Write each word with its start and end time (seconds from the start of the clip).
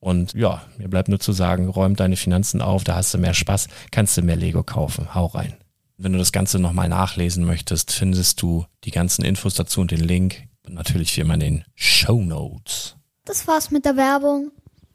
Und 0.00 0.34
ja, 0.34 0.62
mir 0.76 0.88
bleibt 0.88 1.08
nur 1.08 1.18
zu 1.18 1.32
sagen, 1.32 1.68
räum 1.68 1.96
deine 1.96 2.16
Finanzen 2.16 2.62
auf, 2.62 2.84
da 2.84 2.94
hast 2.94 3.12
du 3.14 3.18
mehr 3.18 3.34
Spaß, 3.34 3.68
kannst 3.90 4.16
du 4.16 4.22
mehr 4.22 4.36
Lego 4.36 4.62
kaufen. 4.62 5.14
Hau 5.14 5.26
rein. 5.26 5.56
Wenn 5.96 6.12
du 6.12 6.18
das 6.18 6.30
Ganze 6.30 6.60
nochmal 6.60 6.88
nachlesen 6.88 7.44
möchtest, 7.44 7.90
findest 7.90 8.40
du 8.40 8.64
die 8.84 8.92
ganzen 8.92 9.24
Infos 9.24 9.54
dazu 9.54 9.80
und 9.80 9.90
den 9.90 10.00
Link. 10.00 10.44
Und 10.64 10.74
natürlich 10.74 11.16
wie 11.16 11.22
immer 11.22 11.34
in 11.34 11.40
den 11.40 11.64
Show 11.74 12.22
Notes. 12.22 12.96
Das 13.24 13.48
war's 13.48 13.70
mit 13.70 13.84
der 13.84 13.96
Werbung. 13.96 14.52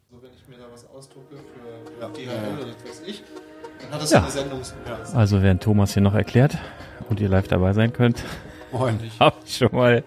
So, 0.09 0.21
wenn 0.21 0.31
ich 0.31 0.47
mir 0.47 0.57
da 0.57 0.71
was 0.71 0.85
ausdrucke 0.89 1.35
für 1.35 2.01
ja. 2.01 2.07
DHL 2.07 2.61
oder 2.61 2.67
was 2.67 2.89
weiß 2.89 3.01
ich, 3.05 3.23
dann 3.81 3.91
hat 3.91 4.01
das 4.01 4.11
ja. 4.11 4.21
eine 4.21 4.31
Sendung. 4.31 4.61
Also 5.13 5.41
während 5.41 5.61
Thomas 5.61 5.93
hier 5.93 6.01
noch 6.01 6.13
erklärt 6.13 6.57
und 7.09 7.19
ihr 7.19 7.27
live 7.27 7.49
dabei 7.49 7.73
sein 7.73 7.91
könnt, 7.91 8.23
habe 9.19 9.35
ich 9.45 9.57
schon 9.57 9.73
mal 9.73 10.03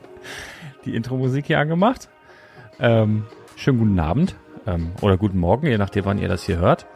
die 0.87 0.95
Intro-Musik 0.95 1.47
hier 1.47 1.59
angemacht. 1.59 2.09
Ähm, 2.79 3.27
schönen 3.57 3.79
guten 3.79 3.99
Abend 3.99 4.37
ähm, 4.67 4.93
oder 5.01 5.17
guten 5.17 5.39
Morgen, 5.39 5.67
je 5.67 5.79
nachdem, 5.79 6.05
wann 6.05 6.19
ihr 6.19 6.29
das 6.29 6.45
hier 6.45 6.59
hört. 6.59 6.87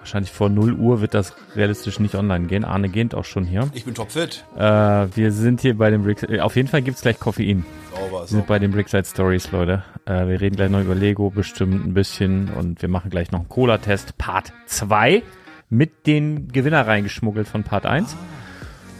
Wahrscheinlich 0.00 0.32
vor 0.32 0.48
0 0.48 0.74
Uhr 0.74 1.02
wird 1.02 1.12
das 1.12 1.34
realistisch 1.54 2.00
nicht 2.00 2.14
online 2.14 2.46
gehen. 2.46 2.64
Arne 2.64 2.88
geht 2.88 3.14
auch 3.14 3.26
schon 3.26 3.44
hier. 3.44 3.68
Ich 3.74 3.84
bin 3.84 3.94
topfit. 3.94 4.46
Äh, 4.56 4.62
wir 5.14 5.30
sind 5.30 5.60
hier 5.60 5.76
bei 5.76 5.90
dem 5.90 6.04
Brick. 6.04 6.22
Äh, 6.22 6.40
auf 6.40 6.56
jeden 6.56 6.68
Fall 6.68 6.80
gibt's 6.80 7.02
gleich 7.02 7.20
Koffein. 7.20 7.66
Sauber, 7.94 8.22
wir 8.22 8.26
sind 8.26 8.46
bei 8.46 8.58
den 8.58 8.70
Brickside 8.70 9.04
Stories, 9.04 9.52
Leute. 9.52 9.84
Äh, 10.06 10.26
wir 10.26 10.40
reden 10.40 10.56
gleich 10.56 10.70
noch 10.70 10.80
über 10.80 10.94
Lego 10.94 11.28
bestimmt 11.28 11.84
ein 11.84 11.92
bisschen 11.92 12.48
und 12.48 12.80
wir 12.80 12.88
machen 12.88 13.10
gleich 13.10 13.30
noch 13.30 13.40
einen 13.40 13.50
Cola-Test 13.50 14.16
Part 14.16 14.54
2 14.66 15.22
mit 15.68 16.06
den 16.06 16.48
Gewinner 16.48 16.86
reingeschmuggelt 16.86 17.46
von 17.46 17.62
Part 17.62 17.84
1. 17.84 18.14
Ah. 18.14 18.40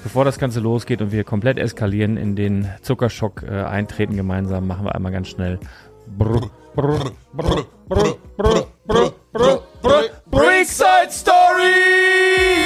Bevor 0.03 0.25
das 0.25 0.39
Ganze 0.39 0.61
losgeht 0.61 1.01
und 1.03 1.13
wir 1.13 1.25
komplett 1.25 1.59
eskalieren, 1.59 2.17
in 2.19 2.37
den 2.37 2.69
Zuckerschock 2.83 3.43
äh, 3.43 3.63
eintreten 3.63 4.17
gemeinsam, 4.17 4.67
machen 4.67 4.85
wir 4.85 4.95
einmal 4.95 5.13
ganz 5.13 5.29
schnell 5.29 5.59
Brr, 6.07 6.51
Brickside 10.31 11.13
Stories! 11.13 12.59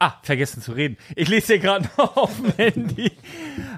Ah, 0.00 0.14
vergessen 0.22 0.62
zu 0.62 0.72
reden. 0.72 0.96
Ich 1.16 1.28
lese 1.28 1.54
hier 1.54 1.58
gerade 1.58 1.88
noch 1.98 2.16
auf 2.16 2.36
dem 2.36 2.52
Handy. 2.52 3.10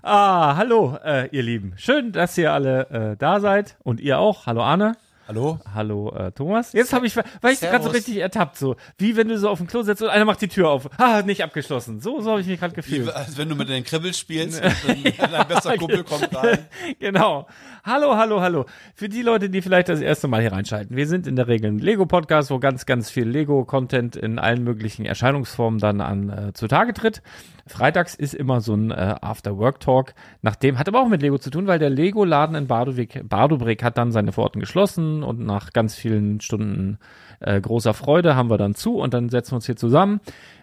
Ah, 0.02 0.55
hallo, 0.55 0.99
äh, 1.02 1.28
ihr 1.34 1.43
Lieben. 1.43 1.72
Schön, 1.76 2.12
dass 2.12 2.37
ihr 2.37 2.52
alle 2.52 2.90
äh, 2.90 3.17
da 3.17 3.40
seid 3.40 3.78
und 3.84 4.00
ihr 4.00 4.19
auch. 4.19 4.44
Hallo 4.44 4.62
Arne. 4.62 4.96
Hallo? 5.31 5.61
Hallo, 5.73 6.12
äh, 6.12 6.32
Thomas. 6.32 6.73
Jetzt 6.73 6.93
habe 6.93 7.06
ich, 7.06 7.15
war 7.15 7.53
ich 7.53 7.61
gerade 7.61 7.85
so 7.85 7.91
richtig 7.91 8.17
ertappt, 8.17 8.56
so. 8.56 8.75
Wie 8.99 9.17
wenn 9.17 9.29
du 9.29 9.38
so 9.38 9.49
auf 9.49 9.59
dem 9.59 9.69
Klo 9.69 9.82
sitzt 9.82 10.03
und 10.03 10.09
einer 10.09 10.25
macht 10.25 10.41
die 10.41 10.49
Tür 10.49 10.71
auf. 10.71 10.91
Ah, 10.99 11.23
nicht 11.23 11.44
abgeschlossen. 11.44 12.00
So, 12.00 12.21
so 12.21 12.32
habe 12.32 12.41
ich 12.41 12.49
mich 12.49 12.59
gerade 12.59 12.75
gefühlt. 12.75 13.06
Wie, 13.06 13.12
als 13.12 13.38
wenn 13.38 13.49
du 13.49 13.55
mit 13.55 13.69
den 13.69 13.85
Kribbel 13.85 14.12
spielst 14.12 14.61
und 14.65 14.75
dann 14.88 15.05
ja, 15.05 15.44
dein 15.44 15.79
Kumpel 15.79 16.03
kommt 16.03 16.35
rein. 16.35 16.67
genau. 16.99 17.47
Hallo, 17.85 18.17
hallo, 18.17 18.41
hallo. 18.41 18.67
Für 18.97 19.09
die 19.09 19.23
Leute, 19.23 19.50
die 19.50 19.62
vielleicht 19.62 19.88
das 19.88 20.00
erste 20.00 20.27
Mal 20.27 20.41
hier 20.41 20.50
reinschalten. 20.50 20.97
Wir 20.97 21.06
sind 21.06 21.29
in 21.29 21.37
der 21.37 21.47
Regel 21.47 21.71
ein 21.71 21.79
Lego-Podcast, 21.79 22.50
wo 22.50 22.59
ganz, 22.59 22.85
ganz 22.85 23.09
viel 23.09 23.29
Lego-Content 23.29 24.17
in 24.17 24.41
allen 24.41 24.65
möglichen 24.65 25.05
Erscheinungsformen 25.05 25.79
dann 25.79 26.00
an 26.00 26.31
äh, 26.31 26.53
zutage 26.55 26.93
tritt. 26.93 27.23
Freitags 27.67 28.15
ist 28.15 28.35
immer 28.35 28.61
so 28.61 28.75
ein 28.75 28.91
äh, 28.91 29.15
After-Work-Talk. 29.21 30.15
Nachdem, 30.43 30.79
hat 30.79 30.89
aber 30.89 31.01
auch 31.01 31.09
mit 31.09 31.23
Lego 31.23 31.39
zu 31.39 31.51
tun, 31.51 31.67
weil 31.67 31.79
der 31.79 31.91
Lego-Laden 31.91 32.55
in 32.55 32.67
Bardowik, 32.67 33.29
Bardobrik 33.29 33.83
hat 33.83 33.99
dann 33.99 34.12
seine 34.12 34.33
Pforten 34.33 34.61
geschlossen 34.61 35.23
und 35.23 35.41
nach 35.41 35.73
ganz 35.73 35.95
vielen 35.95 36.41
Stunden 36.41 36.99
äh, 37.41 37.61
großer 37.61 37.95
Freude 37.95 38.37
haben 38.37 38.51
wir 38.51 38.59
dann 38.59 38.75
zu 38.75 38.97
und 38.97 39.15
dann 39.15 39.29
setzen 39.29 39.53
wir 39.53 39.57
uns 39.57 39.67
hier 39.67 39.77
zusammen 39.77 40.21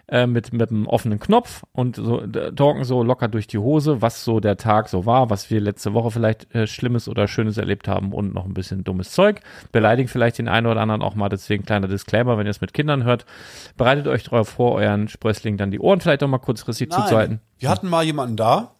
äh, 0.09 0.25
mit, 0.25 0.54
mit 0.54 0.69
einem 0.69 0.88
offenen 0.88 1.19
Knopf 1.19 1.63
und 1.74 1.98
so 1.98 2.21
äh, 2.21 2.54
talken 2.54 2.86
so 2.86 3.04
locker 3.04 3.27
durch 3.27 3.48
die 3.48 3.57
Hose, 3.57 4.01
was 4.01 4.24
so 4.24 4.39
der 4.39 4.57
Tag 4.57 4.88
so 4.89 5.06
war, 5.06 5.30
was 5.30 5.50
wir 5.50 5.59
letzte 5.59 5.94
Woche 5.94 6.12
vielleicht 6.12 6.54
äh, 6.56 6.65
Schlimmes 6.65 7.09
oder 7.09 7.27
Schönes 7.27 7.57
erlebt 7.57 7.88
haben 7.88 8.13
und 8.13 8.33
noch 8.33 8.45
ein 8.45 8.54
bisschen 8.54 8.83
dummes 8.83 9.12
Zeug. 9.12 9.42
Beleidigen 9.71 10.07
vielleicht 10.07 10.38
den 10.38 10.48
einen 10.48 10.68
oder 10.68 10.81
anderen 10.81 11.01
auch 11.01 11.15
mal, 11.15 11.30
deswegen 11.30 11.65
kleiner 11.65 11.88
Disclaimer, 11.88 12.38
wenn 12.38 12.48
ihr 12.48 12.51
es 12.51 12.62
mit 12.62 12.74
Kindern 12.74 13.04
hört. 13.04 13.25
Bereitet 13.75 14.07
euch 14.07 14.24
darauf 14.24 14.48
vor, 14.50 14.75
euren 14.75 15.09
Sprössling 15.09 15.57
dann 15.57 15.71
die 15.71 15.80
Ohren 15.80 16.00
vielleicht 16.00 16.24
auch 16.24 16.30
mal 16.30 16.38
kurzfristig 16.38 16.89
Nein, 16.89 17.01
zuzuhalten. 17.01 17.42
Wir 17.59 17.69
hatten 17.69 17.89
mal 17.89 18.04
jemanden 18.04 18.38
da, 18.38 18.75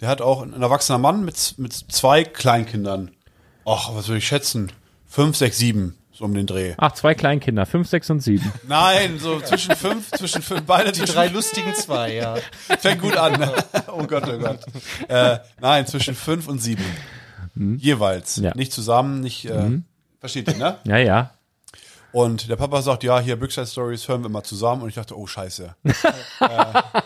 der 0.00 0.08
hat 0.08 0.20
auch 0.20 0.42
ein 0.42 0.60
erwachsener 0.60 0.98
Mann 0.98 1.24
mit, 1.24 1.54
mit 1.58 1.72
zwei 1.72 2.24
Kleinkindern. 2.24 3.12
Ach, 3.64 3.94
was 3.94 4.08
würde 4.08 4.18
ich 4.18 4.26
schätzen? 4.26 4.72
Fünf, 5.06 5.36
sechs, 5.36 5.58
sieben, 5.58 5.96
so 6.12 6.24
um 6.24 6.34
den 6.34 6.46
Dreh. 6.46 6.74
Ach, 6.76 6.92
zwei 6.92 7.14
Kleinkinder, 7.14 7.66
fünf, 7.66 7.88
sechs 7.88 8.10
und 8.10 8.20
sieben. 8.20 8.52
Nein, 8.68 9.18
so 9.18 9.40
zwischen 9.40 9.74
fünf, 9.74 10.10
zwischen 10.10 10.42
fünf, 10.42 10.62
beide 10.62 10.92
Die 10.92 10.98
zwischen 11.00 11.14
drei 11.14 11.28
lustigen 11.28 11.74
zwei, 11.74 12.14
ja. 12.14 12.36
Fängt 12.78 13.00
gut 13.00 13.16
an. 13.16 13.38
Ne? 13.40 13.52
Oh 13.88 14.06
Gott, 14.06 14.24
oh 14.26 14.38
Gott. 14.38 14.60
Äh, 15.08 15.38
nein, 15.60 15.86
zwischen 15.86 16.14
fünf 16.14 16.48
und 16.48 16.58
sieben. 16.60 16.84
Jeweils. 17.54 18.36
Ja. 18.36 18.54
Nicht 18.54 18.72
zusammen, 18.72 19.20
nicht. 19.20 19.44
Äh, 19.44 19.80
Versteht 20.20 20.48
ihr, 20.48 20.56
ne? 20.56 20.78
Ja, 20.84 20.96
ja. 20.96 21.30
Und 22.12 22.48
der 22.48 22.56
Papa 22.56 22.80
sagt, 22.82 23.02
ja, 23.04 23.18
hier 23.20 23.36
Brickside 23.36 23.66
Stories 23.66 24.06
hören 24.08 24.22
wir 24.22 24.28
mal 24.28 24.42
zusammen. 24.42 24.82
Und 24.82 24.88
ich 24.88 24.94
dachte, 24.94 25.18
oh 25.18 25.26
Scheiße. 25.26 25.74
äh, 25.84 25.92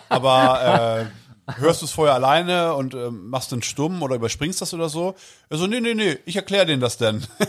aber 0.09 1.01
äh, 1.03 1.26
hörst 1.59 1.83
du 1.83 1.87
es 1.87 1.93
vorher 1.93 2.15
alleine 2.15 2.75
und 2.75 2.95
äh, 2.95 3.11
machst 3.11 3.53
den 3.53 3.63
stumm 3.63 4.03
oder 4.03 4.17
überspringst 4.17 4.61
das 4.61 4.75
oder 4.75 4.89
so? 4.89 5.15
Er 5.49 5.59
so, 5.59 5.67
nee, 5.67 5.81
nee, 5.81 5.95
nee, 5.95 6.19
ich 6.25 6.37
erkläre 6.37 6.67
denen 6.67 6.81
das 6.81 6.99
denn. 6.99 7.23
äh, 7.39 7.45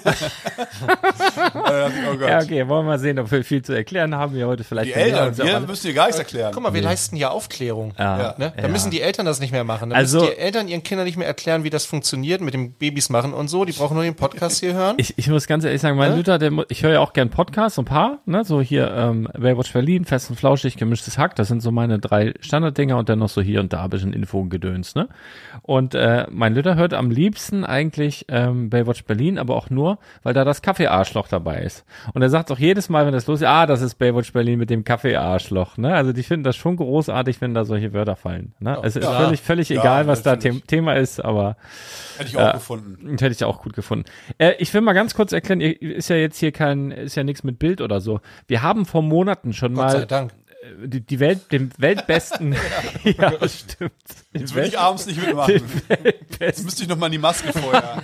oh 2.12 2.18
Gott. 2.18 2.30
Ja, 2.30 2.40
okay, 2.40 2.68
wollen 2.68 2.86
wir 2.86 2.92
mal 2.92 3.00
sehen, 3.00 3.20
ob 3.20 3.32
wir 3.32 3.44
viel 3.44 3.62
zu 3.64 3.74
erklären 3.74 4.16
haben. 4.16 4.34
Wir 4.36 4.48
heute 4.48 4.64
vielleicht 4.64 4.90
Die 4.90 4.94
Eltern, 4.94 5.38
wir 5.38 5.56
alle- 5.56 5.68
müssen 5.68 5.88
dir 5.88 5.94
gar 5.94 6.06
nichts 6.06 6.20
erklären. 6.20 6.52
Guck 6.54 6.64
mal, 6.64 6.74
wir 6.74 6.82
leisten 6.82 7.16
ja 7.16 7.30
Aufklärung. 7.30 7.94
Ja. 7.98 8.36
Ne? 8.38 8.54
Da 8.56 8.64
Ja. 8.64 8.68
müssen 8.68 8.92
die 8.92 9.02
Eltern 9.02 9.26
das 9.26 9.40
nicht 9.40 9.52
mehr 9.52 9.64
machen. 9.64 9.90
Da 9.90 9.96
Also- 9.96 10.20
müssen 10.20 10.32
die 10.32 10.38
Eltern 10.40 10.68
ihren 10.68 10.84
Kindern 10.84 11.06
nicht 11.06 11.18
mehr 11.18 11.28
erklären, 11.28 11.64
wie 11.64 11.70
das 11.70 11.86
funktioniert 11.86 12.42
mit 12.42 12.54
dem 12.54 12.74
Babys 12.74 13.10
machen 13.10 13.34
und 13.34 13.48
so. 13.48 13.66
Die 13.66 13.74
brauchen 13.74 13.96
nur 13.96 14.04
den 14.04 14.16
Podcast 14.16 14.60
hier 14.60 14.74
hören. 14.74 14.96
Ich, 15.00 15.18
ich 15.18 15.28
muss 15.30 15.48
ganz 15.48 15.64
ehrlich 15.64 15.82
sagen, 15.82 15.98
mein 15.98 16.12
Ja? 16.12 16.18
Luther, 16.18 16.38
der, 16.38 16.52
ich 16.70 16.84
höre 16.84 16.94
ja 16.94 17.00
auch 17.00 17.14
gern 17.14 17.30
Podcasts, 17.30 17.76
so 17.76 17.82
ein 17.82 17.86
paar, 17.86 18.20
ne, 18.26 18.44
so 18.44 18.62
hier 18.62 18.92
ähm, 18.92 19.28
Baywatch 19.38 19.74
Berlin, 19.74 20.06
Fest 20.06 20.30
und 20.30 20.36
Flauschig, 20.36 20.78
gemischtes 20.78 21.18
Hack, 21.18 21.36
das 21.36 21.48
sind 21.48 21.62
so 21.62 21.72
meine 21.72 22.00
drei 22.00 22.34
Standarddinger 22.42 22.98
und 22.98 23.10
dann 23.10 23.20
noch 23.20 23.30
so 23.30 23.42
hier 23.42 23.60
und 23.60 23.74
da 23.74 23.87
ein 23.88 23.92
bisschen 23.92 24.14
Info 24.14 24.40
und 24.40 24.50
Gedöns, 24.50 24.96
ne. 24.96 25.08
Und 25.62 25.96
äh, 25.96 26.26
mein 26.30 26.54
Luther 26.56 26.76
hört 26.76 26.94
am 26.94 27.10
liebsten 27.12 27.66
eigentlich 27.66 28.26
ähm, 28.30 28.70
Baywatch 28.70 29.04
Berlin, 29.06 29.38
aber 29.40 29.56
auch 29.56 29.70
nur, 29.70 29.98
weil 30.24 30.34
da 30.34 30.44
das 30.46 30.62
Kaffee-Arschloch 30.62 31.28
dabei 31.28 31.62
ist. 31.62 31.86
Und 32.14 32.22
er 32.22 32.30
sagt 32.30 32.52
auch 32.52 32.60
jedes 32.60 32.90
Mal, 32.90 33.06
wenn 33.06 33.14
das 33.14 33.28
los 33.28 33.42
ist, 33.42 33.48
ah, 33.48 33.66
das 33.66 33.82
ist 33.82 33.96
Baywatch 33.96 34.32
Berlin 34.34 34.60
mit 34.60 34.70
dem 34.70 34.84
Kaffee-Arschloch, 34.84 35.78
ne. 35.78 35.94
Also 35.96 36.14
die 36.14 36.24
finden 36.24 36.44
das 36.44 36.56
schon 36.56 36.76
großartig, 36.78 37.42
wenn 37.42 37.54
da 37.54 37.66
solche 37.66 37.94
Wörter 37.94 38.16
fallen, 38.16 38.54
ne. 38.60 38.78
es 38.84 38.96
ist 38.96 39.04
Ja. 39.04 39.20
völlig, 39.20 39.42
völlig 39.42 39.70
Ja, 39.70 39.82
egal, 39.82 40.08
was 40.08 40.24
da. 40.24 40.40
The 40.40 40.62
Thema 40.62 40.94
ist, 40.94 41.24
aber 41.24 41.58
Hätte 42.18 42.30
ich 42.30 42.38
auch 42.38 42.54
gefunden. 42.54 42.98
das 43.14 43.22
hätte 43.22 43.32
ich 43.34 43.44
auch 43.44 43.62
gut 43.62 43.74
gefunden. 43.74 44.06
Äh, 44.38 44.54
ich 44.60 44.74
will 44.74 44.82
mal 44.82 44.94
ganz 44.94 45.14
kurz 45.16 45.32
erklären, 45.32 45.62
ist 45.62 46.10
ja 46.10 46.16
jetzt 46.16 46.38
hier 46.40 46.52
kein, 46.52 46.92
ist 46.92 47.16
ja 47.16 47.24
nichts 47.24 47.44
mit 47.44 47.60
Bild 47.60 47.82
oder 47.82 48.00
so. 48.02 48.20
Wir 48.48 48.62
haben 48.62 48.86
vor 48.86 49.02
Monaten 49.02 49.54
schon 49.54 49.74
Gott 49.74 49.92
sei 49.92 50.00
mal 50.00 50.06
Dank. 50.06 50.32
Äh, 50.84 50.88
die, 50.88 51.02
die 51.02 51.20
Welt, 51.20 51.52
den 51.52 51.72
weltbesten, 51.78 52.56
ja, 53.04 53.32
das 53.32 53.60
stimmt. 53.60 53.92
Den 54.34 54.42
Das 54.42 54.56
will 54.56 54.66
ich 54.66 54.80
abends 54.80 55.06
nicht 55.06 55.22
mitmachen. 55.26 55.62
Jetzt 56.40 56.64
müsste 56.64 56.84
ich 56.84 56.90
noch 56.90 56.98
mal 56.98 57.08
in 57.08 57.14
die 57.14 57.18
Maske 57.18 57.54
vorher. 57.54 58.02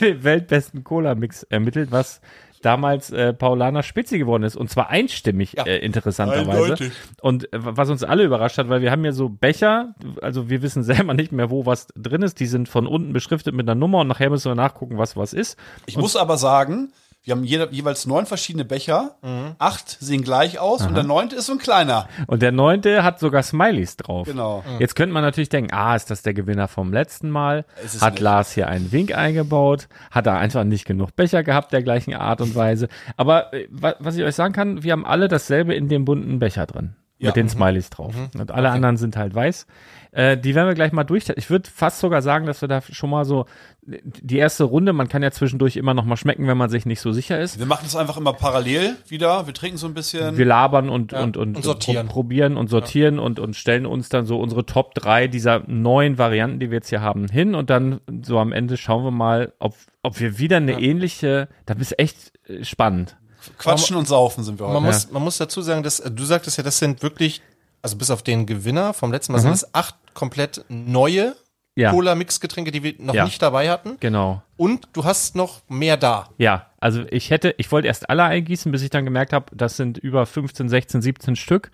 den 0.00 0.24
weltbesten 0.24 0.84
Cola-Mix 0.84 1.42
ermittelt, 1.44 1.90
was 1.90 2.20
damals 2.62 3.10
äh, 3.10 3.34
Paulaner 3.34 3.82
Spitze 3.82 4.18
geworden 4.18 4.44
ist. 4.44 4.56
Und 4.56 4.70
zwar 4.70 4.88
einstimmig, 4.88 5.58
äh, 5.58 5.78
interessanterweise. 5.78 6.62
Eindeutig. 6.62 6.92
Und 7.20 7.52
äh, 7.52 7.58
was 7.60 7.90
uns 7.90 8.02
alle 8.02 8.24
überrascht 8.24 8.58
hat, 8.58 8.68
weil 8.68 8.80
wir 8.80 8.90
haben 8.90 9.04
ja 9.04 9.12
so 9.12 9.28
Becher, 9.28 9.94
also 10.22 10.48
wir 10.48 10.62
wissen 10.62 10.82
selber 10.82 11.14
nicht 11.14 11.32
mehr, 11.32 11.50
wo 11.50 11.66
was 11.66 11.88
drin 11.94 12.22
ist. 12.22 12.40
Die 12.40 12.46
sind 12.46 12.68
von 12.68 12.86
unten 12.86 13.12
beschriftet 13.12 13.54
mit 13.54 13.68
einer 13.68 13.78
Nummer 13.78 14.00
und 14.00 14.08
nachher 14.08 14.30
müssen 14.30 14.50
wir 14.50 14.54
nachgucken, 14.54 14.98
was 14.98 15.16
was 15.16 15.32
ist. 15.32 15.58
Ich 15.86 15.96
muss 15.96 16.16
aber 16.16 16.38
sagen, 16.38 16.92
wir 17.24 17.32
haben 17.36 17.44
jeder, 17.44 17.70
jeweils 17.70 18.06
neun 18.06 18.26
verschiedene 18.26 18.64
Becher. 18.64 19.16
Acht 19.58 19.96
sehen 20.00 20.22
gleich 20.22 20.58
aus 20.58 20.84
und 20.86 20.94
der 20.94 21.04
neunte 21.04 21.36
ist 21.36 21.46
so 21.46 21.52
ein 21.52 21.58
kleiner. 21.58 22.08
Und 22.26 22.42
der 22.42 22.50
neunte 22.52 23.04
hat 23.04 23.20
sogar 23.20 23.42
Smileys 23.42 23.96
drauf. 23.96 24.26
Genau. 24.26 24.64
Jetzt 24.80 24.96
könnte 24.96 25.12
man 25.14 25.22
natürlich 25.22 25.48
denken, 25.48 25.72
ah, 25.72 25.94
ist 25.94 26.10
das 26.10 26.22
der 26.22 26.34
Gewinner 26.34 26.66
vom 26.68 26.92
letzten 26.92 27.30
Mal? 27.30 27.64
Hat 28.00 28.14
nicht. 28.14 28.20
Lars 28.22 28.52
hier 28.52 28.68
einen 28.68 28.90
Wink 28.90 29.14
eingebaut? 29.16 29.88
Hat 30.10 30.26
er 30.26 30.38
einfach 30.38 30.64
nicht 30.64 30.84
genug 30.84 31.14
Becher 31.14 31.42
gehabt 31.44 31.72
der 31.72 31.82
gleichen 31.82 32.14
Art 32.14 32.40
und 32.40 32.54
Weise? 32.56 32.88
Aber 33.16 33.52
äh, 33.54 33.68
wa- 33.70 33.94
was 34.00 34.16
ich 34.16 34.24
euch 34.24 34.34
sagen 34.34 34.52
kann, 34.52 34.82
wir 34.82 34.90
haben 34.92 35.06
alle 35.06 35.28
dasselbe 35.28 35.74
in 35.74 35.88
dem 35.88 36.04
bunten 36.04 36.38
Becher 36.40 36.66
drin. 36.66 36.96
Ja. 37.18 37.28
Mit 37.28 37.36
den 37.36 37.48
Smileys 37.48 37.88
drauf. 37.90 38.14
Und 38.34 38.50
alle 38.50 38.70
anderen 38.70 38.96
sind 38.96 39.16
halt 39.16 39.32
weiß. 39.32 39.66
Äh, 40.12 40.36
die 40.36 40.54
werden 40.54 40.68
wir 40.68 40.74
gleich 40.74 40.92
mal 40.92 41.04
durch. 41.04 41.24
Ich 41.36 41.48
würde 41.48 41.70
fast 41.74 41.98
sogar 42.00 42.20
sagen, 42.20 42.44
dass 42.46 42.60
wir 42.60 42.68
da 42.68 42.82
schon 42.82 43.08
mal 43.08 43.24
so 43.24 43.46
die 43.84 44.36
erste 44.36 44.64
Runde, 44.64 44.92
man 44.92 45.08
kann 45.08 45.22
ja 45.22 45.30
zwischendurch 45.30 45.76
immer 45.76 45.94
noch 45.94 46.04
mal 46.04 46.16
schmecken, 46.16 46.46
wenn 46.46 46.56
man 46.58 46.68
sich 46.70 46.84
nicht 46.86 47.00
so 47.00 47.12
sicher 47.12 47.40
ist. 47.40 47.58
Wir 47.58 47.64
machen 47.66 47.80
das 47.84 47.96
einfach 47.96 48.16
immer 48.18 48.34
parallel 48.34 48.96
wieder. 49.08 49.46
Wir 49.46 49.54
trinken 49.54 49.78
so 49.78 49.86
ein 49.86 49.94
bisschen. 49.94 50.36
Wir 50.36 50.44
labern 50.44 50.90
und, 50.90 51.14
und, 51.14 51.36
und, 51.38 51.56
und 51.56 51.62
sortieren. 51.64 52.06
pro- 52.08 52.12
probieren 52.22 52.56
und 52.58 52.68
sortieren 52.68 53.18
und, 53.18 53.40
und 53.40 53.56
stellen 53.56 53.86
uns 53.86 54.10
dann 54.10 54.26
so 54.26 54.38
unsere 54.38 54.66
Top 54.66 54.94
3 54.94 55.28
dieser 55.28 55.62
neuen 55.66 56.18
Varianten, 56.18 56.60
die 56.60 56.70
wir 56.70 56.76
jetzt 56.76 56.90
hier 56.90 57.00
haben, 57.00 57.28
hin 57.28 57.54
und 57.54 57.70
dann 57.70 58.00
so 58.22 58.38
am 58.38 58.52
Ende 58.52 58.76
schauen 58.76 59.04
wir 59.04 59.10
mal, 59.10 59.54
ob, 59.60 59.74
ob 60.02 60.20
wir 60.20 60.38
wieder 60.38 60.58
eine 60.58 60.78
ähnliche, 60.78 61.48
das 61.66 61.78
ist 61.78 61.98
echt 61.98 62.32
äh, 62.48 62.64
spannend. 62.64 63.16
Quatschen 63.58 63.96
und 63.96 64.06
saufen 64.06 64.44
sind 64.44 64.60
wir 64.60 64.66
heute. 64.66 64.74
Man, 64.74 64.84
muss, 64.84 65.10
man 65.10 65.22
muss 65.24 65.38
dazu 65.38 65.62
sagen, 65.62 65.82
dass 65.82 65.98
äh, 66.00 66.10
du 66.10 66.22
sagtest 66.22 66.58
ja, 66.58 66.62
das 66.62 66.78
sind 66.78 67.02
wirklich, 67.02 67.42
also 67.82 67.96
bis 67.96 68.10
auf 68.10 68.22
den 68.22 68.46
Gewinner 68.46 68.94
vom 68.94 69.12
letzten 69.12 69.32
Mal 69.32 69.40
sind 69.40 69.52
es 69.52 69.74
acht 69.74 69.94
komplett 70.14 70.64
neue 70.68 71.34
Ja. 71.74 71.90
Cola-Mix-Getränke, 71.90 72.70
die 72.70 72.82
wir 72.82 72.94
noch 72.98 73.14
Ja. 73.14 73.24
nicht 73.24 73.40
dabei 73.40 73.70
hatten. 73.70 73.96
Genau. 73.98 74.42
Und 74.58 74.88
du 74.92 75.04
hast 75.04 75.34
noch 75.36 75.62
mehr 75.68 75.96
da. 75.96 76.28
Ja, 76.36 76.66
also 76.78 77.02
ich 77.10 77.30
hätte, 77.30 77.54
ich 77.56 77.72
wollte 77.72 77.88
erst 77.88 78.10
alle 78.10 78.24
eingießen, 78.24 78.70
bis 78.70 78.82
ich 78.82 78.90
dann 78.90 79.04
gemerkt 79.06 79.32
habe, 79.32 79.46
das 79.56 79.78
sind 79.78 79.96
über 79.96 80.26
15, 80.26 80.68
16, 80.68 81.00
17 81.00 81.34
Stück. 81.34 81.70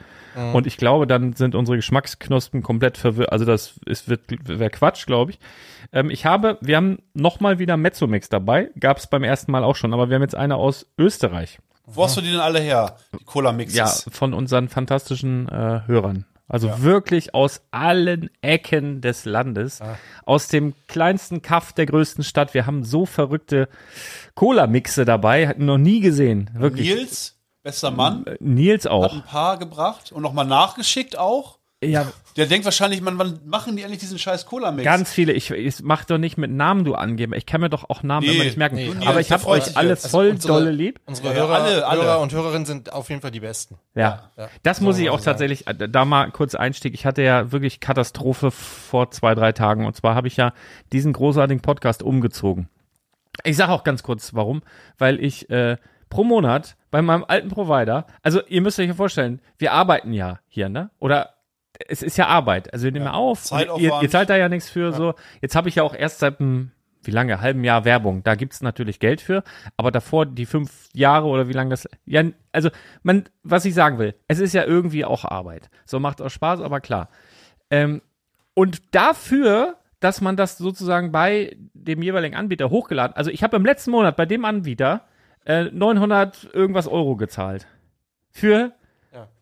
Und 0.55 0.69
ich 0.69 0.77
glaube, 0.77 1.09
dann 1.09 1.33
sind 1.33 1.57
unsere 1.57 1.77
Geschmacksknospen 1.77 2.63
komplett 2.63 2.97
verwirrt. 2.97 3.33
Also 3.33 3.45
das 3.45 3.81
ist, 3.87 4.09
wird, 4.09 4.21
wäre 4.49 4.71
Quatsch, 4.71 5.05
glaube 5.07 5.33
ich. 5.33 5.41
Ähm, 5.93 6.11
ich 6.11 6.25
habe, 6.25 6.59
wir 6.61 6.77
haben 6.77 6.99
nochmal 7.13 7.59
wieder 7.59 7.77
Mezzomix 7.77 8.29
dabei. 8.29 8.71
Gab 8.79 8.99
es 8.99 9.09
beim 9.09 9.25
ersten 9.25 9.51
Mal 9.51 9.65
auch 9.65 9.75
schon, 9.75 9.93
aber 9.93 10.09
wir 10.11 10.15
haben 10.15 10.23
jetzt 10.23 10.37
eine 10.37 10.55
aus 10.57 10.87
Österreich. 10.97 11.59
Wo 11.91 12.05
hast 12.05 12.17
du 12.17 12.21
die 12.21 12.31
denn 12.31 12.41
alle 12.41 12.61
her? 12.61 12.97
Die 13.19 13.25
Cola-Mixes. 13.25 13.77
Ja, 13.77 13.87
von 14.13 14.35
unseren 14.35 14.69
fantastischen 14.69 15.49
äh, 15.49 15.81
Hörern. 15.87 16.25
Also 16.51 16.83
wirklich 16.83 17.35
aus 17.35 17.61
allen 17.73 18.31
Ecken 18.41 19.03
des 19.03 19.27
Landes. 19.27 19.81
Aus 20.25 20.49
dem 20.49 20.73
kleinsten 20.87 21.43
Kaff 21.43 21.75
der 21.75 21.85
größten 21.85 22.25
Stadt. 22.25 22.55
Wir 22.55 22.65
haben 22.65 22.85
so 22.85 23.05
verrückte 23.05 23.69
Cola-Mixe 24.35 25.05
dabei. 25.05 25.47
Hatten 25.47 25.67
noch 25.67 25.77
nie 25.77 26.01
gesehen. 26.01 26.51
Wirklich. 26.55 26.89
Nils, 26.95 27.37
bester 27.63 27.91
Mann, 27.91 28.25
Äh, 28.27 28.37
Nils 28.41 28.85
hat 28.87 28.93
auch. 28.93 29.13
ein 29.13 29.23
paar 29.25 29.59
gebracht 29.59 30.11
und 30.11 30.23
nochmal 30.23 30.47
nachgeschickt 30.47 31.19
auch. 31.19 31.58
Ja, 31.81 32.11
Der 32.37 32.47
denkt 32.47 32.65
wahrscheinlich, 32.65 33.01
man, 33.01 33.19
wann 33.19 33.39
machen 33.47 33.77
die 33.77 33.83
endlich 33.83 34.01
diesen 34.01 34.19
scheiß 34.19 34.47
Cola-Mix? 34.47 34.85
ganz 34.85 35.13
viele. 35.13 35.33
Ich, 35.33 35.53
ich 35.53 35.81
mach 35.83 36.05
doch 36.05 36.19
nicht 36.19 36.37
mit 36.37 36.51
Namen 36.51 36.85
du 36.85 36.97
angeben. 36.97 37.35
Ich 37.35 37.47
kann 37.47 37.61
mir 37.61 37.69
doch 37.71 37.89
auch 37.89 38.03
Namen 38.03 38.27
Nee, 38.27 38.35
immer 38.35 38.43
nicht 38.45 38.57
merken. 38.57 38.75
nee, 38.75 38.91
Aber 39.03 39.15
nee, 39.15 39.21
ich 39.21 39.31
habe 39.31 39.47
euch 39.47 39.77
alle 39.77 39.91
jetzt. 39.91 40.09
voll 40.09 40.31
unsere- 40.31 40.55
dolle 40.55 40.71
lieb. 40.73 40.99
Unsere 41.07 41.29
Ja, 41.29 41.35
Hörer, 41.35 41.55
alle, 41.63 41.87
alle. 41.87 42.03
Hörer 42.03 42.21
und 42.21 42.33
Hörerinnen 42.33 42.67
sind 42.67 42.93
auf 42.93 43.09
jeden 43.11 43.21
Fall 43.21 43.31
die 43.31 43.39
Besten. 43.39 43.77
Ja. 43.95 44.31
Ja. 44.37 44.49
Das 44.65 44.81
muss 44.81 44.99
ich 44.99 45.09
auch 45.09 45.21
tatsächlich, 45.21 45.69
äh, 45.69 45.89
da 45.89 46.05
mal 46.05 46.33
kurz 46.33 46.57
Einstieg. 46.57 46.95
Ich 46.95 47.07
hatte 47.07 47.23
ja 47.23 47.53
wirklich 47.53 47.79
Katastrophe 47.79 48.51
vor 48.51 49.13
zwei, 49.13 49.37
drei 49.37 49.53
Tagen. 49.53 49.87
Und 49.87 49.95
zwar 49.95 50.17
habe 50.17 50.27
ich 50.27 50.37
ja 50.37 50.53
diesen 50.93 51.13
großartigen 51.13 51.63
Podcast 51.63 52.03
umgezogen. 52.03 52.69
Ich 53.45 53.57
sage 53.57 53.71
auch 53.71 53.85
ganz 53.85 54.03
kurz, 54.03 54.35
warum. 54.35 54.63
Weil 54.99 55.23
ich 55.23 55.49
äh, 55.49 55.77
pro 56.11 56.25
Monat 56.25 56.75
bei 56.91 57.03
meinem 57.03 57.25
alten 57.29 57.51
Provider, 57.51 58.05
also 58.25 58.41
ihr 58.49 58.63
müsst 58.63 58.81
euch 58.81 58.89
ja 58.89 58.95
vorstellen, 58.95 59.41
wir 59.59 59.73
arbeiten 59.75 60.13
ja 60.13 60.41
hier, 60.49 60.69
ne? 60.69 60.91
Oder 60.99 61.35
es 61.87 62.03
ist 62.03 62.17
ja 62.17 62.27
Arbeit. 62.27 62.73
Also 62.73 62.85
wir 62.85 62.93
nehmen 62.93 63.07
ja, 63.07 63.13
auf. 63.13 63.51
Ihr, 63.53 64.03
ihr 64.03 64.11
zahlt 64.11 64.31
da 64.31 64.37
ja 64.37 64.49
nichts 64.49 64.71
für 64.71 64.93
so. 64.93 65.15
Jetzt 65.41 65.55
habe 65.55 65.69
ich 65.69 65.77
ja 65.77 65.83
auch 65.83 65.95
erst 65.95 66.19
seit 66.19 66.41
einem, 66.41 66.73
wie 67.03 67.11
lange, 67.11 67.41
halben 67.41 67.63
Jahr 67.65 67.85
Werbung. 67.85 68.23
Da 68.25 68.35
gibt's 68.35 68.61
natürlich 68.63 68.99
Geld 68.99 69.21
für. 69.21 69.45
Aber 69.77 69.91
davor 69.91 70.27
die 70.27 70.47
fünf 70.47 70.89
Jahre 70.93 71.27
oder 71.27 71.49
wie 71.49 71.53
lange 71.53 71.71
das. 71.71 71.89
Ja, 72.05 72.25
also 72.53 72.71
man, 73.03 73.25
was 73.43 73.65
ich 73.65 73.75
sagen 73.75 73.99
will, 73.99 74.15
es 74.27 74.41
ist 74.41 74.55
ja 74.55 74.65
irgendwie 74.65 75.05
auch 75.05 75.25
Arbeit. 75.25 75.71
So 75.85 76.01
macht 76.01 76.21
auch 76.21 76.31
Spaß, 76.31 76.61
aber 76.61 76.81
klar. 76.81 77.09
Ähm, 77.71 78.03
und 78.55 78.95
dafür, 78.95 79.77
dass 80.01 80.21
man 80.21 80.37
das 80.37 80.59
sozusagen 80.59 81.13
bei 81.13 81.57
dem 81.75 82.03
jeweiligen 82.03 82.35
Anbieter 82.35 82.71
hochgeladen, 82.71 83.17
also 83.17 83.31
ich 83.31 83.43
habe 83.43 83.57
im 83.57 83.65
letzten 83.65 83.91
Monat 83.93 84.17
bei 84.17 84.27
dem 84.27 84.45
Anbieter 84.45 85.03
äh, 85.45 85.65
900 85.65 86.51
irgendwas 86.53 86.89
Euro 86.89 87.17
gezahlt. 87.17 87.67
Für 88.31 88.73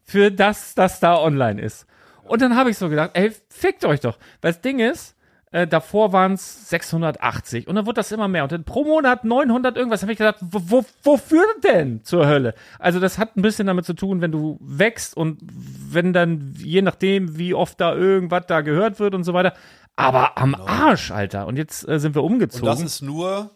für 0.07 0.31
das, 0.31 0.75
das 0.75 1.01
da 1.01 1.19
online 1.19 1.61
ist. 1.61 1.87
Und 2.29 2.43
dann 2.43 2.57
habe 2.57 2.71
ich 2.71 2.79
so 2.79 2.89
gedacht, 2.89 3.11
ey, 3.15 3.33
fickt 3.49 3.85
euch 3.85 4.01
doch. 4.01 4.19
Weil 4.41 4.53
das 4.53 4.61
Ding 4.61 4.79
ist, 4.79 5.17
äh, 5.53 5.67
davor 5.67 6.13
waren 6.13 6.33
es 6.33 6.69
680 6.71 7.69
und 7.69 7.77
dann 7.77 7.87
wird 7.87 7.97
das 7.97 8.11
immer 8.11 8.27
mehr 8.27 8.43
und 8.43 8.53
dann 8.53 8.65
pro 8.65 8.85
Monat 8.85 9.25
900 9.25 9.77
irgendwas. 9.77 10.03
Habe 10.03 10.13
ich 10.13 10.19
gedacht, 10.19 10.37
wo, 10.41 10.61
wo, 10.67 10.85
wofür 11.03 11.45
denn 11.63 12.05
zur 12.05 12.27
Hölle? 12.27 12.55
Also 12.79 13.01
das 13.01 13.19
hat 13.19 13.37
ein 13.37 13.43
bisschen 13.43 13.67
damit 13.67 13.87
zu 13.87 13.95
tun, 13.95 14.21
wenn 14.21 14.33
du 14.33 14.59
wächst 14.61 15.17
und 15.17 15.39
wenn 15.43 16.13
dann 16.13 16.55
je 16.59 16.83
nachdem, 16.83 17.39
wie 17.39 17.55
oft 17.55 17.81
da 17.81 17.95
irgendwas 17.95 18.47
da 18.49 18.61
gehört 18.61 18.99
wird 18.99 19.15
und 19.15 19.25
so 19.25 19.35
weiter. 19.35 19.55
Aber 19.95 20.37
am 20.37 20.55
Arsch, 20.55 21.11
Alter. 21.11 21.47
Und 21.47 21.57
jetzt 21.57 21.89
äh, 21.89 22.01
sind 22.01 22.15
wir 22.15 22.25
umgezogen. 22.25 22.69
Und 22.69 22.75
das 22.75 22.85
ist 22.85 23.03
nur 23.03 23.51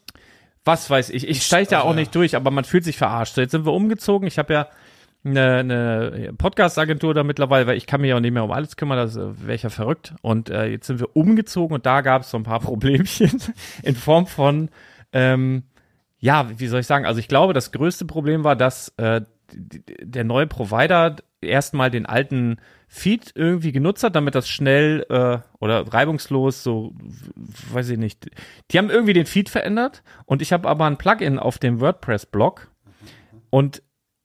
was 0.64 0.90
weiß 0.90 1.10
ich. 1.10 1.26
Ich 1.26 1.44
steige 1.44 1.70
da 1.70 1.76
also, 1.78 1.88
auch 1.88 1.94
nicht 1.94 2.14
durch, 2.14 2.36
aber 2.36 2.50
man 2.50 2.64
fühlt 2.64 2.84
sich 2.84 2.96
verarscht. 2.96 3.34
So, 3.34 3.40
jetzt 3.40 3.50
sind 3.50 3.64
wir 3.64 3.72
umgezogen. 3.72 4.28
Ich 4.28 4.38
habe 4.38 4.52
ja 4.52 4.68
eine, 5.24 5.56
eine 5.58 6.32
Podcast-Agentur 6.32 7.12
da 7.14 7.24
mittlerweile, 7.24 7.66
weil 7.66 7.76
ich 7.76 7.86
kann 7.86 8.00
mich 8.00 8.10
ja 8.10 8.16
auch 8.16 8.20
nicht 8.20 8.32
mehr 8.32 8.44
um 8.44 8.52
alles 8.52 8.76
kümmern, 8.76 8.96
das 8.96 9.16
äh, 9.16 9.46
wäre 9.46 9.54
ich 9.54 9.62
ja 9.62 9.68
verrückt. 9.68 10.14
Und 10.22 10.50
äh, 10.50 10.66
jetzt 10.66 10.86
sind 10.86 11.00
wir 11.00 11.14
umgezogen 11.14 11.74
und 11.74 11.86
da 11.86 12.00
gab 12.00 12.22
es 12.22 12.30
so 12.30 12.36
ein 12.36 12.42
paar 12.42 12.60
Problemchen 12.60 13.40
in 13.82 13.96
Form 13.96 14.26
von, 14.26 14.70
ähm, 15.12 15.64
ja, 16.18 16.48
wie 16.56 16.66
soll 16.66 16.80
ich 16.80 16.86
sagen, 16.86 17.06
also 17.06 17.20
ich 17.20 17.28
glaube, 17.28 17.52
das 17.52 17.72
größte 17.72 18.04
Problem 18.04 18.44
war, 18.44 18.56
dass 18.56 18.92
äh, 18.96 19.22
der 19.52 20.24
neue 20.24 20.46
Provider 20.46 21.16
erstmal 21.40 21.90
den 21.90 22.06
alten 22.06 22.58
Feed 22.88 23.32
irgendwie 23.34 23.72
genutzt 23.72 24.02
hat, 24.02 24.16
damit 24.16 24.34
das 24.34 24.48
schnell 24.48 25.06
äh, 25.08 25.38
oder 25.58 25.92
reibungslos 25.92 26.62
so, 26.62 26.92
weiß 27.72 27.90
ich 27.90 27.98
nicht. 27.98 28.30
Die 28.70 28.78
haben 28.78 28.90
irgendwie 28.90 29.12
den 29.12 29.26
Feed 29.26 29.48
verändert 29.48 30.02
und 30.26 30.42
ich 30.42 30.52
habe 30.52 30.68
aber 30.68 30.86
ein 30.86 30.98
Plugin 30.98 31.38
auf 31.38 31.58
dem 31.58 31.80
WordPress-Blog 31.80 32.68
und 33.48 33.82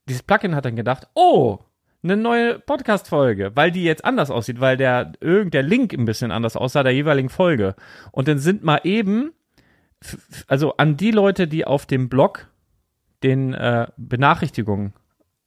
dieses 0.08 0.24
Plugin 0.24 0.56
hat 0.56 0.66
dann 0.66 0.76
gedacht, 0.76 1.08
oh, 1.14 1.60
eine 2.04 2.18
neue 2.18 2.60
Podcast-Folge, 2.60 3.52
weil 3.56 3.72
die 3.72 3.84
jetzt 3.84 4.06
anders 4.06 4.30
aussieht, 4.30 4.62
weil 4.62 4.78
der 4.78 5.14
irgend 5.20 5.54
der 5.54 5.64
Link 5.64 5.94
ein 5.94 6.06
bisschen 6.06 6.32
anders 6.32 6.56
aussah 6.56 6.84
der 6.84 6.94
jeweiligen 6.94 7.30
Folge. 7.30 7.76
Und 8.12 8.28
dann 8.28 8.38
sind 8.38 8.64
mal 8.64 8.82
eben, 8.84 9.32
also 10.48 10.78
an 10.78 10.98
die 10.98 11.12
Leute, 11.12 11.48
die 11.48 11.66
auf 11.66 11.86
dem 11.86 12.10
Blog 12.10 12.48
den 13.24 13.54
äh, 13.54 13.88
Benachrichtigungen 13.98 14.94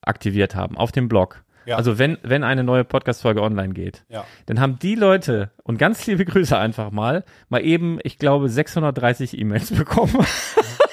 aktiviert 0.02 0.56
haben, 0.56 0.76
auf 0.76 0.90
dem 0.90 1.08
Blog. 1.08 1.44
Ja. 1.64 1.76
Also 1.76 1.98
wenn, 1.98 2.18
wenn 2.22 2.44
eine 2.44 2.64
neue 2.64 2.82
Podcast-Folge 2.82 3.42
online 3.42 3.74
geht, 3.74 4.04
ja. 4.08 4.24
dann 4.46 4.58
haben 4.58 4.78
die 4.78 4.94
Leute, 4.94 5.52
und 5.62 5.78
ganz 5.78 6.06
liebe 6.06 6.24
Grüße 6.24 6.58
einfach 6.58 6.90
mal, 6.90 7.24
mal 7.50 7.62
eben, 7.62 7.98
ich 8.02 8.18
glaube, 8.18 8.48
630 8.48 9.38
E-Mails 9.38 9.70
bekommen. 9.76 10.16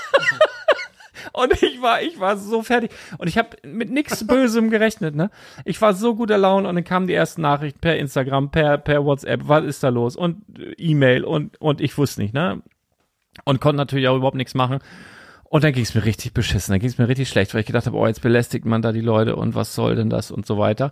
Und 1.33 1.61
ich 1.61 1.81
war, 1.81 2.01
ich 2.01 2.19
war 2.19 2.37
so 2.37 2.63
fertig. 2.63 2.91
Und 3.17 3.27
ich 3.27 3.37
habe 3.37 3.49
mit 3.63 3.89
nichts 3.89 4.25
Bösem 4.25 4.69
gerechnet, 4.69 5.15
ne? 5.15 5.29
Ich 5.63 5.81
war 5.81 5.93
so 5.93 6.15
guter 6.15 6.37
Laune 6.37 6.67
und 6.67 6.75
dann 6.75 6.83
kamen 6.83 7.07
die 7.07 7.13
ersten 7.13 7.41
Nachrichten 7.41 7.79
per 7.79 7.97
Instagram, 7.97 8.51
per, 8.51 8.77
per 8.77 9.05
WhatsApp, 9.05 9.41
was 9.47 9.65
ist 9.65 9.83
da 9.83 9.89
los? 9.89 10.15
Und 10.15 10.43
E-Mail 10.77 11.23
und, 11.23 11.59
und 11.61 11.81
ich 11.81 11.97
wusste 11.97 12.21
nicht, 12.21 12.33
ne? 12.33 12.61
Und 13.43 13.59
konnte 13.61 13.77
natürlich 13.77 14.07
auch 14.07 14.15
überhaupt 14.15 14.37
nichts 14.37 14.53
machen. 14.53 14.79
Und 15.43 15.63
dann 15.63 15.73
ging 15.73 15.83
es 15.83 15.95
mir 15.95 16.03
richtig 16.03 16.33
beschissen, 16.33 16.73
dann 16.73 16.79
ging 16.79 16.89
es 16.89 16.97
mir 16.97 17.07
richtig 17.07 17.29
schlecht, 17.29 17.53
weil 17.53 17.61
ich 17.61 17.67
gedacht 17.67 17.85
habe, 17.85 17.95
oh, 17.97 18.07
jetzt 18.07 18.21
belästigt 18.21 18.65
man 18.65 18.81
da 18.81 18.91
die 18.91 19.01
Leute 19.01 19.35
und 19.35 19.55
was 19.55 19.75
soll 19.75 19.95
denn 19.95 20.09
das 20.09 20.31
und 20.31 20.45
so 20.45 20.57
weiter. 20.57 20.91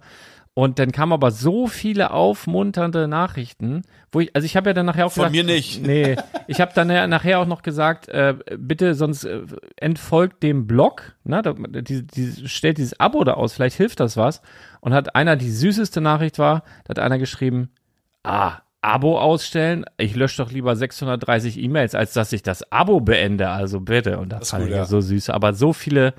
Und 0.55 0.77
dann 0.77 0.91
kamen 0.91 1.13
aber 1.13 1.31
so 1.31 1.65
viele 1.65 2.11
aufmunternde 2.11 3.07
Nachrichten, 3.07 3.81
wo 4.11 4.19
ich, 4.19 4.35
also 4.35 4.45
ich 4.45 4.55
habe 4.55 4.69
ja 4.69 4.73
dann 4.73 4.85
nachher 4.85 5.07
auch 5.07 5.11
Von 5.11 5.31
gesagt, 5.31 5.35
mir 5.35 5.43
nicht. 5.43 5.81
Nee, 5.81 6.15
ich 6.47 6.61
habe 6.61 6.71
dann 6.75 6.87
nachher 7.09 7.39
auch 7.39 7.47
noch 7.47 7.63
gesagt, 7.63 8.07
äh, 8.09 8.35
bitte 8.57 8.93
sonst 8.93 9.23
äh, 9.23 9.41
entfolgt 9.77 10.43
dem 10.43 10.67
Blog, 10.67 11.15
ne, 11.23 11.41
die, 11.81 12.05
die, 12.05 12.47
stellt 12.47 12.77
dieses 12.77 12.99
Abo 12.99 13.23
da 13.23 13.33
aus, 13.33 13.53
vielleicht 13.53 13.77
hilft 13.77 13.99
das 13.99 14.15
was. 14.15 14.43
Und 14.79 14.93
hat 14.93 15.15
einer, 15.15 15.37
die 15.37 15.49
süßeste 15.49 16.01
Nachricht 16.01 16.37
war, 16.37 16.63
da 16.83 16.89
hat 16.89 16.99
einer 16.99 17.17
geschrieben, 17.17 17.71
ah, 18.21 18.59
Abo 18.83 19.17
ausstellen, 19.17 19.85
ich 19.97 20.13
lösche 20.15 20.43
doch 20.43 20.51
lieber 20.51 20.75
630 20.75 21.57
E-Mails, 21.57 21.95
als 21.95 22.13
dass 22.13 22.33
ich 22.33 22.43
das 22.43 22.69
Abo 22.71 22.99
beende, 22.99 23.49
also 23.49 23.79
bitte. 23.79 24.19
Und 24.19 24.29
das, 24.29 24.41
das 24.41 24.49
fand 24.51 24.65
ich 24.65 24.71
ja 24.71 24.85
so 24.85 24.99
süß. 24.99 25.29
Aber 25.29 25.53
so 25.53 25.71
viele 25.71 26.13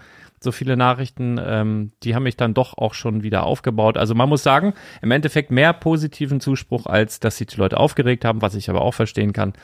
so 0.44 0.52
viele 0.52 0.76
Nachrichten, 0.76 1.40
ähm, 1.44 1.92
die 2.02 2.14
haben 2.14 2.22
mich 2.22 2.36
dann 2.36 2.54
doch 2.54 2.78
auch 2.78 2.94
schon 2.94 3.22
wieder 3.22 3.44
aufgebaut. 3.44 3.96
Also 3.96 4.14
man 4.14 4.28
muss 4.28 4.42
sagen, 4.42 4.74
im 5.02 5.10
Endeffekt 5.10 5.50
mehr 5.50 5.72
positiven 5.72 6.40
Zuspruch, 6.40 6.86
als 6.86 7.20
dass 7.20 7.38
sich 7.38 7.48
die 7.48 7.56
Leute 7.56 7.78
aufgeregt 7.78 8.24
haben, 8.24 8.42
was 8.42 8.54
ich 8.54 8.70
aber 8.70 8.82
auch 8.82 8.94
verstehen 8.94 9.32
kann. 9.32 9.54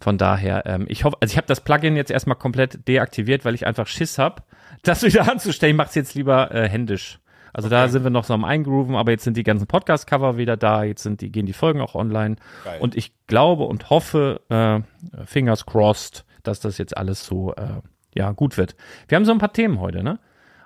Von 0.00 0.16
daher, 0.16 0.64
ähm, 0.66 0.86
ich 0.88 1.04
hoffe, 1.04 1.16
also 1.20 1.32
ich 1.32 1.36
habe 1.36 1.46
das 1.46 1.60
Plugin 1.60 1.96
jetzt 1.96 2.10
erstmal 2.10 2.36
komplett 2.36 2.86
deaktiviert, 2.86 3.44
weil 3.44 3.54
ich 3.54 3.66
einfach 3.66 3.86
Schiss 3.86 4.18
habe, 4.18 4.42
das 4.82 5.02
wieder 5.02 5.30
anzustellen. 5.30 5.72
Ich 5.72 5.76
mache 5.76 5.88
es 5.88 5.94
jetzt 5.94 6.14
lieber 6.14 6.54
äh, 6.54 6.68
händisch. 6.68 7.18
Also 7.52 7.66
okay. 7.66 7.76
da 7.76 7.88
sind 7.88 8.04
wir 8.04 8.10
noch 8.10 8.24
so 8.24 8.34
am 8.34 8.44
Eingrooven, 8.44 8.94
aber 8.94 9.10
jetzt 9.10 9.24
sind 9.24 9.36
die 9.36 9.42
ganzen 9.42 9.66
Podcast-Cover 9.66 10.36
wieder 10.36 10.56
da, 10.56 10.84
jetzt 10.84 11.02
sind 11.02 11.20
die, 11.20 11.32
gehen 11.32 11.46
die 11.46 11.52
Folgen 11.52 11.80
auch 11.80 11.94
online. 11.94 12.36
Geil. 12.64 12.78
Und 12.80 12.96
ich 12.96 13.12
glaube 13.26 13.64
und 13.64 13.90
hoffe, 13.90 14.40
äh, 14.48 14.80
fingers 15.24 15.66
crossed, 15.66 16.24
dass 16.42 16.60
das 16.60 16.78
jetzt 16.78 16.96
alles 16.96 17.24
so 17.24 17.54
äh, 17.54 17.80
ja 18.14 18.32
gut 18.32 18.56
wird. 18.56 18.76
Wir 19.08 19.16
haben 19.16 19.24
so 19.24 19.32
ein 19.32 19.38
paar 19.38 19.52
Themen 19.52 19.80
heute, 19.80 20.02
ne? 20.02 20.18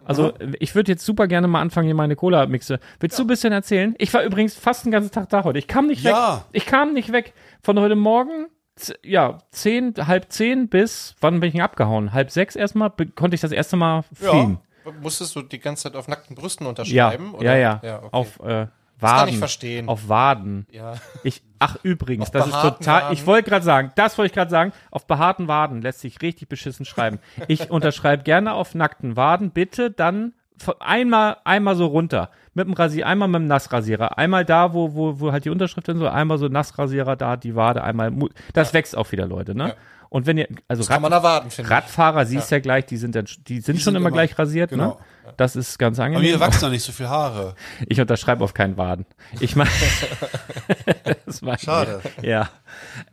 Also 0.05 0.33
mhm. 0.41 0.55
ich 0.59 0.75
würde 0.75 0.93
jetzt 0.93 1.05
super 1.05 1.27
gerne 1.27 1.49
mal 1.49 1.61
anfangen, 1.61 1.87
hier 1.87 1.95
meine 1.95 2.17
Cola-Mixe. 2.17 2.81
Willst 3.01 3.19
ja. 3.19 3.23
du 3.23 3.27
ein 3.27 3.29
bisschen 3.29 3.53
erzählen? 3.53 3.95
Ich 3.99 4.13
war 4.15 4.23
übrigens 4.23 4.55
fast 4.55 4.85
den 4.85 4.93
ganzen 4.93 5.11
Tag 5.11 5.29
da 5.29 5.45
heute. 5.45 5.59
Ich 5.59 5.69
kam 5.69 5.87
nicht 5.87 6.03
ja. 6.03 6.37
weg. 6.37 6.45
Ich 6.53 6.67
kam 6.67 6.93
nicht 6.93 7.13
weg. 7.13 7.35
Von 7.63 7.79
heute 7.79 7.97
Morgen, 7.97 8.47
ja, 9.05 9.39
zehn, 9.51 9.95
halb 10.07 10.33
zehn 10.33 10.69
bis, 10.69 11.15
wann 11.21 11.41
bin 11.41 11.49
ich 11.49 11.53
denn 11.53 11.63
abgehauen? 11.63 12.13
Halb 12.13 12.31
sechs 12.31 12.57
erstmal, 12.57 12.91
konnte 12.91 13.35
ich 13.35 13.41
das 13.41 13.53
erste 13.53 13.77
Mal 13.77 14.03
fliegen. 14.13 14.61
Ja. 14.85 14.93
Musstest 15.01 15.37
du 15.37 15.43
die 15.43 15.61
ganze 15.61 15.85
Zeit 15.85 15.97
auf 15.97 16.09
nackten 16.09 16.35
Brüsten 16.35 16.67
unterschreiben? 16.67 17.33
Ja, 17.33 17.39
oder? 17.39 17.57
ja, 17.57 17.57
ja. 17.57 17.81
ja 17.83 17.97
okay. 17.99 18.09
Auf 18.11 18.41
äh, 18.41 18.67
Waden. 19.03 19.15
Das 19.15 19.21
kann 19.21 19.29
ich 19.29 19.39
verstehen. 19.39 19.89
Auf 19.89 20.09
Waden. 20.09 20.67
Ja. 20.71 20.95
Ich, 21.25 21.43
ach, 21.59 21.77
übrigens, 21.83 22.27
auf 22.27 22.31
das 22.31 22.47
ist 22.47 22.63
total, 22.63 23.03
Waden. 23.03 23.13
ich 23.15 23.27
wollte 23.27 23.51
gerade 23.51 23.65
sagen, 23.65 23.93
das 23.97 24.17
wollte 24.19 24.29
ich 24.29 24.35
gerade 24.35 24.51
sagen, 24.51 24.73
auf 24.91 25.07
behaarten 25.07 25.49
Waden 25.49 25.83
lässt 25.83 26.01
sich 26.01 26.23
richtig 26.23 26.49
beschissen 26.49 26.85
schreiben. 26.85 27.19
Ich 27.49 27.71
unterschreibe 27.71 28.23
gerne 28.23 28.55
auf 28.55 28.75
nackten 28.75 29.17
Waden, 29.17 29.51
bitte 29.51 29.91
dann 29.91 30.35
einmal, 30.81 31.39
einmal 31.45 31.77
so 31.77 31.87
runter. 31.87 32.31
Mit 32.55 32.67
dem 32.67 32.75
Rasier, 32.75 33.07
einmal 33.07 33.29
mit 33.29 33.41
dem 33.41 33.47
Nassrasierer. 33.47 34.19
Einmal 34.19 34.45
da, 34.45 34.75
wo, 34.75 34.95
wo, 34.95 35.21
wo 35.21 35.33
halt 35.33 35.45
die 35.45 35.51
Unterschrift 35.51 35.89
ist, 35.89 35.99
so 35.99 36.09
einmal 36.09 36.39
so 36.39 36.49
Nassrasierer 36.49 37.17
da, 37.17 37.37
die 37.37 37.57
Wade, 37.57 37.83
einmal, 37.83 38.13
das 38.53 38.69
ja. 38.69 38.75
wächst 38.75 38.97
auch 38.97 39.11
wieder, 39.13 39.27
Leute, 39.27 39.55
ne? 39.55 39.69
Ja. 39.69 39.75
Und 40.11 40.27
wenn 40.27 40.37
ihr, 40.37 40.47
also 40.69 40.83
Rad, 40.93 41.03
erwarten, 41.11 41.49
Radfahrer 41.65 42.27
siehst 42.27 42.51
ja. 42.51 42.59
ja 42.59 42.61
gleich, 42.61 42.85
die 42.85 42.99
sind 42.99 43.15
dann, 43.15 43.25
die 43.25 43.61
sind 43.61 43.77
die 43.77 43.81
schon 43.81 43.95
sind 43.95 43.97
immer, 43.97 44.09
immer 44.09 44.11
gleich 44.11 44.39
rasiert, 44.39 44.71
ne? 44.71 44.77
genau. 44.77 44.91
ne? 44.91 44.97
Das 45.37 45.57
ist 45.57 45.79
ganz 45.79 45.99
angenehm. 45.99 46.35
Aber 46.35 46.39
mir 46.39 46.41
wachsen 46.41 46.61
doch 46.63 46.71
nicht 46.71 46.85
so 46.85 46.93
viel 46.93 47.09
Haare. 47.09 47.55
Ich 47.87 48.01
unterschreibe 48.01 48.45
auf 48.45 48.55
keinen 48.55 48.77
Waden. 48.77 49.07
Ich 49.41 49.57
meine, 49.57 49.71
Schade. 51.59 52.01
Ja. 52.23 52.51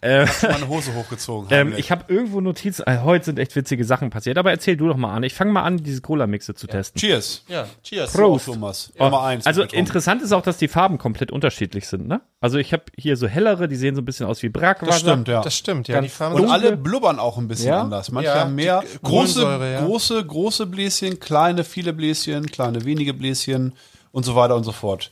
Ähm, 0.01 0.27
Hast 0.27 0.43
du 0.43 0.47
meine 0.47 0.67
Hose 0.67 0.93
hochgezogen? 0.93 1.49
Ähm, 1.59 1.73
ich 1.75 1.91
habe 1.91 2.05
irgendwo 2.07 2.41
Notizen. 2.41 2.83
Also 2.83 3.03
heute 3.03 3.25
sind 3.25 3.39
echt 3.39 3.55
witzige 3.55 3.83
Sachen 3.83 4.11
passiert. 4.11 4.37
Aber 4.37 4.51
erzähl 4.51 4.77
du 4.77 4.87
doch 4.87 4.97
mal 4.97 5.13
an. 5.13 5.23
Ich 5.23 5.33
fange 5.33 5.51
mal 5.51 5.63
an, 5.63 5.77
diese 5.77 6.01
Cola-Mixe 6.01 6.53
zu 6.53 6.67
ja. 6.67 6.73
testen. 6.73 6.99
Cheers. 6.99 7.43
Ja, 7.47 7.67
cheers. 7.83 8.13
Prost. 8.13 8.45
Thomas. 8.45 8.91
Ja. 8.97 9.05
Nummer 9.05 9.23
eins. 9.23 9.45
Also 9.45 9.63
interessant 9.63 10.21
ist 10.21 10.31
auch, 10.31 10.41
dass 10.41 10.57
die 10.57 10.67
Farben 10.67 10.97
komplett 10.97 11.31
unterschiedlich 11.31 11.87
sind. 11.87 12.07
Ne? 12.07 12.21
Also 12.39 12.57
ich 12.57 12.71
habe 12.71 12.83
hier 12.97 13.17
so 13.17 13.27
hellere, 13.27 13.67
die 13.67 13.75
sehen 13.75 13.95
so 13.95 14.01
ein 14.01 14.05
bisschen 14.05 14.27
aus 14.27 14.43
wie 14.43 14.49
Brackwasser. 14.49 14.91
Das 14.91 14.99
stimmt, 14.99 15.27
ja. 15.27 15.41
Das 15.41 15.55
stimmt, 15.55 15.87
ja. 15.87 15.95
Ganz 15.95 16.05
die 16.05 16.09
Farben 16.09 16.35
und 16.35 16.49
alle 16.49 16.77
blubbern 16.77 17.19
auch 17.19 17.37
ein 17.37 17.47
bisschen 17.47 17.69
ja? 17.69 17.81
anders. 17.81 18.11
Manche 18.11 18.33
haben 18.33 18.55
mehr 18.55 18.83
große, 19.03 19.79
große, 19.85 20.25
große 20.25 20.65
Bläschen, 20.67 21.19
kleine, 21.19 21.63
viele 21.63 21.93
Bläschen, 21.93 22.45
kleine, 22.45 22.85
wenige 22.85 23.13
Bläschen 23.13 23.73
und 24.11 24.23
so 24.23 24.35
weiter 24.35 24.55
und 24.55 24.63
so 24.63 24.71
fort. 24.71 25.11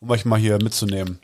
Um 0.00 0.10
euch 0.10 0.24
mal 0.24 0.38
hier 0.38 0.62
mitzunehmen. 0.62 1.18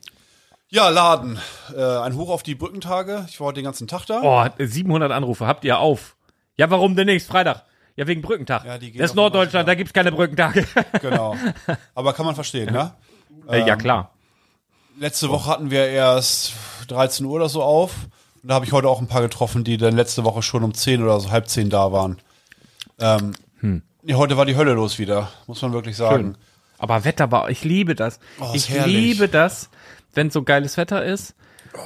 Ja, 0.75 0.89
Laden. 0.89 1.39
Äh, 1.73 1.81
ein 1.81 2.17
Hoch 2.17 2.31
auf 2.31 2.43
die 2.43 2.57
Brückentage. 2.57 3.27
Ich 3.29 3.39
war 3.39 3.47
heute 3.47 3.61
den 3.61 3.65
ganzen 3.65 3.87
Tag 3.87 4.07
da. 4.07 4.23
Oh, 4.25 4.45
700 4.59 5.13
Anrufe. 5.13 5.47
Habt 5.47 5.65
ihr 5.65 5.79
auf? 5.79 6.17
Ja, 6.57 6.69
warum 6.69 6.97
denn 6.97 7.07
nichts? 7.07 7.29
Freitag. 7.29 7.63
Ja, 7.95 8.09
wegen 8.09 8.23
Brückentag. 8.23 8.65
Ja, 8.65 8.77
die 8.77 8.91
das 8.91 9.11
ist 9.11 9.15
Norddeutschland, 9.15 9.69
da 9.69 9.77
gibt's 9.77 9.93
keine 9.93 10.11
Brückentage. 10.11 10.67
Genau. 11.01 11.37
Aber 11.95 12.13
kann 12.13 12.27
man 12.27 12.35
verstehen, 12.35 12.73
ne? 12.73 12.93
Äh, 13.49 13.65
ja, 13.65 13.77
klar. 13.77 14.15
Letzte 14.99 15.29
Woche 15.29 15.49
hatten 15.49 15.71
wir 15.71 15.87
erst 15.87 16.55
13 16.89 17.25
Uhr 17.25 17.35
oder 17.35 17.49
so 17.49 17.63
auf. 17.63 17.95
Und 18.43 18.49
da 18.49 18.55
habe 18.55 18.65
ich 18.65 18.73
heute 18.73 18.89
auch 18.89 19.01
ein 19.01 19.07
paar 19.07 19.23
getroffen, 19.23 19.63
die 19.63 19.77
dann 19.77 19.95
letzte 19.95 20.25
Woche 20.25 20.43
schon 20.43 20.65
um 20.65 20.75
10 20.75 21.05
oder 21.05 21.21
so 21.21 21.31
halb 21.31 21.49
10 21.49 21.71
da 21.71 21.93
waren. 21.93 22.19
Ähm, 22.99 23.31
hm. 23.61 23.83
nee, 24.03 24.15
heute 24.15 24.37
war 24.37 24.45
die 24.45 24.57
Hölle 24.57 24.73
los 24.73 24.99
wieder, 24.99 25.31
muss 25.47 25.63
man 25.63 25.73
wirklich 25.73 25.97
sagen. 25.97 26.35
Schön. 26.35 26.39
Aber 26.79 27.05
Wetterbau, 27.05 27.47
ich 27.47 27.63
liebe 27.63 27.95
das. 27.95 28.19
Oh, 28.41 28.51
ich 28.55 28.69
herrlich. 28.71 28.97
liebe 28.97 29.29
das, 29.29 29.71
wenn 30.15 30.31
so 30.31 30.43
geiles 30.43 30.77
Wetter 30.77 31.05
ist 31.05 31.35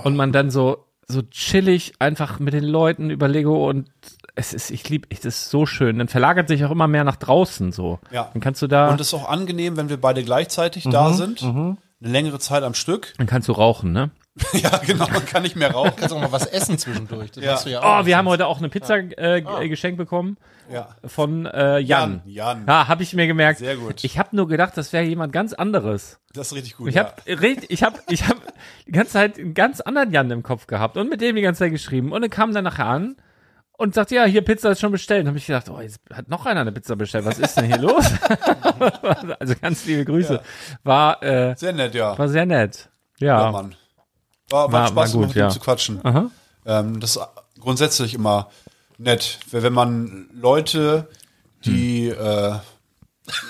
und 0.04 0.16
man 0.16 0.32
dann 0.32 0.50
so 0.50 0.84
so 1.10 1.22
chillig 1.22 1.94
einfach 1.98 2.38
mit 2.38 2.52
den 2.52 2.64
Leuten 2.64 3.10
über 3.10 3.28
Lego 3.28 3.68
und 3.68 3.90
es 4.34 4.52
ist, 4.52 4.70
ich 4.70 4.88
liebe, 4.88 5.08
es 5.10 5.24
ist 5.24 5.50
so 5.50 5.66
schön. 5.66 5.98
Dann 5.98 6.08
verlagert 6.08 6.48
sich 6.48 6.64
auch 6.64 6.70
immer 6.70 6.86
mehr 6.86 7.02
nach 7.02 7.16
draußen 7.16 7.72
so. 7.72 7.98
Ja. 8.12 8.30
Dann 8.32 8.40
kannst 8.40 8.62
du 8.62 8.66
da. 8.66 8.90
Und 8.90 9.00
es 9.00 9.08
ist 9.08 9.14
auch 9.14 9.28
angenehm, 9.28 9.76
wenn 9.76 9.88
wir 9.88 10.00
beide 10.00 10.22
gleichzeitig 10.22 10.84
mhm, 10.84 10.90
da 10.90 11.12
sind. 11.12 11.42
Mhm. 11.42 11.78
Eine 12.00 12.12
längere 12.12 12.38
Zeit 12.38 12.62
am 12.62 12.74
Stück. 12.74 13.14
Dann 13.18 13.26
kannst 13.26 13.48
du 13.48 13.52
rauchen, 13.52 13.90
ne? 13.90 14.10
ja, 14.52 14.76
genau, 14.78 15.06
man 15.08 15.24
kann 15.26 15.42
nicht 15.42 15.56
mehr 15.56 15.70
rauchen. 15.72 15.92
Kannst 15.96 16.14
auch 16.14 16.20
mal 16.20 16.32
was 16.32 16.46
essen 16.46 16.78
zwischendurch. 16.78 17.30
Das 17.32 17.64
Ja. 17.64 17.70
ja 17.70 17.82
auch. 17.82 18.02
Oh, 18.02 18.06
wir 18.06 18.16
haben 18.16 18.28
heute 18.28 18.46
auch 18.46 18.58
eine 18.58 18.68
Pizza 18.68 18.96
äh, 18.98 19.42
g- 19.42 19.68
geschenkt 19.68 19.98
bekommen 19.98 20.36
Ja. 20.72 20.88
von 21.04 21.46
äh, 21.46 21.78
Jan. 21.78 22.22
Jan, 22.24 22.34
Jan. 22.58 22.64
Ja, 22.66 22.88
habe 22.88 23.02
ich 23.02 23.14
mir 23.14 23.26
gemerkt. 23.26 23.58
Sehr 23.60 23.76
gut. 23.76 24.04
Ich 24.04 24.18
habe 24.18 24.34
nur 24.36 24.48
gedacht, 24.48 24.76
das 24.76 24.92
wäre 24.92 25.04
jemand 25.04 25.32
ganz 25.32 25.52
anderes. 25.52 26.20
Das 26.32 26.48
ist 26.48 26.54
richtig 26.54 26.76
gut. 26.76 26.88
Ich 26.88 26.98
habe 26.98 27.12
ich 27.26 27.82
habe 27.82 27.98
ich 28.08 28.28
habe 28.28 28.40
die 28.86 28.92
ganze 28.92 29.12
Zeit 29.12 29.38
einen 29.38 29.54
ganz 29.54 29.80
anderen 29.80 30.12
Jan 30.12 30.30
im 30.30 30.42
Kopf 30.42 30.66
gehabt 30.66 30.96
und 30.96 31.08
mit 31.10 31.20
dem 31.20 31.36
die 31.36 31.42
ganze 31.42 31.60
Zeit 31.60 31.72
geschrieben 31.72 32.12
und 32.12 32.20
dann 32.22 32.30
kam 32.30 32.52
dann 32.52 32.64
nachher 32.64 32.86
an 32.86 33.16
und 33.72 33.94
sagte, 33.94 34.16
ja, 34.16 34.24
hier 34.24 34.42
Pizza 34.42 34.70
ist 34.72 34.80
schon 34.80 34.90
bestellt. 34.90 35.22
Und 35.22 35.28
habe 35.28 35.38
ich 35.38 35.46
gedacht, 35.46 35.70
oh, 35.70 35.80
jetzt 35.80 36.00
hat 36.12 36.28
noch 36.28 36.46
einer 36.46 36.62
eine 36.62 36.72
Pizza 36.72 36.96
bestellt. 36.96 37.24
Was 37.24 37.38
ist 37.38 37.54
denn 37.56 37.66
hier 37.66 37.78
los? 37.78 38.04
also 39.38 39.54
ganz 39.60 39.86
liebe 39.86 40.04
Grüße. 40.04 40.40
War 40.84 41.22
äh, 41.22 41.54
Sehr 41.56 41.72
nett, 41.72 41.94
ja. 41.94 42.18
war 42.18 42.28
sehr 42.28 42.46
nett. 42.46 42.88
Ja, 43.20 43.40
Ja. 43.42 43.52
Mann. 43.52 43.74
War, 44.50 44.72
war, 44.72 44.80
War- 44.80 44.88
Spaß, 44.88 45.14
war 45.14 45.20
gut, 45.20 45.28
mit 45.28 45.36
ihm 45.36 45.40
ja. 45.40 45.48
zu 45.50 45.60
quatschen. 45.60 46.00
Ähm, 46.66 47.00
das 47.00 47.16
ist 47.16 47.22
grundsätzlich 47.60 48.14
immer 48.14 48.50
nett, 48.98 49.38
wenn 49.50 49.62
wenn 49.62 49.72
man 49.72 50.28
Leute, 50.32 51.08
die 51.64 52.08
äh, 52.08 52.54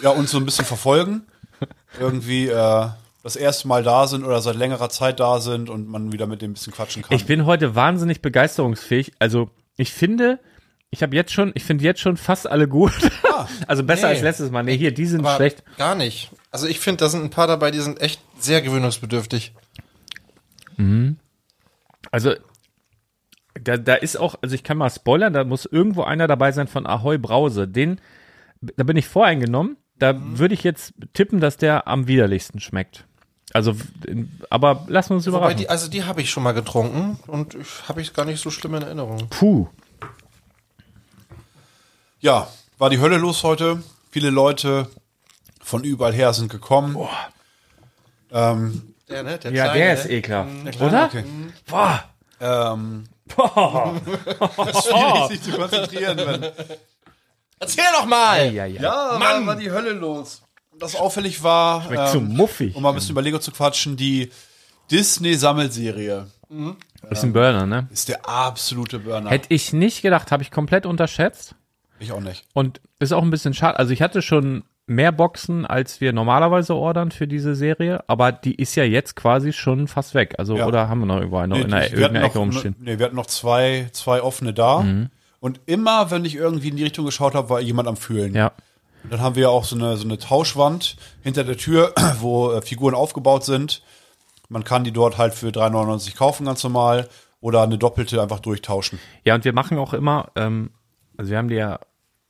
ja, 0.02 0.11
uns 0.11 0.31
so 0.31 0.38
ein 0.38 0.45
bisschen 0.45 0.64
verfolgen, 0.64 1.23
irgendwie 2.00 2.49
äh, 2.49 2.88
das 3.23 3.37
erste 3.37 3.69
Mal 3.69 3.83
da 3.83 4.07
sind 4.07 4.25
oder 4.25 4.40
seit 4.40 4.57
längerer 4.57 4.88
Zeit 4.88 5.21
da 5.21 5.40
sind 5.40 5.69
und 5.71 5.88
man 5.88 6.12
wieder 6.12 6.26
mit 6.26 6.43
dem 6.43 6.52
ein 6.52 6.55
bisschen 6.55 6.73
quatschen 6.73 7.02
kann. 7.02 7.17
Ich 7.17 7.26
bin 7.26 7.47
heute 7.47 7.75
wahnsinnig 7.75 8.23
begeisterungsfähig. 8.23 9.12
Also 9.19 9.50
ich 9.76 9.93
finde, 9.93 10.38
ich 10.90 11.02
habe 11.02 11.14
jetzt 11.14 11.33
schon, 11.33 11.52
ich 11.55 11.64
finde 11.64 11.85
jetzt 11.85 12.00
schon 12.00 12.17
fast 12.17 12.47
alle 12.47 12.69
gut. 12.69 12.93
also 13.67 13.83
besser 13.83 14.07
nee. 14.09 14.14
als 14.14 14.23
letztes 14.23 14.50
Mal. 14.50 14.62
Nee, 14.62 14.76
hier, 14.78 14.93
die 14.93 15.07
sind 15.07 15.21
Aber 15.21 15.37
schlecht. 15.37 15.62
Gar 15.76 15.95
nicht. 15.95 16.31
Also 16.50 16.67
ich 16.67 16.81
finde, 16.81 17.05
da 17.05 17.09
sind 17.09 17.23
ein 17.23 17.31
paar 17.31 17.47
dabei, 17.47 17.71
die 17.71 17.81
sind 17.81 18.00
echt 18.00 18.21
sehr 18.38 18.62
gewöhnungsbedürftig. 18.62 19.52
Also 22.11 22.35
da, 23.54 23.76
da 23.76 23.94
ist 23.94 24.16
auch, 24.16 24.37
also 24.40 24.54
ich 24.54 24.62
kann 24.62 24.78
mal 24.78 24.90
spoilern, 24.90 25.32
da 25.32 25.44
muss 25.44 25.66
irgendwo 25.66 26.02
einer 26.02 26.26
dabei 26.26 26.52
sein 26.52 26.68
von 26.68 26.87
Ahoy 26.87 27.18
Brause. 27.18 27.66
Den, 27.68 28.00
da 28.61 28.85
bin 28.85 28.97
ich 28.97 29.08
voreingenommen. 29.08 29.76
Da 29.99 30.14
würde 30.38 30.54
ich 30.54 30.62
jetzt 30.62 30.94
tippen, 31.12 31.40
dass 31.40 31.56
der 31.56 31.88
am 31.88 32.06
widerlichsten 32.06 32.61
schmeckt. 32.61 33.04
Also, 33.52 33.75
aber 34.50 34.85
lassen 34.88 35.11
wir 35.11 35.16
uns 35.16 35.26
Wobei 35.26 35.38
überraschen. 35.38 35.58
die, 35.58 35.68
also 35.68 35.90
die 35.90 36.04
habe 36.04 36.20
ich 36.20 36.30
schon 36.30 36.42
mal 36.42 36.52
getrunken 36.52 37.18
und 37.26 37.56
habe 37.88 38.00
ich 38.00 38.12
gar 38.14 38.25
nicht 38.25 38.40
so 38.40 38.50
schlimm 38.50 38.75
in 38.75 38.82
Erinnerung. 38.82 39.28
Puh. 39.30 39.66
Ja, 42.20 42.49
war 42.78 42.90
die 42.90 43.00
Hölle 43.00 43.16
los 43.16 43.42
heute. 43.42 43.82
Viele 44.11 44.30
Leute 44.30 44.88
von 45.61 45.82
überall 45.82 46.12
her 46.12 46.32
sind 46.32 46.50
gekommen. 46.50 46.97
Ähm, 48.30 48.94
Der, 49.09 49.23
ne? 49.23 49.38
Der 49.38 49.53
Ja, 49.53 49.65
Kleine, 49.65 49.79
der 49.79 49.95
ist 49.95 50.05
ne? 50.07 50.11
ekler. 50.12 50.47
Oder? 50.81 51.05
okay. 51.07 51.25
Boah. 51.67 52.05
Ähm, 52.41 53.05
Boah. 53.35 53.95
schwierig, 54.57 55.27
sich 55.29 55.43
zu 55.43 55.53
konzentrieren. 55.59 56.17
Wenn, 56.19 56.47
Erzähl 57.61 57.85
doch 57.93 58.07
mal! 58.07 58.53
Ja, 58.53 58.67
ja. 58.67 58.81
ja, 58.83 59.19
Mann, 59.19 59.47
war 59.47 59.57
die 59.57 59.71
Hölle 59.71 59.91
los. 59.93 60.43
Das 60.79 60.95
auffällig 60.95 61.43
war, 61.43 61.83
Schmeckt 61.83 62.09
so 62.11 62.21
muffig. 62.21 62.77
um 62.77 62.83
mal 62.85 62.91
ein 62.91 62.95
bisschen 62.95 63.11
über 63.11 63.23
Lego 63.23 63.38
zu 63.41 63.50
quatschen, 63.50 63.97
die 63.97 64.31
Disney-Sammelserie 64.93 66.27
Ist 67.11 67.25
ein 67.25 67.33
Burner, 67.33 67.67
ne? 67.67 67.88
ist 67.91 68.09
der 68.09 68.29
absolute 68.29 69.00
Burner. 69.00 69.31
Hätte 69.31 69.53
ich 69.53 69.73
nicht 69.73 70.03
gedacht, 70.03 70.31
habe 70.31 70.43
ich 70.45 70.50
komplett 70.53 70.87
unterschätzt. 70.87 71.57
ich 71.99 72.12
auch 72.12 72.21
nicht. 72.21 72.45
Und 72.55 72.81
ist 73.00 73.12
auch 73.12 73.23
ein 73.23 73.31
bisschen 73.31 73.55
schade. 73.55 73.79
Also 73.79 73.93
ich 73.93 74.00
hatte 74.03 74.23
schon 74.23 74.62
mehr 74.88 75.12
Boxen, 75.12 75.66
als 75.66 76.00
wir 76.00 76.12
normalerweise 76.12 76.75
ordern 76.75 77.11
für 77.11 77.26
diese 77.28 77.54
Serie, 77.54 78.02
aber 78.09 78.33
die 78.33 78.54
ist 78.54 78.75
ja 78.75 78.85
jetzt 78.85 79.14
quasi 79.16 79.52
schon 79.52 79.87
fast 79.88 80.14
weg. 80.14 80.35
Also, 80.38 80.57
Ja. 80.57 80.66
oder 80.66 80.88
haben 80.88 81.00
wir 81.00 81.07
noch 81.07 81.16
irgendwo 81.16 81.37
eine 81.38 81.54
Nee, 81.54 81.61
in 81.62 81.75
hatten 81.75 81.92
irgendeiner 81.95 82.21
noch, 82.21 82.26
Ecke 82.28 82.38
rumstehen? 82.38 82.76
nee, 82.80 82.99
wir 82.99 83.07
hatten 83.07 83.16
noch 83.16 83.26
zwei, 83.26 83.88
zwei 83.92 84.23
offene 84.23 84.52
da. 84.54 84.80
Mhm. 84.80 85.11
Und 85.40 85.61
immer, 85.66 86.11
wenn 86.11 86.25
ich 86.25 86.35
irgendwie 86.35 86.68
in 86.68 86.76
die 86.76 86.83
Richtung 86.85 87.04
geschaut 87.04 87.35
habe, 87.35 87.49
war 87.50 87.61
jemand 87.61 87.87
am 87.88 87.97
Fühlen. 87.97 88.35
Ja. 88.35 88.52
Und 89.04 89.12
dann 89.12 89.21
haben 89.21 89.37
wir 89.37 89.42
ja 89.45 89.49
auch 89.50 89.64
so 89.64 89.76
eine, 89.76 89.97
so 89.97 90.04
eine 90.04 90.18
Tauschwand 90.18 90.97
hinter 91.23 91.45
der 91.45 91.57
Tür, 91.57 91.92
wo 92.21 92.50
äh, 92.52 92.62
Figuren 92.62 92.95
aufgebaut 92.95 93.45
sind. 93.45 93.83
Man 94.49 94.64
kann 94.64 94.83
die 94.85 94.92
dort 94.92 95.18
halt 95.18 95.35
für 95.35 95.49
3,99 95.49 96.16
kaufen, 96.16 96.47
ganz 96.47 96.64
normal. 96.64 97.09
Oder 97.40 97.62
eine 97.62 97.78
doppelte 97.78 98.21
einfach 98.21 98.40
durchtauschen. 98.40 98.99
Ja, 99.25 99.37
und 99.37 99.45
wir 99.45 99.52
machen 99.52 99.78
auch 99.78 99.92
immer, 99.92 100.30
ähm, 100.35 100.71
also 101.16 101.31
wir 101.31 101.38
haben 101.38 101.46
die 101.48 101.55
ja 101.55 101.79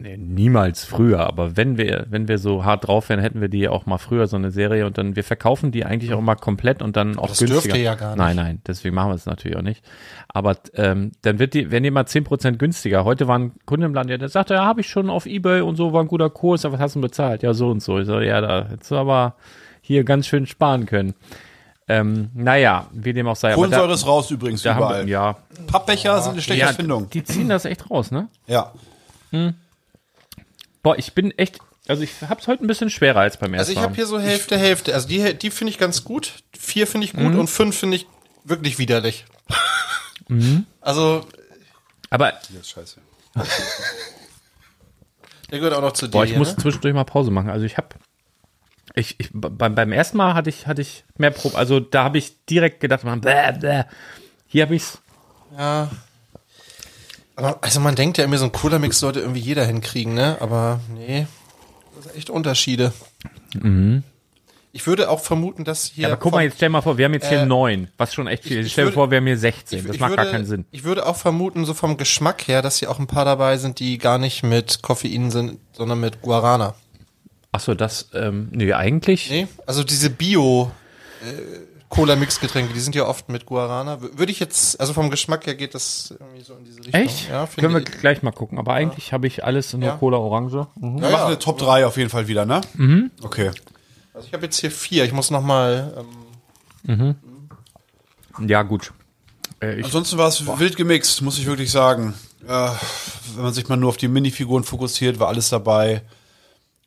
nee, 0.01 0.17
niemals 0.17 0.85
früher, 0.85 1.21
aber 1.27 1.57
wenn 1.57 1.77
wir, 1.77 2.07
wenn 2.09 2.29
wir 2.29 2.39
so 2.39 2.65
hart 2.65 2.87
drauf 2.87 3.09
wären, 3.09 3.21
hätten 3.21 3.41
wir 3.41 3.49
die 3.49 3.69
auch 3.69 3.87
mal 3.87 3.99
früher 3.99 4.27
so 4.27 4.37
eine 4.37 4.51
Serie 4.51 4.87
und 4.87 4.97
dann, 4.97 5.17
wir 5.17 5.25
verkaufen 5.25 5.73
die 5.73 5.85
eigentlich 5.85 6.15
auch 6.15 6.21
mal 6.21 6.37
komplett 6.37 6.83
und 6.83 6.97
dann 6.97 7.19
auch 7.19 7.29
das 7.29 7.39
günstiger. 7.39 7.63
dürft 7.63 7.77
ihr 7.77 7.83
ja 7.83 7.95
gar 7.95 8.11
nicht. 8.11 8.19
Nein, 8.19 8.37
nein, 8.37 8.63
deswegen 8.67 8.95
machen 8.95 9.11
wir 9.11 9.17
es 9.17 9.27
natürlich 9.27 9.57
auch 9.57 9.63
nicht. 9.63 9.85
Aber 10.29 10.57
ähm, 10.75 11.13
dann 11.23 11.39
wird 11.39 11.55
die, 11.55 11.71
werden 11.71 11.83
die 11.83 11.91
mal 11.91 12.05
10% 12.05 12.59
günstiger. 12.59 13.05
Heute 13.05 13.27
war 13.27 13.39
ein 13.39 13.53
Kunde 13.67 13.87
im 13.87 13.95
Land, 13.95 14.11
der 14.11 14.29
sagte, 14.29 14.55
ja, 14.55 14.65
habe 14.65 14.83
ich 14.83 14.89
schon 14.89 15.11
auf 15.11 15.27
Ebay 15.27 15.63
und 15.63 15.77
so, 15.77 15.93
war 15.93 16.03
ein 16.03 16.09
guter 16.09 16.31
Kurs, 16.31 16.65
aber 16.65 16.75
was 16.75 16.81
hast 16.81 16.97
du 16.97 17.01
bezahlt? 17.01 17.43
Ja, 17.43 17.53
so 17.53 17.69
und 17.71 17.83
so. 17.83 17.99
Ich 17.99 18.07
so, 18.07 18.21
ja, 18.21 18.41
da 18.41 18.69
hättest 18.69 18.91
du 18.91 18.97
aber 18.97 19.35
hier 19.81 20.05
ganz 20.05 20.27
schön 20.27 20.47
sparen 20.47 20.87
können. 20.87 21.15
Ähm, 21.89 22.31
naja, 22.35 22.87
wie 22.93 23.15
dem 23.15 23.27
auch 23.27 23.37
sei. 23.37 23.55
Kohlensäure 23.55 23.95
ist 23.95 24.07
raus 24.07 24.31
übrigens 24.31 24.65
haben 24.67 24.77
überall. 24.77 25.07
wir, 25.07 25.13
ja, 25.13 25.37
Pappbecher 25.67 26.21
sind 26.21 26.33
eine 26.33 26.43
schlechte 26.43 26.61
ja, 26.61 26.69
Erfindung. 26.69 27.09
die 27.09 27.25
ziehen 27.25 27.49
das 27.49 27.65
echt 27.65 27.91
raus, 27.91 28.11
ne? 28.11 28.29
Ja. 28.47 28.73
Boah, 30.89 30.99
ich 30.99 31.13
bin 31.13 31.37
echt, 31.37 31.59
also 31.87 32.03
ich 32.03 32.13
hab's 32.27 32.47
heute 32.49 32.65
ein 32.65 32.67
bisschen 32.67 32.89
schwerer 32.89 33.21
als 33.21 33.37
beim 33.37 33.53
Also 33.53 33.59
ersten 33.59 33.73
ich 33.73 33.77
Mal. 33.77 33.83
habe 33.83 33.95
hier 33.95 34.07
so 34.07 34.19
Hälfte, 34.19 34.57
Hälfte. 34.57 34.95
Also 34.95 35.07
die, 35.07 35.35
die 35.35 35.51
finde 35.51 35.71
ich 35.71 35.79
ganz 35.79 36.03
gut. 36.03 36.33
Vier 36.59 36.87
finde 36.87 37.05
ich 37.05 37.13
gut 37.13 37.35
Mhm. 37.35 37.41
und 37.41 37.47
fünf 37.49 37.77
finde 37.79 37.97
ich 37.97 38.07
wirklich 38.45 38.79
widerlich. 38.79 39.27
Also, 40.81 41.27
Aber 42.09 42.31
Das 42.33 42.49
ist 42.51 42.71
scheiße. 42.71 43.01
der 45.51 45.59
gehört 45.59 45.75
auch 45.75 45.83
noch 45.83 45.93
zu 45.93 46.07
dir. 46.07 46.13
boah, 46.13 46.25
ich 46.25 46.31
hier, 46.31 46.39
muss 46.39 46.57
ne? 46.57 46.63
zwischendurch 46.63 46.95
mal 46.95 47.05
Pause 47.05 47.31
machen. 47.31 47.51
Also 47.51 47.67
ich 47.67 47.77
hab 47.77 47.95
ich, 48.95 49.21
ich 49.21 49.29
beim, 49.35 49.75
beim 49.75 49.93
ersten 49.93 50.17
Mal 50.17 50.33
hatte 50.33 50.49
ich 50.49 50.67
hatte 50.67 50.81
ich 50.81 51.05
mehr 51.19 51.33
Probe, 51.33 51.59
also 51.59 51.81
da 51.81 52.05
habe 52.05 52.17
ich 52.17 52.47
direkt 52.47 52.81
gedacht, 52.81 53.05
man, 53.05 53.21
bäh, 53.21 53.53
bäh. 53.61 53.83
hier 54.47 54.63
habe 54.65 54.75
ich's 54.75 55.03
Ja. 55.55 55.91
Aber, 57.39 57.59
also 57.63 57.79
man 57.79 57.95
denkt 57.95 58.19
ja 58.19 58.25
irgendwie, 58.25 58.39
so 58.39 58.45
ein 58.47 58.53
Cola-Mix 58.53 58.99
sollte 58.99 59.21
irgendwie 59.21 59.39
jeder 59.41 59.65
hinkriegen, 59.65 60.13
ne? 60.13 60.37
Aber 60.41 60.81
nee, 60.93 61.27
das 61.95 62.05
sind 62.07 62.17
echt 62.17 62.31
Unterschiede. 62.31 62.93
Ich 64.73 64.87
würde 64.87 65.09
auch 65.09 65.21
vermuten, 65.21 65.65
dass 65.65 65.85
hier. 65.87 65.95
Mhm. 65.97 66.03
Ja, 66.03 66.09
aber 66.09 66.17
guck 66.21 66.33
mal, 66.33 66.43
jetzt 66.43 66.57
stell 66.57 66.69
mal 66.69 66.83
vor, 66.83 66.99
wir 66.99 67.05
haben 67.07 67.15
jetzt 67.15 67.29
hier 67.29 67.41
Äh, 67.43 67.47
neun, 67.47 67.89
was 67.97 68.13
schon 68.13 68.27
echt 68.27 68.43
viel. 68.45 68.59
ich- 68.59 68.67
ist. 68.67 68.73
stell 68.73 68.87
dir 68.87 68.93
vor, 68.93 69.11
wir 69.11 69.19
haben 69.19 69.27
hier 69.27 69.39
16. 69.39 69.87
das 69.87 69.95
ich 69.95 70.01
macht 70.01 70.11
würde, 70.11 70.23
gar 70.25 70.31
keinen 70.33 70.45
Sinn. 70.47 70.67
Ich 70.73 70.85
würde 70.85 71.07
auch 71.07 71.17
vermuten, 71.17 71.65
so 71.65 71.75
vom 71.75 71.97
Geschmack 71.97 72.47
her, 72.49 72.61
dass 72.61 72.79
hier 72.79 72.91
auch 72.91 72.99
ein 72.99 73.07
paar 73.07 73.25
dabei 73.25 73.57
sind, 73.57 73.79
die 73.79 73.99
gar 73.99 74.19
nicht 74.19 74.43
mit 74.43 74.83
Koffein 74.83 75.31
sind, 75.31 75.59
sondern 75.73 76.01
mit 76.01 76.21
Guarana. 76.23 76.75
Achso, 77.53 77.75
das, 77.75 78.11
ähm, 78.15 78.49
nee, 78.53 78.73
eigentlich. 78.73 79.31
Nee, 79.31 79.47
also 79.67 79.85
diese 79.85 80.11
Bio 80.11 80.71
äh, 81.23 81.61
Cola-Mix-Getränke, 81.89 82.75
die 82.75 82.81
sind 82.81 82.95
ja 82.95 83.07
oft 83.07 83.29
mit 83.29 83.47
Guarana. 83.47 84.01
Würde 84.01 84.31
ich 84.31 84.41
jetzt, 84.41 84.79
also 84.79 84.93
vom 84.93 85.11
Geschmack 85.11 85.47
her 85.47 85.55
geht 85.55 85.75
das 85.75 86.15
irgendwie 86.19 86.43
so 86.43 86.55
in 86.55 86.65
diese 86.65 86.79
Richtung. 86.81 86.95
Echt? 87.01 87.29
Ja, 87.29 87.47
Können 87.47 87.75
wir 87.75 87.81
ich. 87.81 88.01
gleich 88.01 88.23
mal 88.23 88.31
gucken. 88.33 88.59
Aber 88.59 88.75
eigentlich 88.75 89.13
habe 89.13 89.27
ich 89.27 89.45
alles 89.45 89.73
in 89.75 89.81
der 89.81 89.91
Ja. 89.91 89.97
Cola 89.97 90.19
Orange. 90.19 90.67
Mhm. 90.77 91.01
Wir 91.01 91.11
machen 91.11 91.27
eine 91.27 91.39
Top 91.39 91.59
3 91.59 91.87
auf 91.87 91.97
jeden 91.97 92.11
Fall 92.11 92.29
wieder, 92.29 92.45
ne? 92.45 92.61
Okay. 93.23 93.51
Also 94.15 94.27
ich 94.27 94.33
habe 94.35 94.45
jetzt 94.45 94.59
hier 94.61 94.71
vier. 94.71 95.05
Ich 95.05 95.13
muss 95.13 95.31
noch 95.31 95.43
mal. 95.43 96.05
Ähm, 96.87 97.15
Ja, 98.47 98.63
gut. 98.63 98.93
Äh, 99.61 99.81
ich, 99.81 99.87
Ansonsten 99.87 100.19
war 100.19 100.29
es 100.29 100.47
wild 100.59 100.77
gemixt, 100.77 101.23
muss 101.23 101.39
ich 101.39 101.47
wirklich 101.47 101.71
sagen. 101.71 102.15
Äh, 102.47 102.71
wenn 103.35 103.43
man 103.45 103.53
sich 103.55 103.69
mal 103.69 103.77
nur 103.77 103.89
auf 103.89 103.97
die 103.97 104.09
Minifiguren 104.09 104.65
fokussiert, 104.65 105.19
war 105.19 105.29
alles 105.29 105.49
dabei. 105.49 106.03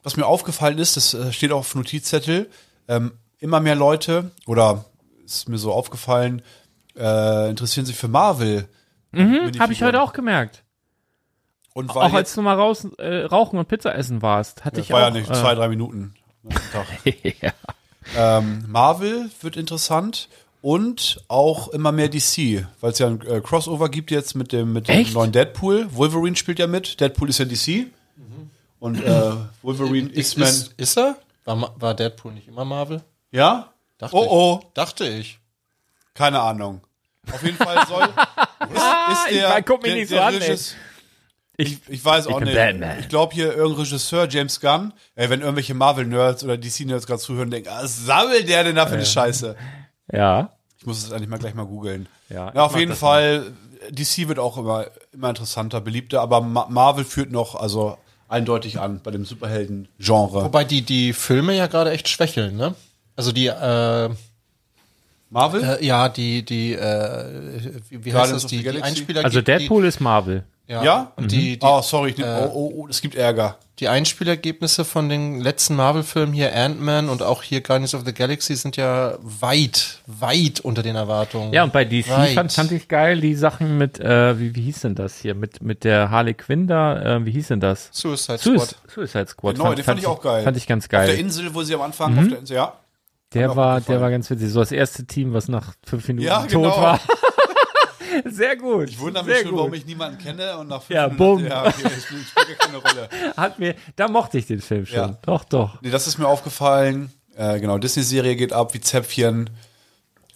Was 0.03 0.15
mir 0.17 0.25
aufgefallen 0.25 0.77
ist, 0.79 0.95
das 0.97 1.13
äh, 1.13 1.31
steht 1.33 1.51
auch 1.51 1.59
auf 1.59 1.75
Notizzettel, 1.75 2.49
ähm, 2.87 3.11
immer 3.39 3.59
mehr 3.59 3.75
Leute, 3.75 4.31
oder 4.45 4.85
ist 5.35 5.49
mir 5.49 5.57
so 5.57 5.71
aufgefallen, 5.71 6.41
äh, 6.97 7.49
interessieren 7.49 7.85
sich 7.85 7.95
für 7.95 8.07
Marvel. 8.07 8.67
mhm, 9.11 9.51
habe 9.59 9.73
ich 9.73 9.83
heute 9.83 10.01
auch 10.01 10.13
gemerkt. 10.13 10.63
Und 11.73 11.93
weil 11.95 12.03
Auch 12.03 12.13
als 12.13 12.35
du 12.35 12.41
mal 12.41 12.55
raus, 12.55 12.85
äh, 12.97 13.23
rauchen 13.23 13.57
und 13.57 13.67
Pizza 13.67 13.95
essen 13.95 14.21
warst, 14.21 14.65
hatte 14.65 14.81
ich 14.81 14.89
war 14.89 14.99
auch. 14.99 15.05
ja 15.05 15.11
nicht 15.11 15.29
äh, 15.29 15.33
zwei, 15.33 15.55
drei 15.55 15.69
Minuten. 15.69 16.13
ja. 17.05 17.53
Ähm, 18.17 18.65
Marvel 18.67 19.29
wird 19.41 19.55
interessant 19.55 20.27
und 20.61 21.23
auch 21.27 21.69
immer 21.69 21.91
mehr 21.91 22.09
DC, 22.09 22.65
weil 22.81 22.91
es 22.91 22.99
ja 22.99 23.07
ein 23.07 23.21
äh, 23.25 23.41
Crossover 23.41 23.89
gibt 23.89 24.11
jetzt 24.11 24.35
mit 24.35 24.51
dem, 24.51 24.73
mit 24.73 24.87
dem 24.87 25.13
neuen 25.13 25.31
Deadpool. 25.31 25.87
Wolverine 25.95 26.35
spielt 26.35 26.59
ja 26.59 26.67
mit. 26.67 26.99
Deadpool 26.99 27.29
ist 27.29 27.37
ja 27.37 27.45
DC. 27.45 27.87
Und 28.79 29.01
äh, 29.03 29.33
Wolverine, 29.61 30.09
ist, 30.09 30.35
X-Men. 30.35 30.47
ist, 30.47 30.73
ist 30.75 30.97
er? 30.97 31.15
War, 31.45 31.71
war 31.79 31.93
Deadpool 31.93 32.33
nicht 32.33 32.47
immer 32.47 32.65
Marvel? 32.65 33.03
Ja? 33.31 33.70
Dachte 34.01 34.15
Oh 34.15 34.27
oh, 34.29 34.59
Ich. 34.67 34.73
Dachte 34.73 35.07
ich. 35.07 35.39
keine 36.13 36.41
Ahnung. 36.41 36.81
Auf 37.31 37.43
jeden 37.43 37.55
Fall 37.57 37.85
soll. 37.87 38.03
ist, 38.73 38.81
ist 39.11 39.27
ich 39.31 39.37
der, 39.37 39.49
weiß, 39.49 39.63
guck 39.65 39.83
mich 39.83 39.91
der, 39.91 39.99
nicht 39.99 40.09
so 40.09 40.15
der 40.15 40.25
an. 40.25 40.33
Regis- 40.35 40.75
ich, 41.57 41.77
ich 41.87 42.03
weiß 42.03 42.25
auch 42.27 42.39
nicht. 42.39 42.55
Batman. 42.55 42.99
Ich 42.99 43.09
glaube 43.09 43.33
hier 43.35 43.53
irgendein 43.55 43.81
Regisseur, 43.83 44.27
James 44.27 44.59
Gunn, 44.59 44.93
ey, 45.15 45.29
wenn 45.29 45.41
irgendwelche 45.41 45.75
Marvel-Nerds 45.75 46.43
oder 46.43 46.57
DC-Nerds 46.57 47.05
gerade 47.05 47.21
zuhören, 47.21 47.51
denken, 47.51 47.69
ah, 47.69 47.83
was 47.83 48.03
sammelt 48.05 48.49
der 48.49 48.63
denn 48.63 48.75
da 48.75 48.87
für 48.87 48.95
eine 48.95 49.05
Scheiße? 49.05 49.55
ja. 50.11 50.51
Ich 50.79 50.87
muss 50.87 51.03
es 51.03 51.11
eigentlich 51.11 51.29
mal 51.29 51.37
gleich 51.37 51.53
mal 51.53 51.67
googeln. 51.67 52.07
Ja, 52.29 52.51
Ja, 52.55 52.63
auf 52.63 52.73
ich 52.73 52.79
jeden 52.79 52.95
Fall, 52.95 53.51
DC 53.91 54.27
wird 54.27 54.39
auch 54.39 54.57
immer, 54.57 54.87
immer 55.13 55.29
interessanter, 55.29 55.79
beliebter, 55.79 56.21
aber 56.21 56.41
Ma 56.41 56.65
Marvel 56.69 57.05
führt 57.05 57.31
noch, 57.31 57.53
also 57.53 57.99
eindeutig 58.27 58.79
an 58.79 58.99
bei 59.03 59.11
dem 59.11 59.23
Superhelden-Genre. 59.25 60.43
Wobei 60.43 60.63
die, 60.63 60.81
die 60.81 61.13
Filme 61.13 61.53
ja 61.55 61.67
gerade 61.67 61.91
echt 61.91 62.09
schwächeln, 62.09 62.55
ne? 62.57 62.73
Also 63.21 63.31
die, 63.33 63.45
äh, 63.47 64.09
Marvel? 65.29 65.63
äh, 65.79 65.85
ja, 65.85 66.09
die, 66.09 66.43
die, 66.43 66.73
äh, 66.73 67.25
wie, 67.89 68.05
wie 68.05 68.13
heißt 68.13 68.33
das, 68.33 68.47
die, 68.47 68.57
the 68.57 68.71
die? 68.71 68.81
Einspieler 68.81 69.23
Also 69.23 69.41
Deadpool 69.41 69.85
ist 69.85 69.99
Marvel. 70.01 70.43
Die, 70.67 70.73
ja, 70.73 70.83
Ja? 70.83 71.11
und 71.15 71.31
die, 71.31 71.57
die, 71.59 71.65
oh, 71.65 71.81
sorry, 71.81 72.11
äh, 72.17 72.23
oh, 72.23 72.49
oh, 72.53 72.73
oh, 72.77 72.87
es 72.89 73.01
gibt 73.01 73.15
Ärger. 73.15 73.57
die 73.79 73.87
Einspielergebnisse 73.89 74.83
von 74.85 75.07
den 75.09 75.39
letzten 75.39 75.75
Marvel-Filmen 75.75 76.33
hier, 76.33 76.55
Ant-Man 76.55 77.09
und 77.09 77.21
auch 77.21 77.43
hier 77.43 77.61
Guardians 77.61 77.93
of 77.93 78.03
the 78.05 78.13
Galaxy 78.13 78.55
sind 78.55 78.75
ja 78.77 79.17
weit, 79.21 79.99
weit 80.07 80.59
unter 80.61 80.81
den 80.83 80.95
Erwartungen. 80.95 81.53
Ja, 81.53 81.63
und 81.63 81.71
bei 81.73 81.83
DC 81.85 82.05
fand, 82.35 82.51
fand 82.53 82.71
ich 82.73 82.87
geil 82.87 83.19
die 83.21 83.35
Sachen 83.35 83.77
mit, 83.77 83.99
äh, 83.99 84.37
wie, 84.39 84.55
wie 84.55 84.61
hieß 84.63 84.81
denn 84.81 84.95
das 84.95 85.17
hier? 85.17 85.33
Mit, 85.35 85.61
mit 85.61 85.83
der 85.83 86.09
Harley 86.09 86.33
Quinn 86.33 86.67
da, 86.67 87.17
äh, 87.17 87.25
wie 87.25 87.31
hieß 87.31 87.49
denn 87.49 87.59
das? 87.61 87.89
Suicide 87.91 88.37
Suic- 88.37 88.59
Squad. 88.59 88.75
Suicide 88.93 89.27
Squad. 89.27 89.55
Genau, 89.55 89.73
den 89.73 89.83
fand 89.85 89.99
ich 89.99 90.07
auch 90.07 90.21
geil. 90.21 90.43
Fand 90.43 90.57
ich 90.57 90.67
ganz 90.67 90.85
Auf 90.85 90.89
der 90.89 91.07
geil. 91.07 91.17
Insel, 91.19 91.53
wo 91.53 91.63
sie 91.63 91.73
am 91.75 91.81
Anfang 91.81 92.17
auf 92.19 92.27
der 92.27 92.39
Insel, 92.39 92.55
ja. 92.57 92.73
Der 93.33 93.55
war, 93.55 93.79
der 93.81 94.01
war 94.01 94.09
ganz 94.11 94.29
witzig. 94.29 94.49
So 94.49 94.59
das 94.59 94.71
erste 94.71 95.05
Team, 95.05 95.33
was 95.33 95.47
nach 95.47 95.73
fünf 95.85 96.07
Minuten 96.07 96.27
Ja, 96.27 96.41
tot 96.41 96.49
genau. 96.49 96.81
war. 96.81 96.99
Sehr 98.25 98.57
gut. 98.57 98.89
Ich 98.89 98.99
wundere 98.99 99.23
mich 99.23 99.33
sehr 99.33 99.43
schon, 99.43 99.51
gut. 99.51 99.59
warum 99.59 99.73
ich 99.73 99.85
niemanden 99.85 100.17
kenne 100.17 100.57
und 100.57 100.67
nach 100.67 100.81
fünf 100.81 100.95
Ja, 100.97 101.07
Minuten 101.07 101.45
Ja, 101.47 101.61
okay, 101.65 101.87
ich 101.97 102.03
spiele 102.03 102.21
spiel 102.21 102.55
keine 102.59 102.77
Rolle. 102.77 103.09
Hat 103.37 103.57
mir, 103.57 103.75
da 103.95 104.09
mochte 104.09 104.37
ich 104.37 104.47
den 104.47 104.59
Film 104.59 104.85
schon. 104.85 104.97
Ja. 104.97 105.17
Doch, 105.21 105.45
doch. 105.45 105.81
Nee, 105.81 105.91
das 105.91 106.07
ist 106.07 106.17
mir 106.17 106.27
aufgefallen. 106.27 107.11
Äh, 107.37 107.61
genau, 107.61 107.77
Disney-Serie 107.77 108.35
geht 108.35 108.51
ab 108.51 108.73
wie 108.73 108.81
Zäpfchen. 108.81 109.49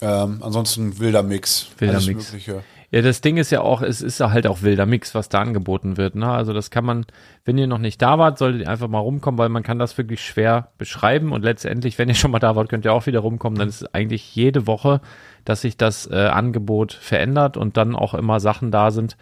Ähm, 0.00 0.38
ansonsten 0.42 0.98
wilder 0.98 1.22
Mix. 1.22 1.66
Wilder 1.78 1.94
Alles 1.94 2.06
Mix. 2.06 2.32
Mögliche. 2.32 2.64
Ja, 2.90 3.02
das 3.02 3.20
Ding 3.20 3.36
ist 3.36 3.50
ja 3.50 3.62
auch, 3.62 3.82
es 3.82 4.00
ist 4.00 4.20
ja 4.20 4.30
halt 4.30 4.46
auch 4.46 4.62
wilder 4.62 4.86
Mix, 4.86 5.14
was 5.14 5.28
da 5.28 5.40
angeboten 5.40 5.96
wird. 5.96 6.14
Ne? 6.14 6.30
Also 6.30 6.52
das 6.52 6.70
kann 6.70 6.84
man, 6.84 7.04
wenn 7.44 7.58
ihr 7.58 7.66
noch 7.66 7.78
nicht 7.78 8.00
da 8.00 8.18
wart, 8.18 8.38
solltet 8.38 8.62
ihr 8.62 8.68
einfach 8.68 8.88
mal 8.88 9.00
rumkommen, 9.00 9.38
weil 9.38 9.48
man 9.48 9.64
kann 9.64 9.78
das 9.78 9.98
wirklich 9.98 10.24
schwer 10.24 10.68
beschreiben. 10.78 11.32
Und 11.32 11.42
letztendlich, 11.42 11.98
wenn 11.98 12.08
ihr 12.08 12.14
schon 12.14 12.30
mal 12.30 12.38
da 12.38 12.54
wart, 12.54 12.68
könnt 12.68 12.84
ihr 12.84 12.92
auch 12.92 13.06
wieder 13.06 13.20
rumkommen. 13.20 13.58
Dann 13.58 13.68
ist 13.68 13.82
es 13.82 13.94
eigentlich 13.94 14.34
jede 14.36 14.66
Woche, 14.66 15.00
dass 15.44 15.62
sich 15.62 15.76
das 15.76 16.08
äh, 16.10 16.14
Angebot 16.14 16.92
verändert 16.92 17.56
und 17.56 17.76
dann 17.76 17.96
auch 17.96 18.14
immer 18.14 18.38
Sachen 18.38 18.70
da 18.70 18.90
sind, 18.90 19.16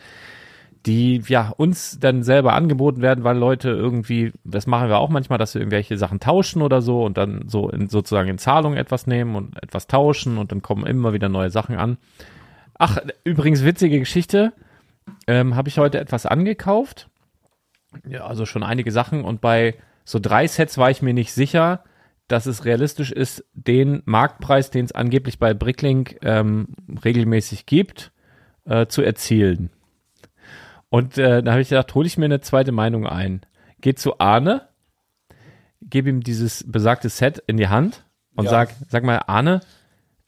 die 0.86 1.22
ja 1.26 1.52
uns 1.56 1.98
dann 1.98 2.22
selber 2.22 2.52
angeboten 2.52 3.00
werden, 3.00 3.24
weil 3.24 3.38
Leute 3.38 3.70
irgendwie, 3.70 4.32
das 4.44 4.66
machen 4.66 4.88
wir 4.88 4.98
auch 4.98 5.08
manchmal, 5.08 5.38
dass 5.38 5.54
wir 5.54 5.62
irgendwelche 5.62 5.96
Sachen 5.96 6.20
tauschen 6.20 6.60
oder 6.60 6.82
so 6.82 7.04
und 7.04 7.16
dann 7.16 7.48
so 7.48 7.70
in, 7.70 7.88
sozusagen 7.88 8.28
in 8.28 8.38
Zahlung 8.38 8.74
etwas 8.74 9.06
nehmen 9.06 9.34
und 9.34 9.62
etwas 9.62 9.86
tauschen 9.86 10.36
und 10.36 10.52
dann 10.52 10.60
kommen 10.60 10.84
immer 10.84 11.14
wieder 11.14 11.30
neue 11.30 11.50
Sachen 11.50 11.76
an. 11.76 11.96
Ach, 12.78 12.98
übrigens 13.24 13.64
witzige 13.64 13.98
Geschichte. 13.98 14.52
Ähm, 15.26 15.54
Habe 15.56 15.68
ich 15.68 15.78
heute 15.78 15.98
etwas 16.00 16.26
angekauft. 16.26 17.08
Ja, 18.06 18.26
also 18.26 18.46
schon 18.46 18.62
einige 18.62 18.90
Sachen. 18.90 19.24
Und 19.24 19.40
bei 19.40 19.76
so 20.04 20.18
drei 20.18 20.46
Sets 20.46 20.78
war 20.78 20.90
ich 20.90 21.02
mir 21.02 21.14
nicht 21.14 21.32
sicher, 21.32 21.84
dass 22.28 22.46
es 22.46 22.64
realistisch 22.64 23.12
ist, 23.12 23.44
den 23.52 24.02
Marktpreis, 24.06 24.70
den 24.70 24.84
es 24.86 24.92
angeblich 24.92 25.38
bei 25.38 25.54
Bricklink 25.54 26.18
ähm, 26.22 26.68
regelmäßig 27.04 27.66
gibt, 27.66 28.12
äh, 28.64 28.86
zu 28.86 29.02
erzielen. 29.02 29.70
Und 30.88 31.18
äh, 31.18 31.42
da 31.42 31.52
habe 31.52 31.60
ich 31.62 31.68
gedacht, 31.68 31.94
hole 31.94 32.06
ich 32.06 32.18
mir 32.18 32.24
eine 32.24 32.40
zweite 32.40 32.72
Meinung 32.72 33.06
ein. 33.06 33.42
Geht 33.80 33.98
zu 33.98 34.18
Arne, 34.20 34.68
gebe 35.82 36.08
ihm 36.08 36.22
dieses 36.22 36.64
besagte 36.70 37.08
Set 37.10 37.42
in 37.46 37.56
die 37.56 37.68
Hand 37.68 38.04
und 38.36 38.46
Ja. 38.46 38.50
sag, 38.50 38.70
sag 38.88 39.04
mal, 39.04 39.18
Arne, 39.26 39.60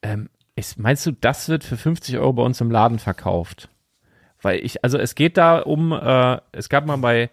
ähm, 0.02 0.28
ist, 0.56 0.78
meinst 0.78 1.06
du, 1.06 1.12
das 1.12 1.48
wird 1.48 1.62
für 1.62 1.76
50 1.76 2.18
Euro 2.18 2.32
bei 2.32 2.42
uns 2.42 2.60
im 2.60 2.70
Laden 2.70 2.98
verkauft? 2.98 3.68
Weil 4.42 4.64
ich, 4.64 4.82
also 4.82 4.98
es 4.98 5.14
geht 5.14 5.36
da 5.36 5.58
um, 5.58 5.92
äh, 5.92 6.38
es 6.52 6.68
gab 6.68 6.86
mal 6.86 6.96
bei, 6.96 7.30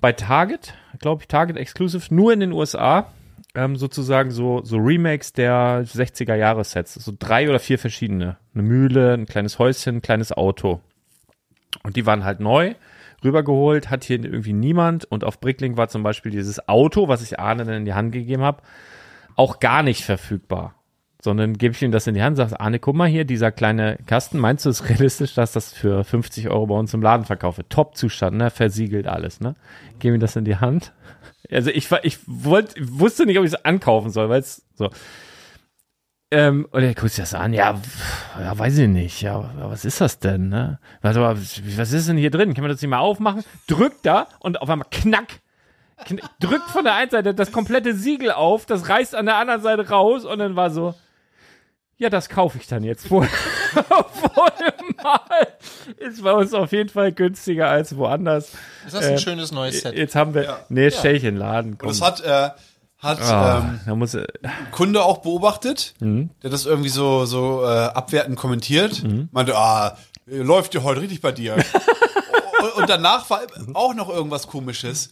bei 0.00 0.12
Target, 0.12 0.74
glaube 0.98 1.22
ich, 1.22 1.28
Target 1.28 1.56
Exclusive, 1.56 2.14
nur 2.14 2.32
in 2.32 2.40
den 2.40 2.52
USA, 2.52 3.12
ähm, 3.54 3.76
sozusagen 3.76 4.30
so, 4.30 4.62
so 4.64 4.76
Remakes 4.76 5.32
der 5.32 5.84
60er 5.84 6.34
Jahre 6.34 6.64
Sets. 6.64 6.94
So 6.94 7.12
drei 7.18 7.48
oder 7.48 7.58
vier 7.58 7.78
verschiedene. 7.78 8.36
Eine 8.54 8.62
Mühle, 8.62 9.14
ein 9.14 9.26
kleines 9.26 9.58
Häuschen, 9.58 9.96
ein 9.96 10.02
kleines 10.02 10.32
Auto. 10.32 10.80
Und 11.82 11.96
die 11.96 12.06
waren 12.06 12.24
halt 12.24 12.40
neu, 12.40 12.74
rübergeholt, 13.24 13.90
hat 13.90 14.04
hier 14.04 14.22
irgendwie 14.22 14.52
niemand. 14.52 15.04
Und 15.04 15.24
auf 15.24 15.40
Bricklink 15.40 15.76
war 15.76 15.88
zum 15.88 16.02
Beispiel 16.02 16.32
dieses 16.32 16.68
Auto, 16.68 17.08
was 17.08 17.22
ich 17.22 17.38
Arne 17.38 17.64
dann 17.64 17.74
in 17.74 17.84
die 17.84 17.94
Hand 17.94 18.12
gegeben 18.12 18.42
habe, 18.42 18.62
auch 19.36 19.60
gar 19.60 19.82
nicht 19.82 20.04
verfügbar. 20.04 20.74
Sondern 21.24 21.56
gebe 21.56 21.72
ich 21.72 21.80
ihm 21.80 21.92
das 21.92 22.08
in 22.08 22.14
die 22.14 22.22
Hand 22.22 22.36
sage, 22.36 22.58
Arne, 22.58 22.80
guck 22.80 22.96
mal 22.96 23.08
hier, 23.08 23.24
dieser 23.24 23.52
kleine 23.52 23.96
Kasten, 24.06 24.40
meinst 24.40 24.64
du 24.64 24.70
es 24.70 24.80
ist 24.80 24.88
realistisch, 24.88 25.34
dass 25.34 25.52
das 25.52 25.72
für 25.72 26.02
50 26.02 26.50
Euro 26.50 26.66
bei 26.66 26.74
uns 26.74 26.92
im 26.94 27.00
Laden 27.00 27.24
verkaufe? 27.24 27.68
Top-Zustand, 27.68 28.36
ne? 28.36 28.50
Versiegelt 28.50 29.06
alles, 29.06 29.40
ne? 29.40 29.54
Gebe 30.00 30.16
ihm 30.16 30.20
das 30.20 30.34
in 30.34 30.44
die 30.44 30.56
Hand. 30.56 30.92
Also 31.48 31.70
ich, 31.70 31.88
ich 32.02 32.18
wollte, 32.26 32.74
wusste 32.80 33.24
nicht, 33.24 33.38
ob 33.38 33.44
ich 33.44 33.52
es 33.52 33.64
ankaufen 33.64 34.10
soll, 34.10 34.28
weil 34.28 34.40
es 34.40 34.66
so. 34.74 34.90
Ähm, 36.32 36.66
und 36.70 36.82
er 36.82 36.94
guckt 36.94 37.10
sich 37.10 37.22
das 37.22 37.34
an, 37.34 37.52
ja, 37.52 37.78
ja, 38.40 38.58
weiß 38.58 38.78
ich 38.78 38.88
nicht, 38.88 39.20
ja, 39.20 39.50
was 39.58 39.84
ist 39.84 40.00
das 40.00 40.18
denn, 40.18 40.48
ne? 40.48 40.80
Mal, 41.02 41.14
was 41.14 41.92
ist 41.92 42.08
denn 42.08 42.16
hier 42.16 42.30
drin? 42.30 42.54
Kann 42.54 42.62
man 42.62 42.70
das 42.70 42.80
nicht 42.80 42.90
mal 42.90 42.98
aufmachen? 42.98 43.44
Drückt 43.66 44.06
da 44.06 44.26
und 44.40 44.60
auf 44.60 44.70
einmal 44.70 44.88
knack, 44.90 45.40
kn 46.06 46.20
drückt 46.40 46.70
von 46.70 46.84
der 46.84 46.94
einen 46.94 47.10
Seite 47.10 47.34
das 47.34 47.52
komplette 47.52 47.94
Siegel 47.94 48.32
auf, 48.32 48.64
das 48.64 48.88
reißt 48.88 49.14
an 49.14 49.26
der 49.26 49.36
anderen 49.36 49.60
Seite 49.60 49.90
raus 49.90 50.24
und 50.24 50.38
dann 50.38 50.56
war 50.56 50.70
so, 50.70 50.94
ja, 51.98 52.10
das 52.10 52.28
kaufe 52.28 52.58
ich 52.58 52.66
dann 52.66 52.82
jetzt 52.84 53.10
wohl. 53.10 53.28
Mal 55.02 55.20
ist 55.98 56.22
bei 56.22 56.32
uns 56.32 56.52
auf 56.54 56.72
jeden 56.72 56.88
Fall 56.88 57.12
günstiger 57.12 57.68
als 57.68 57.96
woanders. 57.96 58.50
Ist 58.86 58.94
das 58.94 59.04
ein 59.06 59.14
Äh, 59.14 59.18
schönes 59.18 59.52
neues 59.52 59.80
Set? 59.80 59.94
Jetzt 59.96 60.14
haben 60.14 60.34
wir, 60.34 60.60
nee, 60.68 60.90
stell 60.90 61.16
ich 61.16 61.24
in 61.24 61.34
den 61.34 61.38
Laden. 61.40 61.72
Und 61.72 61.78
Komm. 61.78 61.88
das 61.88 62.00
hat, 62.02 62.20
äh, 62.20 62.50
hat 62.98 63.20
Ah, 63.20 63.58
ähm, 63.58 63.80
da 63.86 63.94
muss, 63.96 64.14
äh, 64.14 64.26
Kunde 64.70 65.02
auch 65.02 65.18
beobachtet, 65.18 65.94
Mhm. 66.00 66.30
der 66.42 66.50
das 66.50 66.66
irgendwie 66.66 66.88
so, 66.88 67.24
so 67.24 67.64
äh, 67.64 67.66
abwertend 67.66 68.36
kommentiert. 68.36 69.02
Meinte, 69.32 69.56
ah, 69.56 69.96
läuft 70.26 70.74
ja 70.74 70.82
heute 70.82 71.00
richtig 71.00 71.20
bei 71.20 71.32
dir. 71.32 71.54
und, 72.62 72.82
und 72.82 72.88
danach 72.90 73.28
war 73.30 73.40
auch 73.74 73.94
noch 73.94 74.08
irgendwas 74.08 74.46
komisches. 74.46 75.10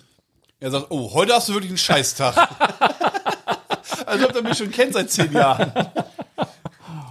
Er 0.61 0.71
sagt, 0.71 0.87
oh, 0.91 1.13
heute 1.15 1.35
hast 1.35 1.49
du 1.49 1.55
wirklich 1.55 1.71
einen 1.71 1.79
Scheißtag. 1.79 2.37
also 4.07 4.29
ob 4.29 4.37
er 4.37 4.43
mich 4.43 4.59
schon 4.59 4.71
kennt 4.71 4.93
seit 4.93 5.11
zehn 5.11 5.33
Jahren. 5.33 5.73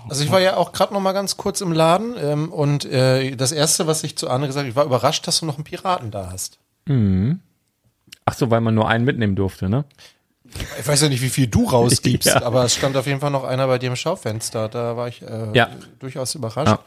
Also 0.10 0.24
ich 0.24 0.32
war 0.32 0.40
ja 0.42 0.58
auch 0.58 0.72
gerade 0.72 0.94
noch 0.94 1.00
mal 1.02 1.12
ganz 1.14 1.38
kurz 1.38 1.62
im 1.62 1.72
Laden 1.72 2.16
ähm, 2.18 2.52
und 2.52 2.86
äh, 2.86 3.36
das 3.36 3.52
erste, 3.52 3.88
was 3.88 4.04
ich 4.04 4.16
zu 4.18 4.30
Arne 4.30 4.48
gesagt 4.48 4.64
habe, 4.64 4.70
ich 4.70 4.76
war 4.76 4.86
überrascht, 4.86 5.28
dass 5.28 5.40
du 5.40 5.46
noch 5.46 5.56
einen 5.56 5.64
Piraten 5.64 6.12
da 6.12 6.30
hast. 6.32 6.58
ach 8.26 8.34
so, 8.34 8.50
weil 8.50 8.62
man 8.62 8.76
nur 8.76 8.88
einen 8.90 9.06
mitnehmen 9.06 9.36
durfte, 9.36 9.70
ne? 9.70 9.86
Ich 10.80 10.88
weiß 10.88 11.02
ja 11.04 11.10
nicht, 11.10 11.22
wie 11.22 11.30
viel 11.30 11.46
du 11.48 11.66
rausgibst, 11.66 12.26
Ja. 12.34 12.42
aber 12.44 12.64
es 12.66 12.74
stand 12.76 12.98
auf 12.98 13.06
jeden 13.06 13.20
Fall 13.20 13.30
noch 13.32 13.44
einer 13.44 13.68
bei 13.68 13.78
dir 13.78 13.88
im 13.90 13.96
Schaufenster. 13.96 14.68
Da 14.68 14.98
war 14.98 15.08
ich 15.08 15.22
äh, 15.22 15.52
Ja. 15.54 15.70
durchaus 16.00 16.34
überrascht. 16.34 16.68
Ja. 16.72 16.80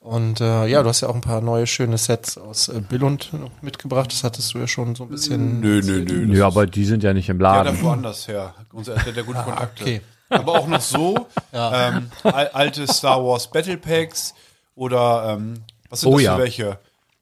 Und 0.00 0.40
äh, 0.40 0.66
ja, 0.66 0.82
du 0.84 0.88
hast 0.88 1.00
ja 1.00 1.08
auch 1.08 1.14
ein 1.16 1.20
paar 1.20 1.40
neue 1.40 1.66
schöne 1.66 1.98
Sets 1.98 2.38
aus 2.38 2.68
äh, 2.68 2.80
Billund 2.80 3.30
mitgebracht. 3.62 4.12
Das 4.12 4.22
hattest 4.22 4.54
du 4.54 4.58
ja 4.58 4.68
schon 4.68 4.94
so 4.94 5.02
ein 5.04 5.08
bisschen. 5.08 5.58
Nö, 5.60 5.80
nö, 5.84 6.04
nö. 6.08 6.26
Nö, 6.26 6.44
aber 6.44 6.66
die 6.66 6.84
sind 6.84 7.02
ja 7.02 7.12
nicht 7.12 7.28
im 7.28 7.40
Ja, 7.40 7.62
Laden. 7.62 7.74
der 7.74 7.82
woanders 7.82 8.28
her. 8.28 8.54
Unser 8.72 8.94
der, 8.94 9.12
der 9.12 9.24
gute 9.24 9.40
Kontakte. 9.42 9.82
okay. 9.82 10.00
Aber 10.30 10.52
auch 10.58 10.66
noch 10.68 10.80
so 10.80 11.26
ähm, 11.52 12.10
al 12.22 12.48
alte 12.48 12.86
Star 12.86 13.22
Wars 13.24 13.50
Battle 13.50 13.76
Packs 13.78 14.34
oder 14.74 15.36
ähm, 15.38 15.62
was 15.90 16.00
sind 16.02 16.10
Oh 16.10 16.14
das 16.16 16.22
ja. 16.24 16.36
für 16.36 16.42
welche? 16.42 16.78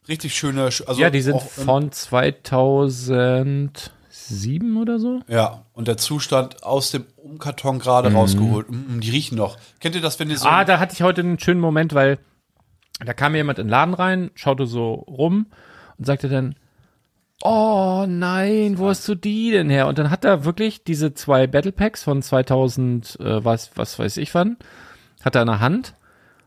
Richtig 0.08 0.36
schöne. 0.36 0.68
sch- 0.68 0.84
Also 0.86 1.00
ja, 1.00 1.10
die 1.10 1.20
sind 1.20 1.40
von 1.42 1.90
2007 1.90 4.76
oder 4.80 4.98
so. 4.98 5.20
Ja, 5.28 5.62
und 5.72 5.88
der 5.88 5.96
Zustand 5.96 6.62
aus 6.62 6.90
dem 6.90 7.04
Umkarton 7.16 7.78
gerade 7.78 8.12
rausgeholt. 8.12 8.70
Mm, 8.70 9.00
die 9.00 9.10
riechen 9.10 9.36
noch. 9.36 9.56
Kennt 9.80 9.94
ihr 9.94 10.00
das, 10.00 10.18
wenn 10.20 10.30
ihr 10.30 10.38
so. 10.38 10.46
Mhm. 10.46 10.54
Ah, 10.54 10.64
da 10.64 10.78
hatte 10.78 10.94
ich 10.94 11.02
heute 11.02 11.20
einen 11.22 11.38
schönen 11.38 11.60
Moment, 11.60 11.94
weil 11.94 12.18
da 13.04 13.12
kam 13.14 13.32
mir 13.32 13.38
jemand 13.38 13.58
in 13.58 13.66
den 13.66 13.70
Laden 13.70 13.94
rein, 13.94 14.30
schaute 14.34 14.66
so 14.66 14.94
rum 14.94 15.46
und 15.98 16.06
sagte 16.06 16.28
dann, 16.28 16.54
oh 17.42 18.06
nein, 18.08 18.78
wo 18.78 18.88
hast 18.88 19.06
du 19.08 19.14
die 19.14 19.50
denn 19.50 19.70
her? 19.70 19.86
Und 19.86 19.98
dann 19.98 20.10
hat 20.10 20.24
er 20.24 20.44
wirklich 20.44 20.84
diese 20.84 21.14
zwei 21.14 21.46
Battle 21.46 21.72
Packs 21.72 22.02
von 22.02 22.22
2000, 22.22 23.18
äh, 23.20 23.44
was, 23.44 23.70
was 23.76 23.98
weiß 23.98 24.16
ich 24.18 24.34
wann, 24.34 24.56
hat 25.22 25.34
er 25.34 25.42
in 25.42 25.48
der 25.48 25.60
Hand 25.60 25.94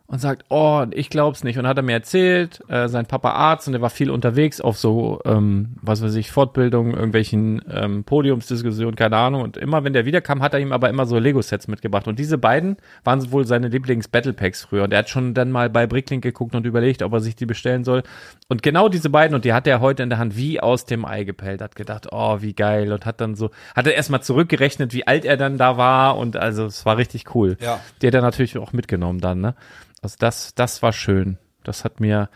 und 0.09 0.19
sagt, 0.19 0.43
oh, 0.49 0.85
ich 0.89 1.11
glaub's 1.11 1.43
nicht. 1.43 1.59
Und 1.59 1.67
hat 1.67 1.77
er 1.77 1.83
mir 1.83 1.93
erzählt, 1.93 2.61
äh, 2.67 2.87
sein 2.87 3.05
Papa 3.05 3.29
Arzt 3.29 3.67
und 3.67 3.75
er 3.75 3.81
war 3.81 3.91
viel 3.91 4.09
unterwegs 4.09 4.59
auf 4.59 4.75
so, 4.75 5.21
ähm, 5.23 5.75
was 5.83 6.01
weiß 6.01 6.15
ich, 6.15 6.31
Fortbildungen, 6.31 6.93
irgendwelchen 6.93 7.61
ähm, 7.71 8.03
Podiumsdiskussionen, 8.03 8.95
keine 8.95 9.17
Ahnung. 9.17 9.43
Und 9.43 9.55
immer, 9.55 9.83
wenn 9.83 9.93
der 9.93 10.07
wiederkam, 10.07 10.41
hat 10.41 10.55
er 10.55 10.61
ihm 10.61 10.71
aber 10.71 10.89
immer 10.89 11.05
so 11.05 11.19
Lego-Sets 11.19 11.67
mitgebracht. 11.67 12.07
Und 12.07 12.17
diese 12.17 12.39
beiden 12.39 12.77
waren 13.03 13.31
wohl 13.31 13.45
seine 13.45 13.67
Lieblings-Battle 13.67 14.33
Packs 14.33 14.63
früher. 14.63 14.83
Und 14.83 14.93
er 14.93 14.99
hat 14.99 15.09
schon 15.09 15.35
dann 15.35 15.51
mal 15.51 15.69
bei 15.69 15.85
Bricklink 15.85 16.23
geguckt 16.23 16.55
und 16.55 16.65
überlegt, 16.65 17.03
ob 17.03 17.13
er 17.13 17.19
sich 17.19 17.35
die 17.35 17.45
bestellen 17.45 17.83
soll. 17.83 18.01
Und 18.47 18.63
genau 18.63 18.89
diese 18.89 19.11
beiden, 19.11 19.35
und 19.35 19.45
die 19.45 19.53
hat 19.53 19.67
er 19.67 19.79
heute 19.79 20.01
in 20.01 20.09
der 20.09 20.17
Hand 20.17 20.35
wie 20.35 20.59
aus 20.59 20.85
dem 20.85 21.05
Ei 21.05 21.23
gepellt, 21.23 21.61
hat 21.61 21.75
gedacht, 21.75 22.07
oh, 22.11 22.41
wie 22.41 22.53
geil. 22.53 22.91
Und 22.93 23.05
hat 23.05 23.21
dann 23.21 23.35
so, 23.35 23.51
hat 23.75 23.85
er 23.85 23.93
erstmal 23.93 24.23
zurückgerechnet, 24.23 24.91
wie 24.91 25.05
alt 25.05 25.23
er 25.23 25.37
dann 25.37 25.59
da 25.59 25.77
war. 25.77 26.17
Und 26.17 26.35
also, 26.35 26.65
es 26.65 26.83
war 26.83 26.97
richtig 26.97 27.35
cool. 27.35 27.57
Ja. 27.61 27.79
Die 28.01 28.07
hat 28.07 28.15
er 28.15 28.23
natürlich 28.23 28.57
auch 28.57 28.73
mitgenommen 28.73 29.19
dann, 29.19 29.39
ne? 29.39 29.53
Also 30.01 30.15
das, 30.19 30.53
das 30.55 30.81
war 30.81 30.93
schön. 30.93 31.37
Das 31.63 31.83
hat 31.83 31.99
mir, 31.99 32.29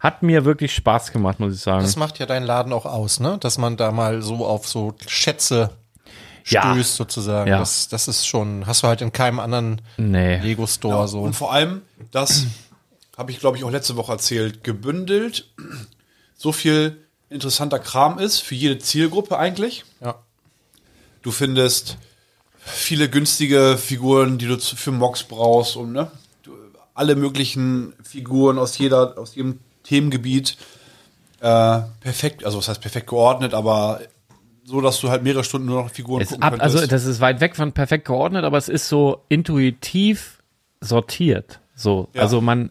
hat 0.00 0.22
mir 0.22 0.44
wirklich 0.44 0.74
Spaß 0.74 1.12
gemacht, 1.12 1.38
muss 1.40 1.54
ich 1.54 1.60
sagen. 1.60 1.82
Das 1.82 1.96
macht 1.96 2.18
ja 2.18 2.26
deinen 2.26 2.44
Laden 2.46 2.72
auch 2.72 2.86
aus, 2.86 3.20
ne? 3.20 3.36
Dass 3.38 3.58
man 3.58 3.76
da 3.76 3.92
mal 3.92 4.22
so 4.22 4.46
auf 4.46 4.66
so 4.66 4.94
Schätze 5.06 5.70
Ja. 6.46 6.72
stößt 6.72 6.96
sozusagen. 6.96 7.50
Ja. 7.50 7.58
Das, 7.58 7.88
das 7.88 8.08
ist 8.08 8.26
schon, 8.26 8.66
hast 8.66 8.82
du 8.82 8.88
halt 8.88 9.02
in 9.02 9.12
keinem 9.12 9.40
anderen 9.40 9.82
nee. 9.98 10.38
Lego 10.38 10.66
Store 10.66 11.06
so. 11.06 11.20
Und 11.20 11.34
vor 11.34 11.52
allem, 11.52 11.82
das 12.10 12.46
habe 13.18 13.30
ich, 13.30 13.38
glaube 13.40 13.56
ich, 13.58 13.64
auch 13.64 13.70
letzte 13.70 13.96
Woche 13.96 14.12
erzählt, 14.12 14.64
gebündelt 14.64 15.48
so 16.36 16.50
viel 16.50 16.96
interessanter 17.28 17.78
Kram 17.78 18.18
ist 18.18 18.40
für 18.40 18.54
jede 18.54 18.78
Zielgruppe 18.78 19.38
eigentlich. 19.38 19.84
Ja. 20.00 20.16
Du 21.22 21.30
findest 21.30 21.98
viele 22.58 23.08
günstige 23.08 23.76
Figuren, 23.78 24.38
die 24.38 24.46
du 24.46 24.58
für 24.58 24.92
Mox 24.92 25.22
brauchst 25.22 25.76
und 25.76 25.92
ne, 25.92 26.10
alle 26.94 27.16
möglichen 27.16 27.94
Figuren 28.02 28.58
aus 28.58 28.78
jeder, 28.78 29.18
aus 29.18 29.34
jedem 29.34 29.60
Themengebiet 29.82 30.56
äh, 31.40 31.80
perfekt, 32.00 32.44
also 32.44 32.58
was 32.58 32.68
heißt 32.68 32.80
perfekt 32.80 33.08
geordnet, 33.08 33.54
aber 33.54 34.00
so, 34.64 34.80
dass 34.80 35.00
du 35.00 35.10
halt 35.10 35.22
mehrere 35.24 35.42
Stunden 35.42 35.66
nur 35.66 35.82
noch 35.82 35.90
Figuren 35.90 36.22
Es 36.22 36.28
gucken 36.28 36.44
ab, 36.44 36.54
also 36.58 36.86
das 36.86 37.04
ist 37.04 37.20
weit 37.20 37.40
weg 37.40 37.56
von 37.56 37.72
perfekt 37.72 38.06
geordnet, 38.06 38.44
aber 38.44 38.58
es 38.58 38.68
ist 38.68 38.88
so 38.88 39.24
intuitiv 39.28 40.38
sortiert. 40.80 41.60
So, 41.74 42.08
Ja. 42.14 42.22
also 42.22 42.40
man, 42.40 42.70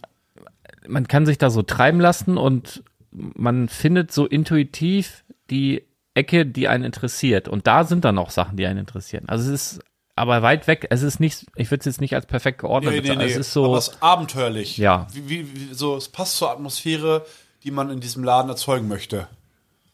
man 0.87 1.07
kann 1.07 1.25
sich 1.25 1.37
da 1.37 1.49
so 1.49 1.63
treiben 1.63 1.99
lassen 1.99 2.37
und 2.37 2.83
man 3.11 3.67
findet 3.67 4.11
so 4.11 4.25
intuitiv 4.25 5.25
die 5.49 5.83
Ecke, 6.13 6.45
die 6.45 6.67
einen 6.67 6.83
interessiert. 6.83 7.47
Und 7.47 7.67
da 7.67 7.83
sind 7.83 8.05
dann 8.05 8.17
auch 8.17 8.29
Sachen, 8.29 8.57
die 8.57 8.65
einen 8.65 8.79
interessieren. 8.79 9.25
Also 9.27 9.51
es 9.51 9.73
ist 9.75 9.83
aber 10.21 10.41
weit 10.43 10.67
weg. 10.67 10.87
Es 10.89 11.01
ist 11.01 11.19
nicht, 11.19 11.45
ich 11.55 11.71
würde 11.71 11.79
es 11.81 11.85
jetzt 11.85 12.01
nicht 12.01 12.13
als 12.15 12.25
perfekt 12.25 12.59
geordnet 12.59 12.91
Nee, 12.93 12.97
nee, 12.97 13.01
bezeichnen. 13.01 13.25
nee. 13.25 13.31
Es 13.33 13.37
ist 13.39 13.53
so, 13.53 13.65
Aber 13.65 13.77
es 13.77 13.87
ist 13.89 13.97
abenteuerlich. 14.03 14.77
Ja. 14.77 15.07
Wie, 15.13 15.27
wie, 15.29 15.55
wie, 15.69 15.73
so, 15.73 15.95
es 15.97 16.09
passt 16.09 16.37
zur 16.37 16.51
Atmosphäre, 16.51 17.25
die 17.63 17.71
man 17.71 17.89
in 17.89 17.99
diesem 17.99 18.23
Laden 18.23 18.49
erzeugen 18.49 18.87
möchte. 18.87 19.27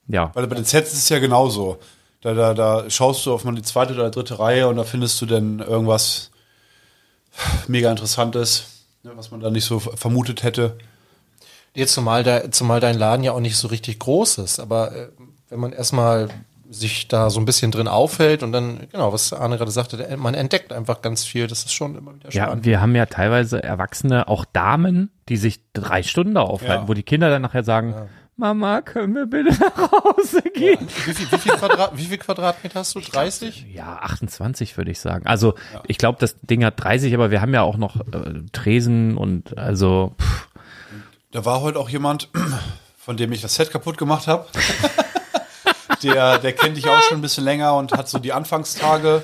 ja. 0.07 0.31
Weil 0.33 0.47
bei 0.47 0.55
den 0.55 0.65
Sets 0.65 0.93
ist 0.93 0.99
es 1.03 1.09
ja 1.09 1.19
genauso. 1.19 1.79
Da, 2.21 2.33
da, 2.33 2.53
da 2.53 2.89
schaust 2.89 3.25
du 3.25 3.33
auf 3.33 3.43
mal 3.43 3.53
die 3.55 3.61
zweite 3.61 3.93
oder 3.93 4.09
dritte 4.09 4.39
Reihe 4.39 4.67
und 4.67 4.75
da 4.75 4.83
findest 4.83 5.21
du 5.21 5.25
dann 5.25 5.59
irgendwas 5.59 6.31
mega 7.67 7.89
Interessantes, 7.91 8.83
ne, 9.03 9.11
was 9.15 9.31
man 9.31 9.39
da 9.39 9.49
nicht 9.49 9.65
so 9.65 9.79
vermutet 9.79 10.43
hätte. 10.43 10.77
Jetzt 11.75 11.93
zumal, 11.93 12.23
der, 12.23 12.51
zumal 12.51 12.79
dein 12.79 12.97
Laden 12.97 13.23
ja 13.23 13.33
auch 13.33 13.39
nicht 13.39 13.55
so 13.57 13.67
richtig 13.67 13.99
groß 13.99 14.39
ist, 14.39 14.59
aber 14.59 14.95
äh, 14.95 15.07
wenn 15.49 15.59
man 15.59 15.73
erstmal 15.73 16.29
sich 16.69 17.07
da 17.07 17.29
so 17.29 17.39
ein 17.39 17.45
bisschen 17.45 17.71
drin 17.71 17.87
aufhält 17.87 18.43
und 18.43 18.51
dann, 18.51 18.87
genau, 18.91 19.13
was 19.13 19.31
Arne 19.33 19.57
gerade 19.57 19.71
sagte, 19.71 20.15
man 20.17 20.33
entdeckt 20.33 20.73
einfach 20.73 21.01
ganz 21.01 21.23
viel, 21.23 21.47
das 21.47 21.59
ist 21.59 21.73
schon 21.73 21.95
immer 21.95 22.13
wieder 22.15 22.29
Ja, 22.31 22.45
spannend. 22.45 22.65
wir 22.65 22.81
haben 22.81 22.95
ja 22.95 23.05
teilweise 23.05 23.63
Erwachsene, 23.63 24.27
auch 24.27 24.43
Damen, 24.45 25.09
die 25.29 25.37
sich 25.37 25.61
drei 25.73 26.03
Stunden 26.03 26.35
da 26.35 26.41
aufhalten, 26.41 26.83
Ja. 26.83 26.87
wo 26.87 26.93
die 26.93 27.03
Kinder 27.03 27.29
dann 27.29 27.41
nachher 27.41 27.63
sagen, 27.63 27.95
Mama, 28.39 28.81
können 28.81 29.15
wir 29.15 29.25
bitte 29.25 29.49
nach 29.59 29.91
Hause 29.91 30.41
gehen? 30.53 30.77
Wie, 31.05 31.13
viel, 31.13 31.31
wie, 31.31 31.37
viel 31.39 31.53
Quadrat, 31.53 31.97
wie 31.97 32.03
viel 32.05 32.17
Quadratmeter 32.19 32.81
hast 32.81 32.93
du? 32.93 32.99
30? 32.99 33.65
Ja, 33.73 33.97
28 34.03 34.77
würde 34.77 34.91
ich 34.91 34.99
sagen. 34.99 35.25
Also 35.25 35.55
ich 35.87 35.97
glaube, 35.97 36.19
das 36.19 36.35
Ding 36.41 36.63
hat 36.63 36.75
30, 36.83 37.13
aber 37.15 37.31
wir 37.31 37.41
haben 37.41 37.53
ja 37.53 37.63
auch 37.63 37.77
noch 37.77 37.95
äh, 37.95 38.41
Tresen 38.51 39.17
und 39.17 39.57
also 39.57 40.13
pff, 40.21 40.47
Da 41.31 41.45
war 41.45 41.61
heute 41.61 41.79
auch 41.79 41.89
jemand, 41.89 42.29
von 42.97 43.17
dem 43.17 43.31
ich 43.31 43.41
das 43.41 43.55
Set 43.55 43.71
kaputt 43.71 43.97
gemacht 43.97 44.27
habe. 44.27 44.45
der, 46.03 46.39
der 46.39 46.53
kennt 46.53 46.77
dich 46.77 46.87
auch 46.87 47.01
schon 47.01 47.17
ein 47.19 47.21
bisschen 47.21 47.43
länger 47.43 47.75
und 47.75 47.93
hat 47.93 48.09
so 48.09 48.19
die 48.19 48.33
Anfangstage 48.33 49.23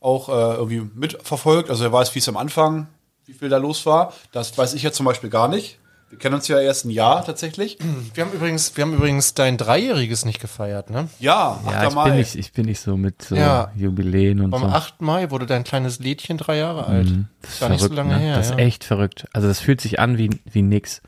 auch 0.00 0.28
äh, 0.28 0.32
irgendwie 0.32 0.88
mitverfolgt. 0.94 1.70
Also 1.70 1.84
er 1.84 1.92
weiß, 1.92 2.14
wie 2.14 2.18
es 2.20 2.28
am 2.28 2.36
Anfang, 2.36 2.86
wie 3.26 3.32
viel 3.32 3.48
da 3.48 3.56
los 3.58 3.84
war. 3.86 4.12
Das 4.32 4.56
weiß 4.56 4.74
ich 4.74 4.82
ja 4.82 4.92
zum 4.92 5.06
Beispiel 5.06 5.30
gar 5.30 5.48
nicht. 5.48 5.78
Wir 6.10 6.18
kennen 6.18 6.36
uns 6.36 6.48
ja 6.48 6.58
erst 6.58 6.86
ein 6.86 6.90
Jahr 6.90 7.22
tatsächlich. 7.22 7.76
Wir 8.14 8.24
haben 8.24 8.32
übrigens, 8.32 8.74
wir 8.76 8.82
haben 8.82 8.94
übrigens 8.94 9.34
dein 9.34 9.58
Dreijähriges 9.58 10.24
nicht 10.24 10.40
gefeiert, 10.40 10.88
ne? 10.88 11.08
Ja, 11.18 11.60
8. 11.66 11.70
ja, 11.70 11.88
ich 11.88 11.94
Mai. 11.94 12.04
bin, 12.08 12.16
nicht, 12.16 12.34
ich 12.34 12.52
bin 12.54 12.64
nicht 12.64 12.80
so 12.80 12.96
mit 12.96 13.20
so 13.20 13.34
Ja. 13.34 13.70
Jubiläen 13.76 14.40
und 14.40 14.54
Am 14.54 14.62
so. 14.62 14.66
8. 14.68 15.02
Mai 15.02 15.30
wurde 15.30 15.44
dein 15.44 15.64
kleines 15.64 15.98
Lädchen 15.98 16.38
drei 16.38 16.56
Jahre 16.56 16.86
alt. 16.86 17.12
Das 17.42 17.52
ist 17.52 17.60
gar 17.60 17.68
nicht 17.68 17.80
so 17.80 17.88
Verrückt, 17.88 17.96
lange 17.96 18.14
ne? 18.14 18.20
her. 18.20 18.36
Das 18.36 18.46
ist 18.46 18.52
ja. 18.52 18.64
echt 18.64 18.84
verrückt. 18.84 19.26
Also 19.34 19.48
das 19.48 19.60
fühlt 19.60 19.82
sich 19.82 20.00
an 20.00 20.16
wie, 20.16 20.30
wie 20.50 20.62
nix. 20.62 21.02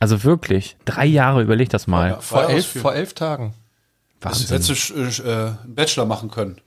Also 0.00 0.24
wirklich, 0.24 0.78
drei 0.86 1.04
Jahre, 1.04 1.42
überleg 1.42 1.68
das 1.68 1.86
mal. 1.86 2.10
Ja. 2.12 2.20
vor, 2.20 2.48
elf, 2.48 2.80
vor 2.80 2.94
elf 2.94 3.12
Tagen. 3.12 3.52
Das 4.20 4.50
Wahnsinn. 4.50 4.56
hättest 4.56 4.90
du 4.90 4.94
äh, 4.94 5.30
äh, 5.30 5.46
einen 5.64 5.74
Bachelor 5.74 6.06
machen 6.06 6.30
können. 6.30 6.60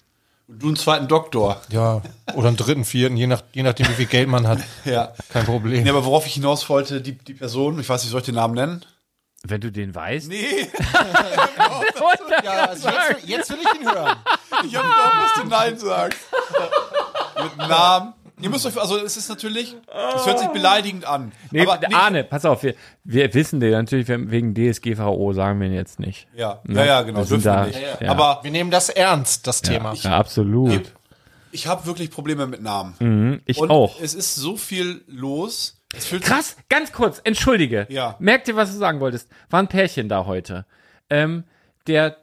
Und 0.47 0.63
du 0.63 0.67
einen 0.67 0.75
zweiten 0.77 1.07
Doktor. 1.07 1.61
Ja, 1.69 2.01
oder 2.33 2.47
einen 2.47 2.57
dritten, 2.57 2.83
vierten, 2.85 3.15
je, 3.17 3.27
nach, 3.27 3.43
je 3.53 3.61
nachdem, 3.63 3.87
wie 3.89 3.93
viel 3.93 4.05
Geld 4.07 4.27
man 4.27 4.47
hat. 4.47 4.59
Ja. 4.85 5.13
Kein 5.29 5.45
Problem. 5.45 5.83
Nee, 5.83 5.89
aber 5.89 6.05
worauf 6.05 6.25
ich 6.25 6.33
hinaus 6.33 6.67
wollte, 6.69 7.01
die, 7.01 7.17
die 7.17 7.35
Person, 7.35 7.79
ich 7.79 7.87
weiß 7.87 8.01
nicht, 8.01 8.11
soll 8.11 8.21
ich 8.21 8.25
den 8.25 8.35
Namen 8.35 8.55
nennen? 8.55 8.85
Wenn 9.43 9.61
du 9.61 9.71
den 9.71 9.93
weißt. 9.95 10.27
Nee, 10.27 10.67
Ja, 12.43 12.65
also 12.65 12.89
jetzt, 12.89 13.27
jetzt 13.27 13.49
will 13.51 13.59
ich 13.61 13.81
ihn 13.81 13.89
hören. 13.89 14.17
ich 14.65 14.75
habe 14.75 14.87
gehofft, 14.87 15.17
dass 15.23 15.43
du 15.43 15.47
Nein 15.49 15.77
sagst. 15.77 16.19
Mit 17.41 17.57
Namen. 17.57 18.13
Ihr 18.41 18.49
müsst 18.49 18.65
euch, 18.65 18.79
also 18.79 18.97
es 18.97 19.17
ist 19.17 19.27
natürlich, 19.29 19.75
es 20.15 20.25
hört 20.25 20.39
sich 20.39 20.47
beleidigend 20.49 21.05
an. 21.05 21.31
Nee, 21.51 21.61
aber 21.61 21.77
nicht, 21.79 21.93
Arne, 21.95 22.23
pass 22.23 22.45
auf, 22.45 22.63
wir, 22.63 22.75
wir 23.03 23.33
wissen 23.33 23.59
den 23.59 23.71
natürlich, 23.71 24.07
wegen 24.07 24.53
DSGVO 24.55 25.33
sagen 25.33 25.59
wir 25.59 25.67
ihn 25.67 25.73
jetzt 25.73 25.99
nicht. 25.99 26.27
Ja, 26.35 26.61
Ne? 26.63 26.79
ja, 26.81 26.85
ja, 26.85 27.01
genau, 27.01 27.19
Wir 27.19 27.25
sind 27.25 27.43
dürfen 27.45 27.73
wir 27.73 27.79
da- 27.81 27.89
nicht. 27.91 28.01
ja. 28.01 28.09
Aber 28.11 28.39
Wir 28.43 28.51
nehmen 28.51 28.71
das 28.71 28.89
ernst, 28.89 29.45
das 29.47 29.61
Thema. 29.61 29.93
Ja, 29.95 30.17
absolut. 30.17 30.93
ich 31.51 31.67
habe 31.67 31.85
wirklich 31.85 32.11
Probleme 32.11 32.47
mit 32.47 32.61
Namen. 32.61 32.95
Mhm, 32.99 33.41
ich 33.45 33.57
Und 33.57 33.71
auch. 33.71 33.99
es 34.01 34.13
ist 34.13 34.35
so 34.35 34.55
viel 34.57 35.03
los. 35.07 35.81
Es 35.95 36.05
fühlt 36.05 36.23
sich- 36.23 36.31
Krass, 36.33 36.55
ganz 36.69 36.91
kurz, 36.91 37.19
entschuldige. 37.23 37.87
Ja. 37.89 38.15
Merkt 38.19 38.47
ihr, 38.47 38.55
was 38.55 38.71
du 38.71 38.77
sagen 38.77 38.99
wolltest? 38.99 39.27
War 39.49 39.59
ein 39.59 39.67
Pärchen 39.67 40.07
da 40.07 40.25
heute. 40.25 40.65
Ähm, 41.09 41.43
der 41.87 42.17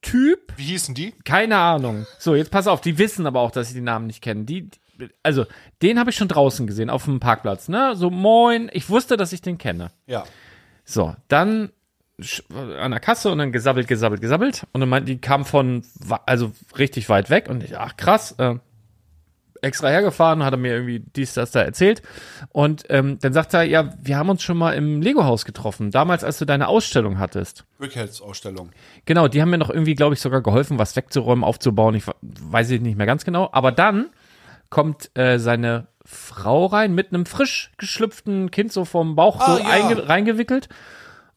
Typ, 0.00 0.54
Wie 0.56 0.64
hießen 0.64 0.94
die? 0.96 1.12
keine 1.24 1.56
Ahnung. 1.58 2.06
So, 2.18 2.34
jetzt 2.34 2.50
pass 2.50 2.66
auf, 2.66 2.80
die 2.80 2.98
wissen 2.98 3.26
aber 3.26 3.40
auch, 3.40 3.50
dass 3.52 3.68
sie 3.68 3.74
die 3.74 3.80
Namen 3.80 4.06
nicht 4.08 4.20
kennen. 4.22 4.46
Die, 4.46 4.68
also, 5.22 5.46
den 5.82 5.98
habe 5.98 6.10
ich 6.10 6.16
schon 6.16 6.28
draußen 6.28 6.66
gesehen, 6.66 6.90
auf 6.90 7.04
dem 7.04 7.20
Parkplatz, 7.20 7.68
ne? 7.68 7.94
So, 7.96 8.10
moin, 8.10 8.70
ich 8.72 8.88
wusste, 8.88 9.16
dass 9.16 9.32
ich 9.32 9.40
den 9.42 9.58
kenne. 9.58 9.90
Ja. 10.06 10.24
So, 10.84 11.14
dann 11.28 11.70
an 12.78 12.90
der 12.92 13.00
Kasse 13.00 13.30
und 13.32 13.38
dann 13.38 13.52
gesabbelt, 13.52 13.88
gesabbelt, 13.88 14.20
gesabbelt. 14.20 14.64
Und 14.72 14.80
dann 14.80 14.88
meint, 14.88 15.08
die 15.08 15.18
kam 15.18 15.44
von, 15.44 15.84
also 16.26 16.52
richtig 16.78 17.08
weit 17.08 17.30
weg. 17.30 17.48
Und 17.48 17.64
ich, 17.64 17.76
ach 17.76 17.96
krass, 17.96 18.32
äh, 18.38 18.56
extra 19.60 19.88
hergefahren, 19.88 20.44
hat 20.44 20.54
er 20.54 20.56
mir 20.56 20.72
irgendwie 20.74 21.00
dies, 21.00 21.34
das 21.34 21.52
da 21.52 21.62
erzählt. 21.62 22.02
Und 22.50 22.84
ähm, 22.90 23.18
dann 23.20 23.32
sagt 23.32 23.54
er, 23.54 23.62
ja, 23.62 23.94
wir 24.00 24.16
haben 24.16 24.28
uns 24.28 24.42
schon 24.42 24.56
mal 24.56 24.72
im 24.72 25.00
Lego-Haus 25.00 25.44
getroffen, 25.44 25.90
damals, 25.90 26.24
als 26.24 26.38
du 26.38 26.44
deine 26.44 26.68
Ausstellung 26.68 27.18
hattest. 27.18 27.64
Brickheads-Ausstellung. 27.78 28.70
Genau, 29.04 29.28
die 29.28 29.40
haben 29.40 29.50
mir 29.50 29.58
noch 29.58 29.70
irgendwie, 29.70 29.94
glaube 29.94 30.14
ich, 30.14 30.20
sogar 30.20 30.42
geholfen, 30.42 30.78
was 30.78 30.94
wegzuräumen, 30.96 31.44
aufzubauen. 31.44 31.94
Ich 31.94 32.06
we- 32.06 32.14
weiß 32.20 32.70
ich 32.70 32.80
nicht 32.80 32.98
mehr 32.98 33.06
ganz 33.06 33.24
genau. 33.24 33.48
Aber 33.52 33.72
dann 33.72 34.10
kommt 34.72 35.10
äh, 35.18 35.38
seine 35.38 35.86
Frau 36.04 36.64
rein 36.64 36.94
mit 36.94 37.12
einem 37.12 37.26
frisch 37.26 37.70
geschlüpften 37.76 38.50
Kind 38.50 38.72
so 38.72 38.86
vom 38.86 39.14
Bauch 39.16 39.38
Ah, 39.40 39.56
so 39.56 39.62
ja. 39.62 39.68
einge 39.68 40.08
reingewickelt. 40.08 40.70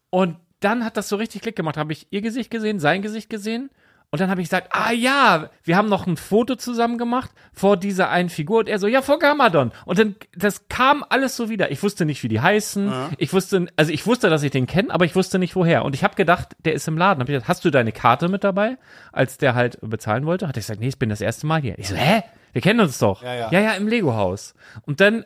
Und 0.10 0.38
dann 0.62 0.86
hat 0.86 0.96
das 0.96 1.10
so 1.10 1.18
richtig 1.18 1.42
Klick 1.42 1.58
gemacht. 1.58 1.76
Habe 1.76 1.92
ich 1.92 2.08
ihr 2.12 2.22
Gesicht 2.22 2.50
gesehen, 2.50 2.80
sein 2.80 3.02
Gesicht 3.02 3.30
gesehen. 3.30 3.70
Und 4.10 4.22
dann 4.22 4.30
habe 4.30 4.40
ich 4.40 4.48
gesagt, 4.48 4.70
ah 4.72 4.94
ja, 4.94 5.50
wir 5.64 5.76
haben 5.76 5.90
noch 5.90 6.08
ein 6.08 6.16
Foto 6.16 6.56
zusammen 6.56 6.98
gemacht 6.98 7.32
vor 7.52 7.76
dieser 7.76 8.10
einen 8.10 8.30
Figur. 8.30 8.60
Und 8.60 8.70
er 8.70 8.80
so, 8.80 8.88
ja, 8.88 9.02
vor 9.02 9.20
Gamadon. 9.20 9.74
Und 9.84 10.00
dann, 10.00 10.16
das 10.34 10.70
kam 10.70 11.04
alles 11.10 11.36
so 11.36 11.50
wieder. 11.50 11.72
Ich 11.72 11.84
wusste 11.84 12.06
nicht, 12.06 12.24
wie 12.24 12.30
die 12.30 12.40
heißen. 12.40 12.94
Ich 13.18 13.34
wusste, 13.34 13.68
also 13.76 13.92
ich 13.92 14.08
wusste, 14.08 14.30
dass 14.30 14.44
ich 14.44 14.52
den 14.52 14.66
kenne, 14.66 14.94
aber 14.94 15.04
ich 15.04 15.16
wusste 15.18 15.40
nicht, 15.40 15.58
woher. 15.58 15.84
Und 15.84 15.94
ich 15.94 16.06
habe 16.06 16.16
gedacht, 16.16 16.56
der 16.64 16.74
ist 16.74 16.88
im 16.88 16.98
Laden. 16.98 17.20
Hab 17.20 17.28
ich 17.28 17.34
gesagt, 17.34 17.50
hast 17.50 17.66
du 17.66 17.70
deine 17.72 17.92
Karte 17.92 18.30
mit 18.30 18.46
dabei? 18.46 18.78
Als 19.12 19.38
der 19.38 19.56
halt 19.56 19.78
bezahlen 19.82 20.26
wollte, 20.26 20.48
hat 20.48 20.56
er 20.56 20.62
gesagt, 20.62 20.80
nee, 20.80 20.88
ich 20.88 21.00
bin 21.00 21.10
das 21.10 21.20
erste 21.20 21.46
Mal 21.46 21.60
hier. 21.62 21.78
Ich 21.78 21.90
so, 21.90 21.96
hä? 21.96 22.24
Wir 22.56 22.62
kennen 22.62 22.80
uns 22.80 22.98
doch. 23.00 23.22
Ja, 23.22 23.34
ja. 23.36 23.52
ja, 23.52 23.60
ja 23.60 23.72
im 23.74 23.86
Lego-Haus. 23.90 24.54
Und 24.84 25.02
dann 25.02 25.26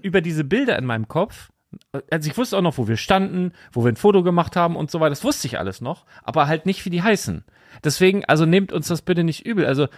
über 0.00 0.22
diese 0.22 0.44
Bilder 0.44 0.78
in 0.78 0.86
meinem 0.86 1.08
Kopf, 1.08 1.50
also 2.10 2.30
ich 2.30 2.38
wusste 2.38 2.56
auch 2.56 2.62
noch, 2.62 2.78
wo 2.78 2.88
wir 2.88 2.96
standen, 2.96 3.52
wo 3.70 3.84
wir 3.84 3.92
ein 3.92 3.96
Foto 3.96 4.22
gemacht 4.22 4.56
haben 4.56 4.76
und 4.76 4.90
so 4.90 4.98
weiter. 4.98 5.10
Das 5.10 5.22
wusste 5.22 5.46
ich 5.46 5.58
alles 5.58 5.82
noch, 5.82 6.06
aber 6.22 6.46
halt 6.48 6.64
nicht, 6.64 6.82
wie 6.86 6.90
die 6.90 7.02
heißen. 7.02 7.44
Deswegen, 7.84 8.24
also 8.24 8.46
nehmt 8.46 8.72
uns 8.72 8.88
das 8.88 9.02
bitte 9.02 9.24
nicht 9.24 9.44
übel. 9.44 9.66
Also 9.66 9.88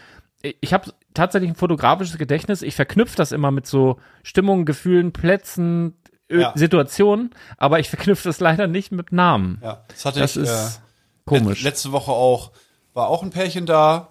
ich 0.42 0.72
habe 0.74 0.92
tatsächlich 1.14 1.50
ein 1.52 1.54
fotografisches 1.54 2.18
Gedächtnis. 2.18 2.62
Ich 2.62 2.74
verknüpfe 2.74 3.16
das 3.16 3.30
immer 3.30 3.52
mit 3.52 3.66
so 3.68 4.00
Stimmungen, 4.24 4.64
Gefühlen, 4.66 5.12
Plätzen, 5.12 5.94
Ö 6.28 6.40
Ja. 6.40 6.52
Situationen, 6.56 7.30
aber 7.58 7.78
ich 7.78 7.88
verknüpfe 7.90 8.28
das 8.28 8.40
leider 8.40 8.66
nicht 8.66 8.90
mit 8.90 9.12
Namen. 9.12 9.60
Ja, 9.62 9.84
das 9.86 10.04
hatte 10.04 10.18
Das 10.18 10.34
ich 10.36 10.42
ist 10.42 10.78
äh, 10.78 10.80
komisch. 11.26 11.60
let- 11.62 11.74
letzte 11.74 11.92
Woche 11.92 12.10
auch. 12.10 12.50
War 12.92 13.06
auch 13.06 13.22
ein 13.22 13.30
Pärchen 13.30 13.66
da 13.66 14.08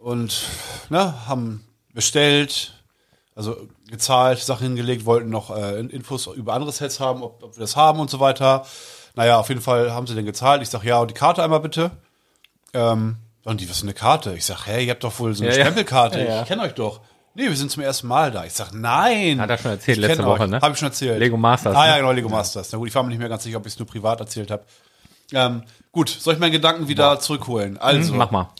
und 0.00 0.42
ne, 0.90 1.26
haben 1.28 1.65
bestellt, 1.96 2.74
also 3.34 3.56
gezahlt, 3.90 4.38
Sachen 4.38 4.66
hingelegt, 4.68 5.04
wollten 5.06 5.30
noch 5.30 5.50
äh, 5.56 5.80
Infos 5.80 6.26
über 6.28 6.52
andere 6.54 6.70
Sets 6.70 7.00
haben, 7.00 7.22
ob, 7.22 7.42
ob 7.42 7.56
wir 7.56 7.60
das 7.60 7.74
haben 7.74 7.98
und 7.98 8.10
so 8.10 8.20
weiter. 8.20 8.64
Naja, 9.14 9.38
auf 9.38 9.48
jeden 9.48 9.62
Fall 9.62 9.90
haben 9.92 10.06
sie 10.06 10.14
den 10.14 10.26
gezahlt. 10.26 10.62
Ich 10.62 10.68
sag, 10.68 10.84
ja, 10.84 10.98
und 11.00 11.10
die 11.10 11.14
Karte 11.14 11.42
einmal 11.42 11.60
bitte. 11.60 11.90
Ähm, 12.74 13.16
und 13.44 13.60
die, 13.60 13.68
was 13.70 13.78
ist 13.78 13.82
eine 13.84 13.94
Karte? 13.94 14.34
Ich 14.36 14.44
sag, 14.44 14.66
hä, 14.66 14.84
ihr 14.84 14.90
habt 14.90 15.02
doch 15.04 15.18
wohl 15.18 15.34
so 15.34 15.42
eine 15.42 15.52
Ja, 15.52 15.58
ja. 15.58 15.64
Stempelkarte. 15.64 16.18
Ja, 16.20 16.24
ja. 16.24 16.42
Ich 16.42 16.48
kenne 16.48 16.62
euch 16.62 16.74
doch. 16.74 17.00
Nee, 17.34 17.48
wir 17.48 17.56
sind 17.56 17.70
zum 17.70 17.82
ersten 17.82 18.06
Mal 18.08 18.30
da. 18.30 18.44
Ich 18.44 18.52
sag, 18.54 18.72
nein. 18.72 19.40
Hat 19.40 19.50
er 19.50 19.58
schon 19.58 19.70
erzählt 19.70 19.98
letzte 19.98 20.24
Woche, 20.24 20.42
euch. 20.44 20.50
ne? 20.50 20.60
Hab 20.60 20.72
ich 20.72 20.78
schon 20.78 20.88
erzählt. 20.88 21.18
Lego 21.18 21.36
Masters, 21.36 21.74
Ah 21.76 21.82
ne? 21.84 21.88
ja, 21.88 21.96
genau, 21.98 22.12
Lego 22.12 22.28
Masters. 22.28 22.70
Na 22.72 22.78
gut, 22.78 22.88
ich 22.88 22.94
war 22.94 23.02
mir 23.02 23.10
nicht 23.10 23.18
mehr 23.18 23.28
ganz 23.28 23.42
sicher, 23.42 23.58
ob 23.58 23.66
ich 23.66 23.72
es 23.74 23.78
nur 23.78 23.86
privat 23.86 24.20
erzählt 24.20 24.50
habe. 24.50 24.64
Ähm, 25.32 25.62
gut, 25.92 26.08
soll 26.08 26.34
ich 26.34 26.40
meinen 26.40 26.52
Gedanken 26.52 26.88
wieder 26.88 27.18
zurückholen? 27.20 27.78
Also, 27.78 28.14
Mach 28.14 28.30
mal. 28.30 28.50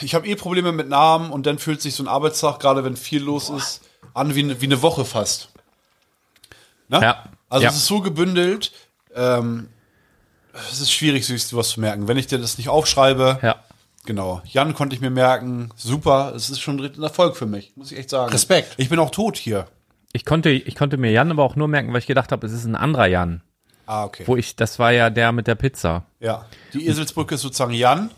Ich 0.00 0.14
habe 0.14 0.26
eh 0.26 0.34
Probleme 0.36 0.72
mit 0.72 0.88
Namen 0.88 1.30
und 1.30 1.46
dann 1.46 1.58
fühlt 1.58 1.80
sich 1.82 1.94
so 1.94 2.02
ein 2.02 2.08
Arbeitstag, 2.08 2.60
gerade 2.60 2.84
wenn 2.84 2.96
viel 2.96 3.22
los 3.22 3.50
ist, 3.50 3.82
an 4.14 4.34
wie, 4.34 4.42
ne- 4.42 4.60
wie 4.60 4.66
eine 4.66 4.82
Woche 4.82 5.04
fast. 5.04 5.50
Ne? 6.88 7.00
Ja. 7.02 7.24
Also 7.48 7.64
Ja. 7.64 7.70
es 7.70 7.76
ist 7.76 7.86
so 7.86 8.00
gebündelt, 8.00 8.72
ähm, 9.14 9.68
es 10.70 10.80
ist 10.80 10.92
schwierig, 10.92 11.26
sich 11.26 11.44
sowas 11.44 11.70
zu 11.70 11.80
merken. 11.80 12.08
Wenn 12.08 12.16
ich 12.18 12.26
dir 12.26 12.38
das 12.38 12.58
nicht 12.58 12.68
aufschreibe, 12.68 13.38
Ja. 13.42 13.56
genau. 14.04 14.42
Jan 14.46 14.74
konnte 14.74 14.94
ich 14.94 15.00
mir 15.00 15.10
merken, 15.10 15.70
super, 15.76 16.32
es 16.34 16.50
ist 16.50 16.60
schon 16.60 16.80
ein 16.80 17.02
Erfolg 17.02 17.36
für 17.36 17.46
mich, 17.46 17.72
muss 17.76 17.92
ich 17.92 17.98
echt 17.98 18.10
sagen. 18.10 18.30
Respekt. 18.32 18.74
Ich 18.76 18.88
bin 18.88 18.98
auch 18.98 19.10
tot 19.10 19.36
hier. 19.36 19.66
Ich 20.12 20.24
konnte, 20.24 20.50
ich 20.50 20.74
konnte 20.74 20.96
mir 20.96 21.10
Jan 21.12 21.30
aber 21.30 21.42
auch 21.44 21.54
nur 21.56 21.68
merken, 21.68 21.92
weil 21.92 22.00
ich 22.00 22.06
gedacht 22.06 22.32
habe, 22.32 22.46
es 22.46 22.52
ist 22.52 22.64
ein 22.64 22.76
anderer 22.76 23.06
Jan. 23.06 23.42
Ah, 23.86 24.04
okay. 24.04 24.24
Wo 24.26 24.36
ich, 24.36 24.56
das 24.56 24.78
war 24.78 24.90
ja 24.92 25.08
der 25.10 25.32
mit 25.32 25.46
der 25.46 25.54
Pizza. 25.54 26.04
Ja, 26.20 26.44
die 26.74 26.86
Eselsbrücke 26.86 27.34
ist 27.36 27.42
sozusagen 27.42 27.72
Jan 27.72 28.10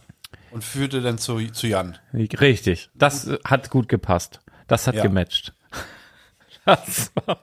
und 0.53 0.65
führte 0.65 1.01
dann 1.01 1.19
zu, 1.19 1.39
zu 1.53 1.67
Jan. 1.67 1.99
Richtig. 2.13 2.91
Das 2.95 3.27
äh, 3.27 3.39
hat 3.45 3.71
gut 3.71 3.89
gepasst. 3.89 4.41
Das 4.69 4.87
hat 4.87 4.95
Ja. 4.97 5.03
gematcht. 5.03 5.53
Das 6.65 7.11
war- 7.27 7.39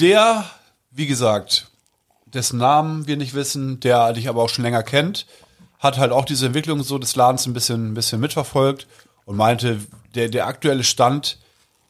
Der, 0.00 0.44
wie 0.90 1.06
gesagt, 1.06 1.70
dessen 2.26 2.58
Namen 2.58 3.06
wir 3.06 3.16
nicht 3.16 3.34
wissen, 3.34 3.80
der 3.80 4.12
dich 4.12 4.28
aber 4.28 4.42
auch 4.42 4.48
schon 4.48 4.64
länger 4.64 4.82
kennt, 4.82 5.26
hat 5.78 5.98
halt 5.98 6.12
auch 6.12 6.24
diese 6.24 6.46
Entwicklung 6.46 6.82
so 6.82 6.98
des 6.98 7.16
Ladens 7.16 7.46
ein 7.46 7.52
bisschen, 7.54 7.90
ein 7.90 7.94
bisschen 7.94 8.20
mitverfolgt 8.20 8.86
und 9.24 9.36
meinte, 9.36 9.78
der, 10.14 10.28
der 10.28 10.46
aktuelle 10.46 10.84
Stand 10.84 11.38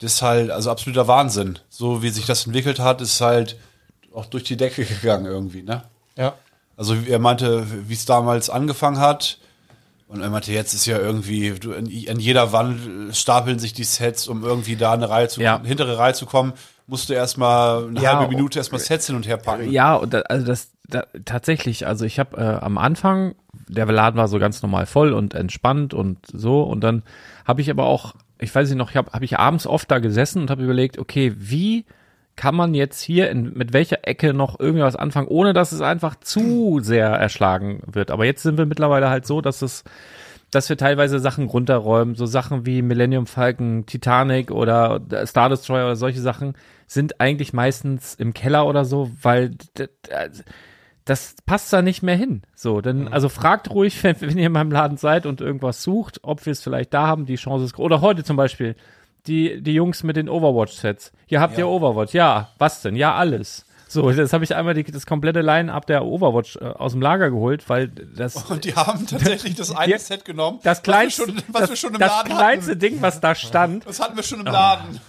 ist 0.00 0.22
halt, 0.22 0.50
also 0.50 0.70
absoluter 0.70 1.08
Wahnsinn. 1.08 1.58
So 1.68 2.02
wie 2.02 2.10
sich 2.10 2.26
das 2.26 2.46
entwickelt 2.46 2.78
hat, 2.78 3.00
ist 3.00 3.20
halt 3.20 3.56
auch 4.14 4.26
durch 4.26 4.44
die 4.44 4.56
Decke 4.56 4.84
gegangen 4.84 5.26
irgendwie, 5.26 5.62
ne? 5.62 5.82
Ja. 6.16 6.34
Also 6.76 6.94
er 6.94 7.18
meinte, 7.18 7.66
wie 7.88 7.94
es 7.94 8.04
damals 8.04 8.50
angefangen 8.50 9.00
hat. 9.00 9.38
Und 10.08 10.22
er 10.22 10.30
meinte, 10.30 10.52
jetzt 10.52 10.72
ist 10.72 10.86
ja 10.86 10.98
irgendwie, 10.98 11.50
du, 11.52 11.72
in, 11.72 11.86
in 11.86 12.18
jeder 12.18 12.50
Wand 12.52 13.14
stapeln 13.14 13.58
sich 13.58 13.74
die 13.74 13.84
Sets, 13.84 14.26
um 14.26 14.42
irgendwie 14.42 14.74
da 14.76 14.92
eine 14.92 15.08
Reihe 15.08 15.28
zu, 15.28 15.42
Ja. 15.42 15.60
hintere 15.62 15.98
Reihe 15.98 16.14
zu 16.14 16.24
kommen, 16.24 16.54
musst 16.86 17.10
du 17.10 17.12
erstmal 17.12 17.86
eine 17.88 18.00
Ja, 18.00 18.18
halbe 18.18 18.34
Minute 18.34 18.58
erstmal 18.58 18.80
Sets 18.80 19.06
hin 19.06 19.16
und 19.16 19.26
her 19.26 19.36
packen. 19.36 19.70
Ja, 19.70 19.94
und 19.96 20.14
da, 20.14 20.20
also 20.20 20.46
das 20.46 20.70
da, 20.88 21.04
tatsächlich, 21.26 21.86
also 21.86 22.06
ich 22.06 22.18
habe 22.18 22.38
äh, 22.38 22.64
am 22.64 22.78
Anfang, 22.78 23.34
der 23.68 23.84
Laden 23.84 24.16
war 24.16 24.28
so 24.28 24.38
ganz 24.38 24.62
normal 24.62 24.86
voll 24.86 25.12
und 25.12 25.34
entspannt 25.34 25.92
und 25.92 26.18
so 26.32 26.62
und 26.62 26.80
dann 26.80 27.02
habe 27.46 27.60
ich 27.60 27.70
aber 27.70 27.84
auch, 27.84 28.14
ich 28.38 28.54
weiß 28.54 28.66
nicht 28.70 28.78
noch, 28.78 28.90
ich 28.90 28.96
habe 28.96 29.10
hab 29.12 29.22
ich 29.22 29.38
abends 29.38 29.66
oft 29.66 29.90
da 29.90 29.98
gesessen 29.98 30.40
und 30.40 30.50
habe 30.50 30.64
überlegt, 30.64 30.98
okay, 30.98 31.34
wie 31.36 31.84
kann 32.38 32.54
man 32.54 32.72
jetzt 32.72 33.02
hier 33.02 33.28
in, 33.30 33.52
mit 33.52 33.72
welcher 33.74 34.06
Ecke 34.06 34.32
noch 34.32 34.58
irgendwas 34.60 34.96
anfangen, 34.96 35.28
ohne 35.28 35.52
dass 35.52 35.72
es 35.72 35.80
einfach 35.82 36.14
zu 36.20 36.78
sehr 36.80 37.08
erschlagen 37.08 37.82
wird. 37.86 38.10
Aber 38.10 38.24
jetzt 38.24 38.42
sind 38.44 38.56
wir 38.56 38.64
mittlerweile 38.64 39.10
halt 39.10 39.26
so, 39.26 39.40
dass 39.42 39.60
es 39.60 39.84
dass 40.50 40.70
wir 40.70 40.78
teilweise 40.78 41.18
Sachen 41.18 41.44
runterräumen, 41.44 42.14
so 42.14 42.24
Sachen 42.24 42.64
wie 42.64 42.80
Millennium 42.80 43.26
Falcon, 43.26 43.84
Titanic 43.84 44.50
oder 44.50 44.98
Star 45.26 45.50
Destroyer 45.50 45.84
oder 45.84 45.96
solche 45.96 46.22
Sachen 46.22 46.54
sind 46.86 47.20
eigentlich 47.20 47.52
meistens 47.52 48.14
im 48.14 48.32
Keller 48.32 48.66
oder 48.66 48.86
so, 48.86 49.10
weil 49.20 49.50
d- 49.76 49.88
das 51.04 51.36
passt 51.44 51.70
da 51.72 51.82
nicht 51.82 52.02
mehr 52.02 52.16
hin. 52.16 52.42
So, 52.54 52.80
dann, 52.80 53.08
also 53.08 53.28
fragt 53.28 53.70
ruhig, 53.70 54.02
wenn, 54.04 54.16
wenn 54.20 54.38
ihr 54.38 54.46
in 54.46 54.52
meinem 54.52 54.70
Laden 54.70 54.96
seid 54.96 55.26
und 55.26 55.40
irgendwas 55.40 55.82
sucht, 55.82 56.20
ob 56.22 56.46
wir 56.46 56.52
es 56.52 56.62
vielleicht 56.62 56.94
da 56.94 57.06
haben, 57.06 57.26
die 57.26 57.36
Chance 57.36 57.64
ist, 57.66 57.78
oder 57.78 58.00
heute 58.00 58.24
zum 58.24 58.36
Beispiel, 58.36 58.74
die, 59.28 59.62
die 59.62 59.74
Jungs 59.74 60.02
mit 60.02 60.16
den 60.16 60.28
Overwatch-Sets. 60.28 61.12
Hier 61.26 61.40
habt 61.40 61.58
ihr 61.58 61.68
Overwatch. 61.68 62.14
Ja, 62.14 62.48
was 62.58 62.82
denn? 62.82 62.96
Ja, 62.96 63.14
alles. 63.14 63.64
So, 63.90 64.10
das 64.12 64.34
habe 64.34 64.44
ich 64.44 64.54
einmal 64.54 64.74
die, 64.74 64.84
das 64.84 65.06
komplette 65.06 65.40
Line-Up 65.40 65.86
der 65.86 66.04
Overwatch 66.04 66.56
äh, 66.56 66.64
aus 66.64 66.92
dem 66.92 67.00
Lager 67.00 67.30
geholt, 67.30 67.68
weil 67.70 67.88
das 67.88 68.36
Und 68.50 68.64
die 68.64 68.74
haben 68.74 69.06
tatsächlich 69.06 69.54
das 69.54 69.74
eine 69.74 69.92
Ja. 69.92 69.98
Set 69.98 70.26
genommen, 70.26 70.60
das 70.62 70.82
kleinste, 70.82 71.22
was 71.22 71.28
wir 71.28 71.34
schon, 71.36 71.44
was 71.54 71.60
das, 71.62 71.70
wir 71.70 71.76
schon 71.76 71.94
im 71.94 72.00
das 72.00 72.10
Laden 72.10 72.36
kleinste 72.36 72.70
hatten. 72.72 72.80
Ding, 72.80 73.00
was 73.00 73.20
da 73.20 73.34
stand. 73.34 73.86
Das 73.86 73.98
hatten 74.00 74.14
wir 74.16 74.22
schon 74.22 74.40
im 74.40 74.46
Laden. 74.46 75.00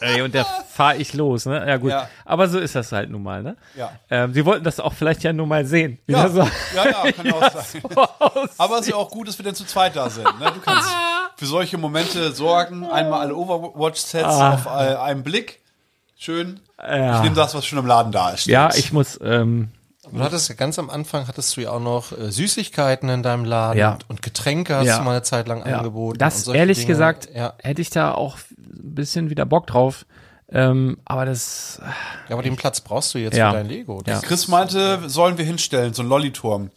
Ey, 0.00 0.22
und 0.22 0.34
da 0.34 0.44
fahre 0.44 0.96
ich 0.98 1.14
los, 1.14 1.46
ne? 1.46 1.64
Ja, 1.66 1.76
gut. 1.78 1.90
Ja. 1.90 2.08
Aber 2.24 2.46
so 2.48 2.58
ist 2.60 2.74
das 2.76 2.92
halt 2.92 3.10
nun 3.10 3.22
mal, 3.22 3.42
ne? 3.42 3.56
Ja. 3.74 3.90
Ähm, 4.10 4.32
Sie 4.32 4.44
wollten 4.44 4.62
das 4.64 4.78
auch 4.78 4.92
vielleicht 4.92 5.24
ja 5.24 5.32
nur 5.32 5.46
mal 5.46 5.64
sehen. 5.64 5.98
Ja, 6.06 6.24
das 6.24 6.32
so 6.34 6.40
ja, 6.76 7.04
ja, 7.04 7.12
kann 7.16 7.32
auch 7.32 7.50
sein. 7.50 7.82
Aber 8.58 8.74
es 8.76 8.80
ist 8.82 8.88
ja 8.90 8.96
auch 8.96 9.10
gut, 9.10 9.26
dass 9.26 9.38
wir 9.38 9.44
dann 9.44 9.56
zu 9.56 9.64
zweit 9.64 9.96
da 9.96 10.08
sind. 10.08 10.24
Ne? 10.38 10.52
Du 10.54 10.60
kannst 10.60 10.88
für 11.38 11.46
solche 11.46 11.78
Momente 11.78 12.32
sorgen. 12.32 12.84
Einmal 12.84 13.20
alle 13.20 13.34
Overwatch-Sets 13.36 14.24
Ah. 14.24 14.54
auf 14.54 14.66
äh, 14.66 14.96
einen 14.96 15.22
Blick. 15.22 15.60
Schön. 16.16 16.60
Ja. 16.78 17.16
Ich 17.18 17.22
nehme 17.22 17.36
das, 17.36 17.54
was 17.54 17.64
schon 17.64 17.78
im 17.78 17.86
Laden 17.86 18.10
da 18.12 18.30
ist. 18.30 18.46
Ja, 18.46 18.74
ich 18.74 18.92
muss, 18.92 19.18
ähm, 19.22 19.68
Du 20.10 20.20
hattest 20.20 20.48
ja 20.48 20.54
ganz 20.54 20.78
am 20.78 20.88
Anfang 20.88 21.28
hattest 21.28 21.54
du 21.56 21.60
ja 21.60 21.70
auch 21.70 21.80
noch 21.80 22.12
äh, 22.12 22.32
Süßigkeiten 22.32 23.10
in 23.10 23.22
deinem 23.22 23.44
Laden 23.44 23.78
Ja. 23.78 23.98
und, 24.08 24.22
Getränke 24.22 24.74
hast 24.76 24.86
Ja. 24.86 24.98
du 24.98 25.04
mal 25.04 25.10
eine 25.10 25.22
Zeit 25.22 25.46
lang 25.48 25.66
ja, 25.68 25.76
angeboten. 25.78 26.18
das 26.18 26.48
ehrlich 26.48 26.78
Dinge. 26.78 26.88
gesagt, 26.88 27.28
Ja. 27.34 27.52
hätte 27.58 27.82
ich 27.82 27.90
da 27.90 28.12
auch 28.14 28.36
ein 28.58 28.94
bisschen 28.94 29.28
wieder 29.28 29.44
Bock 29.44 29.66
drauf. 29.66 30.06
Ähm, 30.50 30.96
aber 31.04 31.26
das, 31.26 31.78
ja, 32.28 32.34
aber 32.34 32.42
den 32.42 32.56
Platz 32.56 32.80
brauchst 32.80 33.12
du 33.14 33.18
jetzt 33.18 33.36
Ja. 33.36 33.50
für 33.50 33.58
dein 33.58 33.66
Lego. 33.68 34.02
Ja. 34.06 34.18
Chris 34.20 34.48
meinte, 34.48 35.06
sollen 35.10 35.36
wir 35.36 35.44
hinstellen, 35.44 35.92
so 35.92 36.02
ein 36.02 36.08
Lolliturm. 36.08 36.70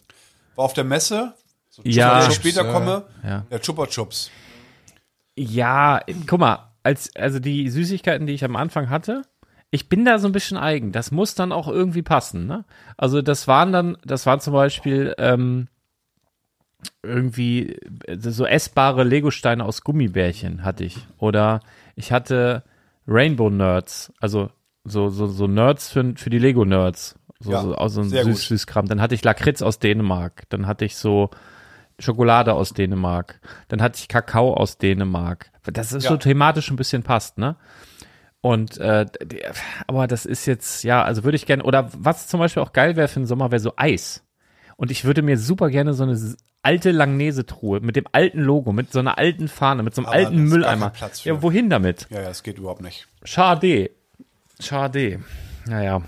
War 0.57 0.65
auf 0.65 0.73
der 0.73 0.83
Messe, 0.83 1.33
ja, 1.83 2.21
wenn 2.23 2.29
ich 2.31 2.35
später 2.35 2.65
ja. 2.65 2.71
komme, 2.73 3.03
Ja. 3.23 3.45
der 3.49 3.61
Chupa 3.61 3.87
Chups. 3.87 4.29
Ja, 5.37 6.01
guck 6.27 6.39
mal, 6.39 6.71
als, 6.83 7.15
also 7.15 7.39
die 7.39 7.69
Süßigkeiten, 7.69 8.27
die 8.27 8.33
ich 8.33 8.43
am 8.43 8.55
Anfang 8.55 8.89
hatte, 8.89 9.23
ich 9.69 9.87
bin 9.87 10.03
da 10.03 10.19
so 10.19 10.27
ein 10.27 10.33
bisschen 10.33 10.57
eigen. 10.57 10.91
Das 10.91 11.11
muss 11.11 11.35
dann 11.35 11.51
auch 11.51 11.67
irgendwie 11.67 12.01
passen, 12.01 12.45
ne? 12.45 12.65
Also 12.97 13.21
das 13.21 13.47
waren 13.47 13.71
dann, 13.71 13.97
das 14.03 14.25
waren 14.25 14.41
zum 14.41 14.53
Beispiel 14.53 15.15
ähm, 15.17 15.67
irgendwie 17.03 17.77
äh, 18.05 18.17
so 18.19 18.45
essbare 18.45 19.03
Legosteine 19.03 19.63
aus 19.63 19.81
Gummibärchen 19.83 20.63
hatte 20.63 20.83
ich. 20.83 20.97
Oder 21.17 21.61
ich 21.95 22.11
hatte 22.11 22.63
Rainbow 23.07 23.49
Nerds, 23.49 24.11
also 24.19 24.49
so, 24.83 25.09
so, 25.09 25.27
so 25.27 25.47
Nerds 25.47 25.89
für, 25.89 26.13
für 26.15 26.29
die 26.29 26.39
Lego-Nerds. 26.39 27.15
So, 27.39 27.51
Ja, 27.51 27.61
so, 27.61 27.75
aus 27.75 27.93
so 27.93 28.01
ein 28.01 28.09
gut. 28.09 28.23
süß, 28.23 28.47
Süßkram. 28.47 28.87
Dann 28.87 29.01
hatte 29.01 29.15
ich 29.15 29.23
Lakritz 29.23 29.61
aus 29.61 29.79
Dänemark. 29.79 30.43
Dann 30.49 30.67
hatte 30.67 30.85
ich 30.85 30.95
so 30.95 31.29
Schokolade 32.01 32.53
aus 32.53 32.73
Dänemark. 32.73 33.39
Dann 33.67 33.81
hatte 33.81 33.97
ich 33.99 34.07
Kakao 34.07 34.53
aus 34.53 34.77
Dänemark. 34.77 35.51
Das 35.63 35.93
ist 35.93 36.03
Ja. 36.03 36.09
so 36.11 36.17
thematisch 36.17 36.69
ein 36.71 36.75
bisschen 36.75 37.03
passt, 37.03 37.37
ne? 37.37 37.55
Und 38.41 38.79
äh, 38.79 39.05
aber 39.87 40.07
das 40.07 40.25
ist 40.25 40.47
jetzt, 40.47 40.83
ja, 40.83 41.03
also 41.03 41.23
würde 41.23 41.35
ich 41.35 41.45
gerne, 41.45 41.63
oder 41.63 41.89
was 41.95 42.27
zum 42.27 42.39
Beispiel 42.39 42.63
auch 42.63 42.73
geil 42.73 42.95
wäre 42.95 43.07
für 43.07 43.19
den 43.19 43.27
Sommer, 43.27 43.51
wäre 43.51 43.59
so 43.59 43.73
Eis. 43.77 44.23
Und 44.77 44.89
ich 44.89 45.05
würde 45.05 45.21
mir 45.21 45.37
super 45.37 45.69
gerne 45.69 45.93
so 45.93 46.03
eine 46.03 46.19
alte 46.63 46.89
Langnese-Truhe 46.91 47.81
mit 47.81 47.95
dem 47.95 48.05
alten 48.11 48.39
Logo, 48.41 48.71
mit 48.71 48.91
so 48.91 48.97
einer 48.97 49.19
alten 49.19 49.47
Fahne, 49.47 49.83
mit 49.83 49.93
so 49.93 50.01
einem 50.01 50.07
Aber 50.07 50.15
alten 50.15 50.43
Mülleimer. 50.45 50.91
Ja, 51.23 51.41
wohin 51.43 51.69
damit? 51.69 52.07
Ja, 52.09 52.21
ja, 52.21 52.27
das 52.29 52.41
geht 52.41 52.57
überhaupt 52.57 52.81
nicht. 52.81 53.07
Schade. 53.23 53.91
Schade. 54.59 55.19
Naja. 55.67 56.01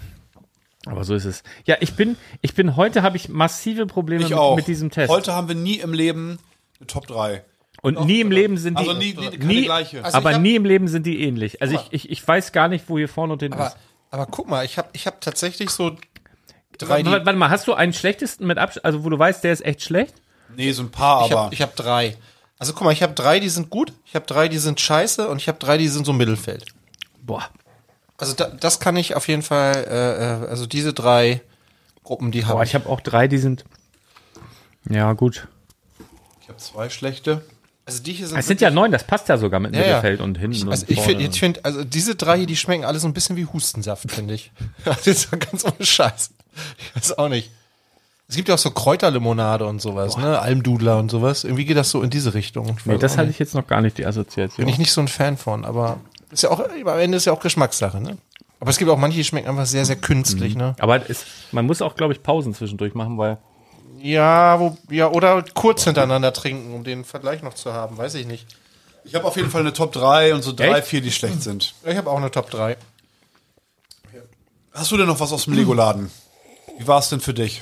Aber 0.85 1.03
so 1.03 1.15
ist 1.15 1.25
es. 1.25 1.43
Ja, 1.65 1.77
ich 1.79 1.95
bin, 1.95 2.17
ich 2.41 2.53
bin, 2.55 2.75
heute 2.75 3.03
habe 3.03 3.15
ich 3.17 3.29
massive 3.29 3.85
Probleme 3.85 4.23
Ich 4.23 4.29
mit, 4.29 4.37
auch. 4.37 4.55
mit 4.55 4.67
diesem 4.67 4.91
Test. 4.91 5.09
Heute 5.09 5.33
haben 5.33 5.47
wir 5.47 5.55
nie 5.55 5.75
im 5.79 5.93
Leben 5.93 6.39
eine 6.79 6.87
Top 6.87 7.07
3. 7.07 7.43
Und 7.81 8.05
nie 8.05 8.21
im 8.21 8.31
Leben 8.31 8.57
sind 8.57 8.79
die, 8.79 8.87
Also 8.87 8.93
nie, 8.93 9.13
nie, 9.13 9.37
nie 9.37 9.63
gleiche. 9.65 10.03
Also 10.03 10.17
aber 10.17 10.33
hab- 10.33 10.41
nie 10.41 10.55
im 10.55 10.63
Leben 10.65 10.87
sind 10.87 11.05
die 11.05 11.21
ähnlich. 11.21 11.61
Also 11.61 11.75
ich, 11.75 11.87
ich, 11.91 12.09
ich 12.11 12.27
weiß 12.27 12.51
gar 12.51 12.67
nicht, 12.67 12.85
wo 12.87 12.97
hier 12.97 13.09
vorne 13.09 13.33
und 13.33 13.41
hinten 13.41 13.57
Aber, 13.57 13.67
ist. 13.67 13.77
aber 14.09 14.25
guck 14.25 14.47
mal, 14.49 14.63
ich 14.65 14.77
habe 14.77 14.89
ich 14.93 15.05
hab 15.07 15.19
tatsächlich 15.21 15.69
so 15.69 15.95
drei, 16.77 17.05
Warte, 17.05 17.25
warte 17.25 17.37
mal, 17.39 17.49
hast 17.49 17.67
du 17.67 17.73
einen 17.73 17.91
schlechtesten 17.93 18.45
mit 18.47 18.57
Abstand, 18.57 18.85
also 18.85 19.03
wo 19.03 19.09
du 19.09 19.19
weißt, 19.19 19.43
der 19.43 19.51
ist 19.53 19.65
echt 19.65 19.81
schlecht? 19.81 20.15
Nee, 20.55 20.71
so 20.71 20.83
ein 20.83 20.91
paar, 20.91 21.25
ich 21.25 21.31
aber. 21.33 21.41
habe 21.45 21.53
ich 21.53 21.61
hab 21.61 21.75
drei. 21.75 22.15
Also 22.57 22.73
guck 22.73 22.83
mal, 22.83 22.91
ich 22.93 23.03
habe 23.03 23.13
drei, 23.13 23.39
die 23.41 23.49
sind 23.49 23.69
gut, 23.69 23.91
ich 24.05 24.15
habe 24.15 24.25
drei, 24.25 24.47
die 24.47 24.59
sind 24.59 24.79
scheiße 24.79 25.27
und 25.27 25.37
ich 25.41 25.47
habe 25.49 25.59
drei, 25.59 25.77
die 25.77 25.87
sind 25.89 26.05
so 26.05 26.11
im 26.13 26.17
Mittelfeld. 26.17 26.65
Boah. 27.21 27.49
Also 28.17 28.33
da, 28.33 28.45
das 28.47 28.79
kann 28.79 28.95
ich 28.95 29.15
auf 29.15 29.27
jeden 29.27 29.41
Fall, 29.41 29.75
äh, 29.75 30.45
äh, 30.45 30.49
also 30.49 30.65
diese 30.65 30.93
drei 30.93 31.41
Gruppen, 32.03 32.31
die 32.31 32.45
habe 32.45 32.55
Boah, 32.55 32.63
ich. 32.63 32.75
habe 32.75 32.87
auch 32.89 33.01
drei, 33.01 33.27
die 33.27 33.37
sind. 33.37 33.65
Ja, 34.89 35.13
gut. 35.13 35.47
Ich 36.41 36.49
habe 36.49 36.57
zwei 36.57 36.89
schlechte. 36.89 37.43
Also 37.85 38.01
die 38.01 38.13
hier 38.13 38.27
sind 38.27 38.37
Es 38.37 38.47
sind 38.47 38.61
ja 38.61 38.69
neun, 38.69 38.91
das 38.91 39.03
passt 39.03 39.27
ja 39.27 39.37
sogar 39.37 39.59
mit 39.59 39.75
Ja, 39.75 39.81
ja. 39.81 39.87
Mittelfeld 39.87 40.21
und 40.21 40.37
hinten 40.37 40.69
Also 40.69 40.85
und 40.85 40.91
ich 40.91 41.01
finde, 41.01 41.29
find, 41.31 41.65
also 41.65 41.83
diese 41.83 42.15
drei 42.15 42.37
hier, 42.37 42.47
die 42.47 42.55
schmecken 42.55 42.85
alle 42.85 42.99
so 42.99 43.07
ein 43.07 43.13
bisschen 43.13 43.35
wie 43.35 43.45
Hustensaft, 43.45 44.09
finde 44.09 44.33
ich. 44.35 44.51
Das 44.85 45.05
ist 45.07 45.29
ja 45.31 45.37
ganz 45.37 45.65
ohne 45.65 45.85
Scheiß. 45.85 46.31
Ich 46.77 46.95
weiß 46.95 47.17
auch 47.17 47.29
nicht. 47.29 47.51
Es 48.29 48.37
gibt 48.37 48.47
ja 48.47 48.55
auch 48.55 48.59
so 48.59 48.71
Kräuterlimonade 48.71 49.65
und 49.65 49.81
sowas, 49.81 50.17
ne? 50.17 50.39
Almdudler 50.39 50.97
und 50.97 51.11
sowas. 51.11 51.43
Irgendwie 51.43 51.65
geht 51.65 51.75
das 51.75 51.89
so 51.89 52.01
in 52.01 52.09
diese 52.09 52.33
Richtung. 52.33 52.77
Ich 52.79 52.85
nee, 52.85 52.97
das 52.97 53.17
hatte 53.17 53.29
ich 53.29 53.37
jetzt 53.37 53.53
noch 53.53 53.67
gar 53.67 53.81
nicht, 53.81 53.97
die 53.97 54.05
Assoziation. 54.05 54.65
bin 54.65 54.69
ich 54.73 54.79
nicht 54.79 54.93
so 54.93 55.01
ein 55.01 55.09
Fan 55.09 55.35
von, 55.37 55.65
aber 55.65 55.99
ist 56.33 56.43
ja 56.43 56.49
auch, 56.51 56.59
am 56.59 56.99
Ende 56.99 57.17
ist 57.17 57.25
ja 57.25 57.33
auch 57.33 57.39
Geschmackssache, 57.39 58.01
ne? 58.01 58.17
Aber 58.59 58.69
es 58.69 58.77
gibt 58.77 58.89
auch 58.89 58.97
manche, 58.97 59.17
die 59.17 59.23
schmecken 59.23 59.49
einfach 59.49 59.65
sehr, 59.65 59.85
sehr 59.85 59.97
künstlich, 59.97 60.55
ne? 60.55 60.75
Aber 60.79 61.09
es, 61.09 61.25
man 61.51 61.65
muss 61.65 61.81
auch, 61.81 61.95
glaube 61.95 62.13
ich, 62.13 62.23
Pausen 62.23 62.53
zwischendurch 62.53 62.93
machen, 62.93 63.17
weil 63.17 63.37
Ja, 63.99 64.59
wo, 64.59 64.77
ja, 64.89 65.09
oder 65.09 65.43
kurz 65.53 65.83
hintereinander 65.83 66.31
trinken, 66.33 66.73
um 66.73 66.83
den 66.83 67.03
Vergleich 67.03 67.41
noch 67.41 67.53
zu 67.53 67.73
haben, 67.73 67.97
weiß 67.97 68.15
ich 68.15 68.25
nicht. 68.25 68.47
Ich 69.05 69.15
habe 69.15 69.25
auf 69.25 69.35
jeden 69.35 69.49
Fall 69.49 69.61
eine 69.61 69.73
Top 69.73 69.91
3 69.91 70.33
und 70.33 70.43
so 70.43 70.53
drei, 70.53 70.79
Echt? 70.79 70.87
vier, 70.87 71.01
die 71.01 71.11
schlecht 71.11 71.43
sind. 71.43 71.73
Ich 71.85 71.97
habe 71.97 72.09
auch 72.09 72.17
eine 72.17 72.31
Top 72.31 72.49
3. 72.49 72.77
Hast 74.71 74.91
du 74.91 74.97
denn 74.97 75.07
noch 75.07 75.19
was 75.19 75.31
aus 75.33 75.43
dem 75.43 75.53
Lego-Laden? 75.53 76.09
Wie 76.77 76.87
war 76.87 76.99
es 76.99 77.09
denn 77.09 77.19
für 77.19 77.33
dich? 77.33 77.61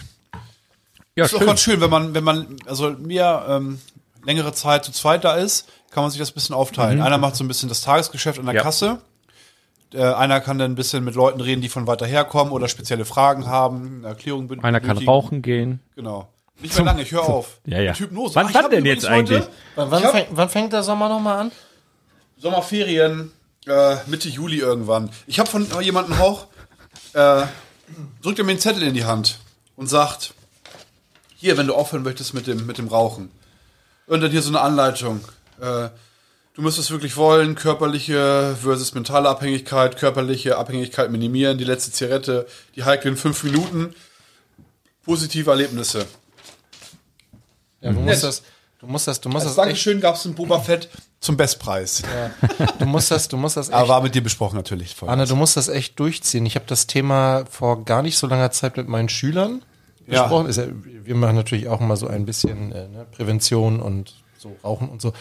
ja, 1.15 1.25
ist 1.25 1.35
auch 1.35 1.45
ganz 1.45 1.61
schön, 1.61 1.81
wenn 1.81 1.89
man, 1.89 2.13
wenn 2.13 2.23
man, 2.23 2.57
also 2.65 2.91
mir 2.91 3.45
ähm, 3.49 3.81
längere 4.23 4.53
Zeit 4.53 4.85
zu 4.85 4.91
zweit 4.91 5.23
da 5.23 5.35
ist, 5.35 5.67
kann 5.91 6.03
man 6.03 6.09
sich 6.11 6.19
das 6.19 6.31
ein 6.31 6.33
bisschen 6.33 6.55
aufteilen. 6.55 7.01
Einer 7.01 7.17
macht 7.19 7.35
so 7.35 7.43
ein 7.43 7.47
bisschen 7.47 7.69
das 7.69 7.81
Tagesgeschäft 7.81 8.39
an 8.39 8.45
der 8.45 8.53
Mhm. 8.53 8.57
Ja. 8.57 8.63
Kasse. 8.63 9.01
Äh, 9.93 10.03
einer 10.03 10.39
kann 10.39 10.57
dann 10.57 10.71
ein 10.71 10.75
bisschen 10.75 11.03
mit 11.03 11.15
Leuten 11.15 11.41
reden, 11.41 11.61
die 11.61 11.67
von 11.69 11.85
weiter 11.85 12.05
herkommen 12.05 12.53
oder 12.53 12.67
spezielle 12.69 13.03
Fragen 13.05 13.45
haben, 13.47 13.97
eine 13.99 14.07
Erklärung 14.07 14.47
ben- 14.47 14.63
Einer 14.63 14.79
kann 14.79 14.87
benötigen. 14.89 15.09
rauchen 15.11 15.41
gehen. 15.41 15.81
Genau. 15.95 16.29
Nicht 16.61 16.75
mehr 16.75 16.85
lange, 16.85 17.01
ich 17.01 17.11
höre 17.11 17.23
auf. 17.27 17.59
Ja, 17.65 17.79
ja. 17.79 17.93
So, 17.93 18.05
Wann- 18.33 18.47
ich 18.49 18.53
wann 18.55 18.69
denn 18.71 18.85
jetzt 18.85 19.05
eigentlich? 19.05 19.43
Wann, 19.75 19.91
hab- 19.91 20.11
fängt, 20.11 20.27
wann 20.31 20.49
fängt 20.49 20.71
der 20.73 20.83
Sommer 20.83 21.09
nochmal 21.09 21.39
an? 21.39 21.51
Sommerferien, 22.37 23.31
äh, 23.67 23.95
Mitte 24.07 24.29
Juli 24.29 24.59
irgendwann. 24.59 25.09
Ich 25.27 25.39
habe 25.39 25.49
von 25.49 25.67
jemandem 25.81 26.19
auch, 26.21 26.47
äh, 27.13 27.43
drückt 28.21 28.39
er 28.39 28.45
mir 28.45 28.51
einen 28.51 28.59
Zettel 28.59 28.83
in 28.83 28.93
die 28.93 29.05
Hand 29.05 29.39
und 29.75 29.87
sagt, 29.87 30.33
hier, 31.35 31.57
wenn 31.57 31.67
du 31.67 31.75
aufhören 31.75 32.03
möchtest 32.03 32.33
mit 32.33 32.47
dem, 32.47 32.65
mit 32.65 32.77
dem 32.77 32.87
Rauchen. 32.87 33.31
Und 34.07 34.21
dann 34.21 34.31
hier 34.31 34.41
so 34.41 34.49
eine 34.49 34.61
Anleitung. 34.61 35.21
Äh, 35.61 35.89
du 36.53 36.61
müsstest 36.61 36.91
wirklich 36.91 37.15
wollen, 37.17 37.55
körperliche 37.55 38.55
versus 38.61 38.93
mentale 38.93 39.29
Abhängigkeit, 39.29 39.97
körperliche 39.97 40.57
Abhängigkeit 40.57 41.11
minimieren, 41.11 41.57
die 41.57 41.63
letzte 41.63 41.91
Zigarette, 41.91 42.47
die 42.75 42.83
heiklen 42.83 43.15
fünf 43.15 43.43
Minuten, 43.43 43.93
positive 45.05 45.49
Erlebnisse. 45.49 46.05
Ja, 47.81 47.91
du 47.93 47.99
musst 47.99 48.23
das, 48.23 48.43
du 48.79 48.87
musst 48.87 49.07
das, 49.07 49.21
du 49.21 49.29
musst 49.29 49.45
Als 49.45 49.55
das 49.55 49.63
Dankeschön 49.65 50.01
gab 50.01 50.15
es 50.15 50.25
einen 50.25 50.35
Boba 50.35 50.59
Fett 50.59 50.89
zum 51.19 51.37
Bestpreis. 51.37 52.03
du 52.79 52.85
musst 52.85 53.11
das, 53.11 53.27
du 53.27 53.37
musst 53.37 53.57
das 53.57 53.69
echt, 53.69 53.75
Aber 53.77 53.87
war 53.89 54.01
mit 54.01 54.13
dir 54.15 54.21
besprochen 54.23 54.55
natürlich. 54.55 54.95
Voll. 54.95 55.09
Anne, 55.09 55.25
du 55.25 55.35
musst 55.35 55.57
das 55.57 55.67
echt 55.67 55.99
durchziehen. 55.99 56.45
Ich 56.45 56.55
habe 56.55 56.65
das 56.67 56.87
Thema 56.87 57.45
vor 57.49 57.85
gar 57.85 58.01
nicht 58.01 58.17
so 58.17 58.27
langer 58.27 58.51
Zeit 58.51 58.77
mit 58.77 58.87
meinen 58.87 59.09
Schülern 59.09 59.63
Ja. 60.07 60.23
besprochen. 60.23 60.51
Ja, 60.51 61.05
wir 61.05 61.15
machen 61.15 61.35
natürlich 61.35 61.67
auch 61.69 61.79
immer 61.81 61.97
so 61.97 62.07
ein 62.07 62.25
bisschen 62.25 62.71
äh, 62.71 62.87
ne, 62.87 63.05
Prävention 63.11 63.79
und 63.79 64.13
so 64.37 64.55
Rauchen 64.63 64.89
und 64.89 65.01
so. 65.01 65.13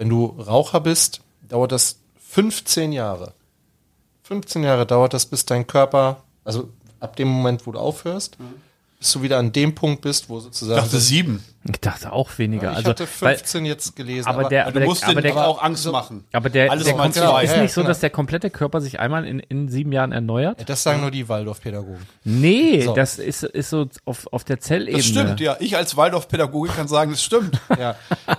Wenn 0.00 0.08
du 0.08 0.24
Raucher 0.24 0.80
bist, 0.80 1.20
dauert 1.46 1.72
das 1.72 1.98
15 2.30 2.90
Jahre. 2.90 3.34
15 4.22 4.62
Jahre 4.62 4.86
dauert 4.86 5.12
das, 5.12 5.26
bis 5.26 5.44
dein 5.44 5.66
Körper, 5.66 6.22
also 6.42 6.70
ab 7.00 7.16
dem 7.16 7.28
Moment, 7.28 7.66
wo 7.66 7.72
du 7.72 7.78
aufhörst, 7.78 8.38
bis 9.00 9.12
du 9.12 9.22
wieder 9.22 9.38
an 9.38 9.50
dem 9.50 9.74
Punkt 9.74 10.02
bist, 10.02 10.28
wo 10.28 10.38
ich 10.38 10.44
sozusagen. 10.44 10.80
dachte 10.80 11.00
sieben. 11.00 11.42
Ich 11.70 11.80
dachte 11.80 12.10
auch 12.12 12.30
weniger. 12.38 12.70
ich 12.72 12.76
also, 12.78 12.90
hatte 12.90 13.06
weil, 13.20 13.36
15 13.36 13.66
jetzt 13.66 13.94
gelesen. 13.96 14.26
aber 14.28 14.44
der, 14.44 14.62
aber 14.64 14.72
Du 14.72 14.78
der, 14.78 14.88
musst 14.88 15.04
aber 15.04 15.20
der, 15.20 15.36
auch 15.46 15.62
Angst 15.62 15.86
machen. 15.90 16.24
aber 16.32 16.48
der, 16.48 16.70
Alles 16.70 16.84
der 16.84 16.94
komplette, 16.94 17.20
zwei. 17.26 17.44
ist 17.44 17.50
Ja, 17.54 17.62
nicht 17.62 17.72
so, 17.72 17.80
genau. 17.82 17.88
dass 17.88 18.00
der 18.00 18.08
komplette 18.10 18.48
Körper 18.50 18.80
sich 18.80 18.98
einmal 19.00 19.26
in, 19.26 19.40
in 19.40 19.68
sieben 19.68 19.92
Jahren 19.92 20.12
erneuert? 20.12 20.68
das 20.68 20.82
sagen 20.82 21.00
nur 21.02 21.10
die 21.10 21.28
Waldorfpädagogen. 21.28 22.06
Nee, 22.24 22.82
So. 22.82 22.94
das 22.94 23.18
ist, 23.18 23.42
ist 23.42 23.68
so 23.70 23.86
auf, 24.06 24.26
auf 24.32 24.44
der 24.44 24.60
Zellebene. 24.60 24.98
Das 24.98 25.06
stimmt, 25.06 25.40
ja. 25.40 25.56
Ich 25.60 25.76
als 25.76 25.96
Waldorf-Pädagoge 25.98 26.68
kann 26.70 26.88
sagen, 26.88 27.10
das 27.10 27.22
stimmt. 27.22 27.58
Ja, 27.78 27.94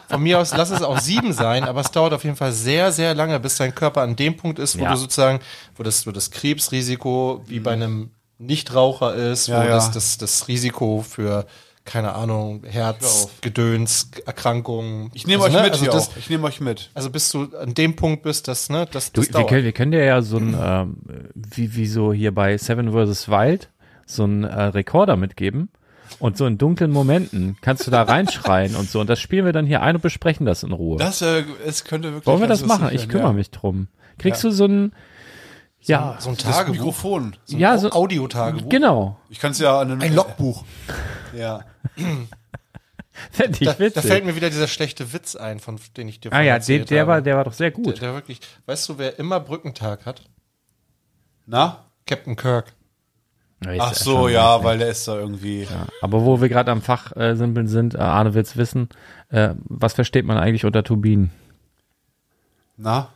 von 0.10 0.22
mir 0.22 0.40
aus 0.40 0.56
lass 0.56 0.70
es 0.72 0.82
auch 0.84 1.00
sieben 1.00 1.34
sein, 1.34 1.64
aber 1.64 1.82
es 1.82 1.90
dauert 1.92 2.14
auf 2.14 2.24
jeden 2.24 2.36
Fall 2.36 2.52
sehr, 2.52 2.92
sehr 2.92 3.14
lange, 3.16 3.40
bis 3.40 3.56
dein 3.58 3.74
Körper 3.74 4.02
an 4.02 4.16
dem 4.16 4.36
Punkt 4.38 4.60
ist, 4.60 4.78
wo 4.80 4.84
Ja. 4.84 4.92
du 4.92 4.98
sozusagen, 4.98 5.40
wo 5.76 5.84
das, 5.84 6.06
wo 6.06 6.12
das 6.12 6.30
Krebsrisiko 6.32 7.44
wie 7.48 7.60
bei 7.60 7.72
einem 7.74 8.12
Nichtraucher 8.42 9.16
ist, 9.16 9.48
Ja, 9.48 9.60
wo 9.60 9.64
ja. 9.64 9.70
Das, 9.70 9.92
das, 9.92 10.18
das 10.18 10.48
Risiko 10.48 11.04
für, 11.08 11.46
keine 11.86 12.14
Ahnung, 12.14 12.64
Herz, 12.64 13.30
Gedöns, 13.42 14.12
Erkrankungen. 14.26 15.12
Ich 15.14 15.28
nehme 15.28 15.44
also, 15.44 15.58
euch 15.58 15.62
ne, 15.62 15.68
mit 15.68 15.74
also 15.74 15.84
hier 15.86 15.92
das, 15.94 16.10
auch. 16.10 16.18
Ich 16.18 16.30
nehme 16.30 16.46
euch 16.48 16.60
mit. 16.62 16.90
Also 16.94 17.10
bis 17.10 17.32
du 17.32 17.50
an 17.58 17.74
dem 17.74 17.96
Punkt 17.96 18.24
bist, 18.24 18.48
dass, 18.48 18.70
ne, 18.70 18.88
das, 18.92 19.12
Du, 19.12 19.22
das 19.22 19.30
wir, 19.30 19.34
dauert. 19.34 19.50
können, 19.50 19.64
wir 19.64 19.72
können 19.72 19.92
dir 19.92 20.04
ja 20.04 20.22
so 20.22 20.38
ein, 20.38 20.56
ähm, 20.60 20.98
wie, 21.34 21.76
wie 21.76 21.88
so 21.88 22.14
hier 22.14 22.34
bei 22.34 22.58
Seven 22.58 22.92
vs. 22.92 23.30
Wild, 23.30 23.70
so 24.06 24.24
einen 24.24 24.44
äh, 24.44 24.64
Rekorder 24.64 25.16
mitgeben. 25.16 25.70
Und 26.20 26.36
so 26.36 26.46
in 26.46 26.58
dunklen 26.58 26.92
Momenten 26.92 27.56
kannst 27.62 27.88
du 27.88 27.92
da 27.92 28.04
reinschreien 28.04 28.76
und 28.76 28.90
so. 28.90 29.00
Und 29.00 29.10
das 29.10 29.20
spielen 29.22 29.46
wir 29.46 29.54
dann 29.54 29.66
hier 29.66 29.82
ein 29.82 29.96
und 29.96 30.02
besprechen 30.02 30.46
das 30.46 30.62
in 30.62 30.74
Ruhe. 30.74 30.98
Das 30.98 31.22
äh, 31.22 31.46
es 31.66 31.86
könnte 31.86 32.10
wirklich. 32.10 32.28
Wollen 32.28 32.42
wir 32.42 32.48
das 32.48 32.66
machen? 32.66 32.84
lustig 32.84 33.02
Ich 33.04 33.10
kümmere 33.10 33.30
ja. 33.30 33.34
mich 33.34 33.50
drum. 33.50 33.88
Kriegst 34.18 34.44
du 34.44 34.52
so 34.52 34.66
ein, 35.90 35.92
ja, 35.92 36.16
so 36.20 36.30
ein 36.30 36.36
Das 36.36 36.44
Tagebuch, 36.44 36.74
Mikrofon. 36.78 37.36
so 37.46 37.56
ein 37.56 37.60
Ja, 37.60 37.78
so- 37.78 37.92
Audiotagebuch. 37.92 38.70
genau. 38.70 39.18
Ich 39.30 39.40
kann 39.40 39.52
es 39.52 39.60
ja 39.60 39.80
an 39.80 39.92
einem. 39.92 40.02
Ein 40.02 40.16
Logbuch. 40.16 40.64
Ja. 41.34 41.62
Fände 43.32 43.58
ich 43.62 43.68
Da, 43.68 43.80
witzig. 43.80 43.94
da 43.94 44.02
fällt 44.02 44.26
mir 44.26 44.36
wieder 44.36 44.50
dieser 44.50 44.68
schlechte 44.68 45.14
Witz 45.14 45.36
ein, 45.38 45.60
von 45.60 45.80
den 45.96 46.08
ich 46.10 46.20
dir 46.20 46.30
ah 46.30 46.36
vorhin 46.36 46.48
ja, 46.48 46.60
der, 46.60 46.80
der, 46.86 47.00
habe. 47.02 47.08
war, 47.12 47.22
der 47.22 47.38
war 47.38 47.44
doch 47.46 47.54
sehr 47.54 47.72
der, 47.72 47.82
gut. 47.84 48.02
der 48.02 48.14
wirklich, 48.14 48.40
weißt 48.66 48.90
du, 48.90 48.98
wer 48.98 49.18
immer 49.20 49.40
Brückentag 49.40 50.06
hat? 50.06 50.24
Na? 51.46 51.86
Captain 52.06 52.36
Kirk. 52.36 52.74
Ist 53.62 53.80
Ach 53.80 53.92
ja 53.92 53.94
so, 53.94 54.28
ja, 54.28 54.56
witzig. 54.56 54.66
weil 54.66 54.78
der 54.80 54.90
ist 54.90 55.08
da 55.08 55.16
irgendwie. 55.18 55.64
Ja, 55.64 55.88
aber 56.02 56.26
wo 56.26 56.42
wir 56.42 56.50
gerade 56.50 56.72
am 56.72 56.82
Fachsimpeln 56.82 57.68
sind, 57.68 57.96
äh, 57.96 58.00
Arne 58.00 58.34
will's 58.34 58.58
wissen, 58.58 58.90
äh, 59.30 59.54
was 59.66 59.94
versteht 59.94 60.26
man 60.26 60.38
eigentlich 60.38 60.66
unter 60.66 60.84
Turbinen? 60.84 61.32
Na? 62.78 63.10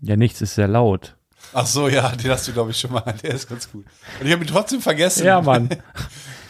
Ja, 0.00 0.16
nichts 0.16 0.40
ist 0.42 0.54
sehr 0.56 0.68
laut. 0.68 1.16
Ach 1.52 1.66
so, 1.66 1.88
ja, 1.88 2.08
den 2.10 2.30
hast 2.30 2.46
du, 2.48 2.52
glaube 2.52 2.70
ich, 2.70 2.78
schon 2.78 2.92
mal. 2.92 3.14
Der 3.22 3.34
ist 3.34 3.48
ganz 3.48 3.70
gut. 3.70 3.84
Und 4.20 4.26
ich 4.26 4.32
habe 4.32 4.44
ihn 4.44 4.48
trotzdem 4.48 4.80
vergessen. 4.80 5.24
Ja, 5.24 5.40
Mann. 5.40 5.68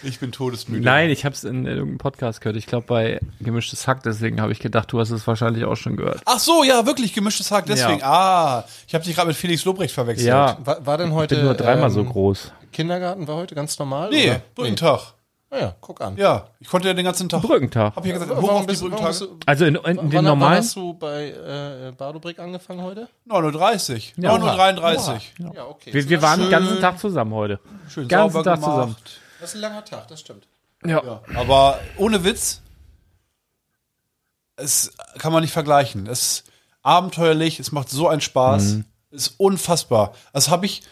Ich 0.03 0.21
bin 0.21 0.31
todesmüde. 0.31 0.85
Nein, 0.85 1.11
ich 1.11 1.25
habe 1.25 1.35
es 1.35 1.45
in, 1.45 1.61
in 1.61 1.67
irgendeinem 1.67 1.99
Podcast 1.99 2.41
gehört. 2.41 2.57
Ich 2.57 2.67
glaube 2.67 2.87
bei 2.87 3.21
Gemischtes 3.41 3.89
Hack, 3.89 4.03
deswegen 4.05 4.41
habe 4.41 4.53
ich 4.53 4.61
gedacht, 4.61 4.93
du 4.93 5.01
hast 5.01 5.11
es 5.11 5.27
wahrscheinlich 5.27 5.65
auch 5.65 5.77
schon 5.77 5.97
gehört. 5.97 6.21
Ach 6.25 6.39
so, 6.39 6.63
ja, 6.63 6.87
wirklich, 6.87 7.15
gemischtes 7.15 7.51
Hack, 7.51 7.67
deswegen. 7.67 7.99
Ja. 8.01 8.07
Ah, 8.07 8.65
ich 8.87 8.95
habe 8.95 9.05
dich 9.05 9.17
gerade 9.17 9.29
mit 9.29 9.37
Felix 9.37 9.65
Lobrecht 9.65 9.93
verwechselt. 9.93 10.29
Ja, 10.29 10.57
War, 10.65 10.87
war 10.87 10.99
denn 10.99 11.09
ich 11.09 11.15
heute 11.15 11.35
bin 11.37 11.45
nur 11.45 11.55
dreimal 11.55 11.89
ähm, 11.89 11.95
so 11.95 12.05
groß. 12.05 12.53
Kindergarten 12.73 13.27
war 13.27 13.37
heute 13.37 13.55
ganz 13.55 13.79
normal? 13.79 14.11
Nee, 14.11 14.31
oder? 14.31 14.43
Brückentag. 14.55 15.01
Ah 15.01 15.18
ja, 15.51 15.75
guck 15.81 16.01
an. 16.01 16.17
Ja, 16.17 16.49
ich 16.61 16.69
konnte 16.69 16.89
ja 16.89 16.95
den 16.95 17.05
ganzen 17.05 17.29
Tag. 17.29 17.43
Brückentag. 17.43 17.97
Hab 17.97 18.05
ich 18.05 18.13
ja 18.13 18.19
gesagt, 18.19 18.41
hoch 18.41 18.51
auf 18.51 18.61
die 18.63 18.67
bist 18.67 18.83
Brückentage. 18.83 19.09
bist 19.09 19.21
du- 19.23 19.39
Also 19.47 19.65
in, 19.65 19.75
in, 19.77 19.81
in 19.85 19.97
wann, 19.97 20.11
den 20.11 20.13
wann 20.17 20.25
normalen. 20.25 20.59
hast 20.59 20.77
du 20.77 20.93
bei 20.95 21.29
äh, 21.31 21.93
Badobrick 21.97 22.39
angefangen 22.39 22.83
heute? 22.83 23.09
9.30 23.29 24.13
Ja. 24.17 24.35
9.33 24.35 25.21
Uhr. 25.41 25.55
Ja, 25.55 25.65
okay. 25.67 25.95
Wir, 25.95 26.09
wir 26.09 26.21
waren 26.23 26.41
den 26.41 26.51
ganzen 26.51 26.81
Tag 26.81 26.99
zusammen 26.99 27.33
heute. 27.35 27.61
Schön 27.89 28.09
ganzen 28.09 28.33
sauber 28.33 28.45
Tag 28.45 28.61
gemacht. 28.61 28.75
zusammen. 28.75 28.97
Das 29.41 29.51
ist 29.51 29.55
ein 29.57 29.61
langer 29.61 29.85
Tag, 29.85 30.09
das 30.09 30.21
stimmt. 30.21 30.47
Ja. 30.85 31.03
Ja, 31.05 31.23
aber 31.37 31.79
ohne 31.97 32.23
Witz, 32.25 32.61
es 34.57 34.93
kann 35.19 35.33
man 35.33 35.43
nicht 35.43 35.53
vergleichen. 35.53 36.07
Es 36.07 36.23
ist 36.23 36.45
abenteuerlich, 36.83 37.61
es 37.61 37.73
macht 37.73 37.89
so 37.91 38.09
einen 38.09 38.21
Spaß, 38.21 38.63
Mhm. 38.75 38.85
es 39.11 39.29
ist 39.29 39.35
unfassbar. 39.41 40.15
Das 40.33 40.49
habe 40.51 40.67
ich 40.67 40.83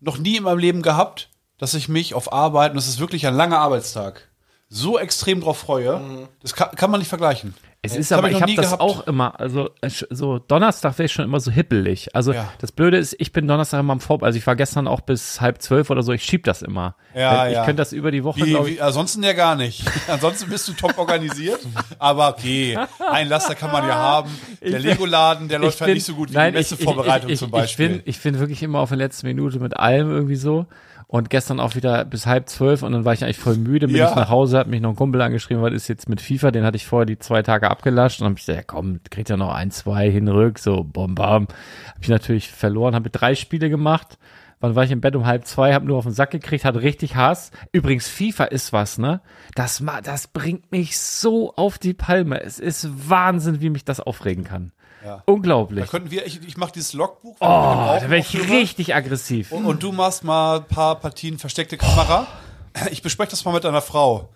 noch 0.00 0.18
nie 0.18 0.36
in 0.36 0.44
meinem 0.44 0.58
Leben 0.58 0.82
gehabt, 0.82 1.28
dass 1.60 1.74
ich 1.74 1.88
mich 1.88 2.14
auf 2.14 2.32
Arbeit, 2.32 2.72
und 2.72 2.76
das 2.76 2.88
ist 2.88 2.98
wirklich 2.98 3.26
ein 3.28 3.34
langer 3.34 3.58
Arbeitstag, 3.58 4.28
so 4.68 4.98
extrem 4.98 5.40
drauf 5.40 5.58
freue. 5.58 6.28
Das 6.42 6.54
kann, 6.54 6.70
kann 6.76 6.90
man 6.90 6.98
nicht 7.00 7.08
vergleichen. 7.08 7.54
Es 7.82 7.96
ist 7.96 8.10
Das 8.10 8.18
aber, 8.18 8.26
hab 8.26 8.30
ich 8.32 8.36
ich 8.36 8.42
habe 8.42 8.50
nie 8.50 8.56
das 8.56 8.66
gehabt. 8.66 8.82
auch 8.82 9.06
immer, 9.06 9.40
also 9.40 9.70
so 10.10 10.38
Donnerstag 10.38 10.98
wäre 10.98 11.06
ich 11.06 11.12
schon 11.12 11.24
immer 11.24 11.40
so 11.40 11.50
hippelig. 11.50 12.14
Also 12.14 12.34
Ja. 12.34 12.52
das 12.58 12.72
Blöde 12.72 12.98
ist, 12.98 13.16
ich 13.18 13.32
bin 13.32 13.48
Donnerstag 13.48 13.80
immer 13.80 13.94
am 13.94 14.00
Vor, 14.00 14.22
also 14.22 14.36
ich 14.36 14.46
war 14.46 14.54
gestern 14.54 14.86
auch 14.86 15.00
bis 15.00 15.40
halb 15.40 15.62
zwölf 15.62 15.88
oder 15.88 16.02
so, 16.02 16.12
ich 16.12 16.22
schieb 16.22 16.44
das 16.44 16.60
immer. 16.60 16.94
Ja, 17.14 17.48
ich 17.48 17.54
ja. 17.54 17.64
könnte 17.64 17.80
das 17.80 17.94
über 17.94 18.10
die 18.10 18.22
Woche, 18.22 18.44
Wie, 18.44 18.54
wie, 18.66 18.80
ansonsten 18.82 19.22
ja 19.22 19.32
gar 19.32 19.56
nicht. 19.56 19.82
Ansonsten 20.08 20.50
bist 20.50 20.68
du 20.68 20.74
top 20.74 20.98
organisiert. 20.98 21.60
Aber 21.98 22.28
okay, 22.28 22.78
ein 23.10 23.28
Laster 23.28 23.54
kann 23.54 23.72
man 23.72 23.88
ja 23.88 23.94
haben. 23.94 24.30
Der 24.62 24.78
Lego-Laden, 24.78 25.48
der 25.48 25.58
läuft 25.58 25.80
halt 25.80 25.94
nicht 25.94 26.04
so 26.04 26.14
gut 26.14 26.28
wie 26.30 26.34
nein, 26.34 26.52
die 26.52 26.58
beste 26.58 26.74
ich- 26.74 26.80
ich- 26.80 26.84
Vorbereitung 26.84 27.30
ich, 27.30 27.38
zum 27.38 27.50
Beispiel. 27.50 27.86
Ich 27.86 27.92
bin, 27.92 28.02
ich 28.04 28.20
bin 28.22 28.38
wirklich 28.38 28.62
immer 28.62 28.80
auf 28.80 28.90
der 28.90 28.98
letzten 28.98 29.26
Minute 29.26 29.58
mit 29.58 29.74
allem 29.78 30.10
irgendwie 30.10 30.36
so. 30.36 30.66
Und 31.12 31.28
gestern 31.28 31.58
auch 31.58 31.74
wieder 31.74 32.04
bis 32.04 32.26
halb 32.26 32.48
zwölf 32.48 32.84
und 32.84 32.92
dann 32.92 33.04
war 33.04 33.12
ich 33.12 33.24
eigentlich 33.24 33.40
voll 33.40 33.56
müde, 33.56 33.88
bin 33.88 33.96
Ja. 33.96 34.10
ich 34.10 34.14
nach 34.14 34.28
Hause, 34.28 34.58
hat 34.58 34.68
mich 34.68 34.80
noch 34.80 34.90
ein 34.90 34.96
Kumpel 34.96 35.20
angeschrieben, 35.20 35.60
was 35.60 35.72
ist 35.72 35.88
jetzt 35.88 36.08
mit 36.08 36.20
FIFA, 36.20 36.52
den 36.52 36.62
hatte 36.62 36.76
ich 36.76 36.86
vorher 36.86 37.04
die 37.04 37.18
zwei 37.18 37.42
Tage 37.42 37.68
abgelascht 37.68 38.20
und 38.20 38.26
dann 38.26 38.32
hab 38.34 38.38
ich 38.38 38.46
gesagt, 38.46 38.58
ja 38.58 38.64
komm, 38.64 39.00
kriegt 39.10 39.28
ja 39.28 39.36
noch 39.36 39.52
ein, 39.52 39.72
zwei 39.72 40.08
hinrück, 40.08 40.60
so 40.60 40.84
bom 40.84 41.16
bam. 41.16 41.48
Hab 41.88 42.02
ich 42.02 42.08
natürlich 42.08 42.52
verloren, 42.52 42.94
habe 42.94 43.10
drei 43.10 43.34
Spiele 43.34 43.68
gemacht, 43.70 44.18
Wann 44.62 44.74
war 44.76 44.84
ich 44.84 44.90
im 44.90 45.00
Bett 45.00 45.16
um 45.16 45.24
halb 45.26 45.46
zwei, 45.46 45.72
hab 45.72 45.84
nur 45.84 45.96
auf 45.96 46.04
den 46.04 46.12
Sack 46.12 46.32
gekriegt, 46.32 46.66
hatte 46.66 46.82
richtig 46.82 47.16
Hass. 47.16 47.50
Übrigens, 47.72 48.08
FIFA 48.08 48.44
ist 48.44 48.74
was, 48.74 48.98
ne? 48.98 49.22
Das, 49.54 49.82
das 50.04 50.28
bringt 50.28 50.70
mich 50.70 50.98
so 50.98 51.54
auf 51.56 51.78
die 51.78 51.94
Palme. 51.94 52.42
Es 52.42 52.58
ist 52.58 53.08
Wahnsinn, 53.08 53.62
wie 53.62 53.70
mich 53.70 53.86
das 53.86 54.00
aufregen 54.00 54.44
kann. 54.44 54.72
Da 55.02 55.22
Unglaublich. 55.26 55.88
könnten 55.90 56.10
wir, 56.10 56.26
ich, 56.26 56.40
ich 56.46 56.56
mache 56.56 56.72
dieses 56.72 56.92
Logbuch. 56.92 57.36
Oh, 57.40 57.44
da 57.46 58.00
wäre 58.02 58.18
ich 58.18 58.50
richtig 58.50 58.94
aggressiv. 58.94 59.50
Und, 59.52 59.64
und 59.64 59.82
du 59.82 59.92
machst 59.92 60.24
mal 60.24 60.58
ein 60.58 60.64
paar 60.64 60.96
Partien 60.96 61.38
versteckte 61.38 61.76
Kamera. 61.76 62.26
Ich 62.90 63.02
bespreche 63.02 63.30
das 63.30 63.44
mal 63.44 63.52
mit 63.52 63.64
deiner 63.64 63.80
Frau. 63.82 64.28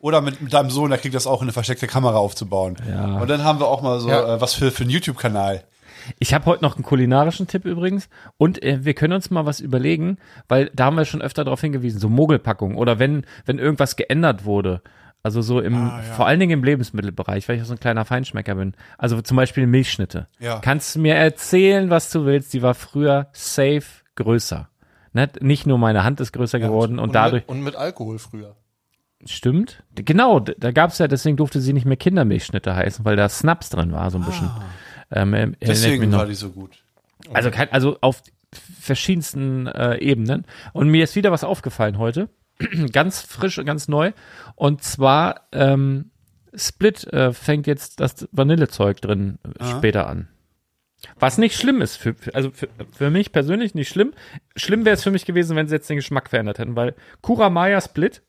Oder 0.00 0.20
mit, 0.20 0.40
mit 0.40 0.52
deinem 0.52 0.70
Sohn, 0.70 0.90
der 0.90 0.98
kriegt 0.98 1.14
das 1.14 1.26
auch, 1.26 1.42
eine 1.42 1.52
versteckte 1.52 1.86
Kamera 1.88 2.16
aufzubauen. 2.18 2.76
Ja. 2.88 3.18
Und 3.18 3.28
dann 3.28 3.42
haben 3.42 3.58
wir 3.58 3.66
auch 3.66 3.82
mal 3.82 3.98
so 3.98 4.08
Ja. 4.08 4.36
äh, 4.36 4.40
was 4.40 4.54
für, 4.54 4.70
für 4.70 4.82
einen 4.84 4.90
YouTube-Kanal. 4.90 5.64
Ich 6.18 6.34
habe 6.34 6.46
heute 6.46 6.62
noch 6.64 6.76
einen 6.76 6.84
kulinarischen 6.84 7.46
Tipp 7.48 7.64
übrigens. 7.64 8.08
Und 8.36 8.62
äh, 8.62 8.84
wir 8.84 8.94
können 8.94 9.12
uns 9.14 9.30
mal 9.30 9.46
was 9.46 9.60
überlegen, 9.60 10.18
weil 10.48 10.70
da 10.74 10.84
haben 10.86 10.96
wir 10.96 11.04
schon 11.04 11.22
öfter 11.22 11.44
darauf 11.44 11.60
hingewiesen, 11.60 11.98
so 12.00 12.08
Mogelpackungen 12.08 12.76
oder 12.76 12.98
wenn, 12.98 13.24
wenn 13.44 13.58
irgendwas 13.58 13.96
geändert 13.96 14.44
wurde. 14.44 14.82
Also 15.24 15.40
so 15.40 15.60
im, 15.60 15.74
Ah, 15.74 16.02
vor 16.02 16.26
allen 16.26 16.40
Dingen 16.40 16.52
im 16.52 16.64
Lebensmittelbereich, 16.64 17.48
weil 17.48 17.56
ich 17.56 17.62
auch 17.62 17.66
so 17.66 17.74
ein 17.74 17.80
kleiner 17.80 18.04
Feinschmecker 18.04 18.56
bin. 18.56 18.74
Also 18.98 19.20
zum 19.22 19.36
Beispiel 19.36 19.66
Milchschnitte. 19.66 20.26
Ja. 20.40 20.58
Kannst 20.58 20.96
du 20.96 21.00
mir 21.00 21.14
erzählen, 21.14 21.90
was 21.90 22.10
du 22.10 22.24
willst? 22.24 22.52
Die 22.54 22.62
war 22.62 22.74
früher 22.74 23.28
safe 23.32 23.84
größer. 24.16 24.68
Ne? 25.12 25.28
Nicht 25.40 25.66
nur 25.66 25.78
meine 25.78 26.02
Hand 26.02 26.20
ist 26.20 26.32
größer 26.32 26.58
geworden 26.58 26.98
und, 26.98 27.14
dadurch. 27.14 27.42
Mit, 27.42 27.50
und 27.50 27.62
mit 27.62 27.76
Alkohol 27.76 28.18
früher. 28.18 28.56
Stimmt. 29.24 29.84
Genau, 29.94 30.40
da 30.40 30.72
gab's 30.72 30.98
ja, 30.98 31.06
deswegen 31.06 31.36
durfte 31.36 31.60
sie 31.60 31.72
nicht 31.72 31.86
mehr 31.86 31.96
Kindermilchschnitte 31.96 32.74
heißen, 32.74 33.04
weil 33.04 33.14
da 33.14 33.28
Snaps 33.28 33.70
drin 33.70 33.92
war, 33.92 34.10
so 34.10 34.18
ein 34.18 34.24
bisschen. 34.24 34.50
Ähm, 35.12 35.30
mich 35.30 35.56
Deswegen 35.60 36.10
war 36.10 36.26
die 36.26 36.34
so 36.34 36.50
gut. 36.50 36.82
Also, 37.32 37.52
kein, 37.52 37.70
also 37.70 37.98
auf 38.00 38.22
verschiedensten 38.52 39.68
äh, 39.68 39.98
Ebenen. 39.98 40.44
Und 40.72 40.88
mir 40.88 41.04
ist 41.04 41.14
wieder 41.14 41.30
was 41.30 41.44
aufgefallen 41.44 41.98
heute. 41.98 42.28
ganz 42.92 43.20
frisch 43.22 43.58
und 43.58 43.64
ganz 43.64 43.88
neu. 43.88 44.12
Und 44.62 44.84
zwar 44.84 45.48
ähm, 45.50 46.12
Split 46.54 47.12
äh, 47.12 47.32
fängt 47.32 47.66
jetzt 47.66 47.98
das 47.98 48.28
Vanillezeug 48.30 49.00
drin 49.00 49.40
äh, 49.58 49.64
später 49.64 50.06
an. 50.06 50.28
Was 51.18 51.36
nicht 51.36 51.56
schlimm 51.56 51.82
ist, 51.82 51.96
für, 51.96 52.14
für, 52.14 52.32
also 52.32 52.52
für, 52.52 52.68
für 52.92 53.10
mich 53.10 53.32
persönlich 53.32 53.74
nicht 53.74 53.88
schlimm. 53.88 54.12
Schlimm 54.54 54.84
wäre 54.84 54.94
es 54.94 55.02
für 55.02 55.10
mich 55.10 55.24
gewesen, 55.24 55.56
wenn 55.56 55.66
sie 55.66 55.74
jetzt 55.74 55.90
den 55.90 55.96
Geschmack 55.96 56.30
verändert 56.30 56.60
hätten, 56.60 56.76
weil 56.76 56.94
Kuramaya 57.22 57.80
Split, 57.80 58.22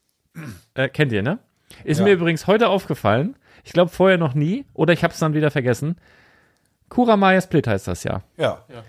äh, 0.73 0.89
kennt 0.89 1.11
ihr, 1.11 1.21
ne? 1.21 1.37
Ist 1.83 2.01
mir 2.01 2.13
übrigens 2.13 2.47
heute 2.47 2.67
aufgefallen. 2.67 3.35
Ich 3.63 3.73
glaube 3.73 3.91
vorher 3.91 4.17
noch 4.17 4.33
nie, 4.33 4.65
oder 4.73 4.91
ich 4.91 5.03
habe 5.03 5.13
es 5.13 5.19
dann 5.19 5.35
wieder 5.35 5.51
vergessen. 5.51 5.97
Kuramaya 6.89 7.41
Split 7.41 7.67
heißt 7.67 7.87
das 7.87 8.03
ja. 8.03 8.23
Ja. 8.37 8.83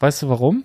Weißt 0.00 0.22
du 0.22 0.28
warum? 0.28 0.64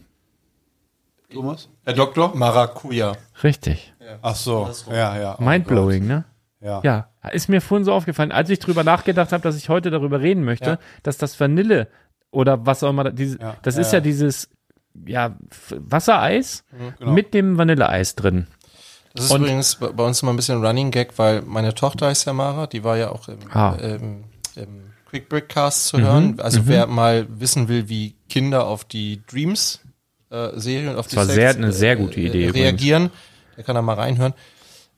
Thomas? 1.34 1.69
Herr 1.84 1.93
Doktor? 1.93 2.36
Maracuja. 2.36 3.13
Richtig. 3.43 3.93
Ach 4.21 4.36
so. 4.36 4.69
Ja, 4.89 5.17
ja. 5.19 5.36
Oh 5.39 5.43
Mindblowing, 5.43 6.07
ne? 6.07 6.23
Gott. 6.61 6.84
Ja. 6.84 7.07
Ja, 7.23 7.30
ist 7.30 7.49
mir 7.49 7.61
vorhin 7.61 7.86
so 7.86 7.93
aufgefallen, 7.93 8.32
als 8.32 8.49
ich 8.49 8.59
drüber 8.59 8.84
nachgedacht 8.84 9.32
habe, 9.32 9.43
dass 9.43 9.55
ich 9.57 9.69
heute 9.69 9.91
darüber 9.91 10.21
reden 10.21 10.43
möchte, 10.43 10.69
Ja. 10.71 10.80
dass 11.03 11.17
das 11.17 11.39
Vanille 11.39 11.88
oder 12.32 12.65
was 12.65 12.84
auch 12.84 12.89
immer, 12.89 13.03
da- 13.03 13.11
diese, 13.11 13.39
Ja. 13.39 13.55
das 13.61 13.75
Ja, 13.75 13.82
ist 13.82 13.91
ja, 13.91 13.97
ja. 13.97 14.01
dieses 14.01 14.49
ja, 15.05 15.36
Wassereis 15.69 16.63
genau. 16.97 17.11
mit 17.11 17.34
dem 17.34 17.57
Vanilleeis 17.57 18.15
drin. 18.15 18.47
Das 19.13 19.25
ist 19.25 19.32
Und- 19.32 19.41
übrigens 19.41 19.75
bei 19.75 20.03
uns 20.03 20.21
immer 20.21 20.34
ein 20.34 20.36
bisschen 20.38 20.63
Running 20.65 20.91
Gag, 20.91 21.17
weil 21.17 21.41
meine 21.43 21.73
Tochter 21.75 22.09
ist 22.09 22.25
ja 22.25 22.34
Mara, 22.34 22.67
die 22.67 22.84
war 22.84 22.97
ja 22.97 23.11
auch 23.11 23.28
im, 23.28 23.39
Ah. 23.51 23.75
im, 23.80 24.23
im 24.55 24.93
Quick 25.09 25.30
Brick 25.30 25.49
Cast 25.49 25.93
Mhm, 25.93 25.97
zu 25.99 26.03
hören. 26.05 26.39
Also 26.39 26.67
wer 26.67 26.88
mal 26.88 27.28
wissen 27.30 27.67
will, 27.67 27.89
wie 27.89 28.15
Kinder 28.30 28.65
auf 28.65 28.84
die 28.86 29.21
Dreams 29.28 29.82
äh, 30.30 30.49
Serie 30.59 30.89
und 30.91 30.97
auf 30.97 31.07
die 31.07 31.15
war 31.15 31.25
Sex, 31.25 31.36
sehr- 31.36 31.49
eine 31.55 31.71
sehr 31.71 31.95
gute 31.95 32.19
Idee 32.19 32.47
übrigens. 32.47 32.55
reagieren, 32.65 33.09
der 33.55 33.63
kann 33.63 33.75
da 33.75 33.82
mal 33.82 33.93
reinhören. 33.95 34.34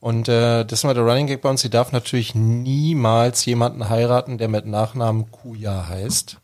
Und 0.02 0.30
äh, 0.30 0.64
das 0.66 0.80
ist 0.80 0.84
mal 0.86 0.94
der 0.94 1.04
Running 1.04 1.28
Gag 1.28 1.42
bei 1.42 1.50
uns. 1.50 1.62
Sie 1.62 1.70
darf 1.70 1.92
natürlich 1.92 2.34
niemals 2.34 3.44
jemanden 3.46 3.90
heiraten, 3.90 4.38
der 4.38 4.48
mit 4.48 4.66
Nachnamen 4.66 5.30
Kuja 5.32 5.88
heißt. 5.90 6.38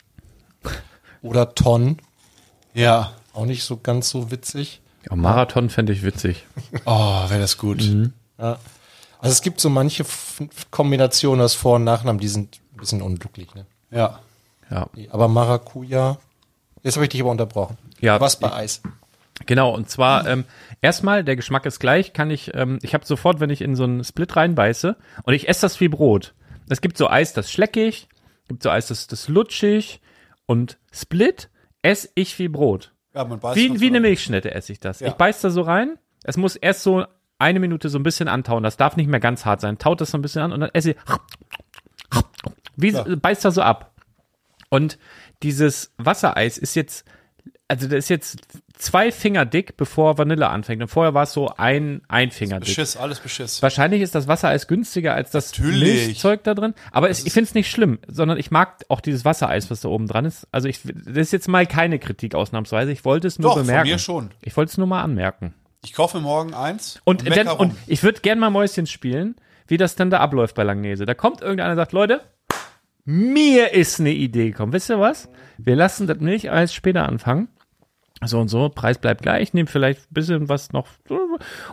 Oder 1.22 1.56
Ton. 1.56 1.98
Ja. 2.74 3.14
Auch 3.34 3.46
nicht 3.46 3.64
so 3.64 3.78
ganz 3.78 4.10
so 4.10 4.30
witzig. 4.32 4.82
Ja, 5.10 5.16
Marathon 5.16 5.70
fände 5.70 5.94
ich 5.94 6.04
witzig. 6.04 6.46
Oh, 6.86 7.30
wäre 7.30 7.40
das 7.40 7.58
gut. 7.58 7.82
Ja. 8.38 8.58
Also 9.20 9.32
es 9.32 9.42
gibt 9.42 9.62
so 9.62 9.70
manche 9.70 10.04
F 10.04 10.42
Kombinationen 10.72 11.44
aus 11.44 11.54
Vor- 11.54 11.76
und 11.78 11.84
Nachnamen, 11.86 12.20
die 12.20 12.28
sind 12.28 12.60
ein 12.74 12.78
bisschen 12.78 13.02
unglücklich. 13.02 13.54
Ne? 13.56 13.66
Ja. 13.92 14.20
Ja, 14.70 14.88
Aber 15.12 15.28
Maracuja, 15.28 16.18
jetzt 16.84 16.96
habe 16.96 17.06
ich 17.06 17.10
dich 17.10 17.22
aber 17.22 17.32
unterbrochen. 17.32 17.78
Ja, 18.02 18.20
Was 18.20 18.40
bei 18.40 18.52
Eis? 18.52 18.82
genau. 19.46 19.74
Und 19.74 19.90
zwar 19.90 20.28
ähm, 20.28 20.46
erstmal, 20.82 21.24
der 21.24 21.36
Geschmack 21.36 21.66
ist 21.66 21.80
gleich, 21.80 22.14
kann 22.14 22.30
ich, 22.32 22.54
ähm, 22.54 22.80
ich 22.82 22.94
habe 22.94 23.06
sofort, 23.06 23.40
wenn 23.40 23.50
ich 23.50 23.62
in 23.62 23.76
so 23.76 23.84
einen 23.84 24.04
Split 24.04 24.36
reinbeiße 24.36 24.96
und 25.24 25.34
ich 25.34 25.48
esse 25.50 25.62
das 25.62 25.80
wie 25.80 25.88
Brot. 25.88 26.34
Es 26.70 26.82
gibt 26.82 26.98
so 26.98 27.10
Eis, 27.10 27.34
das 27.34 27.52
schleckig, 27.52 28.08
gibt 28.48 28.64
so 28.64 28.70
Eis, 28.70 28.88
das, 28.88 29.08
das 29.08 29.28
lutschig 29.28 30.02
und 30.46 30.78
Split 30.92 31.50
esse 31.82 32.10
ich 32.16 32.38
wie 32.40 32.48
Brot. 32.48 32.94
Ja, 33.14 33.24
man 33.24 33.40
beißt 33.40 33.56
Wie, 33.56 33.80
wie 33.80 33.88
eine. 33.88 34.02
Milchschnitte 34.02 34.54
esse 34.54 34.74
ich 34.74 34.80
das. 34.80 35.00
Ja. 35.00 35.08
Ich 35.08 35.14
beiß 35.14 35.42
da 35.42 35.50
so 35.50 35.62
rein. 35.62 35.98
Es 36.24 36.38
muss 36.38 36.56
erst 36.56 36.84
so 36.84 37.06
eine 37.38 37.60
Minute 37.60 37.90
so 37.90 37.98
ein 38.00 38.04
bisschen 38.04 38.28
antauen. 38.28 38.64
Das 38.64 38.78
darf 38.78 38.98
nicht 38.98 39.08
mehr 39.08 39.20
ganz 39.20 39.46
hart 39.46 39.62
sein. 39.62 39.78
Taut 39.78 40.02
das 40.02 40.12
so 40.12 40.18
ein 40.18 40.22
bisschen 40.22 40.42
an 40.42 40.52
und 40.52 40.60
dann 40.62 40.70
esse 40.74 40.92
ich. 40.92 40.98
Wie 42.76 42.92
beißt 42.92 43.46
da 43.46 43.52
so 43.52 43.62
ab. 43.62 43.94
Und 44.70 44.98
dieses 45.44 45.94
Wassereis 45.98 46.58
ist 46.58 46.76
jetzt, 46.76 47.06
also 47.68 47.88
das 47.88 47.98
ist 47.98 48.10
jetzt 48.10 48.40
zwei 48.78 49.12
Finger 49.12 49.46
dick, 49.46 49.78
bevor 49.78 50.18
Vanille 50.18 50.50
anfängt. 50.50 50.82
Und 50.82 50.88
vorher 50.88 51.14
war 51.14 51.24
es 51.24 51.34
so 51.34 51.50
ein, 51.58 52.02
ein 52.08 52.30
Finger 52.32 52.60
dick. 52.60 52.68
Beschiss, 52.68 52.96
alles 52.96 53.20
Beschiss. 53.20 53.62
Wahrscheinlich 53.62 54.02
ist 54.02 54.14
das 54.14 54.28
Wassereis 54.28 54.68
günstiger 54.68 55.16
als 55.16 55.32
das 55.32 55.52
Natürlich. 55.52 56.06
Milchzeug 56.06 56.44
da 56.44 56.54
drin. 56.54 56.76
Aber 56.92 57.10
es, 57.10 57.26
ich 57.26 57.34
finde 57.34 57.48
es 57.48 57.56
nicht 57.56 57.72
schlimm, 57.72 58.00
sondern 58.08 58.38
ich 58.38 58.52
mag 58.52 58.84
auch 58.90 59.02
dieses 59.02 59.26
Wassereis, 59.26 59.72
was 59.72 59.82
da 59.82 59.90
oben 59.90 60.08
dran 60.08 60.26
ist. 60.26 60.48
Also 60.52 60.68
ich, 60.68 60.82
das 60.84 61.18
ist 61.18 61.34
jetzt 61.34 61.48
mal 61.48 61.66
keine 61.66 61.98
Kritik 61.98 62.36
ausnahmsweise. 62.36 62.92
Ich 62.92 63.04
wollte 63.04 63.28
es 63.28 63.40
nur 63.40 63.50
Doch, 63.50 63.58
von 63.58 63.66
bemerken. 63.66 63.90
mir 63.90 64.00
schon. 64.00 64.30
Ich 64.44 64.56
wollte 64.56 64.72
es 64.72 64.78
nur 64.78 64.88
mal 64.88 65.02
anmerken. 65.02 65.56
Ich 65.84 65.94
kaufe 65.94 66.20
morgen 66.20 66.54
eins. 66.54 67.00
Und, 67.04 67.28
dann, 67.36 67.48
rum. 67.48 67.60
und 67.60 67.76
ich 67.88 68.04
würde 68.04 68.22
gern 68.22 68.40
mal 68.40 68.50
Mäuschen 68.50 68.88
spielen, 68.88 69.36
wie 69.68 69.78
das 69.78 69.96
dann 69.96 70.10
da 70.10 70.20
abläuft 70.20 70.56
bei 70.56 70.64
Langnese. 70.64 71.06
Da 71.06 71.14
kommt 71.14 71.42
irgendeiner 71.42 71.72
und 71.72 71.78
sagt, 71.78 71.94
Leute, 71.94 72.22
mir 73.06 73.74
ist 73.74 74.00
eine 74.00 74.12
Idee 74.12 74.52
gekommen. 74.52 74.74
Wisst 74.74 74.90
ihr 74.90 75.00
was? 75.00 75.30
Wir 75.58 75.76
lassen 75.76 76.08
das 76.08 76.20
Milcheis 76.20 76.74
später 76.74 77.08
anfangen. 77.08 77.50
So 78.24 78.40
und 78.40 78.48
so, 78.48 78.70
Preis 78.70 78.98
bleibt 78.98 79.22
gleich, 79.24 79.54
nehmt 79.54 79.70
vielleicht 79.70 80.00
ein 80.10 80.14
bisschen 80.14 80.50
was 80.50 80.72
noch. 80.72 80.88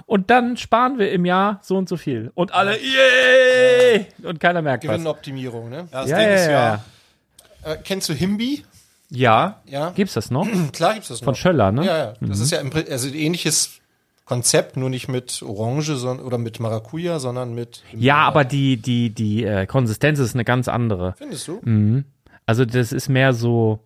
Und 0.07 0.31
dann 0.31 0.57
sparen 0.57 0.99
wir 0.99 1.13
im 1.13 1.25
Jahr 1.25 1.61
so 1.63 1.77
und 1.77 1.89
so 1.89 1.97
viel. 1.97 2.33
Und 2.35 2.53
alle, 2.53 2.77
yay! 2.79 4.07
Und 4.25 4.41
keiner 4.41 4.61
merkt 4.61 4.85
was. 4.85 4.91
Gewinnoptimierung, 4.93 5.69
ne? 5.71 5.89
ja, 5.93 6.01
das 6.03 6.11
Ja, 6.11 6.19
Ding 6.19 6.29
ja, 6.29 6.35
ist 6.35 6.47
ja. 6.47 6.53
ja. 7.65 7.73
Äh, 7.73 7.77
kennst 7.85 8.09
du 8.09 8.13
Himbi? 8.13 8.65
Ja. 9.09 9.61
Ja. 9.67 9.91
Gibt's 9.91 10.15
das 10.15 10.31
noch? 10.31 10.49
Klar 10.73 10.95
gibt's 10.95 11.09
das 11.09 11.21
noch. 11.21 11.27
Von 11.27 11.35
Schöller, 11.37 11.71
ne? 11.71 11.85
Ja, 11.87 11.97
ja. 11.99 12.15
Das 12.21 12.41
ist 12.41 12.51
ja 12.51 12.59
im, 12.61 12.71
Pri- 12.71 12.91
also 12.91 13.07
ein 13.09 13.15
ähnliches 13.15 13.79
Konzept, 14.25 14.77
nur 14.77 14.91
nicht 14.91 15.07
mit 15.09 15.43
Orange 15.43 15.95
sondern, 15.97 16.27
oder 16.27 16.39
mit 16.39 16.59
Maracuja, 16.59 17.19
sondern 17.21 17.55
mit. 17.55 17.83
Ja, 17.93 18.17
aber 18.27 18.45
die, 18.45 18.79
die, 18.79 19.11
die 19.11 19.45
äh, 19.45 19.67
Konsistenz 19.67 20.19
ist 20.19 20.35
eine 20.35 20.45
ganz 20.45 20.67
andere. 20.69 21.15
Findest 21.19 21.47
du? 21.47 22.03
Also 22.47 22.65
das 22.65 22.93
ist 22.93 23.09
mehr 23.09 23.33
so, 23.33 23.79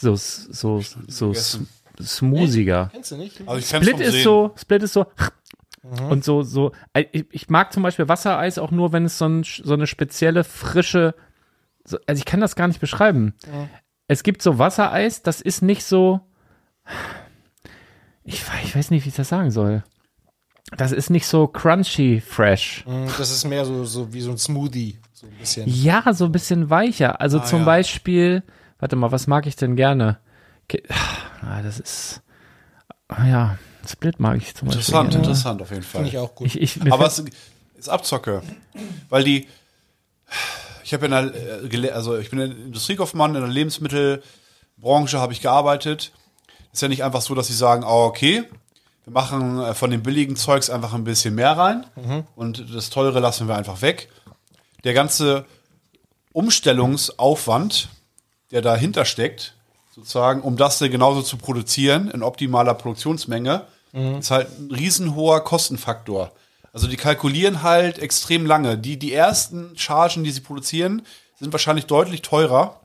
so, 0.00 0.16
so, 0.16 0.82
so 1.08 1.32
smoothiger. 2.02 2.88
Kennst 2.92 3.10
du 3.12 3.16
nicht? 3.16 3.40
Also 3.46 3.76
Split 3.76 4.00
ist 4.00 4.12
Sehen. 4.12 4.24
so, 4.24 4.52
Split 4.56 4.82
ist 4.82 4.92
so 4.92 5.06
und 6.10 6.24
so, 6.24 6.42
so. 6.42 6.72
äh, 6.92 7.04
Ich, 7.12 7.24
ich 7.30 7.48
mag 7.48 7.72
zum 7.72 7.82
Beispiel 7.82 8.08
Wassereis 8.08 8.58
auch 8.58 8.70
nur, 8.70 8.92
wenn 8.92 9.04
es 9.06 9.18
so, 9.18 9.26
ein, 9.26 9.44
so 9.44 9.72
eine 9.74 9.86
spezielle 9.86 10.44
frische, 10.44 11.14
so, 11.84 11.98
also 12.06 12.18
ich 12.18 12.26
kann 12.26 12.40
das 12.40 12.54
gar 12.56 12.68
nicht 12.68 12.80
beschreiben. 12.80 13.34
Es 14.08 14.22
gibt 14.22 14.42
so 14.42 14.58
Wassereis, 14.58 15.22
das 15.22 15.40
ist 15.40 15.62
nicht 15.62 15.84
so, 15.84 16.20
ich, 18.24 18.42
ich 18.64 18.76
weiß 18.76 18.90
nicht, 18.90 19.04
wie 19.04 19.08
ich 19.08 19.14
das 19.14 19.28
sagen 19.28 19.50
soll. 19.50 19.82
Das 20.76 20.92
ist 20.92 21.10
nicht 21.10 21.26
so 21.26 21.46
crunchy 21.48 22.20
fresh. 22.20 22.84
Mm, 22.86 23.06
Das 23.18 23.30
ist 23.30 23.44
mehr 23.44 23.64
so, 23.64 23.84
so 23.84 24.12
wie 24.12 24.20
so 24.20 24.30
ein 24.30 24.38
Smoothie. 24.38 24.98
So 25.12 25.26
ein 25.26 25.32
bisschen. 25.32 25.64
Ja, 25.66 26.12
so 26.12 26.26
ein 26.26 26.32
bisschen 26.32 26.70
weicher. 26.70 27.20
Also 27.20 27.40
zum 27.40 27.60
ja. 27.60 27.64
Beispiel, 27.64 28.42
warte 28.80 28.96
mal, 28.96 29.12
was 29.12 29.26
mag 29.26 29.46
ich 29.46 29.56
denn 29.56 29.76
gerne? 29.76 30.18
Ke- 30.68 30.82
Ah, 31.42 31.62
das 31.62 31.78
ist, 31.80 32.20
ah 33.08 33.26
ja, 33.26 33.58
Split 33.88 34.20
mag 34.20 34.36
ich 34.36 34.54
zum 34.54 34.68
Interessant, 34.68 34.92
Beispiel. 35.08 35.10
gerne. 35.10 35.24
interessant 35.26 35.62
auf 35.62 35.70
jeden 35.70 35.82
Fall. 35.82 36.02
Finde 36.04 36.08
ich 36.10 36.18
auch 36.18 36.34
gut. 36.34 36.46
Ich, 36.48 36.60
ich, 36.60 36.92
Aber 36.92 37.06
es 37.06 37.22
ist 37.76 37.88
Abzocke. 37.88 38.42
Weil 39.08 39.24
die, 39.24 39.48
ich 40.84 40.92
habe 40.92 41.06
ja 41.08 41.20
in 41.20 41.32
der, 41.70 41.72
äh, 41.84 41.90
also 41.92 42.18
ich 42.18 42.28
bin 42.30 42.40
ein 42.40 42.50
Industriekaufmann, 42.50 43.34
in 43.34 43.40
der 43.40 43.50
Lebensmittelbranche 43.50 45.18
habe 45.18 45.32
ich 45.32 45.40
gearbeitet. 45.40 46.12
Ist 46.72 46.82
ja 46.82 46.88
nicht 46.88 47.02
einfach 47.04 47.22
so, 47.22 47.34
dass 47.34 47.46
sie 47.48 47.54
sagen, 47.54 47.82
oh, 47.84 48.04
okay, 48.04 48.44
wir 49.06 49.12
machen 49.14 49.60
äh, 49.60 49.72
von 49.74 49.90
dem 49.90 50.02
billigen 50.02 50.36
Zeugs 50.36 50.68
einfach 50.70 50.92
ein 50.94 51.04
bisschen 51.04 51.34
mehr 51.34 51.56
rein 51.56 51.84
und 52.36 52.74
das 52.74 52.90
teure 52.90 53.18
lassen 53.20 53.48
wir 53.48 53.56
einfach 53.56 53.80
weg. 53.82 54.08
Der 54.84 54.92
ganze 54.94 55.46
Umstellungsaufwand, 56.32 57.88
der 58.50 58.62
dahinter 58.62 59.04
steckt, 59.04 59.54
sozusagen, 59.94 60.40
um 60.42 60.56
das 60.56 60.78
genauso 60.78 61.22
zu 61.22 61.36
produzieren 61.36 62.10
in 62.10 62.22
optimaler 62.22 62.74
Produktionsmenge, 62.74 63.62
ist 64.18 64.30
halt 64.30 64.48
ein 64.58 64.70
riesenhoher 64.70 65.40
Kostenfaktor. 65.40 66.30
Also 66.72 66.86
die 66.86 66.96
kalkulieren 66.96 67.62
halt 67.62 67.98
extrem 67.98 68.46
lange. 68.46 68.78
Die, 68.78 68.96
die 68.98 69.12
ersten 69.12 69.76
Chargen, 69.76 70.22
die 70.22 70.30
sie 70.30 70.40
produzieren, 70.40 71.02
sind 71.40 71.52
wahrscheinlich 71.52 71.86
deutlich 71.86 72.22
teurer, 72.22 72.80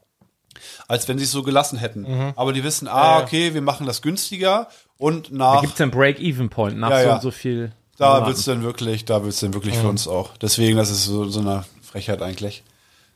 als 0.88 1.08
wenn 1.08 1.20
sie 1.20 1.26
es 1.26 1.32
so 1.32 1.44
gelassen 1.44 1.78
hätten. 1.78 2.34
Aber 2.36 2.54
die 2.54 2.64
wissen, 2.64 2.88
ah, 2.88 3.20
okay, 3.20 3.54
wir 3.54 3.62
machen 3.62 3.86
das 3.86 4.02
günstiger 4.02 4.68
und 4.98 5.30
Da 5.30 5.36
nach 5.36 5.62
gibt 5.62 5.76
es 5.76 5.82
einen 5.82 5.92
Break-Even-Point 5.92 6.78
nach 6.78 6.90
Ja, 6.90 7.00
so 7.02 7.08
ja. 7.08 7.16
und 7.16 7.22
so 7.22 7.32
viel. 7.32 7.72
da 7.98 8.08
Monaten. 8.14 8.28
wird's 8.28 8.46
dann 8.46 8.64
wirklich, 8.64 9.06
da 9.06 9.24
wird's 9.24 9.40
dann 9.42 9.54
wirklich 9.54 9.76
für 9.78 9.88
uns 9.88 10.08
auch. 10.08 10.36
Deswegen, 10.38 10.78
das 10.78 10.90
ist 10.90 11.06
so, 11.06 11.26
so 11.30 11.40
eine 11.42 11.66
Frechheit 11.84 12.22
eigentlich. 12.24 12.64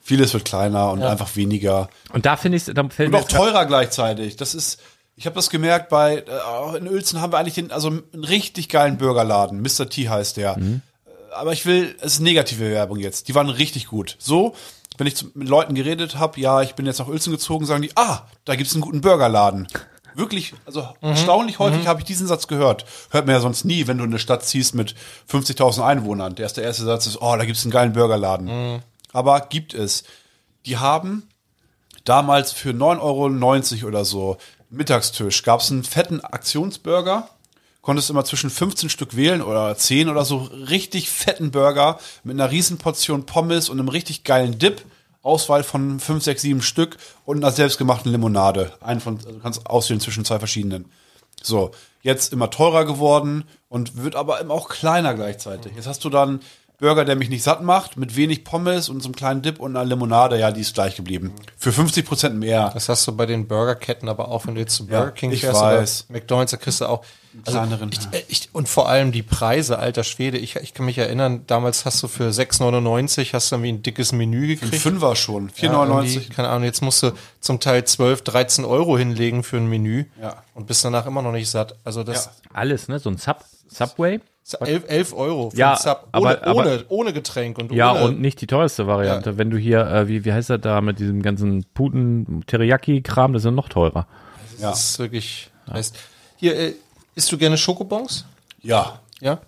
Vieles 0.10 0.34
wird 0.34 0.44
kleiner 0.44 0.90
und 0.92 1.04
einfach 1.04 1.36
weniger. 1.36 1.88
Und 2.12 2.26
da 2.26 2.36
finde 2.36 2.58
ich, 2.58 2.66
da 2.66 2.90
fällt 2.90 3.10
Und 3.10 3.12
mir 3.12 3.20
auch 3.20 3.28
teurer 3.28 3.68
gleichzeitig. 3.68 4.38
Das 4.38 4.56
ist, 4.56 4.80
ich 5.16 5.28
habe 5.28 5.36
das 5.36 5.52
gemerkt 5.52 5.90
bei, 5.90 6.24
äh, 6.26 6.78
in 6.80 6.88
Uelzen 6.88 7.22
haben 7.22 7.32
wir 7.32 7.38
eigentlich 7.38 7.54
den, 7.54 7.72
also 7.72 7.90
einen 7.90 8.24
richtig 8.24 8.70
geilen 8.70 8.98
Burgerladen. 8.98 9.62
Mr. 9.62 9.88
T 9.88 10.10
heißt 10.10 10.38
der. 10.38 10.58
Mhm. 10.58 10.82
Äh, 11.06 11.34
Aber 11.36 11.54
ich 11.54 11.68
will, 11.68 11.96
es 12.02 12.14
ist 12.14 12.20
negative 12.22 12.72
Werbung 12.72 12.98
jetzt. 12.98 13.28
Die 13.28 13.36
waren 13.36 13.50
richtig 13.52 13.86
gut. 13.86 14.16
So, 14.18 14.56
wenn 14.98 15.06
ich 15.06 15.16
zu- 15.16 15.30
mit 15.36 15.48
Leuten 15.48 15.76
geredet 15.76 16.18
habe, 16.18 16.42
ja, 16.42 16.64
ich 16.64 16.74
bin 16.74 16.88
jetzt 16.88 16.98
nach 16.98 17.08
Uelzen 17.08 17.32
gezogen, 17.32 17.68
sagen 17.68 17.84
die, 17.84 17.92
ah, 17.96 18.26
da 18.46 18.56
gibt's 18.56 18.74
einen 18.74 18.82
guten 18.82 19.02
Burgerladen. 19.02 19.68
Wirklich, 20.16 20.56
also 20.66 20.82
Mhm. 21.02 21.10
erstaunlich 21.10 21.60
häufig 21.60 21.86
habe 21.86 22.00
ich 22.00 22.06
diesen 22.08 22.26
Satz 22.26 22.48
gehört. 22.48 22.84
Hört 23.12 23.28
man 23.28 23.36
ja 23.36 23.42
sonst 23.42 23.64
nie, 23.64 23.86
wenn 23.86 24.00
du 24.00 24.06
in 24.06 24.10
eine 24.10 24.18
Stadt 24.18 24.44
ziehst 24.44 24.74
mit 24.74 24.96
50.000 25.32 25.86
Einwohnern. 25.86 26.34
Der 26.34 26.44
erste, 26.46 26.62
erste 26.62 26.84
Satz 26.84 27.06
ist, 27.06 27.22
oh, 27.22 27.36
da 27.38 27.46
gibt's 27.46 27.64
einen 27.64 27.72
geilen 27.72 27.94
Burgerladen. 27.94 28.48
Mhm. 28.48 28.80
Aber 29.12 29.42
gibt 29.42 29.74
es. 29.74 30.04
Die 30.66 30.78
haben 30.78 31.28
damals 32.06 32.52
für 32.52 32.72
9,90 32.72 33.02
Euro 33.82 33.88
oder 33.88 34.06
so 34.06 34.38
Mittagstisch 34.70 35.44
gab 35.44 35.62
es 35.62 35.72
einen 35.72 35.84
fetten 35.84 36.22
Aktionsburger. 36.22 37.28
Konntest 37.82 38.10
immer 38.10 38.26
zwischen 38.26 38.50
15 38.50 38.90
Stück 38.90 39.16
wählen 39.16 39.42
oder 39.42 39.76
10 39.76 40.10
oder 40.10 40.26
so. 40.26 40.38
Richtig 40.38 41.10
fetten 41.10 41.50
Burger 41.50 42.00
mit 42.24 42.36
einer 42.36 42.52
riesen 42.52 42.78
Portion 42.78 43.26
Pommes 43.26 43.70
und 43.70 43.80
einem 43.80 43.90
richtig 43.90 44.24
geilen 44.24 44.60
Dip. 44.60 44.84
Auswahl 45.22 45.64
von 45.64 46.00
5, 46.00 46.24
6, 46.24 46.42
7 46.42 46.62
Stück 46.62 46.98
und 47.26 47.38
einer 47.38 47.52
selbstgemachten 47.52 48.12
Limonade. 48.12 48.72
Einen 48.80 49.02
von, 49.02 49.18
also 49.18 49.32
du 49.32 49.40
kannst 49.40 49.66
auswählen 49.66 50.00
zwischen 50.00 50.24
zwei 50.24 50.40
verschiedenen. 50.40 50.86
So, 51.42 51.72
jetzt 52.02 52.32
immer 52.32 52.50
teurer 52.50 52.86
geworden 52.86 53.44
und 53.68 54.02
wird 54.02 54.16
aber 54.16 54.40
immer 54.40 54.54
auch 54.54 54.70
kleiner 54.70 55.16
gleichzeitig. 55.16 55.74
Jetzt 55.76 55.88
hast 55.88 56.06
du 56.06 56.10
dann 56.10 56.42
Burger, 56.80 57.04
der 57.06 57.16
mich 57.18 57.30
nicht 57.30 57.44
satt 57.44 57.62
macht, 57.62 57.98
mit 57.98 58.16
wenig 58.16 58.44
Pommes 58.46 58.88
und 58.90 59.02
so 59.02 59.08
einem 59.10 59.16
kleinen 59.16 59.42
Dip 59.42 59.60
und 59.60 59.76
einer 59.76 59.86
Limonade, 59.86 60.40
ja, 60.40 60.52
die 60.52 60.62
ist 60.62 60.74
gleich 60.74 60.96
geblieben. 60.96 61.34
Für 61.58 61.72
50 61.74 62.06
Prozent 62.06 62.36
mehr. 62.40 62.72
Das 62.74 62.88
hast 62.88 63.06
du 63.08 63.12
bei 63.16 63.26
den 63.26 63.48
Burgerketten 63.48 64.08
aber 64.08 64.30
auch, 64.30 64.48
wenn 64.48 64.56
du 64.56 64.62
jetzt 64.62 64.76
zu 64.76 64.88
Burger 64.88 65.06
Ja, 65.06 65.12
King 65.12 65.32
ich 65.32 65.42
fährst 65.42 65.62
weiß. 65.62 66.06
oder 66.10 66.20
McDonalds, 66.20 66.52
da 66.52 66.58
kriegst 66.58 66.80
du 66.82 66.86
auch 66.86 67.04
also 67.46 67.60
kleineren. 67.60 67.92
ich, 67.92 68.24
ich, 68.30 68.50
und 68.54 68.68
vor 68.70 68.90
allem 68.90 69.12
die 69.12 69.22
Preise, 69.22 69.78
alter 69.78 70.04
Schwede. 70.04 70.38
Ich, 70.38 70.56
ich 70.56 70.74
kann 70.74 70.86
mich 70.86 70.98
erinnern, 70.98 71.44
damals 71.48 71.86
hast 71.86 72.02
du 72.02 72.08
für 72.08 72.30
6,99 72.30 73.34
hast 73.34 73.52
du 73.52 73.56
irgendwie 73.58 73.74
ein 73.74 73.84
dickes 73.84 74.12
Menü 74.14 74.44
Ein 74.44 74.48
gekriegt. 74.60 74.76
Fünfer 74.82 75.16
schon, 75.16 75.52
Ja, 75.58 75.70
4,99. 75.72 76.14
irgendwie, 76.16 76.30
keine 76.30 76.50
Ahnung, 76.50 76.64
jetzt 76.64 76.82
musst 76.82 77.04
du 77.04 77.12
zum 77.40 77.60
Teil 77.60 77.84
12, 77.84 78.22
13 78.24 78.66
Euro 78.66 78.98
hinlegen 78.98 79.44
für 79.44 79.58
ein 79.58 79.68
Menü 79.68 80.06
Ja. 80.22 80.38
und 80.54 80.66
bist 80.68 80.84
danach 80.86 81.06
immer 81.06 81.22
noch 81.22 81.32
nicht 81.34 81.50
satt. 81.50 81.76
Also 81.84 82.04
das 82.04 82.26
Ja. 82.26 82.32
alles, 82.54 82.88
ne? 82.88 83.00
So 83.00 83.10
ein 83.10 83.18
Sub, 83.18 83.44
Subway. 83.68 84.20
Ist 84.44 84.54
11, 84.62 84.84
11 84.88 85.14
Euro 85.14 85.50
für 85.52 85.58
Ja, 85.58 85.70
einen 85.74 85.78
Sub. 85.80 86.08
aber- 86.12 86.26
Ohne, 86.30 86.44
aber- 86.48 86.60
ohne, 86.62 86.84
ohne 86.90 87.14
Getränk 87.14 87.58
und 87.60 87.72
Ja, 87.72 87.92
ohne, 87.94 88.04
und 88.06 88.22
nicht 88.22 88.42
die 88.42 88.48
teuerste 88.48 88.88
Variante. 88.88 89.38
Wenn 89.38 89.50
du 89.50 89.58
hier, 89.58 89.82
äh, 89.88 90.08
wie, 90.08 90.26
wie 90.26 90.34
heißt 90.34 90.50
das 90.50 90.62
da 90.62 90.82
mit 90.82 91.00
diesem 91.00 91.22
ganzen 91.22 91.66
Puten-Teriyaki-Kram, 91.74 93.34
das 93.34 93.42
ist 93.42 93.46
ja 93.46 93.52
noch 93.52 93.70
teurer. 93.70 94.08
Ja. 94.60 94.72
das 94.72 94.90
ist 94.92 95.00
wirklich 95.00 95.50
heißt. 95.72 95.96
Hier, 96.38 96.56
äh, 96.58 96.74
isst 97.16 97.32
du 97.32 97.38
gerne 97.38 97.58
Schokobons? 97.58 98.26
ja. 98.62 99.00
Ja? 99.22 99.40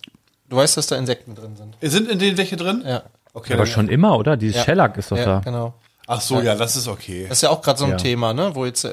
Du 0.49 0.57
weißt, 0.57 0.75
dass 0.75 0.87
da 0.87 0.97
Insekten 0.97 1.33
drin 1.33 1.55
sind. 1.55 1.77
Sind 1.81 2.09
in 2.11 2.19
denen 2.19 2.37
welche 2.37 2.57
drin? 2.57 2.83
Ja. 2.85 3.03
Okay. 3.33 3.53
Aber 3.53 3.65
schon 3.65 3.87
immer, 3.87 4.17
oder? 4.17 4.35
Dieses 4.35 4.57
Ja. 4.57 4.63
Shellac 4.65 4.97
ist 4.97 5.09
doch 5.09 5.15
ja, 5.17 5.23
da. 5.25 5.39
genau. 5.39 5.73
Ach 6.07 6.19
so, 6.19 6.41
ja, 6.41 6.55
das 6.55 6.75
ist 6.75 6.89
okay. 6.89 7.25
Das 7.29 7.37
ist 7.37 7.43
ja 7.43 7.49
auch 7.51 7.61
gerade 7.61 7.79
so 7.79 7.85
ein 7.85 7.91
Ja. 7.91 7.95
Thema, 7.97 8.33
ne? 8.33 8.53
Wo 8.53 8.65
jetzt 8.65 8.83
äh, 8.83 8.91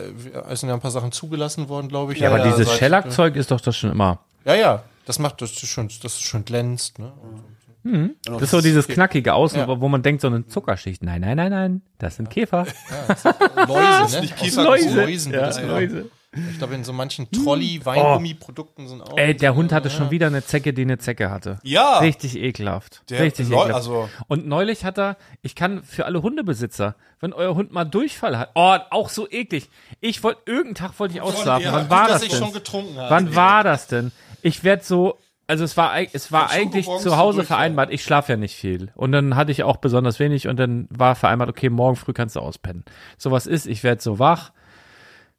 es 0.50 0.60
sind 0.60 0.68
ja 0.68 0.76
ein 0.76 0.80
paar 0.80 0.92
Sachen 0.92 1.10
zugelassen 1.10 1.68
worden, 1.68 1.88
glaube 1.88 2.12
ich. 2.12 2.20
Ja, 2.20 2.28
aber 2.28 2.38
ja, 2.38 2.44
dieses 2.52 2.72
Shellac-Zeug 2.76 3.34
ist 3.34 3.50
doch 3.50 3.60
das 3.60 3.76
schon 3.76 3.90
immer. 3.90 4.20
Ja, 4.44 4.54
ja. 4.54 4.82
Das 5.08 5.18
macht 5.18 5.40
das 5.40 5.50
schön, 5.52 5.88
das 5.88 6.12
ist 6.14 6.22
schön 6.22 6.44
glänzt, 6.44 6.98
ne? 6.98 7.12
Das 8.26 8.42
ist 8.42 8.50
so 8.50 8.60
dieses 8.60 8.86
knackige 8.86 9.32
Außen, 9.32 9.58
Ja. 9.60 9.80
wo 9.80 9.88
man 9.88 10.02
denkt, 10.02 10.20
so 10.20 10.28
eine 10.28 10.46
Zuckerschicht. 10.46 11.02
Nein, 11.02 11.22
nein, 11.22 11.38
nein, 11.38 11.50
nein, 11.50 11.82
das 11.98 12.16
sind 12.16 12.28
Käfer. 12.30 12.66
Läuse, 13.66 14.16
ne? 14.16 14.20
nicht 14.20 14.36
Kiefer- 14.36 14.64
Läuse. 14.64 14.94
Läusen 15.04 15.32
Ja, 15.32 15.40
das 15.40 15.56
genannt. 15.56 15.80
Läuse. 15.92 16.10
Ich 16.50 16.58
glaube, 16.58 16.74
in 16.74 16.84
so 16.84 16.92
manchen 16.92 17.30
Trolley-Weingummi-Produkten 17.30 18.86
sind 18.86 19.00
auch. 19.00 19.16
Ey, 19.16 19.34
der 19.34 19.54
Hund 19.54 19.72
hatte 19.72 19.88
schon 19.88 20.10
wieder 20.10 20.26
eine 20.26 20.44
Zecke, 20.44 20.74
die 20.74 20.82
eine 20.82 20.98
Zecke 20.98 21.30
hatte. 21.30 21.58
Ja. 21.62 22.00
Richtig 22.00 22.36
ekelhaft. 22.36 23.02
Der 23.08 23.20
Richtig 23.20 23.48
Leu- 23.48 23.56
ekelhaft. 23.62 23.74
also- 23.74 24.10
Und 24.28 24.46
neulich 24.46 24.84
hat 24.84 24.98
er, 24.98 25.16
ich 25.40 25.54
kann 25.54 25.82
für 25.82 26.04
alle 26.04 26.20
Hundebesitzer, 26.20 26.96
wenn 27.20 27.32
euer 27.32 27.54
Hund 27.54 27.72
mal 27.72 27.86
Durchfall 27.86 28.38
hat, 28.38 28.50
oh, 28.54 28.76
auch 28.90 29.08
so 29.08 29.26
eklig. 29.30 29.70
Ich 30.00 30.22
wollte, 30.22 30.42
irgendeinen 30.44 30.74
Tag 30.74 30.98
wollte 31.00 31.14
ich 31.14 31.22
ausschlafen. 31.22 31.64
ja, 31.64 31.72
Wann 31.72 31.88
war 31.88 32.08
das 32.08 32.20
denn? 32.20 32.30
schon 32.30 32.52
getrunken 32.52 32.98
habe. 32.98 33.10
Wann 33.10 33.34
war 33.34 33.64
das 33.64 33.86
denn? 33.86 34.12
Ich 34.48 34.64
werd 34.64 34.82
so, 34.82 35.18
also 35.46 35.62
es 35.62 35.76
war, 35.76 35.92
es 36.12 36.32
war 36.32 36.50
eigentlich 36.50 36.86
zu 36.86 37.18
Hause 37.18 37.44
vereinbart. 37.44 37.92
Ich 37.92 38.02
schlafe 38.02 38.32
ja 38.32 38.36
nicht 38.38 38.56
viel. 38.56 38.90
Und 38.94 39.12
dann 39.12 39.36
hatte 39.36 39.52
ich 39.52 39.62
auch 39.62 39.76
besonders 39.76 40.18
wenig 40.18 40.48
und 40.48 40.58
dann 40.58 40.88
war 40.90 41.14
vereinbart, 41.14 41.50
okay, 41.50 41.68
morgen 41.68 41.96
früh 41.96 42.14
kannst 42.14 42.34
du 42.34 42.40
auspennen. 42.40 42.84
So 43.18 43.30
was 43.30 43.46
ist, 43.46 43.66
ich 43.66 43.84
werd 43.84 44.00
so 44.00 44.18
wach, 44.18 44.52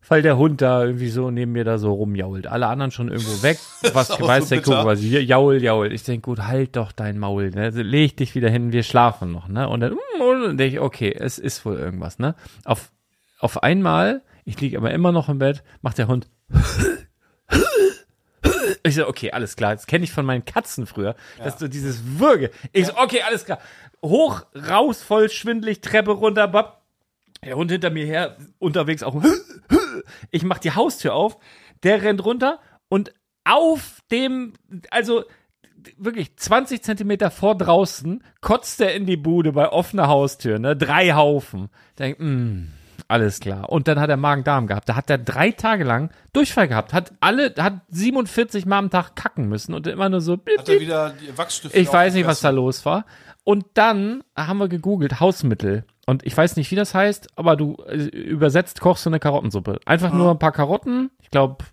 weil 0.08 0.22
der 0.22 0.38
Hund 0.38 0.62
da 0.62 0.84
irgendwie 0.84 1.10
so 1.10 1.32
neben 1.32 1.54
mir 1.54 1.64
da 1.64 1.80
so 1.80 1.92
rumjault. 1.92 2.46
Alle 2.46 2.68
anderen 2.68 2.92
schon 2.92 3.10
irgendwo 3.10 3.42
weg. 3.42 3.58
Was 3.94 4.12
weiß 4.12 4.50
so 4.50 4.56
der 4.56 4.62
bitter. 4.62 4.86
was 4.86 5.04
jaul, 5.04 5.62
jaul. 5.62 5.92
Ich 5.92 6.04
denk, 6.04 6.24
gut, 6.24 6.40
halt 6.40 6.76
doch 6.76 6.92
dein 6.92 7.18
Maul, 7.18 7.50
ne? 7.50 7.64
Also 7.64 7.82
Leg 7.82 8.16
dich 8.16 8.36
wieder 8.36 8.50
hin, 8.50 8.72
wir 8.72 8.84
schlafen 8.84 9.32
noch, 9.32 9.48
ne? 9.48 9.68
Und 9.68 9.80
dann, 9.82 9.94
mm, 9.94 10.22
und 10.22 10.42
dann 10.44 10.58
denk 10.58 10.74
ich, 10.74 10.80
okay, 10.80 11.16
es 11.18 11.40
ist 11.40 11.66
wohl 11.66 11.78
irgendwas, 11.78 12.20
ne? 12.20 12.36
Auf, 12.64 12.92
auf 13.40 13.64
einmal, 13.64 14.22
ich 14.46 14.62
liege 14.62 14.78
aber 14.78 14.92
immer 14.92 15.12
noch 15.12 15.30
im 15.30 15.40
Bett, 15.40 15.64
macht 15.82 15.98
der 15.98 16.08
Hund 16.08 16.30
ich 18.84 18.96
so, 18.96 19.08
okay, 19.08 19.32
alles 19.32 19.56
klar. 19.56 19.76
Das 19.76 19.88
kenne 19.88 20.04
ich 20.04 20.12
von 20.12 20.26
meinen 20.26 20.46
Katzen 20.46 20.86
früher. 20.86 21.16
Dass 21.38 21.58
du 21.58 21.68
dieses 21.68 22.20
Würge. 22.20 22.52
Ich 22.72 22.88
so, 22.88 22.98
okay, 22.98 23.22
alles 23.22 23.46
klar. 23.46 23.60
Hoch, 24.04 24.44
raus, 24.56 25.02
voll 25.02 25.30
schwindelig, 25.30 25.82
Treppe 25.82 26.12
runter, 26.12 26.48
bap. 26.48 26.82
Der 27.44 27.56
Hund 27.56 27.72
hinter 27.72 27.90
mir 27.90 28.06
her, 28.06 28.38
unterwegs 28.60 29.04
auch. 29.04 29.22
Ich 30.32 30.44
mach 30.44 30.58
die 30.58 30.72
Haustür 30.72 31.14
auf. 31.14 31.38
Der 31.84 32.02
rennt 32.02 32.24
runter 32.26 32.60
und 32.88 33.14
auf 33.44 34.00
dem, 34.12 34.54
also 34.90 35.24
wirklich 35.98 36.36
20 36.36 36.82
Zentimeter 36.82 37.32
vor 37.32 37.58
draußen, 37.58 38.24
kotzt 38.42 38.82
er 38.82 38.94
in 38.94 39.06
die 39.06 39.18
Bude 39.18 39.52
bei 39.54 39.70
offener 39.70 40.08
Haustür, 40.08 40.60
ne? 40.60 40.76
Drei 40.76 41.14
Haufen. 41.14 41.70
Denk, 41.98 42.20
mh, 42.20 42.68
alles 43.10 43.40
klar. 43.40 43.70
Und 43.70 43.88
dann 43.88 44.00
hat 44.00 44.10
er 44.10 44.18
Magen-Darm 44.18 44.68
gehabt. 44.68 44.88
Da 44.88 44.96
hat 44.96 45.10
er 45.10 45.18
drei 45.18 45.52
Tage 45.52 45.84
lang 45.84 46.12
Durchfall 46.32 46.68
gehabt. 46.68 46.94
Hat 46.94 47.12
alle, 47.20 47.56
hat 47.58 47.82
47 47.90 48.68
Mal 48.68 48.78
am 48.78 48.92
Tag 48.92 49.16
kacken 49.16 49.50
müssen 49.50 49.74
und 49.74 49.88
immer 49.88 50.10
nur 50.10 50.22
so. 50.22 50.34
Hat 50.34 50.70
er 50.70 50.80
wieder 50.80 51.14
die 51.20 51.36
Wachsstifte 51.36 51.78
Ich 51.78 51.92
weiß 51.92 52.14
nicht, 52.14 52.28
was 52.28 52.42
da 52.42 52.52
los 52.52 52.86
war. 52.86 53.06
Und 53.44 53.66
dann 53.74 54.24
haben 54.38 54.60
wir 54.60 54.68
gegoogelt, 54.68 55.20
Hausmittel. 55.20 55.86
Und 56.06 56.24
ich 56.24 56.38
weiß 56.38 56.56
nicht, 56.56 56.70
wie 56.70 56.76
das 56.76 56.94
heißt, 56.94 57.30
aber 57.36 57.56
du 57.56 57.78
äh, 57.88 57.96
übersetzt 57.96 58.80
kochst 58.80 59.08
du 59.08 59.10
eine 59.10 59.20
Karottensuppe. 59.20 59.80
Einfach 59.86 60.14
nur 60.14 60.30
ein 60.30 60.40
paar 60.40 60.52
Karotten, 60.52 61.10
ich 61.20 61.32
glaube, 61.32 61.66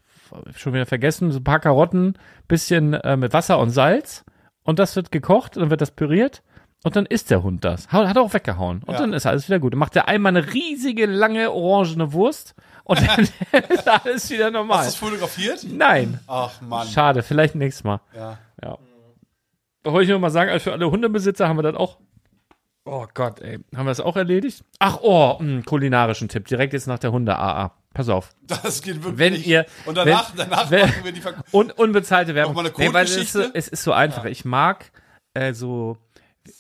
schon 0.55 0.73
wieder 0.73 0.87
vergessen, 0.87 1.33
so 1.33 1.41
ein 1.41 1.45
paar 1.45 1.61
Karotten, 1.61 2.15
bisschen 2.49 2.95
äh, 2.95 3.19
mit 3.19 3.35
Wasser 3.35 3.59
und 3.59 3.71
Salz. 3.71 4.25
Und 4.63 4.79
das 4.79 4.97
wird 4.97 5.13
gekocht, 5.13 5.59
dann 5.59 5.69
wird 5.69 5.83
das 5.83 5.91
püriert. 5.91 6.43
Und 6.85 6.95
dann 6.95 7.07
isst 7.07 7.31
der 7.31 7.43
Hund 7.43 7.65
das. 7.65 7.89
Hat 7.89 8.07
hat 8.07 8.17
er 8.17 8.23
auch 8.23 8.33
weggehauen. 8.35 8.83
Und 8.85 8.95
Ja. 8.95 9.01
dann 9.01 9.13
ist 9.13 9.27
alles 9.27 9.49
wieder 9.49 9.59
gut. 9.59 9.73
Dann 9.73 9.79
macht 9.81 9.97
er 9.97 10.07
einmal 10.09 10.37
eine 10.37 10.53
riesige, 10.53 11.07
lange, 11.07 11.51
orangene 11.51 12.13
Wurst. 12.13 12.55
Und 12.85 13.01
dann 13.07 13.21
ist 13.69 13.89
alles 13.89 14.31
wieder 14.31 14.45
Hast 14.47 14.51
du 14.55 14.59
normal. 14.59 14.85
das 14.85 14.95
fotografiert? 14.95 15.65
Nein. 15.69 16.21
Ach 16.29 16.61
Mann. 16.61 16.87
Schade, 16.87 17.23
vielleicht 17.25 17.55
nächstes 17.57 17.83
Mal. 17.83 18.01
Ja. 18.15 18.39
Ja. 18.63 18.79
Wollte 19.85 20.03
ich 20.05 20.09
nur 20.11 20.19
mal 20.19 20.31
sagen, 20.31 20.51
also 20.51 20.65
für 20.65 20.73
alle 20.73 20.91
Hundebesitzer 20.91 21.49
haben 21.49 21.57
wir 21.59 21.63
das 21.63 21.75
auch. 21.75 21.99
Oh 22.85 23.07
Gott, 23.15 23.41
ey. 23.41 23.59
Haben 23.75 23.87
wir 23.87 23.91
das 23.91 24.01
auch 24.01 24.17
erledigt? 24.17 24.65
Ach, 24.79 24.99
oh, 25.03 25.37
mh, 25.41 25.63
kulinarischen 25.63 26.29
Tipp. 26.29 26.47
Direkt 26.47 26.73
jetzt 26.73 26.87
nach 26.87 27.01
der 27.01 27.11
Hunde-AA. 27.11 27.73
Pass 27.95 28.09
auf. 28.09 28.31
Das 28.43 28.83
geht 28.83 28.97
wirklich. 29.03 29.19
Wenn 29.19 29.33
nicht. 29.33 29.47
ihr- 29.47 29.67
Und 29.87 29.97
danach, 29.97 30.31
wenn- 30.37 30.49
danach 30.51 30.71
wenn- 30.71 30.83
machen 30.83 31.05
wir 31.05 31.13
die 31.13 31.21
Verk 31.21 31.37
Un 31.53 31.71
unbezahlte 31.73 32.35
Werbung. 32.37 32.55
Noch 32.55 32.63
mal 32.63 32.69
eine 32.69 32.79
Nee, 32.89 32.95
weil 32.95 33.05
es, 33.07 33.17
ist 33.17 33.35
es 33.35 33.67
ist 33.69 33.83
so 33.83 33.93
einfach. 33.93 34.27
Ich 34.27 34.45
mag 34.45 34.93
äh, 35.35 35.53
so 35.55 35.97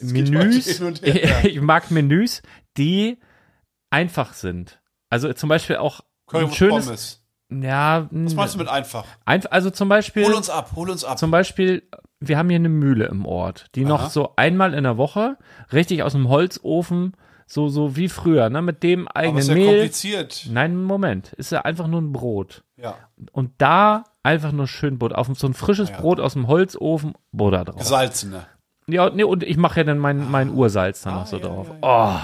Menüs. 0.00 0.80
ich 1.42 1.60
mag 1.60 1.90
Menüs, 1.90 2.42
die 2.76 3.18
einfach 3.90 4.32
sind. 4.34 4.80
Also 5.10 5.32
zum 5.32 5.48
Beispiel 5.48 5.76
auch 5.76 6.00
ein 6.32 6.50
schönes. 6.52 6.84
Pommes. 6.86 7.22
Ja, 7.48 8.08
Was 8.10 8.34
meinst 8.34 8.54
du 8.54 8.58
mit 8.58 8.68
einfach? 8.68 9.06
einfach, 9.24 9.50
also 9.52 9.70
zum 9.70 9.88
Beispiel. 9.88 10.24
Hol 10.24 10.34
uns 10.34 10.50
ab, 10.50 10.72
hol 10.74 10.90
uns 10.90 11.04
ab. 11.04 11.16
Zum 11.16 11.30
Beispiel, 11.30 11.88
wir 12.18 12.38
haben 12.38 12.48
hier 12.48 12.56
eine 12.58 12.68
Mühle 12.68 13.06
im 13.06 13.24
Ort, 13.24 13.66
die 13.76 13.84
noch 13.84 14.00
Aha. 14.02 14.10
so 14.10 14.34
einmal 14.34 14.74
in 14.74 14.82
der 14.82 14.96
Woche 14.96 15.36
richtig 15.72 16.02
aus 16.02 16.12
dem 16.12 16.28
Holzofen 16.28 17.12
So, 17.46 17.68
so 17.68 17.94
wie 17.94 18.08
früher, 18.08 18.50
ne? 18.50 18.62
Mit 18.62 18.82
dem 18.82 19.06
Aber 19.06 19.16
eigenen 19.20 19.38
ist 19.38 19.48
ja 19.48 19.54
Mehl. 19.54 19.66
kompliziert. 19.68 20.48
Nein, 20.50 20.82
Moment. 20.82 21.32
Ist 21.34 21.52
ja 21.52 21.62
einfach 21.62 21.86
nur 21.86 22.00
ein 22.02 22.10
Brot. 22.12 22.64
Ja. 22.76 22.96
Und 23.30 23.52
da 23.58 24.02
einfach 24.24 24.50
nur 24.50 24.66
schön 24.66 24.98
Butter. 24.98 25.16
Auf 25.16 25.28
so 25.34 25.46
ein 25.46 25.54
frisches 25.54 25.90
Ja. 25.90 26.00
Brot 26.00 26.18
aus 26.18 26.32
dem 26.32 26.48
Holzofen, 26.48 27.14
Butter 27.30 27.64
drauf. 27.64 27.78
Gesalzene. 27.78 28.44
Ja, 28.88 29.10
nee, 29.10 29.24
und 29.24 29.42
ich 29.42 29.56
mache 29.56 29.80
ja 29.80 29.84
dann 29.84 29.98
mein, 29.98 30.30
mein 30.30 30.50
Ursalz 30.50 31.02
dann 31.02 31.14
noch 31.14 31.26
so 31.26 31.38
drauf. 31.38 31.70
Oh, 31.82 32.14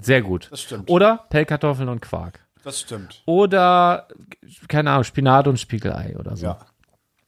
sehr 0.00 0.22
gut. 0.22 0.48
Das 0.50 0.60
stimmt. 0.62 0.90
Oder 0.90 1.26
Pellkartoffeln 1.30 1.88
und 1.88 2.00
Quark. 2.00 2.40
Das 2.64 2.80
stimmt. 2.80 3.22
Oder, 3.26 4.08
keine 4.68 4.90
Ahnung, 4.90 5.04
Spinat 5.04 5.46
und 5.46 5.58
Spiegelei 5.60 6.16
oder 6.18 6.36
so. 6.36 6.46
Ja. 6.46 6.58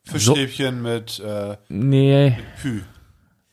Fischstäbchen 0.05 0.83
mit 0.83 1.19
äh, 1.21 1.57
Nee, 1.69 2.37
Pü. 2.61 2.83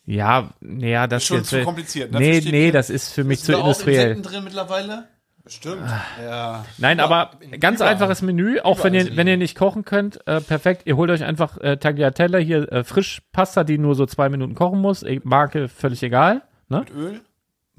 ja, 0.05 0.49
nee, 0.59 0.91
ja, 0.91 1.07
das 1.07 1.23
Ist 1.23 1.27
schon 1.27 1.37
jetzt, 1.37 1.49
zu 1.49 1.63
kompliziert, 1.63 2.11
ne? 2.11 2.19
Nee, 2.19 2.41
nee, 2.43 2.71
das 2.71 2.89
ist 2.89 3.13
für 3.13 3.23
mich 3.23 3.41
zu 3.41 3.53
industriell. 3.53 4.21
drin 4.21 4.43
mittlerweile? 4.43 5.07
Bestimmt. 5.51 5.81
Ja. 6.23 6.65
Nein, 6.77 6.99
aber 7.01 7.31
ganz 7.59 7.79
überall. 7.79 7.93
einfaches 7.93 8.21
Menü, 8.21 8.59
auch 8.61 8.83
wenn 8.85 8.93
ihr, 8.93 9.17
wenn 9.17 9.27
ihr 9.27 9.35
nicht 9.37 9.57
kochen 9.57 9.83
könnt, 9.83 10.25
äh, 10.25 10.39
perfekt. 10.39 10.83
Ihr 10.85 10.95
holt 10.95 11.09
euch 11.11 11.23
einfach 11.25 11.57
äh, 11.59 11.75
Tagliatelle, 11.77 12.39
hier 12.39 12.71
äh, 12.71 12.83
Frischpasta, 12.85 13.63
die 13.65 13.77
nur 13.77 13.95
so 13.95 14.05
zwei 14.05 14.29
Minuten 14.29 14.55
kochen 14.55 14.79
muss. 14.79 15.03
Marke 15.23 15.67
völlig 15.67 16.01
egal. 16.03 16.41
Ne? 16.69 16.79
Mit 16.79 16.91
Öl? 16.95 17.21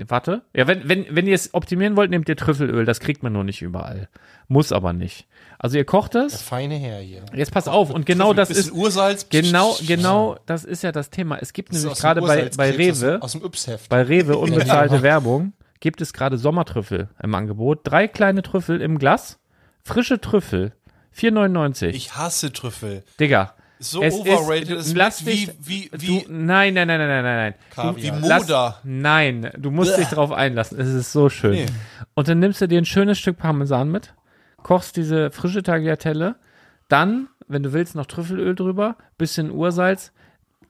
Warte. 0.08 0.42
Ja, 0.54 0.66
wenn, 0.66 0.88
wenn, 0.88 1.06
wenn 1.10 1.26
ihr 1.28 1.34
es 1.34 1.54
optimieren 1.54 1.96
wollt, 1.96 2.10
nehmt 2.10 2.28
ihr 2.28 2.36
Trüffelöl. 2.36 2.84
Das 2.84 2.98
kriegt 2.98 3.22
man 3.22 3.32
nur 3.32 3.44
nicht 3.44 3.62
überall. 3.62 4.08
Muss 4.48 4.72
aber 4.72 4.92
nicht. 4.92 5.26
Also 5.58 5.78
ihr 5.78 5.84
kocht 5.84 6.14
Der 6.14 6.22
es. 6.26 6.42
feine 6.42 6.74
Herr 6.74 6.98
hier. 7.00 7.22
Jetzt 7.34 7.52
pass 7.52 7.68
auf. 7.68 7.90
Und 7.90 8.04
genau 8.04 8.32
das 8.34 8.50
ist, 8.50 8.72
Ursalz. 8.72 9.28
genau, 9.28 9.76
genau, 9.86 10.36
das 10.46 10.64
ist 10.64 10.82
ja 10.82 10.90
das 10.92 11.10
Thema. 11.10 11.38
Es 11.40 11.52
gibt 11.52 11.72
nämlich 11.72 11.90
aus 11.92 12.00
gerade 12.00 12.20
bei, 12.20 12.50
bei 12.56 12.70
aus 12.70 12.76
dem- 12.76 12.76
Rewe, 12.76 13.22
Aus 13.22 13.32
dem 13.32 13.42
Yps-Heft. 13.44 13.88
bei 13.88 14.02
Rewe 14.02 14.36
unbezahlte 14.38 15.02
Werbung, 15.02 15.52
gibt 15.82 16.00
es 16.00 16.12
gerade 16.12 16.38
Sommertrüffel 16.38 17.08
im 17.22 17.34
Angebot. 17.34 17.80
Drei 17.82 18.06
kleine 18.06 18.42
Trüffel 18.42 18.80
im 18.80 18.98
Glas. 18.98 19.40
Frische 19.82 20.20
Trüffel. 20.20 20.72
4,99. 21.14 21.88
Ich 21.88 22.16
hasse 22.16 22.52
Trüffel. 22.52 23.02
Digga. 23.20 23.54
So 23.80 24.00
es 24.00 24.14
overrated. 24.14 24.70
Ist, 24.70 24.86
es 24.86 24.94
lass 24.94 25.20
ist 25.20 25.26
wie, 25.26 25.30
dich, 25.30 25.50
wie, 25.60 25.88
du, 25.90 26.00
wie, 26.00 26.26
nein, 26.28 26.74
nein, 26.74 26.86
nein, 26.86 27.00
nein, 27.00 27.24
nein, 27.24 27.54
nein, 27.76 27.96
wie 27.96 28.12
Moda. 28.12 28.78
Nein, 28.84 29.50
du 29.58 29.72
musst 29.72 29.98
dich 29.98 30.06
drauf 30.06 30.30
einlassen. 30.30 30.80
Es 30.80 30.86
ist 30.88 31.10
so 31.10 31.28
schön. 31.28 31.52
Nee. 31.52 31.66
Und 32.14 32.28
dann 32.28 32.38
nimmst 32.38 32.60
du 32.60 32.68
dir 32.68 32.80
ein 32.80 32.86
schönes 32.86 33.18
Stück 33.18 33.38
Parmesan 33.38 33.90
mit, 33.90 34.14
kochst 34.62 34.96
diese 34.96 35.32
frische 35.32 35.64
Tagliatelle, 35.64 36.36
dann, 36.88 37.28
wenn 37.48 37.64
du 37.64 37.72
willst, 37.72 37.96
noch 37.96 38.06
Trüffelöl 38.06 38.54
drüber, 38.54 38.96
bisschen 39.18 39.50
Ursalz, 39.50 40.12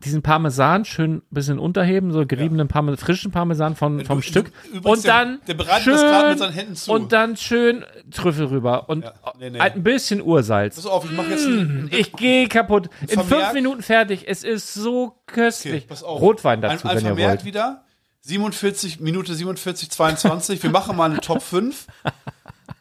diesen 0.05 0.23
Parmesan 0.23 0.85
schön 0.85 1.23
bisschen 1.31 1.59
unterheben, 1.59 2.13
so 2.13 2.27
geriebenen 2.27 2.69
Parmesan, 2.69 2.99
frischen 2.99 3.31
Parmesan 3.31 3.77
von, 3.77 4.05
vom 4.05 4.19
Du- 4.19 4.23
Stück. 4.23 4.53
und 4.83 5.05
der- 5.05 5.13
dann 5.13 5.41
der 5.47 5.55
bereitet 5.55 5.85
schön, 5.85 5.93
das 5.95 6.03
gerade 6.03 6.29
mit 6.31 6.39
seinen 6.39 6.53
Händen 6.53 6.77
zu. 6.77 6.93
Und 6.93 7.13
dann 7.13 7.37
schön 7.37 7.85
Trüffel 8.11 8.47
rüber 8.47 8.89
und 8.89 9.05
Ja, 9.05 9.13
nee, 9.39 9.51
nee. 9.51 9.59
halt 9.61 9.77
ein 9.77 9.83
bisschen 9.83 10.21
Ursalz. 10.23 10.77
Pass 10.77 10.87
auf, 10.87 11.05
ich 11.05 11.13
mache 11.17 11.31
jetzt 11.31 11.47
ein, 11.47 11.89
Ich 11.93 12.13
gehe 12.13 12.49
kaputt. 12.49 12.91
In 13.09 13.21
fünf 13.21 13.53
Minuten 13.53 13.83
fertig. 13.83 14.25
Es 14.29 14.45
ist 14.45 14.75
so 14.75 15.17
köstlich. 15.27 15.87
Okay. 15.89 16.05
Rotwein 16.05 16.61
dazu, 16.61 16.89
ein, 16.89 16.97
ein 16.99 17.05
wenn 17.05 17.17
ihr 17.19 17.29
wollt. 17.29 17.45
wieder. 17.45 17.85
47, 18.25 19.01
Minute 19.01 19.35
47, 19.35 19.91
22. 19.91 20.63
Wir 20.63 20.71
machen 20.71 20.97
mal 20.97 21.11
eine 21.11 21.21
Top 21.21 21.43
5 21.43 21.87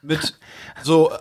mit 0.03 0.35
so 0.83 1.11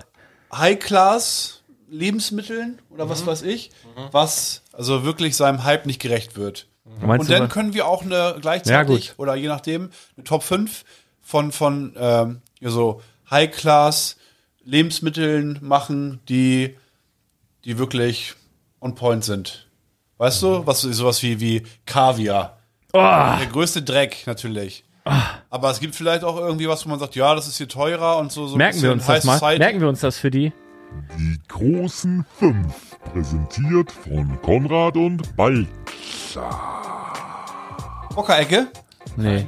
High-Class 0.53 1.60
Lebensmitteln 1.91 2.79
oder 2.91 3.05
Mhm. 3.07 3.11
was 3.11 3.27
weiß 3.27 3.43
ich, 3.43 3.71
was 4.13 4.63
also 4.73 5.05
wirklich 5.05 5.37
seinem 5.37 5.65
Hype 5.65 5.87
nicht 5.87 6.01
gerecht 6.01 6.37
wird. 6.37 6.67
Meinst 7.01 7.29
Und 7.29 7.31
dann 7.39 7.49
können 7.49 7.75
wir 7.75 7.87
auch 7.87 8.03
eine 8.03 8.15
Ja, 8.15 8.33
gleichzeitig 8.41 9.09
gut. 9.11 9.19
oder 9.19 9.35
je 9.35 9.49
nachdem 9.49 9.91
eine 10.17 10.25
Top 10.25 10.43
5 10.43 10.85
von, 11.21 11.53
von 11.53 11.95
ähm, 11.97 12.43
ja, 12.61 12.71
so 12.71 13.01
High-Class 13.31 14.17
Lebensmitteln 14.65 15.59
machen, 15.63 16.21
die, 16.29 16.77
die 17.65 17.79
wirklich 17.79 18.35
on 18.81 18.95
point 18.95 19.25
sind. 19.25 19.67
Weißt 20.19 20.43
du, 20.43 20.67
was 20.67 20.83
sowas 20.83 21.23
wie, 21.23 21.41
wie 21.41 21.63
Kaviar. 21.87 22.59
Der 22.93 23.47
größte 23.51 23.83
Dreck 23.83 24.25
natürlich. 24.27 24.85
Aber 25.49 25.71
es 25.71 25.81
gibt 25.81 25.95
vielleicht 25.95 26.25
auch 26.25 26.37
irgendwie 26.37 26.69
was, 26.69 26.85
wo 26.85 26.91
man 26.91 26.99
sagt, 26.99 27.15
ja, 27.17 27.35
das 27.35 27.49
ist 27.49 27.57
hier 27.57 27.69
teurer 27.69 28.19
und 28.19 28.31
so. 28.31 28.47
so 28.47 28.55
ein 28.55 28.59
merken 28.59 28.83
wir 28.83 28.93
uns 28.93 29.07
das 29.07 29.25
mal? 29.25 29.59
Merken 29.59 29.81
wir 29.81 29.89
uns 29.89 30.01
das 30.01 30.19
für 30.19 30.31
die? 30.31 30.53
Die 31.19 31.39
großen 31.49 32.25
fünf, 32.39 32.97
präsentiert 33.13 33.91
von 33.93 34.41
Konrad 34.43 34.97
und 34.97 35.37
Balk. 35.37 35.67
Bockerecke? 38.15 38.69
Nee. 39.17 39.47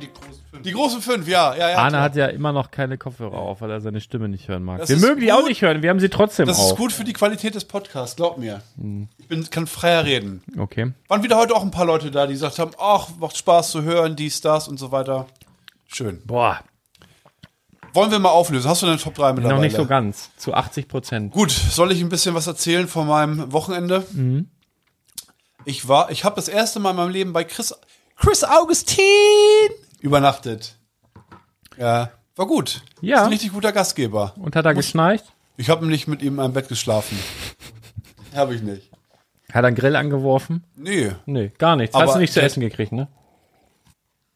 Die 0.65 0.73
großen 0.73 1.01
fünf, 1.01 1.27
ja, 1.27 1.55
ja, 1.57 1.71
ja. 1.71 1.79
Arne 1.79 1.91
klar. 1.91 2.03
hat 2.03 2.15
ja 2.15 2.27
immer 2.27 2.53
noch 2.53 2.71
keine 2.71 2.97
Kopfhörer 2.99 3.37
auf, 3.39 3.63
weil 3.63 3.71
er 3.71 3.81
seine 3.81 4.01
Stimme 4.01 4.29
nicht 4.29 4.47
hören 4.49 4.63
mag. 4.63 4.79
Das 4.81 4.89
wir 4.91 4.99
mögen 4.99 5.21
die 5.21 5.33
auch 5.33 5.41
gut. 5.41 5.49
nicht 5.49 5.63
hören, 5.63 5.83
wir 5.83 5.91
haben 5.91 5.99
sie 5.99 6.09
trotzdem 6.09 6.47
Das 6.47 6.59
auf. 6.59 6.73
ist 6.73 6.77
gut 6.77 6.93
für 6.93 7.05
die 7.05 7.13
Qualität 7.15 7.55
des 7.55 7.65
Podcasts, 7.65 8.15
glaub 8.15 8.39
mir. 8.39 8.63
Hm. 8.79 9.09
Ich 9.19 9.27
bin, 9.27 9.49
kann 9.51 9.67
freier 9.67 10.05
reden. 10.05 10.43
Okay. 10.59 10.93
Waren 11.09 11.23
wieder 11.23 11.37
heute 11.37 11.55
auch 11.57 11.63
ein 11.63 11.71
paar 11.71 11.87
Leute 11.87 12.11
da, 12.11 12.27
die 12.27 12.35
gesagt 12.35 12.59
haben, 12.59 12.73
ach, 12.79 13.09
macht 13.19 13.37
Spaß 13.37 13.71
zu 13.73 13.83
hören, 13.83 14.15
dies, 14.15 14.41
das 14.41 14.69
und 14.69 14.79
so 14.79 14.93
weiter. 14.93 15.27
Schön. 15.89 16.21
Boah, 16.27 16.61
Wollen 17.95 18.11
wir 18.11 18.19
mal 18.19 18.31
auflösen? 18.31 18.69
Hast 18.71 18.83
du 18.83 18.87
eine 18.87 18.97
Top 18.97 19.15
3 19.15 19.33
mittlerweile? 19.35 19.55
noch 19.57 19.63
nicht 19.63 19.77
so 19.77 19.87
ganz. 19.87 20.31
Zu 20.37 20.55
80 20.55 20.89
Prozent. 20.89 21.33
Gut, 21.33 21.51
soll 21.51 21.93
ich 21.93 22.01
ein 22.01 22.09
bisschen 22.09 22.35
was 22.35 22.47
erzählen 22.47 22.89
von 22.89 23.07
meinem 23.07 23.53
Wochenende? 23.53 24.07
Mhm. 24.13 24.49
Ich 25.65 25.87
war, 25.89 26.11
ich 26.11 26.25
habe 26.25 26.37
das 26.37 26.49
erste 26.49 26.81
Mal 26.81 26.91
in 26.91 26.97
meinem 26.97 27.11
Leben 27.11 27.33
bei 27.33 27.45
Chris, 27.45 27.75
Chris 28.17 28.45
Augustin 28.45 29.05
übernachtet. 30.01 30.77
Ja, 31.79 32.11
war 32.37 32.47
gut. 32.47 32.83
Ja. 33.01 33.17
Ist 33.19 33.23
ein 33.25 33.29
richtig 33.29 33.53
guter 33.53 33.73
Gastgeber. 33.73 34.35
Und 34.39 34.57
hat 34.57 34.65
er 34.65 34.75
geschnarcht? 34.75 35.25
Ich 35.57 35.69
habe 35.69 35.87
nicht 35.87 36.09
mit 36.09 36.23
ihm 36.23 36.41
einem 36.41 36.53
Bett 36.55 36.69
geschlafen. 36.69 37.19
habe 38.35 38.55
ich 38.55 38.63
nicht. 38.63 38.91
Hat 39.53 39.65
er 39.65 39.69
einen 39.69 39.77
Grill 39.77 39.97
angeworfen? 39.97 40.65
Nee, 40.75 41.13
Nee, 41.27 41.53
gar 41.59 41.77
nichts. 41.77 41.95
Aber 41.95 42.07
Hast 42.07 42.15
du 42.15 42.21
nicht 42.21 42.33
zu 42.33 42.41
essen 42.41 42.61
gekriegt, 42.61 42.93
ne? 42.93 43.09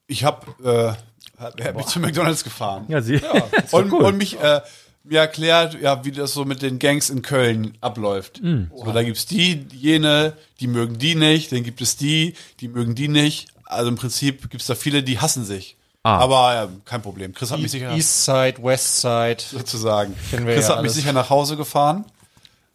ich 0.09 0.25
habe 0.25 0.47
äh, 0.63 0.93
hab, 1.39 1.61
hab 1.61 1.77
mich 1.77 1.87
zu 1.87 2.01
McDonald's 2.01 2.45
gefahren. 2.45 2.87
Ja, 2.89 3.01
sie. 3.01 3.19
Doch 3.21 3.73
und, 3.73 3.93
cool. 3.93 4.05
und 4.05 4.19
mich 4.19 4.41
äh, 4.41 4.61
mir 5.05 5.21
erklärt, 5.21 5.81
ja, 5.81 6.05
wie 6.05 6.13
das 6.13 6.33
so 6.33 6.45
mit 6.45 6.63
den 6.63 6.79
Gangs 6.79 7.11
in 7.11 7.23
Köln 7.23 7.77
abläuft. 7.81 8.43
Mm. 8.43 8.65
So, 8.75 8.93
da 8.93 9.03
gibt's 9.03 9.27
die, 9.27 9.67
jene, 9.73 10.37
die 10.61 10.67
mögen 10.67 10.99
die 10.99 11.15
nicht, 11.15 11.53
dann 11.53 11.63
gibt 11.63 11.81
es 11.81 11.97
die, 11.97 12.35
die 12.61 12.69
mögen 12.69 12.95
die 12.95 13.09
nicht. 13.09 13.49
Also 13.65 13.89
im 13.89 13.97
Prinzip 13.97 14.51
gibt's 14.51 14.67
da 14.67 14.75
viele, 14.75 15.03
die 15.03 15.19
hassen 15.19 15.45
sich. 15.45 15.77
Ah. 16.03 16.19
Aber 16.19 16.55
ja, 16.55 16.69
kein 16.85 17.03
Problem. 17.03 17.35
Chris 17.35 17.51
hat 17.51 17.59
mich 17.59 17.73
sicher 17.73 17.93
East 17.93 18.25
Side, 18.25 18.63
West 18.63 19.01
Side. 19.01 19.39
sozusagen. 19.41 20.15
Chris 20.31 20.41
ja 20.41 20.47
hat 20.47 20.55
mich 20.55 20.69
alles. 20.71 20.95
sicher 20.95 21.13
nach 21.13 21.31
Hause 21.31 21.57
gefahren. 21.57 22.05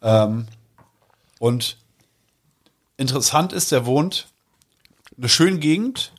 Ähm, 0.02 0.46
und 1.38 1.78
interessant 2.98 3.54
ist, 3.54 3.72
der 3.72 3.86
wohnt 3.86 4.28
in 5.16 5.22
einer 5.22 5.28
schönen 5.30 5.60
Gegend, 5.60 6.12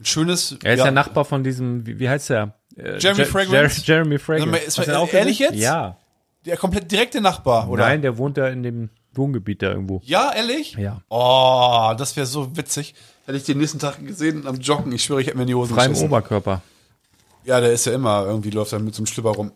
ein 0.00 0.04
schönes. 0.04 0.56
Er 0.62 0.74
ist 0.74 0.78
ja, 0.80 0.90
Nachbar 0.90 1.24
von 1.24 1.44
diesem, 1.44 1.86
wie, 1.86 1.98
wie 1.98 2.08
heißt 2.08 2.30
der? 2.30 2.54
Äh, 2.76 2.98
Jeremy 2.98 3.20
Je- 3.22 3.26
Fragrance? 3.26 3.80
Jer 3.84 3.96
Jeremy 3.96 4.18
Fragrance. 4.18 4.56
Ist 4.66 4.78
man 4.78 4.90
auch 4.96 5.12
ehrlich 5.12 5.38
jetzt? 5.38 5.56
Ja. 5.56 5.96
Der 6.46 6.56
komplett 6.56 6.90
direkte 6.90 7.20
Nachbar, 7.20 7.68
oder? 7.68 7.84
Nein, 7.84 8.00
der 8.02 8.16
wohnt 8.16 8.38
da 8.38 8.48
in 8.48 8.62
dem 8.62 8.88
Wohngebiet 9.12 9.60
da 9.62 9.70
irgendwo. 9.70 10.00
Ja, 10.04 10.32
ehrlich? 10.32 10.72
Ja. 10.74 11.02
Oh, 11.10 11.92
das 11.98 12.16
wäre 12.16 12.26
so 12.26 12.56
witzig. 12.56 12.94
Hätte 13.26 13.36
ich 13.36 13.44
den 13.44 13.58
nächsten 13.58 13.78
Tag 13.78 14.04
gesehen 14.04 14.46
am 14.46 14.56
Joggen. 14.60 14.90
Ich 14.92 15.04
schwöre, 15.04 15.20
ich 15.20 15.26
hätte 15.26 15.36
mir 15.36 15.42
in 15.42 15.48
die 15.48 15.54
Hosen 15.54 15.74
Frei 15.74 15.84
im 15.84 15.90
geschissen. 15.92 16.08
Oberkörper. 16.08 16.62
Ja, 17.44 17.60
der 17.60 17.72
ist 17.72 17.84
ja 17.86 17.92
immer, 17.92 18.24
irgendwie 18.24 18.50
läuft 18.50 18.72
er 18.72 18.78
mit 18.78 18.94
so 18.94 19.00
einem 19.00 19.06
Schlüpper 19.06 19.30
rum. 19.30 19.52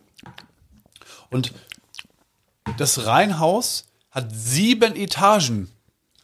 Und 1.30 1.52
das 2.78 3.06
Reihenhaus 3.06 3.84
hat 4.10 4.28
sieben 4.32 4.94
Etagen. 4.96 5.70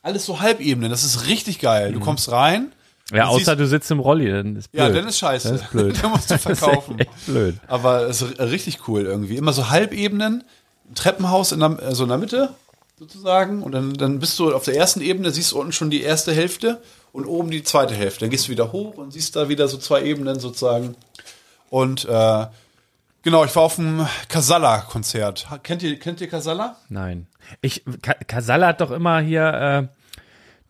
Alles 0.03 0.27
so 0.27 0.41
Halbebenen. 0.41 0.91
Das 0.91 1.05
ist 1.05 1.27
richtig 1.27 1.59
geil. 1.59 1.93
Du 1.93 2.01
kommst 2.01 2.31
rein. 2.31 2.73
Ja, 3.13 3.27
außer 3.29 3.39
siehst- 3.45 3.61
du 3.61 3.67
sitzt 3.67 3.91
im 3.91 4.01
Rolli, 4.01 4.31
dann 4.31 4.57
ist 4.57 4.71
blöd. 4.73 4.83
Ja, 4.83 4.89
dann 4.91 5.09
ist 5.09 5.19
scheiße. 5.19 5.53
Das 5.53 5.63
ist 5.63 5.71
blöd. 5.71 5.97
dann 6.03 6.11
musst 6.13 6.31
du 6.31 6.35
Das 6.35 6.47
ist 6.47 6.59
verkaufen. 6.61 6.99
echt, 6.99 7.11
echt 7.11 7.27
blöd. 7.27 7.57
Aber 7.67 8.03
es 8.09 8.23
ist 8.23 8.39
richtig 8.39 8.89
cool 8.89 9.03
irgendwie. 9.03 9.37
Immer 9.37 9.53
so 9.53 9.71
Halbebenen, 9.71 10.45
ein 10.89 10.95
Treppenhaus 10.95 11.53
in 11.53 11.61
der, 11.61 11.79
also 11.81 12.03
in 12.05 12.09
der 12.09 12.19
Mitte 12.19 12.51
sozusagen. 12.99 13.63
Und 13.63 13.73
dann, 13.73 13.95
dann 13.95 14.19
bist 14.19 14.39
du 14.39 14.55
auf 14.55 14.65
der 14.65 14.77
ersten 14.77 15.01
Ebene, 15.01 15.31
siehst 15.31 15.53
du 15.53 15.59
unten 15.61 15.73
schon 15.73 15.91
die 15.91 16.03
erste 16.03 16.33
Hälfte 16.33 16.81
und 17.13 17.25
oben 17.27 17.51
die 17.51 17.63
zweite 17.63 17.95
Hälfte. 17.95 18.21
Dann 18.21 18.31
gehst 18.31 18.47
du 18.49 18.53
wieder 18.53 18.73
hoch 18.73 18.97
und 18.97 19.13
siehst 19.13 19.35
da 19.37 19.49
wieder 19.49 19.67
so 19.69 19.79
zwei 19.79 20.03
Ebenen 20.03 20.39
sozusagen. 20.39 20.95
Und 21.71 22.05
äh, 22.05 22.47
genau, 23.23 23.45
ich 23.45 23.55
war 23.57 23.63
auf 23.63 23.77
dem 23.77 24.07
Casalla-Konzert. 24.29 25.47
Kennt 25.63 25.83
ihr, 25.83 25.99
kennt 25.99 26.21
ihr 26.21 26.29
Casalla? 26.29 26.77
Nein. 26.89 27.27
Ich, 27.63 27.83
Ka 28.03 28.15
Kasala 28.27 28.69
hat 28.69 28.81
doch 28.81 28.91
immer 28.91 29.21
hier, 29.21 29.89
äh, 29.91 30.00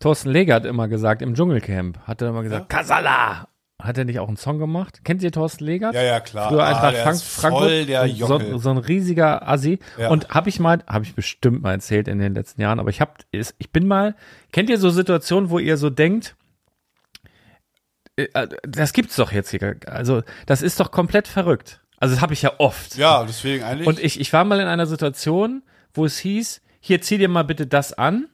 Thorsten 0.01 0.29
Leger 0.29 0.55
hat 0.55 0.65
immer 0.65 0.87
gesagt, 0.89 1.21
im 1.21 1.33
Dschungelcamp, 1.35 1.99
hat 1.99 2.21
er 2.21 2.29
immer 2.29 2.43
gesagt, 2.43 2.67
Kasala! 2.69 3.47
Hat 3.81 3.97
er 3.97 4.05
nicht 4.05 4.19
auch 4.19 4.27
einen 4.27 4.37
Song 4.37 4.59
gemacht? 4.59 5.03
Kennt 5.03 5.23
ihr 5.23 5.31
Thorsten 5.31 5.63
Legert? 5.63 5.95
Ja, 5.95 6.03
ja, 6.03 6.19
klar. 6.19 6.49
Früher 6.49 6.61
Ah, 6.63 6.67
Eintracht 6.67 6.93
der 6.97 7.01
Frank 7.03 7.15
ist 7.15 7.23
Frankfurt. 7.23 8.51
so, 8.51 8.57
so 8.59 8.69
ein 8.69 8.77
riesiger 8.77 9.47
Assi. 9.49 9.79
Ja. 9.97 10.09
Und 10.09 10.29
habe 10.29 10.49
ich 10.49 10.59
mal, 10.59 10.83
habe 10.85 11.03
ich 11.03 11.15
bestimmt 11.15 11.63
mal 11.63 11.71
erzählt 11.71 12.07
in 12.07 12.19
den 12.19 12.35
letzten 12.35 12.61
Jahren, 12.61 12.79
aber 12.79 12.91
ich 12.91 13.01
hab, 13.01 13.17
ist- 13.31 13.55
ich 13.57 13.71
bin 13.71 13.87
mal, 13.87 14.15
kennt 14.51 14.69
ihr 14.69 14.77
so 14.77 14.91
Situationen, 14.91 15.49
wo 15.49 15.57
ihr 15.57 15.77
so 15.77 15.89
denkt, 15.89 16.35
äh, 18.17 18.47
das 18.63 18.93
gibt's 18.93 19.15
doch 19.15 19.31
jetzt 19.31 19.49
hier. 19.49 19.77
Also, 19.87 20.21
das 20.45 20.61
ist 20.61 20.79
doch 20.79 20.91
komplett 20.91 21.27
verrückt. 21.27 21.81
Also, 21.97 22.13
das 22.13 22.21
habe 22.21 22.33
ich 22.33 22.43
ja 22.43 22.51
oft. 22.59 22.97
Ja, 22.97 23.23
deswegen 23.25 23.63
eigentlich. 23.63 23.87
Und 23.87 23.97
ich, 23.99 24.19
ich 24.19 24.31
war 24.31 24.43
mal 24.43 24.59
in 24.59 24.67
einer 24.67 24.85
Situation, 24.85 25.63
wo 25.93 26.05
es 26.05 26.19
hieß, 26.19 26.61
hier 26.81 27.01
zieh 27.01 27.17
dir 27.17 27.29
mal 27.29 27.43
bitte 27.43 27.65
das 27.65 27.93
an 27.93 28.27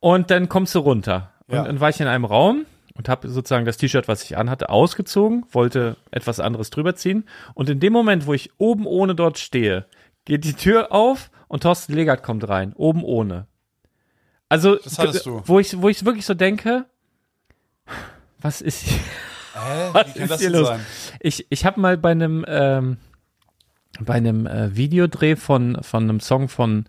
und 0.00 0.30
dann 0.30 0.48
kommst 0.48 0.74
du 0.74 0.80
runter. 0.80 1.32
Und 1.46 1.56
Ja. 1.56 1.64
dann 1.64 1.80
war 1.80 1.88
ich 1.90 2.00
in 2.00 2.06
einem 2.06 2.24
Raum 2.24 2.66
und 2.94 3.08
habe 3.08 3.28
sozusagen 3.28 3.64
das 3.64 3.76
T-Shirt, 3.76 4.08
was 4.08 4.22
ich 4.24 4.36
anhatte, 4.36 4.68
ausgezogen, 4.70 5.44
wollte 5.52 5.96
etwas 6.10 6.40
anderes 6.40 6.70
drüber 6.70 6.94
ziehen. 6.96 7.24
Und 7.54 7.68
in 7.70 7.80
dem 7.80 7.92
Moment, 7.92 8.26
wo 8.26 8.34
ich 8.34 8.50
oben 8.58 8.86
ohne 8.86 9.14
dort 9.14 9.38
stehe, 9.38 9.86
geht 10.24 10.44
die 10.44 10.54
Tür 10.54 10.92
auf 10.92 11.30
und 11.48 11.62
Thorsten 11.62 11.94
Legert 11.94 12.22
kommt 12.22 12.48
rein, 12.48 12.72
oben 12.74 13.02
ohne. 13.02 13.46
Also, 14.50 14.78
wo 15.46 15.58
ich, 15.58 15.80
wo 15.80 15.88
ich 15.88 16.04
wirklich 16.04 16.26
so 16.26 16.34
denke, 16.34 16.86
was 18.40 18.60
ist 18.60 18.82
hier? 18.82 18.98
Hä? 18.98 19.00
Was 19.92 20.06
Wie 20.08 20.12
kann 20.12 20.22
ist 20.22 20.30
das 20.30 20.40
hier 20.40 20.50
los? 20.50 20.68
sein? 20.68 20.80
Ich, 21.20 21.46
ich 21.50 21.64
habe 21.64 21.80
mal 21.80 21.96
bei 21.98 22.12
einem 22.12 22.44
ähm, 22.46 22.98
bei 24.00 24.14
einem 24.14 24.46
äh, 24.46 24.76
Videodreh 24.76 25.34
von 25.34 25.78
von 25.82 26.04
einem 26.04 26.20
Song 26.20 26.48
von 26.48 26.86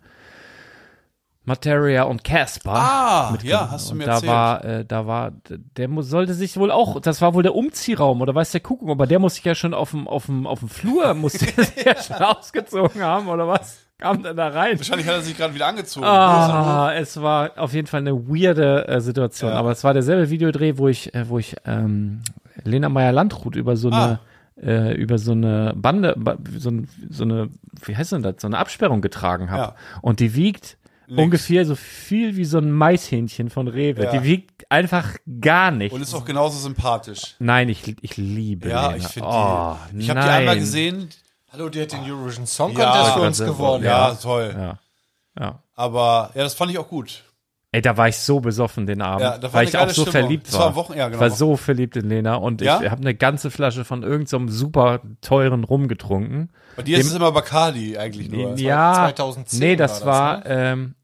Materia 1.50 2.04
und 2.04 2.22
Casper. 2.22 2.72
Ah, 2.74 3.38
ja, 3.42 3.68
hast 3.70 3.88
du 3.88 3.92
Und 3.92 3.98
mir 3.98 4.04
da 4.06 4.12
erzählt. 4.14 4.32
war 4.32 4.64
äh, 4.64 4.84
da 4.84 5.06
war 5.06 5.32
der 5.76 5.88
mu- 5.88 6.02
sollte 6.02 6.32
sich 6.34 6.56
wohl 6.56 6.70
auch 6.70 7.00
das 7.00 7.20
war 7.20 7.34
wohl 7.34 7.42
der 7.42 7.54
Umziehraum 7.54 8.20
oder 8.22 8.34
weiß 8.34 8.52
der 8.52 8.60
Kuckuck 8.60 8.88
aber 8.90 9.06
der 9.06 9.18
muss 9.18 9.34
sich 9.34 9.44
ja 9.44 9.54
schon 9.54 9.74
auf 9.74 9.90
dem 9.90 10.06
auf 10.06 10.26
dem 10.26 10.46
auf 10.46 10.60
dem 10.60 10.68
Flur 10.68 11.12
musste 11.24 11.46
er 11.56 11.64
sich 11.64 11.84
ja 11.84 11.96
schon 12.00 12.16
ausgezogen 12.24 13.02
haben 13.02 13.26
oder 13.28 13.48
was 13.48 13.78
kam 13.98 14.22
denn 14.22 14.36
da 14.36 14.48
rein 14.48 14.78
Wahrscheinlich 14.78 15.06
hat 15.08 15.16
er 15.16 15.22
sich 15.22 15.36
gerade 15.36 15.54
wieder 15.54 15.66
angezogen. 15.66 16.06
Ah, 16.06 16.92
es 16.94 17.20
war 17.20 17.50
auf 17.58 17.72
jeden 17.74 17.86
Fall 17.86 18.00
eine 18.00 18.14
weirde 18.28 18.88
äh, 18.88 19.00
Situation. 19.00 19.50
Ja. 19.50 19.56
Aber 19.58 19.72
es 19.72 19.84
war 19.84 19.92
derselbe 19.92 20.30
Videodreh, 20.30 20.78
wo 20.78 20.88
ich, 20.88 21.14
äh, 21.14 21.28
wo 21.28 21.38
ich 21.38 21.56
ähm, 21.66 22.22
Lena 22.64 22.88
Meyer-Landrut 22.88 23.56
über 23.56 23.76
so 23.76 23.90
eine, 23.90 24.18
äh, 24.62 24.94
über 24.94 25.18
so 25.18 25.32
eine 25.32 25.74
Bande, 25.76 26.14
ba- 26.16 26.38
so, 26.56 26.70
so 27.10 27.24
eine, 27.24 27.50
wie 27.84 27.94
heißt 27.94 28.12
denn 28.12 28.22
das, 28.22 28.36
so 28.38 28.46
eine 28.46 28.56
Absperrung 28.56 29.02
getragen 29.02 29.50
habe. 29.50 29.62
Ja. 29.62 29.74
Und 30.00 30.20
die 30.20 30.34
wiegt 30.34 30.78
ungefähr 31.16 31.64
so 31.66 31.74
viel 31.74 32.36
wie 32.36 32.44
so 32.44 32.58
ein 32.58 32.70
Maishähnchen 32.72 33.50
von 33.50 33.68
Rewe. 33.68 34.04
Ja. 34.04 34.10
Die 34.12 34.22
wiegt 34.24 34.70
einfach 34.70 35.16
gar 35.40 35.70
nicht. 35.70 35.92
Und 35.92 36.02
ist 36.02 36.14
auch 36.14 36.24
genauso 36.24 36.58
sympathisch. 36.58 37.34
Nein, 37.38 37.68
ich, 37.68 37.96
ich 38.02 38.16
liebe 38.16 38.68
Ja, 38.68 38.90
Lena. 38.92 38.96
ich 38.96 39.08
finde 39.08 39.28
oh, 39.30 39.76
die. 39.92 39.98
Ich 40.00 40.10
habe 40.10 40.20
die 40.20 40.26
einmal 40.28 40.58
gesehen. 40.58 41.08
Hallo, 41.52 41.68
die 41.68 41.82
hat 41.82 41.92
den 41.92 42.00
Eurovision 42.08 42.46
Song 42.46 42.76
Ja, 42.76 42.92
Contest 42.92 43.12
für 43.14 43.20
uns 43.22 43.38
gewonnen. 43.56 43.84
Ja, 43.84 44.14
toll. 44.14 44.54
Ja. 44.56 44.78
Ja. 45.38 45.62
Aber 45.74 46.30
ja, 46.34 46.42
das 46.44 46.54
fand 46.54 46.70
ich 46.70 46.78
auch 46.78 46.88
gut. 46.88 47.24
Ey, 47.72 47.80
da 47.82 47.96
war 47.96 48.08
ich 48.08 48.16
so 48.16 48.40
besoffen 48.40 48.84
den 48.86 49.00
Abend, 49.00 49.20
Ja, 49.22 49.38
da 49.38 49.44
war 49.44 49.52
weil 49.54 49.60
eine 49.60 49.68
ich 49.68 49.76
auch 49.76 49.80
geile 49.82 49.92
so 49.94 50.02
Stimmung. 50.02 50.12
verliebt 50.22 50.46
Das 50.48 50.54
war. 50.54 50.60
war 50.60 50.66
am 50.68 50.74
Wochen- 50.74 50.92
ja, 50.94 51.06
genau. 51.06 51.16
Ich 51.16 51.20
war 51.20 51.30
so 51.30 51.56
verliebt 51.56 51.96
in 51.96 52.08
Lena 52.08 52.34
und 52.34 52.60
Ja? 52.62 52.80
ich 52.82 52.90
habe 52.90 53.00
eine 53.00 53.14
ganze 53.14 53.52
Flasche 53.52 53.84
von 53.84 54.02
irgendeinem 54.02 54.48
super 54.48 55.00
teuren 55.20 55.62
Rum 55.62 55.86
getrunken. 55.86 56.50
Bei 56.74 56.82
dir 56.82 56.98
ist 56.98 57.06
es 57.06 57.14
immer 57.14 57.30
Bacardi 57.30 57.96
eigentlich 57.96 58.28
nur. 58.28 58.56
ja, 58.58 58.94
2010 58.94 59.60
nee, 59.60 59.76
das 59.76 60.04
war 60.04 60.38
das, 60.40 60.46
war, 60.50 60.50
ähm, 60.50 60.94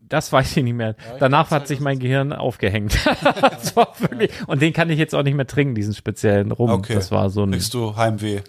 das 0.00 0.32
weiß 0.32 0.56
ich 0.56 0.64
nicht 0.64 0.74
mehr. 0.74 0.96
Danach 1.18 1.50
hat 1.50 1.66
sich 1.68 1.80
mein 1.80 1.98
Gehirn 1.98 2.32
aufgehängt. 2.32 2.96
das 3.40 3.76
war 3.76 3.88
wirklich, 3.98 4.30
und 4.46 4.62
den 4.62 4.72
kann 4.72 4.88
ich 4.90 4.98
jetzt 4.98 5.14
auch 5.14 5.22
nicht 5.22 5.34
mehr 5.34 5.46
trinken, 5.46 5.74
diesen 5.74 5.94
speziellen 5.94 6.52
Rum. 6.52 6.70
Okay. 6.70 6.94
Das 6.94 7.10
war 7.10 7.30
so 7.30 7.42
ein, 7.42 7.50
Kriegst 7.52 7.74
du 7.74 7.96
Heimweh. 7.96 8.40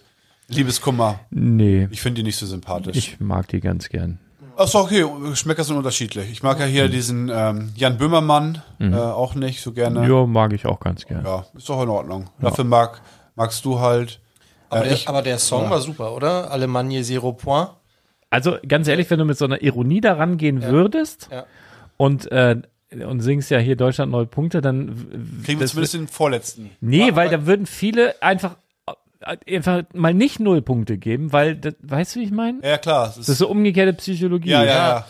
Liebeskummer. 0.47 1.19
nee, 1.31 1.87
Ich 1.91 2.01
finde 2.01 2.21
die 2.21 2.23
nicht 2.23 2.37
so 2.37 2.45
sympathisch. 2.45 2.95
ich 2.95 3.19
mag 3.19 3.47
die 3.47 3.59
ganz 3.59 3.89
gern. 3.89 4.19
Achso, 4.57 4.79
okay, 4.81 5.03
Geschmäcker 5.29 5.63
sind 5.65 5.75
unterschiedlich. 5.75 6.31
Ich 6.31 6.41
mag 6.43 6.59
ja 6.59 6.65
hier 6.65 6.87
diesen 6.87 7.29
ähm, 7.33 7.73
Jan 7.75 7.97
Böhmermann 7.97 8.61
äh, 8.79 8.93
auch 8.95 9.35
nicht 9.35 9.61
so 9.61 9.73
gerne. 9.73 10.07
Ja, 10.07 10.25
mag 10.25 10.53
ich 10.53 10.65
auch 10.65 10.79
ganz 10.79 11.05
gern. 11.05 11.25
Ja, 11.25 11.45
ist 11.57 11.67
doch 11.67 11.81
in 11.83 11.89
Ordnung. 11.89 12.29
Dafür 12.39 12.63
mag, 12.63 13.01
magst 13.35 13.65
du 13.65 13.79
halt. 13.81 14.21
Aber, 14.69 14.81
Äh, 14.81 14.83
der, 14.85 14.93
ich, 14.93 15.09
aber 15.09 15.21
der 15.23 15.39
Song 15.39 15.69
war 15.69 15.81
super, 15.81 16.13
oder? 16.13 16.51
Alemannia 16.51 17.01
Zero 17.03 17.33
Point. 17.33 17.69
Also 18.35 18.57
ganz 18.67 18.87
ehrlich, 18.87 19.09
wenn 19.09 19.19
du 19.19 19.25
mit 19.25 19.37
so 19.37 19.45
einer 19.45 19.61
Ironie 19.61 20.01
daran 20.01 20.37
gehen 20.37 20.61
würdest 20.63 21.29
Ja. 21.31 21.45
und 21.97 22.31
äh, 22.31 22.61
und 23.07 23.19
singst 23.21 23.49
ja 23.51 23.57
hier 23.59 23.75
Deutschland 23.75 24.11
neue 24.11 24.25
Punkte, 24.25 24.61
dann 24.61 25.41
kriegen 25.43 25.59
wir 25.59 25.67
zumindest 25.67 25.93
den 25.95 26.07
vorletzten. 26.07 26.69
Nee, 26.81 27.15
weil 27.15 27.29
da 27.29 27.45
würden 27.45 27.65
viele 27.65 28.21
einfach 28.21 28.57
äh, 29.21 29.55
einfach 29.55 29.83
mal 29.93 30.13
nicht 30.13 30.39
null 30.39 30.61
Punkte 30.61 30.97
geben, 30.97 31.33
weil 31.33 31.55
das, 31.55 31.73
weißt 31.81 32.15
du, 32.15 32.19
wie 32.19 32.23
ich 32.25 32.31
meine? 32.31 32.59
Ja, 32.63 32.77
klar. 32.77 33.07
Das 33.07 33.17
ist, 33.17 33.27
Das 33.27 33.29
ist 33.29 33.37
so 33.39 33.47
umgekehrte 33.49 33.93
Psychologie. 33.93 34.49
ja, 34.49 34.63
ja, 34.63 34.73
ja. 34.75 35.07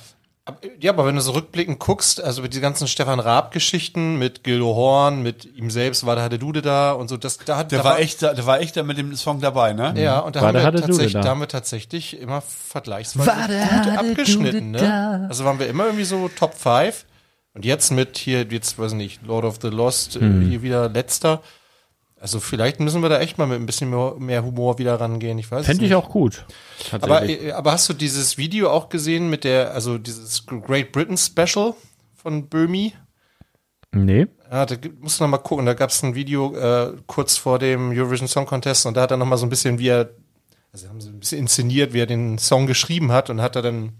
Ja, 0.79 0.91
aber 0.91 1.07
wenn 1.07 1.15
du 1.15 1.21
so 1.21 1.31
rückblickend 1.31 1.79
guckst, 1.79 2.23
also 2.23 2.43
mit 2.43 2.53
die 2.53 2.59
ganzen 2.59 2.87
Stefan 2.87 3.19
Raab-Geschichten, 3.19 4.19
mit 4.19 4.43
Gildo 4.43 4.75
Horn, 4.75 5.23
mit 5.23 5.45
ihm 5.57 5.71
selbst 5.71 6.05
war 6.05 6.13
der 6.15 6.23
Hatte 6.23 6.37
Dude 6.37 6.61
da 6.61 6.91
und 6.91 7.07
so, 7.07 7.17
das, 7.17 7.39
da 7.39 7.57
hat, 7.57 7.71
Der 7.71 7.79
da 7.79 7.83
war 7.85 7.99
echt, 7.99 8.21
da- 8.21 8.33
der 8.35 8.45
war 8.45 8.59
echt 8.61 8.77
da 8.77 8.83
mit 8.83 8.99
dem 8.99 9.15
Song 9.15 9.41
dabei, 9.41 9.73
ne? 9.73 9.95
Ja, 9.97 10.19
und 10.19 10.35
da 10.35 10.41
War 10.41 10.49
haben, 10.53 10.73
wir 10.73 10.81
tatsächlich, 10.81 11.13
da? 11.13 11.21
da 11.21 11.29
haben 11.29 11.39
wir 11.39 11.47
tatsächlich 11.47 12.19
immer 12.21 12.41
vergleichsweise 12.41 13.31
gut 13.31 13.97
abgeschnitten, 13.97 14.69
ne? 14.71 15.25
Also 15.29 15.45
waren 15.45 15.57
wir 15.57 15.67
immer 15.67 15.85
irgendwie 15.85 16.05
so 16.05 16.29
Top 16.29 16.53
5. 16.53 17.05
Und 17.55 17.65
jetzt 17.65 17.89
mit 17.91 18.17
hier, 18.17 18.45
jetzt 18.49 18.77
weiß 18.77 18.91
ich 18.91 18.97
nicht, 18.97 19.21
Lord 19.25 19.45
of 19.45 19.57
the 19.61 19.69
Lost, 19.69 20.15
Hm. 20.15 20.41
hier 20.47 20.61
wieder 20.61 20.89
letzter. 20.89 21.41
Also 22.19 22.39
vielleicht 22.39 22.79
müssen 22.79 23.01
wir 23.01 23.09
da 23.09 23.19
echt 23.19 23.37
mal 23.37 23.45
mit 23.45 23.59
ein 23.59 23.65
bisschen 23.65 23.89
mehr, 24.19 24.43
Humor 24.43 24.79
wieder 24.79 24.99
rangehen. 24.99 25.37
Ich 25.37 25.51
weiß 25.51 25.65
Fände 25.65 25.85
ich 25.85 25.95
auch 25.95 26.09
gut. 26.09 26.45
Aber, 26.91 27.23
äh, 27.27 27.51
aber 27.51 27.73
hast 27.73 27.89
du 27.89 27.93
dieses 27.93 28.37
Video 28.37 28.71
auch 28.71 28.89
gesehen 28.89 29.29
mit 29.29 29.43
der, 29.43 29.73
also 29.73 29.97
dieses 29.97 30.45
Great 30.45 30.91
Britain 30.91 31.17
Special 31.17 31.73
von 32.15 32.47
Böhmi? 32.47 32.93
nee. 33.91 34.27
Ja, 34.51 34.65
da 34.65 34.75
musst 34.99 35.19
du 35.19 35.23
noch 35.23 35.31
mal 35.31 35.37
gucken. 35.39 35.65
Da 35.65 35.73
gab 35.73 35.89
es 35.89 36.03
ein 36.03 36.15
Video 36.15 36.55
äh, 36.55 36.93
kurz 37.07 37.35
vor 37.35 37.59
dem 37.59 37.91
Eurovision 37.91 38.27
Song 38.27 38.45
Contest 38.45 38.85
und 38.85 38.95
da 38.95 39.01
hat 39.01 39.11
er 39.11 39.17
noch 39.17 39.25
mal 39.25 39.37
so 39.37 39.45
ein 39.45 39.49
bisschen, 39.49 39.79
wie 39.79 39.89
er, 39.89 40.11
also 40.71 40.87
haben 40.87 41.01
sie 41.01 41.09
ein 41.09 41.19
bisschen 41.19 41.39
inszeniert, 41.39 41.93
wie 41.93 41.99
er 41.99 42.05
den 42.05 42.37
Song 42.37 42.67
geschrieben 42.67 43.11
hat 43.11 43.29
und 43.29 43.41
hat 43.41 43.55
er 43.55 43.61
dann 43.61 43.93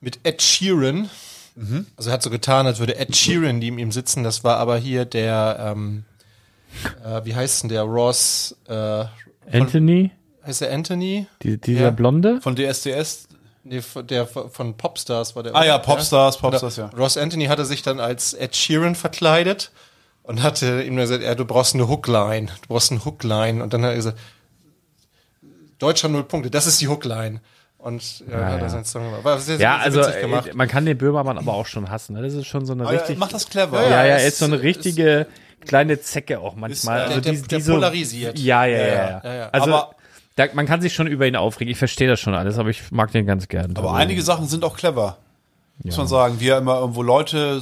mit 0.00 0.20
Ed 0.24 0.42
Sheeran, 0.42 1.08
also 1.96 2.10
er 2.10 2.14
hat 2.14 2.22
so 2.22 2.30
getan, 2.30 2.66
als 2.66 2.78
würde 2.78 2.96
Ed 2.96 3.16
Sheeran 3.16 3.58
neben 3.58 3.78
ihm 3.78 3.90
sitzen. 3.90 4.22
Das 4.22 4.44
war 4.44 4.58
aber 4.58 4.78
hier 4.78 5.04
der, 5.04 5.74
ähm, 5.76 6.04
äh, 7.04 7.24
wie 7.24 7.34
heißt 7.34 7.62
denn 7.62 7.68
der 7.70 7.82
Ross? 7.82 8.56
Äh, 8.68 9.04
Anthony, 9.52 10.10
heißt 10.46 10.62
er 10.62 10.72
Anthony? 10.72 11.26
die, 11.42 11.58
dieser 11.60 11.80
Ja. 11.84 11.90
Blonde. 11.90 12.40
Von 12.40 12.56
DSDS. 12.56 13.28
Nee, 13.64 13.82
von- 13.82 14.06
der 14.06 14.26
von 14.26 14.76
Popstars 14.76 15.36
war 15.36 15.42
der. 15.42 15.54
Ah 15.54 15.64
ja, 15.64 15.74
oder? 15.74 15.82
Popstars, 15.84 16.38
Popstars, 16.38 16.76
ja. 16.76 16.86
Ross 16.96 17.16
Anthony 17.18 17.46
hatte 17.46 17.64
sich 17.64 17.82
dann 17.82 18.00
als 18.00 18.32
Ed 18.32 18.56
Sheeran 18.56 18.94
verkleidet 18.94 19.70
und 20.22 20.42
hatte 20.42 20.82
ihm 20.82 20.96
gesagt, 20.96 21.22
ja, 21.22 21.34
du 21.34 21.44
brauchst 21.44 21.74
eine 21.74 21.88
Hookline, 21.88 22.46
du 22.46 22.68
brauchst 22.68 22.90
eine 22.92 23.04
Hookline. 23.04 23.62
Und 23.62 23.72
dann 23.74 23.82
hat 23.82 23.90
er 23.90 23.96
gesagt, 23.96 24.18
Deutschland 25.78 26.14
null 26.14 26.24
Punkte, 26.24 26.50
das 26.50 26.66
ist 26.66 26.80
die 26.80 26.88
Hookline. 26.88 27.40
Und 27.78 28.20
ja, 28.28 28.36
hat 28.44 28.54
er 28.54 28.58
ja. 28.62 28.68
seinen 28.70 28.84
Song 28.84 29.04
gemacht. 29.04 29.22
War 29.24 29.38
sehr, 29.38 29.56
sehr, 29.56 29.64
Ja, 29.64 29.76
sehr 29.76 29.84
also 29.84 30.00
witzig 30.00 30.20
gemacht. 30.22 30.46
äh, 30.48 30.54
man 30.54 30.66
kann 30.66 30.84
den 30.84 30.98
Böhmermann 30.98 31.38
aber 31.38 31.52
auch 31.54 31.66
schon 31.66 31.88
hassen. 31.90 32.14
Ne? 32.16 32.22
Das 32.22 32.34
ist 32.34 32.46
schon 32.46 32.66
so 32.66 32.72
eine 32.72 32.82
Aber 32.82 32.92
er 32.92 33.00
richtig. 33.00 33.18
macht 33.18 33.32
das 33.32 33.48
clever. 33.48 33.80
ja, 33.84 33.88
ja, 33.90 34.02
er 34.18 34.26
ist 34.26 34.38
so 34.38 34.46
eine 34.46 34.56
ist- 34.56 34.62
richtige 34.62 35.26
kleine 35.66 36.00
Zecke 36.00 36.40
auch 36.40 36.54
manchmal. 36.56 36.98
Ist, 37.02 37.04
äh, 37.04 37.08
also 37.14 37.20
der- 37.20 37.32
die, 37.32 37.42
der 37.42 37.58
die 37.58 37.64
so, 37.64 37.74
polarisiert. 37.74 38.38
Ja, 38.38 38.64
ja, 38.64 38.76
ja. 38.78 38.84
Ja, 38.86 38.94
ja, 38.94 39.20
ja, 39.24 39.34
ja. 39.34 39.48
Also 39.50 39.72
Aber- 39.74 39.90
da, 40.36 40.46
man 40.54 40.66
kann 40.66 40.80
sich 40.80 40.94
schon 40.94 41.06
über 41.08 41.26
ihn 41.26 41.34
aufregen. 41.36 41.70
Ich 41.72 41.78
verstehe 41.78 42.06
das 42.08 42.20
schon 42.20 42.34
alles, 42.34 42.58
aber 42.58 42.68
ich 42.70 42.90
mag 42.92 43.10
den 43.12 43.26
ganz 43.26 43.48
gern. 43.48 43.72
Aber 43.76 43.88
Also, 43.88 43.96
einige 44.00 44.22
Sachen 44.22 44.46
sind 44.46 44.64
auch 44.64 44.76
clever. 44.76 45.16
Muss 45.84 45.96
man 45.96 46.06
sagen. 46.08 46.40
Wie 46.40 46.48
er 46.48 46.58
immer 46.58 46.78
irgendwo 46.80 47.02
Leute, 47.02 47.60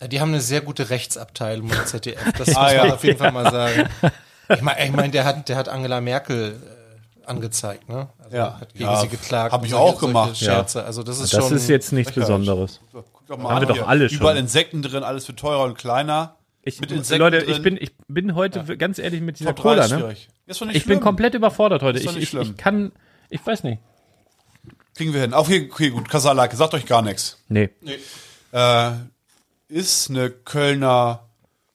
äh, 0.00 0.02
Ja, 0.02 0.08
die 0.08 0.20
haben 0.20 0.30
eine 0.30 0.40
sehr 0.40 0.60
gute 0.60 0.90
Rechtsabteilung 0.90 1.68
beim 1.68 1.84
ZDF. 1.86 2.20
Das 2.38 2.46
muss 2.48 2.56
Ah, 2.56 2.62
man 2.64 2.74
ja. 2.88 2.94
auf 2.94 3.04
jeden 3.04 3.18
Fall 3.18 3.32
mal 3.32 3.50
sagen. 3.50 3.88
Ich 4.48 4.62
meine, 4.62 4.84
ich 4.84 4.92
mein, 4.92 5.10
der 5.10 5.24
hat, 5.24 5.48
der 5.48 5.56
hat 5.56 5.68
Angela 5.68 6.00
Merkel 6.00 6.52
äh, 6.54 7.26
angezeigt, 7.28 7.88
ne? 7.88 8.06
Also 8.22 8.36
Ja. 8.36 8.60
hat 8.60 8.72
gegen 8.74 8.84
Ja, 8.84 9.00
sie 9.00 9.08
geklagt. 9.08 9.52
hab 9.52 9.64
ich 9.66 9.74
auch 9.74 9.98
gemacht. 9.98 10.36
Scherze. 10.38 10.84
Also 10.84 11.02
das 11.02 11.18
ist 11.18 11.32
das 11.34 11.48
schon. 11.48 11.56
ist 11.56 11.68
jetzt 11.68 11.92
nichts. 11.92 12.12
Besonderes. 12.12 12.78
guck 12.92 13.04
doch 13.26 13.38
mal 13.38 13.56
Haben 13.56 13.66
wir 13.66 13.74
doch 13.74 13.88
alle 13.88 14.08
schon. 14.08 14.18
Überall 14.20 14.36
Insekten 14.36 14.82
drin, 14.82 15.02
alles 15.02 15.26
wird 15.26 15.40
teurer 15.40 15.64
und 15.64 15.76
kleiner. 15.76 16.35
Ich, 16.68 16.80
Mit 16.80 16.90
Insekten 16.90 17.20
Leute, 17.20 17.38
drin. 17.38 17.50
ich 17.54 17.62
bin, 17.62 17.76
ich 17.80 17.92
bin 18.08 18.34
heute 18.34 18.76
ganz 18.76 18.98
ehrlich 18.98 19.20
mit 19.20 19.38
dieser 19.38 19.54
Top 19.54 19.62
3 19.62 19.62
Cola, 19.62 19.86
ne? 19.86 19.98
schwierig. 20.00 20.28
Ist 20.46 20.60
doch 20.60 20.66
nicht 20.66 20.74
Ich 20.76 20.84
bin 20.84 20.98
komplett 20.98 21.34
überfordert 21.34 21.80
heute. 21.82 21.98
Ist 21.98 22.06
doch 22.06 22.10
Ich, 22.10 22.16
nicht 22.16 22.22
ich, 22.24 22.28
schlimm. 22.30 22.42
ich 22.50 22.56
kann, 22.56 22.90
ich 23.30 23.46
weiß 23.46 23.62
nicht. 23.62 23.80
Kriegen 24.96 25.14
wir 25.14 25.20
hin. 25.20 25.32
Okay, 25.32 25.68
okay 25.72 25.90
gut. 25.90 26.08
Kasalake, 26.08 26.56
sagt 26.56 26.74
euch 26.74 26.84
gar 26.86 27.02
nichts. 27.02 27.40
Nee. 27.48 27.68
Äh, 28.50 28.90
ist 29.68 30.10
eine 30.10 30.28
Kölner, 30.30 31.28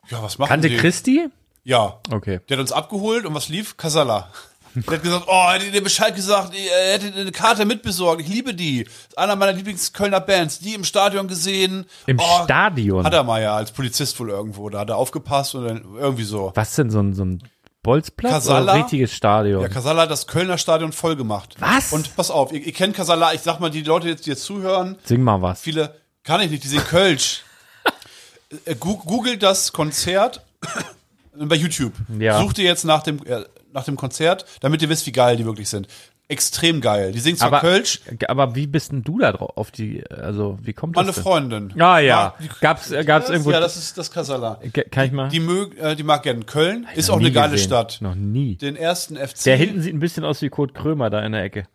ja, 0.09 0.21
was 0.21 0.37
machen 0.37 0.49
Kannte 0.49 0.67
die? 0.67 0.75
Christi? 0.75 1.29
Ja. 1.63 2.01
Okay. 2.11 2.41
Der 2.49 2.57
hat 2.57 2.61
uns 2.61 2.73
abgeholt 2.73 3.25
und 3.25 3.33
was 3.33 3.47
lief? 3.47 3.77
Kasala. 3.77 4.29
Der 4.75 4.93
hat 4.95 5.03
gesagt, 5.03 5.25
oh, 5.27 5.31
er 5.47 5.53
hätte 5.53 5.71
dir 5.71 5.83
Bescheid 5.83 6.15
gesagt, 6.15 6.53
er 6.55 6.93
hätte 6.93 7.19
eine 7.19 7.31
Karte 7.31 7.65
mitbesorgt. 7.65 8.21
Ich 8.21 8.27
liebe 8.27 8.53
die. 8.53 8.81
Ist 8.81 9.17
einer 9.17 9.35
meiner 9.35 9.53
Lieblings-Kölner 9.53 10.19
Bands. 10.19 10.59
Die 10.59 10.73
im 10.73 10.83
Stadion 10.83 11.27
gesehen. 11.27 11.85
Im 12.05 12.19
oh, 12.19 12.43
Stadion? 12.43 13.05
Hat 13.05 13.13
er 13.13 13.23
mal 13.23 13.41
ja, 13.41 13.55
als 13.55 13.71
Polizist 13.71 14.19
wohl 14.19 14.29
irgendwo. 14.29 14.69
Da 14.69 14.79
hat 14.79 14.89
er 14.89 14.97
aufgepasst 14.97 15.55
und 15.55 15.65
dann 15.65 15.83
irgendwie 15.97 16.23
so. 16.23 16.51
Was 16.55 16.75
denn, 16.75 16.89
so 16.89 16.99
ein, 16.99 17.13
so 17.13 17.25
ein 17.25 17.43
Bolzplatz 17.83 18.31
Casala? 18.31 18.61
oder 18.61 18.73
ein 18.73 18.81
richtiges 18.81 19.13
Stadion? 19.13 19.61
Ja, 19.61 19.67
Kasala 19.67 20.03
hat 20.03 20.11
das 20.11 20.27
Kölner 20.27 20.57
Stadion 20.57 20.91
voll 20.91 21.15
gemacht. 21.15 21.55
Was? 21.59 21.91
Und 21.91 22.15
pass 22.15 22.29
auf, 22.29 22.51
ihr, 22.51 22.59
ihr 22.59 22.73
kennt 22.73 22.95
Kasala, 22.95 23.33
ich 23.33 23.41
sag 23.41 23.59
mal, 23.59 23.71
die 23.71 23.81
Leute 23.81 24.07
jetzt, 24.07 24.25
die 24.25 24.29
jetzt 24.31 24.43
zuhören, 24.43 24.97
Sing 25.03 25.21
mal 25.21 25.41
was. 25.41 25.61
viele, 25.61 25.95
kann 26.23 26.41
ich 26.41 26.51
nicht, 26.51 26.63
die 26.63 26.67
sehen 26.67 26.83
Kölsch. 26.83 27.43
Äh, 28.65 28.75
Googelt 28.75 29.41
das 29.41 29.71
Konzert 29.73 30.45
bei 31.35 31.55
YouTube. 31.55 31.93
Ja. 32.19 32.39
Sucht 32.39 32.59
ihr 32.59 32.65
jetzt 32.65 32.83
nach 32.83 33.01
dem, 33.01 33.25
äh, 33.25 33.45
nach 33.73 33.83
dem 33.85 33.95
Konzert, 33.95 34.45
damit 34.61 34.81
ihr 34.81 34.89
wisst, 34.89 35.05
wie 35.05 35.11
geil 35.11 35.37
die 35.37 35.45
wirklich 35.45 35.69
sind. 35.69 35.87
Extrem 36.27 36.79
geil. 36.79 37.11
Die 37.11 37.19
singen 37.19 37.35
zwar 37.37 37.47
Aber, 37.49 37.59
Kölsch, 37.59 37.99
aber 38.29 38.55
wie 38.55 38.65
bist 38.65 38.93
denn 38.93 39.03
du 39.03 39.19
da 39.19 39.33
drauf? 39.33 39.51
Auf 39.57 39.69
die, 39.71 40.01
also 40.09 40.57
wie 40.61 40.71
kommt 40.71 40.95
das? 40.95 41.01
meine 41.03 41.13
denn? 41.13 41.23
Freundin. 41.23 41.81
Ah 41.81 41.99
ja. 41.99 42.35
Die- 42.39 42.47
Gab's, 42.61 42.89
äh, 42.91 43.03
gab's 43.03 43.29
irgendwo. 43.29 43.51
Ja, 43.51 43.59
das 43.59 43.75
ist 43.75 43.97
das 43.97 44.11
Kasala. 44.11 44.59
Kann 44.91 45.05
ich 45.07 45.11
mal? 45.11 45.27
Die, 45.27 45.41
mög, 45.41 45.77
äh, 45.77 45.93
die 45.95 46.03
mag 46.03 46.23
gerne 46.23 46.45
Köln. 46.45 46.87
Ist 46.95 47.09
auch 47.09 47.19
eine 47.19 47.33
geile 47.33 47.51
gesehen. 47.53 47.67
Stadt. 47.67 47.97
Noch 47.99 48.15
nie. 48.15 48.55
Den 48.55 48.77
ersten 48.77 49.17
FC. 49.17 49.43
Der 49.43 49.57
hinten 49.57 49.81
sieht 49.81 49.93
ein 49.93 49.99
bisschen 49.99 50.23
aus 50.23 50.41
wie 50.41 50.47
Kurt 50.49 50.73
Krömer 50.73 51.09
da 51.09 51.21
in 51.21 51.33
der 51.33 51.43
Ecke. 51.43 51.65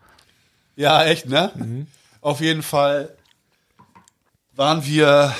Ja, 0.75 1.05
echt, 1.05 1.27
ne? 1.29 1.51
Mhm. 1.55 1.87
Auf 2.23 2.41
jeden 2.41 2.63
Fall 2.63 3.11
waren 4.55 4.87
wir, 4.87 5.35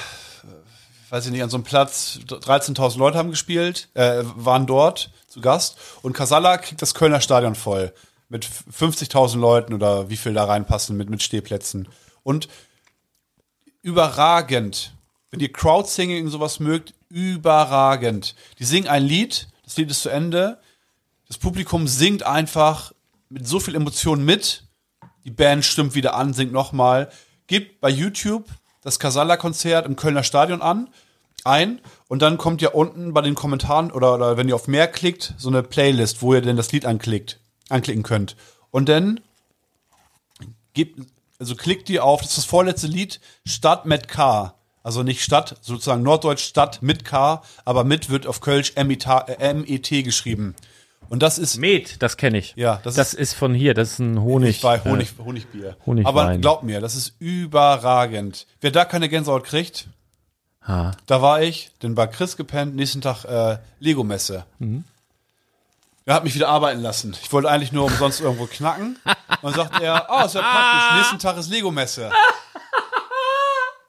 weiß 1.09 1.25
ich 1.27 1.33
nicht, 1.33 1.43
an 1.43 1.49
so 1.49 1.57
einem 1.57 1.65
Platz, 1.65 2.21
13.000 2.27 2.99
Leute 2.99 3.17
haben 3.17 3.31
gespielt, 3.31 3.89
äh, 3.95 4.23
waren 4.37 4.67
dort 4.67 5.11
zu 5.37 5.43
Gast 5.43 5.77
und 6.03 6.15
Casalla 6.15 6.57
kriegt 6.57 6.81
das 6.81 6.95
Kölner 6.95 7.21
Stadion 7.21 7.55
voll 7.55 7.93
mit 8.29 8.47
50.000 8.47 9.39
Leuten 9.39 9.75
oder 9.75 10.09
wie 10.09 10.17
viel 10.17 10.33
da 10.33 10.45
reinpassen 10.45 10.97
mit, 10.97 11.11
mit 11.11 11.23
Stehplätzen. 11.23 11.89
Und 12.23 12.49
überragend. 13.83 14.95
Wenn 15.31 15.41
ihr 15.41 15.53
Crowdsinging 15.53 16.29
sowas 16.29 16.59
mögt, 16.59 16.95
überragend. 17.09 18.35
Die 18.59 18.65
singen 18.65 18.89
ein 18.89 19.05
Lied, 19.05 19.49
das 19.65 19.77
Lied 19.77 19.91
ist 19.91 20.03
zu 20.03 20.09
Ende. 20.09 20.59
Das 21.29 21.39
Publikum 21.39 21.87
singt 21.87 22.25
einfach 22.25 22.93
mit 23.29 23.47
so 23.47 23.61
viel 23.61 23.75
Emotion 23.75 24.25
mit. 24.25 24.65
Die 25.25 25.31
Band 25.31 25.65
stimmt 25.65 25.95
wieder 25.95 26.15
an, 26.15 26.33
singt 26.33 26.53
nochmal. 26.53 27.11
Gebt 27.47 27.81
bei 27.81 27.91
YouTube 27.91 28.49
das 28.81 28.99
Casalla-Konzert 28.99 29.85
im 29.85 29.97
Kölner 29.97 30.23
Stadion 30.23 30.63
an, 30.63 30.89
ein 31.45 31.81
und 32.09 32.23
dann 32.23 32.39
kommt 32.39 32.63
ja 32.63 32.71
unten 32.71 33.13
bei 33.13 33.21
den 33.21 33.35
Kommentaren 33.35 33.91
oder, 33.91 34.15
oder 34.15 34.37
wenn 34.37 34.49
ihr 34.49 34.55
auf 34.55 34.69
mehr 34.69 34.87
klickt, 34.89 35.35
so 35.39 35.49
eine 35.49 35.63
Playlist, 35.63 36.23
wo 36.23 36.35
ihr 36.35 36.41
denn 36.41 36.57
das 36.57 36.73
Lied 36.73 36.87
anklickt, 36.87 37.41
anklicken 37.69 38.03
könnt. 38.03 38.37
Und 38.71 38.89
dann 38.89 39.21
gebt, 40.73 41.01
also 41.39 41.57
klickt 41.57 41.91
ihr 41.91 42.05
auf, 42.05 42.21
das 42.21 42.31
ist 42.31 42.39
das 42.39 42.45
vorletzte 42.45 42.87
Lied, 42.87 43.21
Stadt 43.45 43.87
mit 43.87 44.09
K. 44.09 44.55
Also 44.83 45.03
nicht 45.03 45.23
Stadt, 45.23 45.57
sozusagen 45.63 46.05
Norddeutsch 46.05 46.45
Stadt 46.45 46.81
mit 46.81 47.05
K, 47.05 47.43
aber 47.65 47.83
mit 47.83 48.09
wird 48.09 48.29
auf 48.29 48.41
Kölsch 48.41 48.75
M-E-T 48.77 49.99
äh, 49.99 50.03
geschrieben. 50.03 50.55
Und 51.09 51.23
das 51.23 51.39
ist 51.39 51.57
Met, 51.57 52.03
das 52.03 52.17
kenne 52.17 52.39
ich. 52.39 52.55
Ja, 52.57 52.81
das 52.85 52.95
das, 52.95 53.15
ist, 53.15 53.35
von 53.35 53.55
hier, 53.55 53.75
das 53.75 53.93
ist 53.93 53.99
ein 53.99 54.23
Honig. 54.23 54.61
bei 54.61 54.77
äh, 54.77 54.85
Honig, 54.85 55.09
Honigbier. 55.19 55.77
Honigwein. 55.87 56.07
Aber 56.07 56.39
glaubt 56.39 56.63
mir, 56.63 56.81
das 56.81 56.95
ist 56.95 57.15
überragend. 57.19 58.47
Wer 58.61 58.71
da 58.71 58.85
keine 58.85 59.09
Gänsehaut 59.09 59.45
kriegt, 59.45 59.89
ha. 60.67 60.93
da 61.07 61.23
war 61.23 61.43
ich, 61.43 61.71
denn 61.83 61.95
bei 61.95 62.07
Chris 62.07 62.37
gepennt, 62.37 62.75
nächsten 62.77 63.01
Tag 63.01 63.25
äh, 63.25 63.59
Lego-Messe. 63.81 64.45
Mhm. 64.59 64.85
Er 66.05 66.15
hat 66.15 66.25
mich 66.25 66.35
wieder 66.37 66.49
arbeiten 66.49 66.81
lassen. 66.83 67.17
Ich 67.21 67.33
wollte 67.33 67.51
eigentlich 67.51 67.73
nur 67.73 67.85
umsonst 67.87 68.21
irgendwo 68.21 68.47
knacken. 68.47 68.97
Und 69.43 69.57
sagt 69.57 69.81
er, 69.83 70.07
oh, 70.09 70.25
ist 70.25 70.35
ja 70.37 70.41
praktisch, 70.41 70.99
nächsten 70.99 71.19
Tag 71.19 71.37
ist 71.37 71.51
Lego-Messe. 71.51 72.11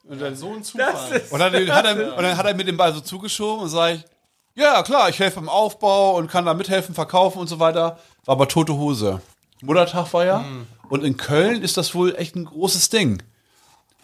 Und 0.10 0.22
dann, 0.22 0.36
So 0.36 0.54
ein 0.54 0.64
Zufall. 0.64 1.22
und 1.30 1.40
dann, 1.40 1.54
hat 1.72 1.86
er, 1.86 2.18
und 2.18 2.24
dann 2.24 2.38
hat 2.38 2.46
er 2.46 2.56
mir 2.56 2.64
den 2.64 2.78
Ball 2.78 2.94
so 2.94 3.02
zugeschoben 3.02 3.64
und 3.64 3.70
sage 3.70 3.96
ich, 3.96 4.06
ja 4.56 4.82
klar, 4.82 5.10
ich 5.10 5.20
helfe 5.20 5.36
beim 5.36 5.50
Aufbau 5.50 6.16
und 6.16 6.32
kann 6.32 6.46
da 6.46 6.54
mithelfen, 6.54 6.96
verkaufen 6.96 7.40
und 7.40 7.48
so 7.48 7.60
weiter. 7.60 8.00
War 8.26 8.34
aber 8.34 8.48
tote 8.48 8.74
Hose. 8.74 9.22
Muttertag 9.62 10.12
war 10.14 10.26
ja. 10.26 10.46
Und 10.90 11.04
in 11.04 11.18
Köln 11.18 11.62
ist 11.62 11.78
das 11.78 11.94
wohl 11.94 12.16
echt 12.16 12.36
ein 12.36 12.46
großes 12.46 12.90
Ding. 12.90 13.22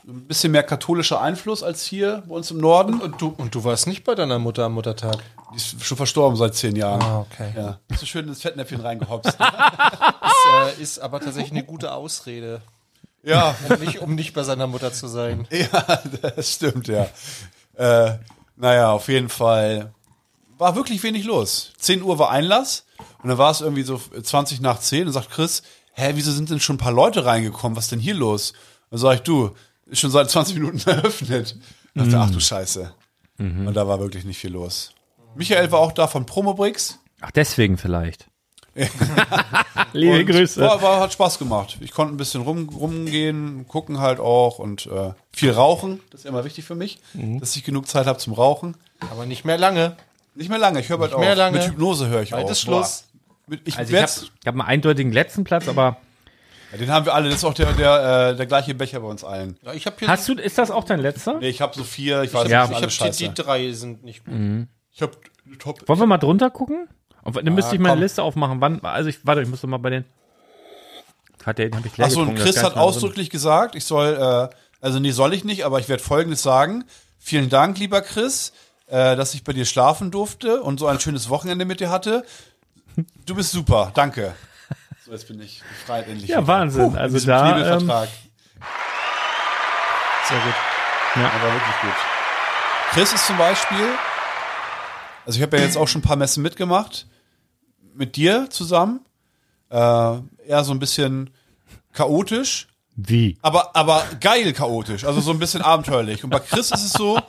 Ein 0.05 0.27
bisschen 0.27 0.51
mehr 0.51 0.63
katholischer 0.63 1.21
Einfluss 1.21 1.63
als 1.63 1.85
hier 1.85 2.23
bei 2.27 2.35
uns 2.35 2.51
im 2.51 2.57
Norden. 2.57 2.99
Und 2.99 3.21
du, 3.21 3.33
und 3.37 3.55
du 3.55 3.63
warst 3.63 3.87
nicht 3.87 4.03
bei 4.03 4.15
deiner 4.15 4.37
Mutter 4.37 4.65
am 4.65 4.73
Muttertag? 4.73 5.17
Die 5.53 5.57
ist 5.57 5.83
schon 5.83 5.95
verstorben 5.95 6.35
seit 6.37 6.55
zehn 6.55 6.75
Jahren. 6.75 7.01
Ah, 7.01 7.19
okay. 7.19 7.53
Ja. 7.55 7.79
So 7.95 8.05
schön 8.05 8.27
ins 8.27 8.41
Fettnäpfchen 8.41 8.81
reingehopst. 8.81 9.37
Das 10.43 10.77
äh, 10.77 10.81
ist 10.81 10.99
aber 10.99 11.21
tatsächlich 11.21 11.51
eine 11.53 11.63
gute 11.63 11.93
Ausrede, 11.93 12.61
ja, 13.23 13.55
um 13.69 13.79
nicht, 13.79 13.99
um 13.99 14.15
nicht 14.15 14.33
bei 14.33 14.43
seiner 14.43 14.67
Mutter 14.67 14.91
zu 14.91 15.07
sein. 15.07 15.47
ja, 15.51 16.01
das 16.35 16.51
stimmt, 16.51 16.87
ja. 16.87 17.07
Äh, 17.75 18.17
naja, 18.57 18.91
auf 18.91 19.07
jeden 19.07 19.29
Fall 19.29 19.93
war 20.57 20.75
wirklich 20.75 21.01
wenig 21.03 21.23
los. 21.23 21.71
10 21.77 22.03
Uhr 22.03 22.19
war 22.19 22.29
Einlass 22.29 22.85
und 23.21 23.29
dann 23.29 23.37
war 23.37 23.51
es 23.51 23.61
irgendwie 23.61 23.83
so 23.83 23.97
20 23.97 24.61
nach 24.61 24.79
10 24.79 25.07
und 25.07 25.13
sagt 25.13 25.31
Chris, 25.31 25.63
hä, 25.93 26.11
wieso 26.15 26.31
sind 26.31 26.49
denn 26.49 26.59
schon 26.59 26.75
ein 26.75 26.79
paar 26.79 26.91
Leute 26.91 27.25
reingekommen? 27.25 27.75
Was 27.75 27.85
ist 27.85 27.91
denn 27.93 27.99
hier 27.99 28.15
los? 28.15 28.53
Dann 28.89 28.99
sag 28.99 29.15
ich, 29.15 29.21
du, 29.21 29.55
schon 29.91 30.11
seit 30.11 30.29
20 30.29 30.55
Minuten 30.55 30.79
eröffnet. 30.89 31.57
Und 31.95 32.11
dachte, 32.11 32.19
ach 32.19 32.31
du 32.31 32.39
Scheiße. 32.39 32.93
Und 33.37 33.73
da 33.73 33.87
war 33.87 33.99
wirklich 33.99 34.23
nicht 34.25 34.37
viel 34.37 34.51
los. 34.51 34.93
Michael 35.35 35.71
war 35.71 35.79
auch 35.79 35.91
da 35.91 36.07
von 36.07 36.25
Promobricks. 36.25 36.99
Ach, 37.21 37.31
deswegen 37.31 37.77
vielleicht. 37.77 38.27
Liebe 39.93 40.19
Und 40.19 40.25
Grüße. 40.25 40.61
War, 40.61 40.81
war, 40.81 40.99
hat 40.99 41.13
Spaß 41.13 41.37
gemacht. 41.39 41.77
Ich 41.81 41.91
konnte 41.91 42.13
ein 42.13 42.17
bisschen 42.17 42.41
rum, 42.41 42.69
rumgehen, 42.69 43.67
gucken 43.67 43.99
halt 43.99 44.19
auch 44.19 44.59
und 44.59 44.87
äh, 44.87 45.11
viel 45.31 45.51
rauchen. 45.51 45.99
Das 46.09 46.21
ist 46.21 46.25
immer 46.25 46.43
wichtig 46.43 46.65
für 46.65 46.75
mich, 46.75 46.99
dass 47.13 47.55
ich 47.55 47.63
genug 47.63 47.87
Zeit 47.87 48.07
habe 48.07 48.17
zum 48.17 48.33
Rauchen. 48.33 48.75
Aber 49.11 49.25
nicht 49.25 49.45
mehr 49.45 49.57
lange. 49.57 49.95
Nicht 50.35 50.49
mehr 50.49 50.57
lange, 50.57 50.79
ich 50.79 50.89
höre 50.89 50.97
bald 50.97 51.11
lange. 51.11 51.57
Mit 51.57 51.67
Hypnose 51.67 52.07
höre 52.07 52.23
ich 52.23 52.31
Bald 52.31 52.45
auf. 52.45 52.51
ist 52.51 52.61
Schluss. 52.61 53.03
Boah. 53.11 53.33
Mit, 53.47 53.67
ich 53.67 53.77
Also 53.77 53.93
ich 53.93 54.01
habe 54.01 54.11
ich 54.11 54.47
hab 54.47 54.53
einen 54.55 54.61
eindeutigen 54.61 55.11
letzten 55.11 55.43
Platz, 55.43 55.67
aber 55.67 55.97
ja, 56.73 56.77
den 56.77 56.91
haben 56.91 57.05
wir 57.05 57.13
alle. 57.13 57.29
Das 57.29 57.37
ist 57.37 57.43
auch 57.45 57.53
der, 57.53 57.71
der, 57.73 58.31
äh, 58.31 58.35
der 58.35 58.45
gleiche 58.45 58.73
Becher 58.73 58.99
bei 58.99 59.07
uns 59.07 59.23
allen. 59.23 59.57
Ja, 59.63 59.73
ich 59.73 59.85
habe 59.85 59.95
hier, 59.99 60.07
hast 60.07 60.27
du, 60.27 60.33
ist 60.33 60.57
das 60.57 60.71
auch 60.71 60.83
dein 60.83 60.99
letzter? 60.99 61.37
Nee, 61.39 61.49
ich 61.49 61.61
habe 61.61 61.73
so 61.75 61.83
vier, 61.83 62.23
ich 62.23 62.33
weiß 62.33 62.49
Ja. 62.49 62.61
nicht, 62.67 62.71
ich 62.71 63.01
alle 63.01 63.11
hab 63.11 63.17
die, 63.17 63.33
drei 63.33 63.71
sind 63.73 64.03
nicht 64.03 64.25
gut. 64.25 64.33
ich 64.91 65.01
habe 65.01 65.13
top. 65.59 65.87
Wollen 65.87 65.99
wir 65.99 66.05
mal 66.07 66.17
drunter 66.17 66.49
gucken? 66.49 66.87
Und 67.23 67.37
dann 67.37 67.53
müsste 67.53 67.75
ich 67.75 67.79
meine 67.79 67.93
komm. 67.93 68.01
Liste 68.01 68.21
aufmachen. 68.23 68.59
Wann, 68.59 68.81
also 68.83 69.07
ich, 69.09 69.25
warte, 69.25 69.41
ich 69.41 69.47
muss 69.47 69.61
doch 69.61 69.69
mal 69.69 69.77
bei 69.77 69.91
den. 69.91 70.05
Hat 71.45 71.57
der, 71.57 71.69
den 71.69 71.77
habe 71.77 71.87
ich 71.87 71.97
leer 71.97 72.05
Achso, 72.07 72.19
und 72.21 72.27
getrunken, 72.27 72.45
das 72.45 72.55
Chris 72.55 72.63
hat 72.63 72.75
mehr 72.75 72.83
drin. 72.83 72.89
ausdrücklich 72.89 73.29
gesagt, 73.29 73.75
ich 73.75 73.85
soll, 73.85 74.49
äh, 74.51 74.55
also 74.81 74.99
nee, 74.99 75.11
soll 75.11 75.33
ich 75.33 75.43
nicht, 75.43 75.65
aber 75.65 75.79
ich 75.79 75.89
werde 75.89 76.01
Folgendes 76.03 76.41
sagen. 76.41 76.85
Vielen 77.19 77.49
Dank, 77.49 77.77
lieber 77.79 78.01
Chris, 78.01 78.51
äh, 78.87 79.15
dass 79.15 79.33
ich 79.33 79.43
bei 79.43 79.53
dir 79.53 79.65
schlafen 79.65 80.09
durfte 80.11 80.61
und 80.61 80.79
so 80.79 80.87
ein 80.87 80.99
schönes 80.99 81.29
Wochenende 81.29 81.65
mit 81.65 81.79
dir 81.79 81.89
hatte. 81.89 82.23
Du 83.25 83.35
bist 83.35 83.51
super, 83.51 83.91
danke. 83.93 84.33
So, 85.05 85.11
jetzt 85.11 85.27
bin 85.27 85.41
ich 85.41 85.61
befreit 85.61 86.07
endlich. 86.07 86.29
Ja, 86.29 86.47
Wahnsinn. 86.47 86.91
in 86.91 86.97
Also 86.97 87.27
da, 87.27 87.49
ähm, 87.49 87.55
Knebelvertrag. 87.55 88.09
Sehr 90.29 90.39
gut. 90.39 90.53
Aber 91.15 91.53
wirklich 91.53 91.81
gut. 91.81 91.93
Chris 92.91 93.13
ist 93.13 93.27
zum 93.27 93.37
Beispiel, 93.37 93.89
also 95.25 95.37
ich 95.37 95.43
habe 95.43 95.57
ja 95.57 95.63
jetzt 95.63 95.77
auch 95.77 95.87
schon 95.87 95.99
ein 95.99 96.03
paar 96.03 96.15
Messen 96.15 96.41
mitgemacht, 96.41 97.07
mit 97.93 98.15
dir 98.15 98.49
zusammen. 98.49 99.01
Äh, 99.69 99.75
eher 99.75 100.63
so 100.63 100.71
ein 100.71 100.79
bisschen 100.79 101.31
chaotisch, 101.91 102.67
Wie? 102.95 103.37
aber, 103.41 103.75
aber 103.75 104.05
geil 104.21 104.53
chaotisch, 104.53 105.03
also 105.03 105.19
so 105.19 105.31
ein 105.31 105.39
bisschen 105.39 105.61
abenteuerlich. 105.61 106.23
Und 106.23 106.29
bei 106.29 106.39
Chris 106.39 106.71
ist 106.71 106.83
es 106.83 106.93
so, 106.93 107.19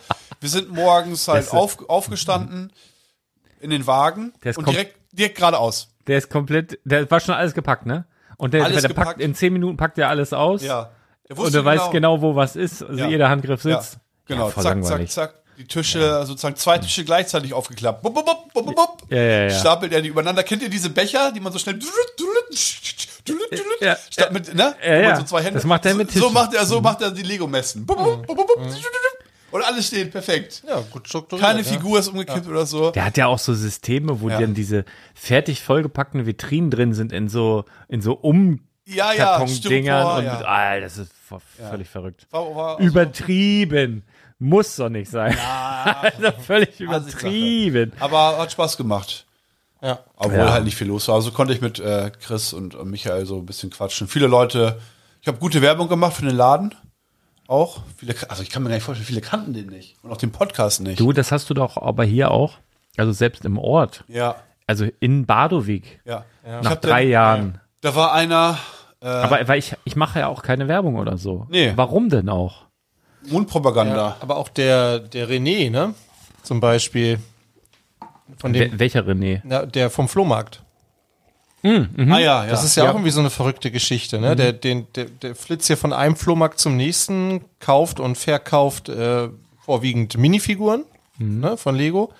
wir 0.41 0.49
sind 0.49 0.70
morgens 0.70 1.27
halt 1.27 1.51
auf, 1.53 1.89
aufgestanden 1.89 2.72
in 3.61 3.70
den 3.70 3.87
Wagen 3.87 4.33
und 4.57 4.68
direkt, 4.68 4.99
direkt 5.12 5.37
geradeaus. 5.37 5.94
Der 6.07 6.19
ist 6.19 6.29
komplett, 6.31 6.79
der 6.85 7.11
war 7.11 7.21
schon 7.21 7.35
alles 7.35 7.55
gepackt, 7.55 7.87
ne? 7.87 8.05
Und 8.37 8.53
der, 8.55 8.69
der 8.69 8.83
gepackt. 8.83 9.09
packt, 9.09 9.21
in 9.21 9.35
zehn 9.35 9.53
Minuten 9.53 9.77
packt 9.77 9.97
er 9.99 10.09
alles 10.09 10.33
aus. 10.33 10.63
Ja. 10.63 10.91
Der 11.29 11.39
Und 11.39 11.55
er 11.55 11.65
weiß 11.65 11.91
genau, 11.93 12.21
wo 12.21 12.35
was 12.37 12.57
ist. 12.57 12.83
Also 12.83 12.99
Ja. 13.01 13.09
jeder 13.09 13.29
Handgriff 13.29 13.65
Ja, 13.65 13.81
sitzt. 13.81 13.99
genau, 14.27 14.49
Ja, 14.49 14.55
zack, 14.55 14.63
zack, 14.65 14.75
langweilig. 14.75 15.11
zack. 15.11 15.35
Die 15.57 15.65
Tische, 15.67 16.25
sozusagen 16.27 16.57
zwei 16.57 16.79
Tische 16.79 17.05
gleichzeitig 17.05 17.55
aufgeklappt. 17.55 18.03
Bup, 18.03 18.13
bup, 18.13 18.27
bup, 18.27 18.53
bup, 18.53 18.75
bup. 18.75 19.03
Ja, 19.09 19.19
ja, 19.19 19.43
ja. 19.45 19.51
Stapelt 19.51 19.93
er 19.93 20.03
die 20.03 20.09
übereinander. 20.09 20.43
Kennt 20.43 20.63
ihr 20.63 20.69
diese 20.69 20.91
Becher, 20.91 21.31
die 21.33 21.39
man 21.39 21.53
so 21.53 21.61
schnell 21.61 21.79
Ja, 23.81 23.97
Statt 24.11 24.33
mit, 24.33 24.53
ne? 24.55 24.75
Ja, 24.85 24.95
ja. 24.95 25.17
So 25.17 25.23
zwei 25.23 25.43
Hände. 25.43 25.55
Das 25.55 25.65
macht 25.65 25.87
er 25.87 25.95
mit 25.95 26.11
so, 26.11 26.19
so 26.19 26.25
Tischen. 26.27 26.35
macht 26.35 26.55
er, 26.55 26.67
so 26.67 26.81
macht 26.81 27.01
er 27.03 27.11
die 27.13 27.23
Lego-Messen. 27.23 27.87
Bup, 27.87 28.27
Und 29.55 29.63
alles 29.63 29.87
steht 29.87 30.11
perfekt. 30.11 30.65
Ja, 30.67 30.83
gut 30.91 31.07
strukturiert. 31.07 31.47
Keine 31.47 31.61
ja. 31.63 31.65
Figur 31.65 32.01
ist 32.01 32.09
umgekippt 32.09 32.49
oder 32.49 32.67
so. 32.67 32.91
Der 32.91 33.05
hat 33.05 33.17
ja 33.17 33.27
auch 33.29 33.39
so 33.39 33.55
Systeme, 33.55 34.21
wo 34.21 34.29
Ja. 34.29 34.41
dann 34.41 34.53
diese 34.53 34.85
fertig 35.15 35.63
vollgepackten 35.63 36.27
Vitrinen 36.27 36.73
drin 36.73 36.93
sind 36.93 37.13
in 37.13 37.29
so, 37.29 37.65
in 37.87 38.03
so 38.03 38.19
Ja, 38.85 39.13
ja, 39.13 39.37
Umkarton-Dingern. 39.37 40.01
Styropor, 40.01 40.19
und, 40.19 40.25
ja. 40.25 40.43
ah, 40.45 40.81
das 40.81 40.99
ist 40.99 41.13
völlig 41.71 41.89
verrückt. 41.89 42.27
War, 42.33 42.57
war, 42.57 42.81
Übertrieben. 42.81 44.03
Muss 44.41 44.75
doch 44.75 44.89
nicht 44.89 45.09
sein. 45.09 45.39
also 45.85 46.33
völlig 46.45 46.81
übertrieben. 46.81 47.93
aber 48.01 48.37
hat 48.39 48.51
Spaß 48.51 48.77
gemacht. 48.77 49.25
Ja. 49.81 50.01
Obwohl 50.17 50.39
Ja. 50.39 50.53
halt 50.53 50.65
nicht 50.65 50.77
viel 50.77 50.89
los 50.89 51.07
war. 51.07 51.15
Also 51.15 51.31
konnte 51.31 51.53
ich 51.53 51.61
mit 51.61 51.79
äh, 51.79 52.11
Chris 52.21 52.53
und 52.53 52.75
äh, 52.75 52.83
Michael 52.85 53.25
so 53.25 53.37
ein 53.39 53.47
bisschen 53.47 53.71
quatschen. 53.71 54.09
Viele 54.09 54.27
Leute, 54.27 54.81
ich 55.23 55.29
habe 55.29 55.39
gute 55.39 55.63
Werbung 55.63 55.89
gemacht 55.89 56.15
für 56.15 56.27
den 56.27 56.35
Laden. 56.35 56.75
Auch. 57.47 57.83
Viele, 57.97 58.15
also 58.29 58.43
ich 58.43 58.51
kann 58.51 58.63
mir 58.63 58.69
gar 58.71 58.77
nicht 58.77 58.85
vorstellen, 58.85 59.07
viele 59.07 59.21
kannten 59.21 59.53
den 59.53 59.67
nicht. 59.67 59.97
Und 60.03 60.11
auch 60.13 60.17
den 60.17 60.33
Podcast 60.33 60.81
nicht. 60.81 60.99
Du, 61.01 61.13
das 61.13 61.31
hast 61.33 61.49
du 61.51 61.55
doch 61.55 61.77
aber 61.77 62.05
hier 62.05 62.31
auch. 62.31 62.55
Also 62.97 63.13
selbst 63.13 63.45
im 63.45 63.59
Ort. 63.59 64.05
Ja, 64.09 64.37
Also 64.67 64.87
in 65.01 65.27
Badowik. 65.27 66.01
ja. 66.05 66.25
Ich 66.45 66.63
Nach 66.65 66.77
drei 66.77 67.03
dann- 67.03 67.11
Jahren. 67.11 67.61
Da 67.81 67.95
war 67.95 68.13
einer, 68.13 68.59
äh, 69.03 69.07
Aber 69.07 69.47
weil 69.49 69.59
ich, 69.59 69.75
ich 69.85 69.95
mache 69.97 70.21
ja 70.21 70.29
auch 70.29 70.43
keine 70.43 70.69
Werbung 70.69 70.97
oder 70.97 71.19
so. 71.19 71.47
Nee. 71.51 71.73
Warum 71.77 72.09
denn 72.09 72.29
auch? 72.31 72.63
Mundpropaganda. 73.29 73.97
Ja, 73.97 74.17
aber 74.21 74.37
auch 74.37 74.49
der, 74.49 74.99
der 75.01 75.29
René, 75.29 75.71
ne? 75.71 75.95
Zum 76.43 76.61
Beispiel. 76.61 77.19
Von 78.39 78.53
dem, 78.55 78.73
Wel- 78.73 78.79
welcher 78.79 79.03
René? 79.07 79.41
na, 79.45 79.67
der 79.67 79.91
vom 79.91 80.09
Flohmarkt. 80.09 80.63
Ah 81.65 82.19
ja, 82.19 82.19
ja. 82.19 82.47
Das 82.47 82.62
ist 82.62 82.77
ja, 82.77 82.85
auch 82.85 82.95
irgendwie 82.95 83.11
so 83.11 83.21
eine 83.21 83.31
verrückte 83.31 83.71
Geschichte, 83.71 84.21
ne? 84.21 84.37
Der, 84.37 84.53
den, 84.53 84.87
der, 84.95 85.07
der 85.07 85.35
flitzt 85.35 85.67
hier 85.67 85.79
von 85.79 85.95
einem 85.95 86.15
Flohmarkt 86.15 86.61
zum 86.61 86.77
nächsten, 86.77 87.41
kauft 87.59 88.01
und 88.01 88.19
verkauft 88.19 88.91
äh, 88.91 89.29
vorwiegend 89.65 90.19
Minifiguren 90.19 90.85
ne, 91.19 91.57
von 91.57 91.75
Lego. 91.75 92.12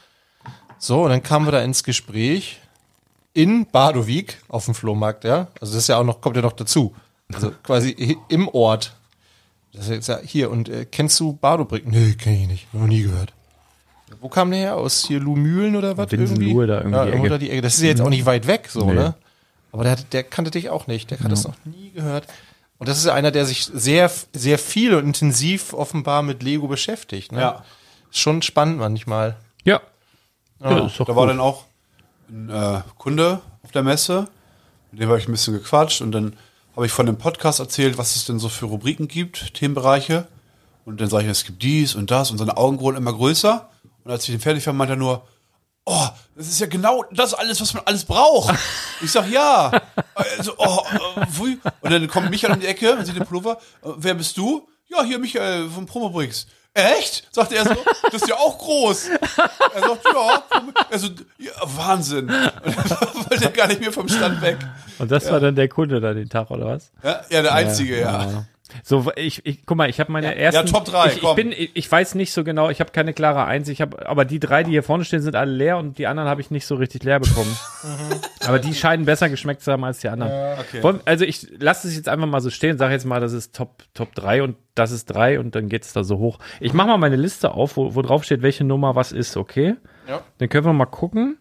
So, 0.79 1.03
und 1.05 1.11
dann 1.11 1.23
kamen 1.23 1.47
wir 1.47 1.53
da 1.53 1.61
ins 1.61 1.85
Gespräch 1.85 2.61
in 3.35 3.67
Badowik 3.67 4.39
auf 4.49 4.65
dem 4.65 4.75
Flohmarkt, 4.75 5.25
ja. 5.25 5.49
Also 5.61 5.75
das 5.75 5.83
ist 5.83 5.89
ja 5.89 5.99
auch 5.99 6.05
noch, 6.05 6.21
kommt 6.21 6.37
ja 6.37 6.43
noch 6.43 6.53
dazu. 6.53 6.95
Also 7.33 7.51
quasi 7.63 8.17
im 8.29 8.49
Ort. 8.49 8.95
Das 9.73 9.87
ist 9.87 9.91
jetzt 9.91 10.09
ja 10.09 10.21
hier, 10.25 10.51
und 10.51 10.69
äh, 10.69 10.87
kennst 10.91 11.19
du 11.21 11.33
Badobrick? 11.35 11.87
Nee, 11.87 12.15
kenn 12.15 12.35
ich 12.35 12.49
nicht, 12.49 12.75
noch 12.75 12.87
nie 12.87 13.03
gehört. 13.03 13.33
Wo 14.21 14.29
kam 14.29 14.51
der 14.53 14.61
her? 14.61 14.77
Aus 14.77 15.05
hier 15.05 15.21
Lumülen 15.21 15.75
oder 15.75 15.97
was? 15.97 16.11
Winsenlohe 16.13 16.67
da 16.67 16.79
irgendwie 16.79 16.97
ja, 16.97 17.05
die 17.05 17.11
irgendwo 17.11 17.27
Ecke. 17.27 17.35
da 17.35 17.39
die 17.39 17.51
Ecke. 17.51 17.63
Das 17.63 17.75
ist 17.75 17.83
ja 17.83 17.89
jetzt 17.89 18.01
auch 18.01 18.11
nicht 18.11 18.25
weit 18.25 18.47
weg, 18.47 18.69
so, 18.71 18.87
Nee. 18.87 18.95
ne? 18.95 19.15
Aber 19.75 19.83
der, 19.83 19.93
hat- 19.93 20.13
der 20.13 20.23
kannte 20.23 20.53
dich 20.53 20.71
auch 20.71 20.87
nicht. 20.87 21.11
Der 21.11 21.19
hat 21.19 21.33
das 21.33 21.43
noch 21.45 21.57
nie 21.65 21.91
gehört. 21.91 22.29
Und 22.79 22.89
das 22.89 22.99
ist 22.99 23.09
einer, 23.09 23.33
der 23.33 23.45
sich 23.45 23.65
sehr, 23.65 24.09
sehr 24.33 24.57
viel 24.59 24.95
und 24.95 25.05
intensiv 25.05 25.73
offenbar 25.73 26.23
mit 26.23 26.45
Lego 26.45 26.69
beschäftigt. 26.69 27.33
Ne? 27.33 27.41
Ja. 27.41 27.65
Schon 28.13 28.41
spannend 28.43 28.79
manchmal. 28.79 29.37
Ja. 29.65 29.81
ja 30.61 30.87
ist 30.87 31.01
doch 31.01 31.07
Da 31.07 31.17
war 31.17 31.27
dann 31.27 31.41
auch 31.41 31.65
ein 32.29 32.49
äh, 32.51 32.83
Kunde 32.99 33.41
auf 33.65 33.73
der 33.73 33.83
Messe, 33.83 34.29
mit 34.93 35.01
dem 35.03 35.09
habe 35.09 35.19
ich 35.19 35.27
ein 35.29 35.33
bisschen 35.33 35.55
gequatscht 35.55 36.01
und 36.03 36.13
dann 36.13 36.37
habe 36.77 36.87
ich 36.87 36.93
von 36.93 37.07
dem 37.07 37.17
Podcast 37.19 37.59
erzählt, 37.59 37.99
was 37.99 38.15
es 38.15 38.27
denn 38.27 38.39
so 38.39 38.49
für 38.49 38.67
Rubriken 38.67 39.09
gibt, 39.09 39.55
Themenbereiche. 39.55 40.29
Und 40.85 41.01
dann 41.01 41.09
sage 41.09 41.25
ich, 41.25 41.31
es 41.31 41.45
gibt 41.45 41.63
dies 41.63 41.97
und 41.97 42.13
das 42.13 42.31
und 42.31 42.39
seine 42.39 42.57
Augen 42.57 42.79
wurden 42.79 42.97
immer 42.99 43.13
größer. 43.13 43.69
Und 44.05 44.11
als 44.13 44.25
ich 44.29 44.31
den 44.35 44.41
fertig 44.41 44.65
war, 44.67 44.73
meinte 44.75 44.95
er 44.95 44.97
nur, 44.99 45.27
oh, 45.85 46.09
das 46.37 46.49
ist 46.49 46.61
ja 46.61 46.67
genau 46.67 47.05
das 47.13 47.35
alles, 47.35 47.61
was 47.61 47.75
man 47.75 47.83
alles 47.87 48.05
braucht. 48.05 48.55
Ich 49.01 49.13
sag, 49.13 49.31
ja. 49.31 49.71
Also, 50.15 50.55
oh, 50.57 50.83
pfui. 51.31 51.59
Und 51.81 51.91
dann 51.91 52.09
kommt 52.09 52.31
Michael 52.31 52.55
um 52.55 52.61
die 52.61 52.67
Ecke 52.67 52.93
und 52.93 53.05
sieht 53.05 53.17
den 53.17 53.25
Pullover. 53.25 53.59
Äh, 53.83 53.89
Wer 53.97 54.15
bist 54.15 54.37
du? 54.37 54.67
Ja, 54.89 55.03
hier 55.03 55.19
Michael 55.19 55.69
vom 55.69 55.87
Promobrix. 55.87 56.47
Echt? 56.75 57.29
Sagte 57.31 57.55
er 57.55 57.65
so, 57.65 57.77
das 58.11 58.23
ist 58.23 58.29
ja 58.29 58.35
auch 58.35 58.59
groß. 58.59 59.09
Er 59.75 59.81
sagt, 59.81 60.05
ja. 60.13 60.43
Also, 60.91 61.09
ja, 61.39 61.53
Wahnsinn. 61.63 62.29
Und 62.29 62.91
dann 62.91 63.15
wollte 63.15 63.45
er 63.45 63.51
gar 63.53 63.69
nicht 63.69 63.81
mehr 63.81 63.93
vom 63.93 64.09
Stand 64.09 64.43
weg. 64.43 64.59
Und 64.99 65.11
das 65.11 65.31
war 65.31 65.39
dann 65.39 65.55
der 65.55 65.69
Kunde 65.69 66.01
da 66.01 66.15
den 66.15 66.29
Tag, 66.29 66.51
oder 66.51 66.67
was? 66.67 66.91
Ja, 67.05 67.21
ja 67.31 67.43
der 67.43 67.55
Einzige, 67.55 68.01
ja. 68.01 68.45
So, 68.83 69.13
ich, 69.17 69.45
ich 69.45 69.67
guck 69.67 69.77
mal, 69.77 69.91
ich 69.91 70.01
habe 70.01 70.11
meine 70.11 70.35
ersten. 70.37 70.67
Top 70.73 70.85
drei, 70.87 71.09
Ich, 71.09 71.23
ich 71.23 71.35
bin, 71.35 71.53
ich, 71.53 71.71
ich 71.75 71.93
weiß 71.93 72.15
nicht 72.15 72.33
so 72.33 72.45
genau, 72.45 72.71
ich 72.71 72.81
habe 72.81 72.93
keine 72.93 73.13
klare 73.13 73.45
Eins. 73.45 73.69
Ich 73.69 73.81
habe, 73.83 74.09
aber 74.09 74.25
die 74.25 74.41
drei, 74.41 74.63
die 74.63 74.71
hier 74.71 74.83
vorne 74.83 75.05
stehen, 75.05 75.21
sind 75.21 75.37
alle 75.37 75.53
leer 75.53 75.77
und 75.77 75.99
die 75.99 76.07
anderen 76.07 76.29
habe 76.31 76.41
ich 76.41 76.51
nicht 76.51 76.67
so 76.67 76.75
richtig 76.75 77.05
leer 77.05 77.21
bekommen. 77.21 77.55
aber 78.47 78.59
die 78.59 78.75
scheinen 78.75 79.05
besser 79.05 79.29
geschmeckt 79.29 79.61
zu 79.63 79.71
haben 79.71 79.85
als 79.85 79.99
die 80.01 80.09
anderen. 80.09 80.33
Okay. 80.61 80.83
Wollen- 80.83 81.01
Also 81.05 81.25
ich 81.27 81.47
lasse 81.59 81.89
es 81.89 81.95
jetzt 81.97 82.09
einfach 82.09 82.27
mal 82.27 82.41
so 82.41 82.49
stehen, 82.51 82.79
sage 82.79 82.95
jetzt 82.95 83.05
mal, 83.05 83.21
das 83.21 83.33
ist 83.35 83.55
Top 83.55 83.85
Top 83.93 84.15
3 84.15 84.43
und 84.43 84.57
das 84.75 84.93
ist 84.93 85.07
3 85.07 85.39
und 85.41 85.55
dann 85.55 85.69
geht's 85.69 85.93
da 85.93 86.03
so 86.03 86.19
hoch. 86.19 86.39
Ich 86.59 86.73
mache 86.73 86.89
mal 86.89 86.99
meine 86.99 87.17
Liste 87.17 87.53
auf, 87.53 87.77
wo, 87.77 87.95
wo 87.95 88.01
drauf 88.03 88.25
steht, 88.25 88.43
welche 88.43 88.65
Nummer 88.65 88.97
was 88.97 89.13
ist, 89.13 89.37
okay? 89.37 89.77
Ja. 90.09 90.23
Dann 90.39 90.49
können 90.49 90.65
wir 90.67 90.73
mal 90.73 90.87
gucken. 90.87 91.39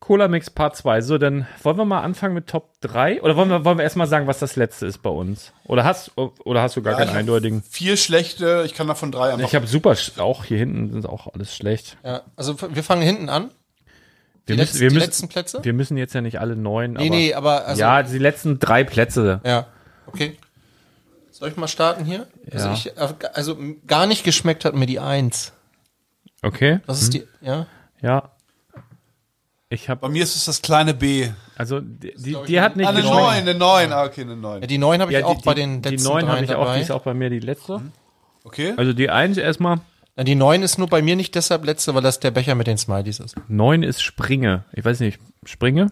Cola 0.00 0.28
Mix 0.28 0.48
Part 0.50 0.76
2. 0.76 1.00
So, 1.02 1.18
dann 1.18 1.46
wollen 1.62 1.76
wir 1.76 1.84
mal 1.84 2.00
anfangen 2.02 2.32
mit 2.34 2.46
Top 2.46 2.72
3 2.80 3.20
oder 3.22 3.36
wollen 3.36 3.50
wir 3.50 3.64
wollen 3.64 3.78
wir 3.78 3.82
erstmal 3.84 4.06
sagen, 4.06 4.26
was 4.26 4.38
das 4.38 4.56
letzte 4.56 4.86
ist 4.86 5.02
bei 5.02 5.10
uns? 5.10 5.52
Oder 5.64 5.84
hast 5.84 6.12
oder 6.16 6.62
hast 6.62 6.76
du 6.76 6.82
gar 6.82 6.92
Ja, 6.92 6.98
keinen 7.00 7.10
ich 7.10 7.16
eindeutigen? 7.16 7.62
Vier 7.68 7.96
schlechte, 7.96 8.62
ich 8.64 8.74
kann 8.74 8.86
davon 8.86 9.10
drei 9.12 9.32
einfach. 9.32 9.46
Ich 9.48 9.54
habe 9.54 9.66
super 9.66 9.94
auch 10.18 10.44
hier 10.44 10.58
hinten 10.58 10.92
sind 10.92 11.06
auch 11.06 11.32
alles 11.34 11.54
schlecht. 11.54 11.96
Ja, 12.04 12.22
also 12.36 12.56
wir 12.60 12.84
fangen 12.84 13.02
hinten 13.02 13.28
an. 13.28 13.50
Wir 14.46 14.56
Die, 14.56 14.60
müssen, 14.60 14.78
letzten, 14.78 14.80
wir 14.80 14.88
die 14.88 14.94
müssen, 14.94 15.06
letzten 15.06 15.28
Plätze? 15.28 15.58
wir 15.64 15.72
müssen 15.74 15.96
jetzt 15.98 16.14
ja 16.14 16.20
nicht 16.22 16.40
alle 16.40 16.56
neun, 16.56 16.92
nee, 16.94 16.98
aber 17.06 17.10
nee, 17.16 17.34
aber 17.34 17.66
also, 17.66 17.80
ja, 17.80 18.02
die 18.02 18.18
letzten 18.18 18.58
drei 18.58 18.82
Plätze. 18.84 19.40
Ja, 19.44 19.66
okay. 20.06 20.38
Soll 21.30 21.50
ich 21.50 21.56
mal 21.56 21.68
starten 21.68 22.04
hier? 22.04 22.26
Also, 22.50 22.68
Ja. 22.68 22.72
ich, 22.72 22.92
also 23.34 23.52
m- 23.52 23.82
gar 23.86 24.06
nicht 24.06 24.24
geschmeckt 24.24 24.64
hat 24.64 24.74
mir 24.74 24.86
die 24.86 25.00
Eins. 25.00 25.52
Okay? 26.42 26.80
Was 26.86 27.02
ist 27.02 27.14
die? 27.14 27.24
Ja. 27.42 27.66
Ja. 28.00 28.30
Ich 29.70 29.88
habe 29.90 30.00
Bei 30.00 30.08
mir 30.08 30.22
ist 30.22 30.34
es 30.34 30.46
das 30.46 30.62
kleine 30.62 30.94
B. 30.94 31.28
also 31.56 31.80
die, 31.80 32.14
die, 32.16 32.36
die 32.46 32.60
hat 32.60 32.76
nicht 32.76 32.86
Ah, 32.86 32.90
eine 32.90 33.02
geschmeckt. 33.02 33.20
neun, 33.22 33.34
eine 33.34 33.54
neun. 33.54 33.92
Ah, 33.92 34.04
okay, 34.04 34.22
eine 34.22 34.34
neun. 34.36 34.62
ja 34.62 34.66
die 34.66 34.78
Neun 34.78 35.00
habe 35.02 35.12
ich 35.12 35.18
Ja, 35.18 35.26
auch 35.26 35.36
die, 35.38 35.44
bei 35.44 35.54
die, 35.54 35.60
den 35.60 35.82
die 35.82 35.90
letzten 35.90 36.08
neun 36.08 36.22
habe 36.22 36.32
dreien 36.32 36.44
ich 36.44 36.54
auch, 36.54 36.64
dabei. 36.64 36.76
die 36.76 36.82
ist 36.82 36.90
auch 36.90 37.02
bei 37.02 37.12
mir 37.14 37.28
die 37.30 37.40
letzte. 37.40 37.82
Okay. 38.44 38.72
Also 38.78 38.94
die 38.94 39.10
eins 39.10 39.36
erstmal. 39.36 39.80
Ja, 40.16 40.24
die 40.24 40.34
Neun 40.36 40.62
ist 40.62 40.78
nur 40.78 40.88
bei 40.88 41.02
mir 41.02 41.16
nicht 41.16 41.34
deshalb 41.34 41.64
letzte, 41.66 41.94
weil 41.94 42.02
das 42.02 42.18
der 42.18 42.30
Becher 42.30 42.54
mit 42.54 42.66
den 42.66 42.78
Smileys 42.78 43.20
ist. 43.20 43.36
Neun 43.48 43.82
ist 43.82 44.02
Springe. 44.02 44.64
Ich 44.72 44.84
weiß 44.84 45.00
nicht, 45.00 45.20
Springe? 45.44 45.88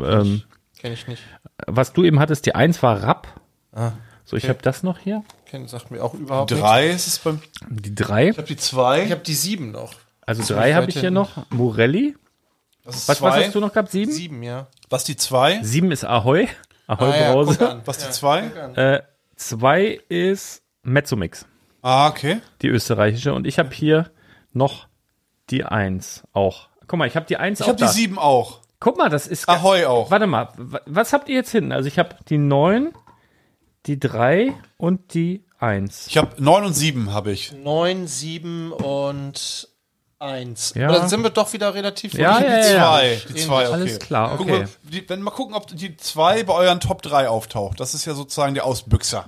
Ähm, 0.00 0.42
Kenne 0.78 0.94
ich 0.94 1.06
nicht. 1.06 1.22
was 1.66 1.92
du 1.92 2.04
eben 2.04 2.18
hattest, 2.20 2.46
die 2.46 2.54
eins 2.54 2.82
war 2.82 3.02
Rapp. 3.02 3.28
Ah, 3.72 3.92
So, 4.24 4.36
ich 4.36 4.44
Okay. 4.44 4.48
habe 4.54 4.62
das 4.62 4.82
noch 4.82 4.98
hier. 4.98 5.22
kenn, 5.44 5.68
sagt 5.68 5.90
mir 5.90 6.02
auch 6.02 6.14
überhaupt 6.14 6.50
nichts. 6.50 6.64
Drei 6.66 6.88
ist 6.88 7.06
es 7.06 7.18
beim. 7.18 7.42
Die 7.68 7.94
drei. 7.94 8.30
Ich 8.30 8.38
habe 8.38 8.46
die 8.48 8.56
zwei. 8.56 9.04
Ich 9.04 9.10
habe 9.10 9.20
die 9.20 9.34
Sieben 9.34 9.70
noch. 9.72 9.92
Also 10.26 10.42
ziemlich 10.42 10.58
drei 10.64 10.72
habe 10.72 10.86
weit 10.86 10.94
ich 10.94 11.00
hier 11.00 11.10
noch. 11.10 11.50
Morelli. 11.50 12.16
Was 12.84 12.96
ist 12.96 13.08
Was, 13.08 13.18
zwei? 13.18 13.28
was 13.38 13.44
hast 13.46 13.54
du 13.54 13.60
noch 13.60 13.72
gehabt? 13.72 13.90
Sieben? 13.90 14.12
Sieben, 14.12 14.42
ja. 14.42 14.66
Was 14.90 15.04
die 15.04 15.16
zwei? 15.16 15.62
Sieben 15.62 15.90
ist 15.90 16.04
Ahoi. 16.04 16.48
Ahoi 16.86 17.10
Ah, 17.12 17.16
ja, 17.16 17.32
Brause. 17.32 17.70
an. 17.70 17.82
Was 17.84 17.98
die 17.98 18.10
zwei? 18.10 18.40
Äh, 18.76 19.02
zwei 19.36 20.00
ist 20.08 20.62
Mezzomix, 20.82 21.46
Ah, 21.82 22.08
okay. 22.08 22.40
die 22.62 22.68
österreichische. 22.68 23.32
Und 23.32 23.46
ich 23.46 23.58
habe 23.58 23.70
hier 23.74 24.10
noch 24.52 24.86
die 25.50 25.64
eins 25.64 26.24
auch. 26.32 26.68
Guck 26.86 26.98
mal, 26.98 27.06
ich 27.08 27.16
habe 27.16 27.24
die 27.26 27.38
eins 27.38 27.60
Ich 27.60 27.64
auch 27.64 27.68
habe 27.70 27.78
die 27.78 27.88
sieben 27.88 28.18
auch. 28.18 28.60
Guck 28.80 28.98
mal, 28.98 29.08
das 29.08 29.26
ist. 29.26 29.48
Ahoi 29.48 29.86
auch. 29.86 30.10
Warte 30.10 30.26
mal, 30.26 30.48
wa- 30.58 30.82
was 30.84 31.14
habt 31.14 31.30
ihr 31.30 31.36
jetzt 31.36 31.50
hinten? 31.52 31.72
Also 31.72 31.88
ich 31.88 31.98
habe 31.98 32.16
die 32.28 32.36
neun, 32.36 32.92
die 33.86 33.98
drei 33.98 34.52
und 34.76 35.14
die 35.14 35.46
eins. 35.58 36.06
Ich 36.08 36.18
habe 36.18 36.30
neun 36.42 36.64
und 36.64 36.74
sieben 36.74 37.14
habe 37.14 37.32
ich. 37.32 37.52
Neun, 37.52 38.06
sieben 38.06 38.72
und 38.72 39.68
eins. 40.18 40.72
Ja. 40.74 40.88
Aber 40.88 40.98
dann 40.98 41.08
sind 41.08 41.22
wir 41.22 41.30
doch 41.30 41.52
wieder 41.52 41.74
relativ 41.74 42.14
Ja, 42.14 42.40
ja, 42.40 42.56
Die 42.60 42.62
zwei. 42.74 43.20
Die 43.28 43.34
zwei, 43.34 43.64
okay. 43.64 43.72
Alles 43.74 43.98
klar, 43.98 44.36
Gucken 44.36 44.54
okay. 44.54 44.66
wir, 44.82 44.90
die, 45.00 45.08
wenn 45.08 45.22
mal 45.22 45.30
gucken, 45.30 45.54
ob 45.54 45.66
die 45.66 45.96
zwei 45.96 46.42
bei 46.42 46.54
euren 46.54 46.80
Top 46.80 47.02
3 47.02 47.28
auftaucht. 47.28 47.80
Das 47.80 47.94
ist 47.94 48.04
ja 48.04 48.14
sozusagen 48.14 48.54
der 48.54 48.64
Ausbüchser. 48.64 49.26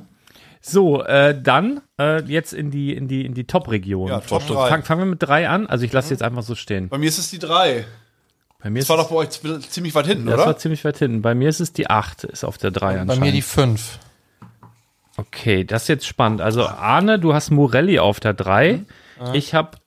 So, 0.61 1.03
äh, 1.05 1.41
dann 1.41 1.81
äh, 2.01 2.23
jetzt 2.25 2.53
in 2.53 2.71
die 2.73 2.93
in 2.95 3.07
die 3.07 3.25
in 3.25 3.35
die 3.35 3.45
Top-Region. 3.45 4.09
Ja, 4.09 4.21
Top 4.21 4.45
drei. 4.47 4.69
Fang, 4.69 4.83
fangen 4.83 5.01
wir 5.03 5.07
mit 5.07 5.23
drei 5.23 5.49
an. 5.49 5.67
Also 5.69 5.85
ich 5.85 5.93
lasse 5.93 6.11
jetzt 6.11 6.23
einfach 6.25 6.43
so 6.43 6.57
stehen. 6.57 6.89
Bei 6.89 6.99
mir 6.99 7.09
ist 7.09 7.19
es 7.19 7.31
die 7.31 7.39
drei. 7.39 7.85
Bei 8.61 8.71
mir 8.71 8.81
Das 8.81 8.87
ist 8.87 8.89
war 8.89 8.97
doch 8.97 9.11
bei 9.11 9.17
euch 9.17 9.29
ziemlich 9.71 9.95
weit 9.95 10.07
hinten, 10.07 10.27
das 10.27 10.35
oder? 10.37 10.47
war 10.47 10.57
ziemlich 10.59 10.85
weit 10.85 10.99
hinten. 10.99 11.23
Bei 11.23 11.37
mir 11.37 11.49
ist 11.49 11.61
es 11.61 11.73
die 11.73 11.89
acht, 11.89 12.25
ist 12.25 12.43
auf 12.43 12.59
der 12.59 12.73
drei 12.73 12.95
Bei 12.95 13.01
anscheinend. 13.03 13.23
mir 13.25 13.33
die 13.33 13.43
fünf. 13.43 14.01
Okay, 15.17 15.65
das 15.65 15.83
ist 15.83 15.89
jetzt 15.89 16.07
spannend. 16.07 16.41
Also 16.41 16.67
Arne, 16.67 17.19
du 17.19 17.33
hast 17.33 17.51
Morelli 17.51 17.99
auf 17.99 18.21
der 18.21 18.35
3. 18.35 18.73
Mhm. 18.73 18.87
Ich 19.35 19.55
habe 19.55 19.79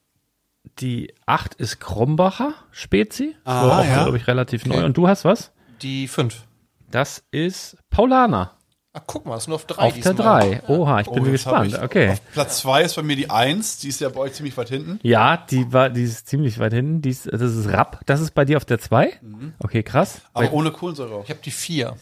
die 0.79 1.13
8 1.25 1.55
ist 1.55 1.79
Krombacher 1.79 2.53
Spezi. 2.71 3.35
Ah, 3.43 3.63
so, 3.63 3.71
auch, 3.71 3.83
ja. 3.85 4.03
glaube 4.03 4.17
ich, 4.17 4.27
relativ 4.27 4.65
neu. 4.65 4.83
Und 4.85 4.97
du 4.97 5.07
hast 5.07 5.25
was? 5.25 5.51
Die 5.81 6.07
fünf. 6.07 6.43
Das 6.91 7.23
ist 7.31 7.77
Paulaner 7.89 8.55
Ach, 8.91 9.01
guck 9.05 9.27
mal, 9.27 9.37
ist 9.37 9.47
nur 9.47 9.55
auf 9.55 9.65
drei 9.65 9.83
auf 9.89 9.93
der 9.99 10.13
diesmal. 10.13 10.41
3. 10.41 10.63
Oha, 10.67 10.99
ich 11.01 11.07
bin 11.07 11.21
Oh, 11.21 11.25
hab 11.25 11.31
gespannt. 11.31 11.73
ich- 11.73 11.79
Okay. 11.81 12.09
Auf 12.09 12.31
Platz 12.33 12.57
zwei 12.59 12.81
ist 12.81 12.95
bei 12.95 13.03
mir 13.03 13.15
die 13.15 13.29
eins. 13.29 13.77
Die 13.77 13.87
ist 13.87 14.01
ja 14.01 14.09
bei 14.09 14.19
euch 14.21 14.33
ziemlich 14.33 14.57
weit 14.57 14.69
hinten. 14.69 14.99
Ja, 15.03 15.37
die 15.37 15.71
war, 15.71 15.91
die 15.91 16.01
ist 16.01 16.27
ziemlich 16.27 16.57
weit 16.57 16.73
hinten. 16.73 17.01
Die 17.03 17.09
ist, 17.11 17.27
das 17.31 17.41
ist 17.55 17.67
Rapp. 17.69 18.01
Das 18.07 18.19
ist 18.19 18.31
bei 18.31 18.45
dir 18.45 18.57
auf 18.57 18.65
der 18.65 18.79
2. 18.79 19.13
Mhm. 19.21 19.53
Okay, 19.59 19.83
krass. 19.83 20.21
Aber 20.33 20.47
Bei, 20.47 20.51
ohne 20.51 20.71
Kohlensäure 20.71 21.13
auch. 21.17 21.23
Ich 21.23 21.29
habe 21.29 21.39
die 21.45 21.51
vier. 21.51 21.97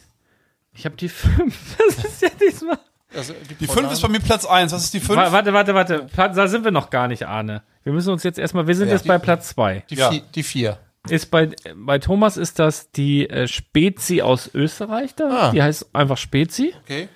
ich 0.74 0.86
habe 0.86 0.95
die 0.95 1.10
5. 1.10 1.78
Das 1.97 2.05
ist 2.05 2.22
ja 2.22 2.30
diesmal. 2.41 2.80
Also 3.18 3.34
Die 3.59 3.68
fünf 3.68 3.91
ist 3.91 4.01
bei 4.01 4.07
mir 4.07 4.20
Platz 4.20 4.45
eins. 4.45 4.72
Was 4.72 4.84
ist 4.86 4.93
die 4.93 4.99
fünf? 4.99 5.18
Wa- 5.18 5.32
Warte, 5.32 5.51
warte, 5.53 5.74
warte. 5.74 6.07
Da 6.15 6.47
sind 6.47 6.63
wir 6.63 6.72
noch 6.72 6.89
gar 6.89 7.07
nicht, 7.07 7.28
Arne. 7.28 7.63
Wir 7.84 7.93
müssen 7.93 8.11
uns 8.11 8.24
jetzt 8.24 8.38
erstmal, 8.39 8.68
wir 8.68 8.76
sind 8.76 8.89
jetzt 8.89 9.07
bei 9.07 9.18
Platz 9.18 9.49
2. 9.49 9.84
Die, 9.89 9.95
Ja. 9.95 10.09
vier, 10.11 10.22
die 10.36 10.43
vier. 10.43 10.78
Ist 11.09 11.32
bei, 11.32 11.49
bei 11.76 11.99
Thomas 11.99 12.36
ist 12.38 12.59
das 12.59 12.91
die 12.91 13.30
äh, 13.30 13.47
Spezi 13.47 14.22
aus 14.22 14.49
Österreich 14.53 15.15
da. 15.15 15.30
Ah. 15.47 15.51
Die 15.51 15.63
heißt 15.63 15.95
einfach 15.95 16.18
Spezi. 16.18 16.74
Okay. 16.84 17.07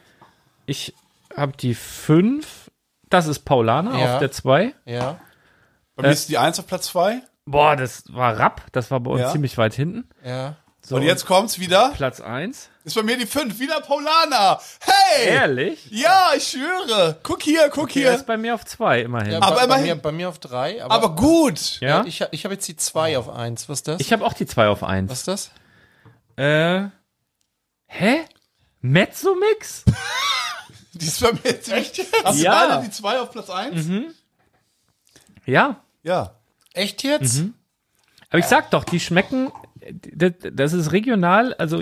Ich 0.66 0.94
habe 1.36 1.54
die 1.58 1.76
5. 1.76 2.72
Das 3.10 3.28
ist 3.28 3.40
Paulaner 3.40 4.00
Ja. 4.00 4.14
auf 4.14 4.20
der 4.20 4.32
2. 4.32 4.74
Ja. 4.86 5.20
Bei 5.96 6.04
mir 6.04 6.10
ist 6.14 6.30
die 6.30 6.38
eins 6.38 6.58
auf 6.60 6.68
Platz 6.68 6.88
zwei. 6.88 7.22
Boah, 7.46 7.76
das 7.76 8.04
war 8.14 8.40
Rapp. 8.40 8.64
Das 8.72 8.90
war 8.92 9.02
bei 9.02 9.12
uns 9.12 9.22
Ja. 9.22 9.32
ziemlich 9.32 9.58
weit 9.58 9.74
hinten. 9.74 10.08
Ja. 10.24 10.56
So, 10.82 10.96
Und 10.96 11.04
jetzt 11.04 11.26
kommt's 11.26 11.60
wieder. 11.60 11.92
Platz 11.94 12.22
1. 12.22 12.70
Ist 12.84 12.96
bei 12.96 13.04
mir 13.04 13.18
die 13.18 13.26
fünf. 13.28 13.60
Wieder 13.60 13.80
Paulaner. 13.82 14.60
Hey! 14.80 15.28
Ehrlich? 15.28 15.86
Ja, 15.92 16.32
ich 16.36 16.48
schwöre. 16.48 17.20
Guck 17.22 17.44
hier, 17.44 17.70
guck 17.70 17.90
Der 17.94 18.02
hier. 18.04 18.14
ist 18.16 18.26
bei 18.26 18.38
mir 18.38 18.56
auf 18.56 18.66
2 18.66 19.02
immerhin. 19.02 19.34
ja 19.34 19.38
Aber 19.42 19.52
bei, 19.52 19.56
bei, 19.58 19.64
immerhin- 19.66 19.86
mir, 19.86 19.96
bei 19.98 20.12
mir 20.12 20.30
auf 20.30 20.40
drei. 20.40 20.84
Aber, 20.84 20.94
Aber 20.96 21.16
gut. 21.16 21.80
ja? 21.82 22.04
ich, 22.06 22.26
ich 22.32 22.44
habe 22.44 22.56
jetzt 22.56 22.68
die 22.68 22.76
zwei 22.76 23.18
auf 23.18 23.30
eins. 23.30 23.70
Was 23.70 23.80
ist 23.80 23.88
das? 23.88 24.02
Ich 24.02 24.12
habe 24.12 24.26
auch 24.26 24.34
die 24.34 24.46
2 24.48 24.68
auf 24.70 24.84
1. 24.84 25.12
Was 25.12 25.20
ist 25.20 25.28
das? 25.28 25.52
Äh. 26.38 26.88
Hä? 27.88 28.22
Mezzomix? 28.82 29.84
Die 30.94 31.06
ist 31.06 31.22
bei 31.22 31.32
mir 31.32 31.62
ziemlich. 31.62 32.06
Hast 32.26 32.40
du 32.40 32.44
Ja. 32.44 32.68
beide 32.68 32.84
die 32.84 32.92
zwei 32.92 33.20
auf 33.22 33.32
Platz 33.32 33.50
eins? 33.50 33.86
Ja. 35.46 35.78
Ja. 36.04 36.36
Echt 36.74 37.04
jetzt? 37.04 37.44
Aber 38.30 38.40
ich 38.40 38.46
sag 38.46 38.72
doch, 38.72 38.84
die 38.84 39.00
schmecken, 39.00 39.52
das, 40.54 40.74
ist 40.74 40.92
regional, 40.92 41.54
also 41.56 41.82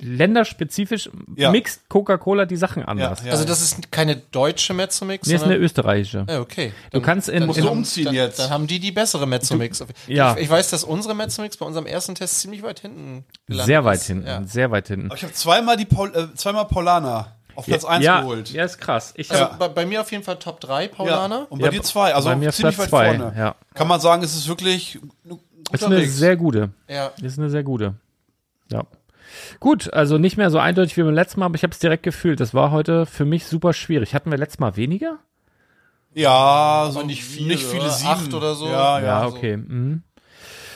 länderspezifisch, 0.00 1.10
Ja. 1.36 1.50
mixt 1.50 1.88
Coca-Cola 1.88 2.46
die 2.46 2.56
Sachen 2.56 2.84
anders. 2.84 3.24
Ja. 3.24 3.32
Also 3.32 3.44
das 3.44 3.60
ist 3.62 3.90
keine 3.90 4.16
deutsche 4.16 4.74
Mezzomix, 4.74 5.26
Nee, 5.26 5.34
ist 5.34 5.42
eine 5.44 5.56
österreichische. 5.56 6.26
ja, 6.28 6.40
okay. 6.40 6.72
Du 6.92 7.00
kannst 7.00 7.28
in- 7.28 7.46
Musst 7.46 7.58
du 7.60 7.64
haben- 7.64 7.78
umziehen 7.78 8.06
dann, 8.06 8.14
jetzt. 8.14 8.38
Dann 8.38 8.50
haben 8.50 8.66
die 8.66 8.78
die 8.78 8.92
bessere 8.92 9.26
Mezzomix. 9.26 9.84
Ja. 10.06 10.34
Ich, 10.36 10.44
ich 10.44 10.50
weiß, 10.50 10.70
dass 10.70 10.84
unsere 10.84 11.14
Mezzomix 11.14 11.56
bei 11.56 11.66
unserem 11.66 11.86
ersten 11.86 12.14
Test 12.14 12.40
ziemlich 12.40 12.62
weit 12.62 12.80
hinten 12.80 13.24
gelandet 13.46 13.66
Sehr 13.66 13.84
weit 13.84 13.98
ist. 13.98 14.06
hinten, 14.06 14.26
Ja. 14.26 14.42
sehr 14.44 14.70
weit 14.70 14.88
hinten. 14.88 15.06
Aber 15.06 15.16
ich 15.16 15.22
habe 15.22 15.32
zweimal 15.32 15.76
die 15.76 15.84
Paul, 15.86 16.12
äh, 16.14 16.34
zweimal 16.36 16.66
Paulaner 16.66 17.36
auf 17.54 17.66
Platz 17.66 17.84
1 17.84 18.04
ja, 18.04 18.20
geholt. 18.22 18.50
ja, 18.52 18.64
ist 18.64 18.78
krass. 18.78 19.12
Ich 19.16 19.30
Also 19.30 19.46
bei, 19.58 19.68
bei 19.68 19.84
mir 19.86 20.00
auf 20.00 20.10
jeden 20.10 20.24
Fall 20.24 20.36
Top 20.38 20.60
3 20.60 20.88
Paulaner. 20.88 21.46
Und 21.50 21.58
bei 21.58 21.66
Ja, 21.66 21.70
dir 21.72 21.82
zwei, 21.82 22.14
also 22.14 22.28
bei 22.30 22.36
mir 22.36 22.50
ziemlich 22.52 22.76
Platz 22.76 22.92
weit 22.92 23.10
zwei, 23.10 23.18
vorne. 23.18 23.34
ja. 23.38 23.54
Kann 23.74 23.88
man 23.88 24.00
sagen, 24.00 24.22
es 24.22 24.34
ist 24.34 24.48
wirklich 24.48 24.98
ist 25.72 25.84
eine 25.84 25.96
Mix. 25.98 26.16
sehr 26.16 26.36
gute. 26.36 26.70
Ja. 26.88 27.12
Ist 27.22 27.38
eine 27.38 27.50
sehr 27.50 27.62
gute. 27.62 27.94
Ja. 28.70 28.84
Gut, 29.60 29.92
also 29.92 30.18
nicht 30.18 30.36
mehr 30.36 30.50
so 30.50 30.58
eindeutig 30.58 30.96
wie 30.96 31.02
beim 31.02 31.14
letzten 31.14 31.40
Mal, 31.40 31.46
aber 31.46 31.54
ich 31.54 31.62
habe 31.62 31.72
es 31.72 31.78
direkt 31.78 32.02
gefühlt. 32.02 32.40
Das 32.40 32.52
war 32.54 32.70
heute 32.70 33.06
für 33.06 33.24
mich 33.24 33.46
super 33.46 33.72
schwierig. 33.72 34.14
Hatten 34.14 34.30
wir 34.30 34.38
letztes 34.38 34.58
Mal 34.60 34.76
weniger? 34.76 35.18
Ja, 36.14 36.90
so 36.92 37.02
nicht 37.02 37.24
viel, 37.24 37.46
nicht 37.46 37.64
viele 37.64 37.82
oder? 37.84 37.90
sieben. 37.90 38.10
Acht 38.10 38.34
oder 38.34 38.54
so? 38.54 38.66
Ja, 38.66 38.98
ja. 39.00 39.04
Ja, 39.06 39.26
okay. 39.26 39.56
Mhm. 39.56 40.02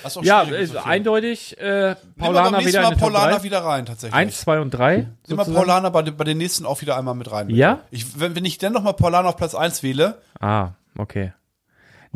Ist 0.05 0.17
Ja, 0.23 0.45
viel. 0.45 0.79
eindeutig 0.85 1.59
äh, 1.59 1.97
nächsten 2.17 2.69
wieder 2.69 2.83
Mal 2.83 2.95
3. 2.97 3.43
wieder 3.43 3.59
rein, 3.65 3.87
tatsächlich. 3.87 4.15
Eins, 4.15 4.41
zwei 4.41 4.61
und 4.61 4.71
drei. 4.71 4.99
Nehmen 4.99 5.09
wir 5.27 5.37
sozusagen. 5.37 5.57
Paulaner 5.57 5.91
bei, 5.91 6.03
den- 6.03 6.17
bei 6.17 6.23
den 6.25 6.39
nächsten 6.39 6.65
auch 6.65 6.81
wieder 6.81 6.97
einmal 6.97 7.15
mit 7.17 7.31
rein. 7.31 7.49
bitte. 7.49 7.59
Ja? 7.59 7.81
Ich, 7.91 8.19
wenn, 8.21 8.37
wenn 8.37 8.45
ich 8.45 8.57
dann 8.59 8.73
nochmal 8.73 8.95
Paulaner 8.95 9.29
auf 9.31 9.37
Platz 9.37 9.55
1 9.57 9.83
wähle, 9.83 10.19
Ah, 10.41 10.71
okay. 10.97 11.33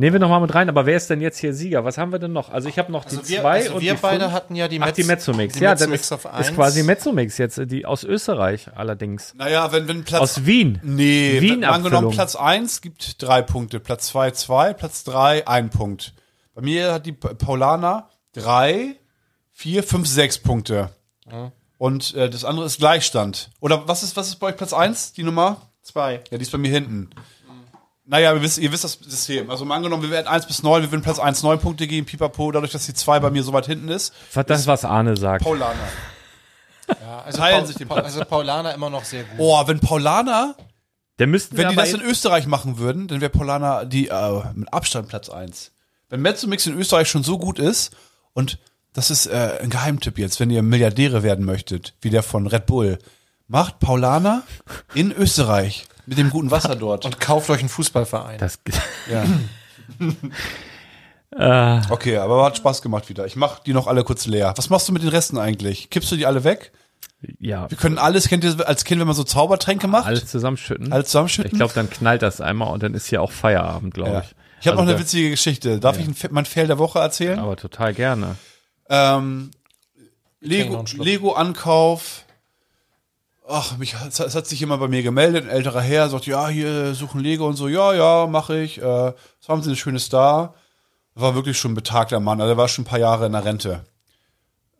Nehmen 0.00 0.14
wir 0.14 0.20
nochmal 0.20 0.40
mit 0.40 0.54
rein, 0.54 0.68
aber 0.70 0.86
wer 0.86 0.96
ist 0.96 1.10
denn 1.10 1.20
jetzt 1.20 1.38
hier 1.38 1.52
Sieger? 1.52 1.84
Was 1.84 1.98
haben 1.98 2.10
wir 2.10 2.18
denn 2.18 2.32
noch? 2.32 2.48
Also 2.50 2.68
ich 2.70 2.78
habe 2.78 2.90
noch 2.90 3.04
Also 3.04 3.20
die 3.20 3.28
wir, 3.28 3.40
zwei 3.42 3.50
also 3.60 3.74
und 3.74 3.80
wir 3.82 3.92
die 3.94 4.00
beide 4.00 4.20
fünf. 4.24 4.32
hatten 4.32 4.54
ja 4.56 4.66
die, 4.66 4.80
Ach, 4.80 4.90
die 4.92 5.04
Mezzomix. 5.04 5.54
die 5.54 5.60
Ja, 5.62 5.74
dann 5.74 5.90
Mezzomix 5.90 6.02
ist, 6.06 6.12
auf 6.12 6.26
eins. 6.26 6.48
ist 6.48 6.54
quasi 6.54 6.82
Mezzomix 6.82 7.36
jetzt, 7.38 7.58
äh, 7.58 7.66
die 7.66 7.84
aus 7.84 8.02
Österreich 8.04 8.68
allerdings. 8.74 9.34
naja, 9.36 9.70
wenn, 9.72 9.86
wenn 9.88 10.04
Platz. 10.04 10.20
Aus 10.22 10.46
Wien. 10.46 10.80
nee, 10.82 11.40
Wien 11.42 11.60
wenn, 11.60 11.64
angenommen. 11.64 12.10
Platz 12.12 12.34
1 12.34 12.80
gibt 12.80 13.22
drei 13.22 13.42
Punkte, 13.42 13.78
Platz 13.78 14.06
2 14.08 14.30
zwei, 14.30 14.72
Platz 14.72 15.04
3 15.04 15.46
ein 15.46 15.68
Punkt. 15.68 16.14
Bei 16.54 16.62
mir 16.62 16.92
hat 16.94 17.04
die 17.04 17.12
Pa- 17.12 17.34
Paulaner 17.34 18.08
drei, 18.32 18.96
vier, 19.52 19.82
fünf, 19.82 20.08
sechs 20.08 20.38
Punkte. 20.38 20.90
Und 21.78 22.14
äh, 22.14 22.28
das 22.30 22.44
andere 22.44 22.66
ist 22.66 22.78
Gleichstand. 22.78 23.50
Oder 23.60 23.86
was 23.86 24.02
ist, 24.02 24.16
was 24.16 24.28
ist 24.28 24.36
bei 24.36 24.48
euch 24.48 24.56
Platz 24.56 24.72
1, 24.72 25.12
die 25.12 25.22
Nummer? 25.22 25.58
Zwei. 25.82 26.20
Ja, 26.30 26.38
die 26.38 26.42
ist 26.42 26.52
bei 26.52 26.58
mir 26.58 26.70
hinten. 26.70 27.10
Naja, 28.10 28.34
ihr 28.34 28.42
wisst, 28.42 28.58
ihr 28.58 28.72
wisst 28.72 28.82
das 28.82 28.98
System. 29.06 29.50
Also 29.50 29.64
mal 29.64 29.76
angenommen, 29.76 30.02
wir 30.02 30.10
werden 30.10 30.26
1 30.26 30.46
bis 30.46 30.64
9, 30.64 30.82
wir 30.82 30.90
würden 30.90 31.02
Platz 31.02 31.20
1 31.20 31.44
9 31.44 31.60
Punkte 31.60 31.86
geben, 31.86 32.06
pipapo, 32.06 32.50
dadurch, 32.50 32.72
dass 32.72 32.84
die 32.84 32.92
2 32.92 33.20
bei 33.20 33.30
mir 33.30 33.44
so 33.44 33.52
weit 33.52 33.66
hinten 33.66 33.88
ist. 33.88 34.12
Was 34.34 34.46
das, 34.46 34.66
was 34.66 34.84
Arne 34.84 35.16
sagt. 35.16 35.44
Paulaner. 35.44 35.76
Ja, 36.88 37.20
also, 37.20 37.38
Teilen 37.38 37.58
Paul, 37.58 37.66
sich 37.68 37.76
den 37.76 37.86
Platz. 37.86 38.04
also 38.06 38.24
Paulaner 38.24 38.74
immer 38.74 38.90
noch 38.90 39.04
sehr 39.04 39.22
gut. 39.22 39.38
Oh, 39.38 39.62
wenn 39.64 39.78
Paulaner, 39.78 40.56
Der 41.20 41.28
müssten 41.28 41.56
wenn 41.56 41.68
die 41.68 41.76
das 41.76 41.92
in 41.92 42.00
Österreich 42.00 42.48
machen 42.48 42.78
würden, 42.78 43.06
dann 43.06 43.20
wäre 43.20 43.30
Paulaner 43.30 43.84
die 43.84 44.08
äh, 44.08 44.42
mit 44.54 44.72
Abstand 44.74 45.06
Platz 45.06 45.30
1. 45.30 45.70
Wenn 46.08 46.20
Mezzomix 46.20 46.66
in 46.66 46.76
Österreich 46.76 47.08
schon 47.08 47.22
so 47.22 47.38
gut 47.38 47.60
ist 47.60 47.94
und 48.32 48.58
das 48.92 49.12
ist 49.12 49.26
äh, 49.26 49.60
ein 49.62 49.70
Geheimtipp 49.70 50.18
jetzt, 50.18 50.40
wenn 50.40 50.50
ihr 50.50 50.62
Milliardäre 50.64 51.22
werden 51.22 51.44
möchtet, 51.44 51.94
wie 52.00 52.10
der 52.10 52.24
von 52.24 52.48
Red 52.48 52.66
Bull, 52.66 52.98
macht 53.46 53.78
Paulaner 53.78 54.42
in 54.94 55.12
Österreich 55.12 55.86
mit 56.10 56.18
dem 56.18 56.28
guten 56.28 56.50
Wasser 56.50 56.74
dort. 56.74 57.04
Und 57.04 57.20
kauft 57.20 57.48
euch 57.50 57.60
einen 57.60 57.68
Fußballverein. 57.68 58.38
das, 58.38 58.58
Ja. 59.10 59.24
Okay, 61.90 62.16
aber 62.16 62.44
hat 62.44 62.56
Spaß 62.56 62.82
gemacht 62.82 63.08
wieder. 63.08 63.24
Ich 63.24 63.36
mach 63.36 63.60
die 63.60 63.72
noch 63.72 63.86
alle 63.86 64.02
kurz 64.02 64.26
leer. 64.26 64.52
Was 64.56 64.68
machst 64.68 64.88
du 64.88 64.92
mit 64.92 65.02
den 65.02 65.10
Resten 65.10 65.38
eigentlich? 65.38 65.88
Kippst 65.88 66.10
du 66.10 66.16
die 66.16 66.26
alle 66.26 66.42
weg? 66.42 66.72
ja, 67.38 67.70
Wir 67.70 67.76
können 67.76 67.98
alles, 67.98 68.28
kennt 68.28 68.42
ihr 68.44 68.66
als 68.66 68.84
Kind, 68.84 68.98
wenn 69.00 69.06
man 69.06 69.14
so 69.14 69.22
Zaubertränke 69.24 69.86
macht? 69.86 70.06
alles 70.06 70.26
zusammenschütten. 70.26 70.92
Alles 70.92 71.06
zusammenschütten? 71.06 71.52
Ich 71.52 71.56
glaube, 71.56 71.72
dann 71.74 71.88
knallt 71.88 72.22
das 72.22 72.40
einmal 72.40 72.72
und 72.72 72.82
dann 72.82 72.94
ist 72.94 73.06
hier 73.06 73.22
auch 73.22 73.30
Feierabend, 73.30 73.94
glaube 73.94 74.10
ja. 74.10 74.20
ich. 74.22 74.34
Ich 74.60 74.66
habe 74.66 74.76
Also 74.78 74.86
noch 74.86 74.94
eine 74.96 75.00
witzige 75.00 75.30
Geschichte. 75.30 75.78
Darf 75.78 75.98
ich 76.00 76.06
ein, 76.08 76.14
Fe- 76.14 76.30
mein 76.32 76.46
Fail 76.46 76.66
der 76.66 76.78
Woche 76.78 76.98
erzählen? 76.98 77.38
Aber 77.38 77.54
total 77.56 77.94
gerne. 77.94 78.34
Ähm, 78.88 79.52
Lego. 80.40 80.84
Lego-Ankauf. 80.98 82.24
Ach, 83.50 83.76
mich, 83.78 83.96
es, 84.08 84.20
es 84.20 84.34
hat 84.34 84.46
sich 84.46 84.60
jemand 84.60 84.80
bei 84.80 84.88
mir 84.88 85.02
gemeldet, 85.02 85.44
ein 85.44 85.50
älterer 85.50 85.80
Herr, 85.80 86.08
sagt, 86.08 86.26
ja, 86.26 86.48
hier 86.48 86.94
suchen 86.94 87.20
Lego 87.20 87.46
und 87.46 87.56
so, 87.56 87.68
ja, 87.68 87.92
ja, 87.92 88.26
mache 88.26 88.60
ich. 88.60 88.78
Äh, 88.78 88.84
was 88.84 89.48
haben 89.48 89.62
Sie 89.62 89.70
ein 89.70 89.76
schönes 89.76 90.08
da? 90.08 90.54
War 91.14 91.34
wirklich 91.34 91.58
schon 91.58 91.72
ein 91.72 91.74
betagter 91.74 92.20
Mann, 92.20 92.40
also 92.40 92.52
er 92.52 92.56
war 92.56 92.68
schon 92.68 92.82
ein 92.82 92.88
paar 92.88 93.00
Jahre 93.00 93.26
in 93.26 93.32
der 93.32 93.44
Rente. 93.44 93.84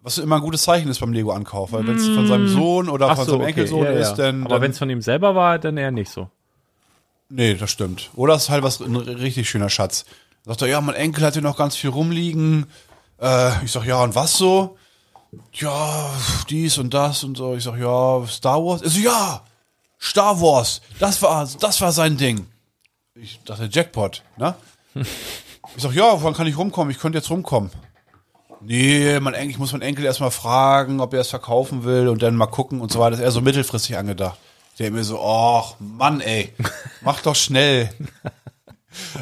Was 0.03 0.19
immer 0.19 0.37
ein 0.37 0.43
gutes 0.43 0.63
Zeichen 0.63 0.89
ist 0.89 1.01
beim 1.01 1.13
Lego-Ankauf, 1.13 1.73
weil 1.73 1.87
wenn 1.87 1.97
es 1.97 2.09
von 2.09 2.27
seinem 2.27 2.49
Sohn 2.49 2.89
oder 2.89 3.09
Mm. 3.09 3.11
Ach 3.11 3.17
von 3.17 3.25
so, 3.27 3.33
seinem 3.33 3.41
okay. 3.43 3.51
Enkelsohn 3.51 3.85
ja, 3.85 3.93
ja. 3.93 3.99
ist, 3.99 4.15
dann. 4.15 4.45
Aber 4.47 4.61
wenn 4.61 4.71
es 4.71 4.79
von 4.79 4.89
ihm 4.89 5.03
selber 5.03 5.35
war, 5.35 5.59
dann 5.59 5.77
eher 5.77 5.91
nicht 5.91 6.11
so. 6.11 6.31
Nee, 7.29 7.55
das 7.55 7.71
stimmt. 7.71 8.11
Oder 8.15 8.35
es 8.35 8.45
ist 8.45 8.51
halt 8.51 8.63
was 8.63 8.81
ein 8.81 8.97
richtig 8.97 9.51
schöner 9.51 9.69
Schatz. 9.69 10.07
Sagt 10.47 10.63
er, 10.63 10.69
ja, 10.69 10.81
mein 10.81 10.95
Enkel 10.95 11.25
hat 11.25 11.35
hier 11.35 11.43
noch 11.43 11.59
ganz 11.59 11.77
viel 11.77 11.91
rumliegen. 11.91 12.67
Äh, 13.21 13.65
ich 13.65 13.73
sag, 13.73 13.85
ja, 13.85 14.03
und 14.03 14.15
was 14.15 14.39
so? 14.39 14.79
Ja, 15.53 16.11
dies 16.49 16.79
und 16.79 16.93
das 16.95 17.25
und 17.25 17.37
so. 17.37 17.55
Ich 17.55 17.65
sag, 17.65 17.79
ja, 17.79 18.27
Star 18.27 18.65
Wars. 18.65 18.83
Er 18.83 18.91
so, 18.91 19.01
ja, 19.01 19.43
Star 20.01 20.41
Wars. 20.41 20.81
Das 20.99 21.21
war, 21.23 21.49
das 21.61 21.81
war 21.81 21.93
sein 21.93 22.17
Ding. 22.17 22.47
Ich 23.15 23.41
dachte, 23.45 23.69
Jackpot, 23.71 24.23
ne? 24.37 24.55
Ich 25.77 25.85
sag, 25.85 25.95
ja, 25.95 26.21
wann 26.21 26.35
kann 26.35 26.49
ich 26.49 26.59
rumkommen? 26.59 26.91
Ich 26.91 26.99
könnte 26.99 27.19
jetzt 27.19 27.31
rumkommen. 27.31 27.71
Nee, 28.61 29.21
mein 29.21 29.35
Enkel, 29.35 29.51
ich 29.53 29.59
muss 29.59 29.73
meinen 29.73 29.83
Enkel 29.83 30.05
erstmal 30.05 30.33
fragen, 30.33 31.01
ob 31.01 31.15
er 31.15 31.21
es 31.21 31.29
verkaufen 31.29 31.85
will 31.85 32.09
und 32.09 32.23
dann 32.23 32.35
mal 32.35 32.47
gucken 32.47 32.81
und 32.81 32.91
so 32.91 32.99
weiter. 32.99 33.13
Das 33.13 33.21
ist 33.21 33.25
eher 33.25 33.31
so 33.31 33.41
mittelfristig 33.41 33.97
angedacht. 33.97 34.37
Der 34.79 34.91
mir 34.91 35.05
so, 35.05 35.23
ach, 35.23 35.77
Mann, 35.79 36.21
ey, 36.21 36.53
mach 37.03 37.21
doch 37.21 37.37
schnell. 37.37 37.91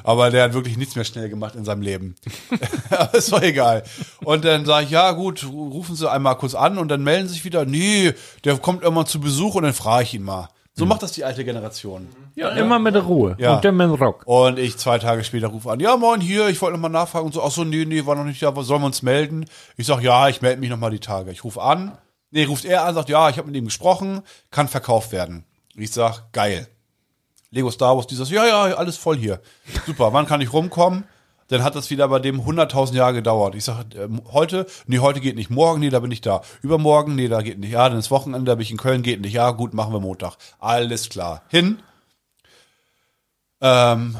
Aber 0.04 0.30
der 0.30 0.44
hat 0.44 0.54
wirklich 0.54 0.76
nichts 0.76 0.96
mehr 0.96 1.04
schnell 1.04 1.28
gemacht 1.28 1.54
in 1.54 1.64
seinem 1.64 1.82
Leben. 1.82 2.14
Aber 2.90 3.14
ist 3.14 3.32
doch 3.32 3.42
egal. 3.42 3.82
Und 4.24 4.44
dann 4.44 4.64
sage 4.64 4.86
ich, 4.86 4.90
ja 4.90 5.12
gut, 5.12 5.44
rufen 5.44 5.96
Sie 5.96 6.10
einmal 6.10 6.36
kurz 6.36 6.54
an 6.54 6.78
und 6.78 6.88
dann 6.88 7.02
melden 7.02 7.28
Sie 7.28 7.34
sich 7.34 7.44
wieder. 7.44 7.64
Nee, 7.64 8.12
der 8.44 8.56
kommt 8.58 8.82
immer 8.82 9.06
zu 9.06 9.20
Besuch 9.20 9.54
und 9.54 9.64
dann 9.64 9.74
frage 9.74 10.04
ich 10.04 10.14
ihn 10.14 10.22
mal. 10.22 10.48
So 10.78 10.86
macht 10.86 11.02
das 11.02 11.10
die 11.10 11.24
alte 11.24 11.44
Generation. 11.44 12.08
Ja, 12.36 12.50
immer 12.50 12.78
mit 12.78 12.94
Ruhe. 12.94 13.34
Ja. 13.38 13.56
Und 13.56 13.64
dann 13.64 13.76
mit 13.76 14.00
Rock. 14.00 14.22
Und 14.26 14.60
ich 14.60 14.76
zwei 14.76 15.00
Tage 15.00 15.24
später 15.24 15.48
rufe 15.48 15.72
an, 15.72 15.80
ja 15.80 15.96
moin 15.96 16.20
hier, 16.20 16.48
ich 16.48 16.62
wollte 16.62 16.74
nochmal 16.76 16.92
nachfragen 16.92 17.26
und 17.26 17.32
so, 17.32 17.42
ach 17.42 17.50
so, 17.50 17.64
nee, 17.64 17.84
nee, 17.84 18.06
war 18.06 18.14
noch 18.14 18.22
nicht 18.22 18.40
da, 18.40 18.54
sollen 18.62 18.82
wir 18.82 18.86
uns 18.86 19.02
melden? 19.02 19.46
Ich 19.76 19.86
sag, 19.86 20.00
ja, 20.02 20.28
ich 20.28 20.40
melde 20.40 20.60
mich 20.60 20.70
nochmal 20.70 20.92
die 20.92 21.00
Tage. 21.00 21.32
Ich 21.32 21.42
rufe 21.42 21.60
an, 21.60 21.98
nee, 22.30 22.44
ruft 22.44 22.64
er 22.64 22.84
an, 22.84 22.94
sagt, 22.94 23.08
ja, 23.08 23.28
ich 23.28 23.38
habe 23.38 23.48
mit 23.48 23.56
ihm 23.56 23.64
gesprochen, 23.64 24.22
kann 24.52 24.68
verkauft 24.68 25.10
werden. 25.10 25.44
Ich 25.74 25.90
sag, 25.90 26.32
geil. 26.32 26.68
Lego 27.50 27.70
Star 27.70 27.96
Wars, 27.96 28.06
dieses, 28.06 28.30
ja, 28.30 28.46
ja, 28.46 28.62
alles 28.76 28.96
voll 28.96 29.16
hier. 29.16 29.40
Super, 29.86 30.12
wann 30.12 30.26
kann 30.26 30.40
ich 30.40 30.52
rumkommen? 30.52 31.04
Dann 31.48 31.64
hat 31.64 31.74
das 31.74 31.88
wieder 31.88 32.06
bei 32.08 32.18
dem 32.18 32.42
100.000 32.42 32.92
Jahre 32.94 33.14
gedauert. 33.14 33.54
Ich 33.54 33.64
sag, 33.64 33.94
ähm, 33.94 34.20
heute, 34.32 34.66
nee, 34.86 34.98
heute 34.98 35.20
geht 35.20 35.34
nicht. 35.34 35.48
Morgen, 35.48 35.80
nee, 35.80 35.88
da 35.88 36.00
bin 36.00 36.10
ich 36.10 36.20
da. 36.20 36.42
Übermorgen, 36.60 37.14
nee, 37.14 37.28
da 37.28 37.40
geht 37.40 37.58
nicht. 37.58 37.70
Ja, 37.72 37.88
dann 37.88 37.98
ist 37.98 38.10
Wochenende, 38.10 38.50
da 38.50 38.54
bin 38.56 38.62
ich 38.64 38.70
in 38.70 38.76
Köln, 38.76 39.02
geht 39.02 39.22
nicht. 39.22 39.32
Ja, 39.32 39.52
gut, 39.52 39.72
machen 39.72 39.94
wir 39.94 40.00
Montag. 40.00 40.36
Alles 40.58 41.08
klar. 41.08 41.42
Hin, 41.48 41.78
ähm, 43.60 44.18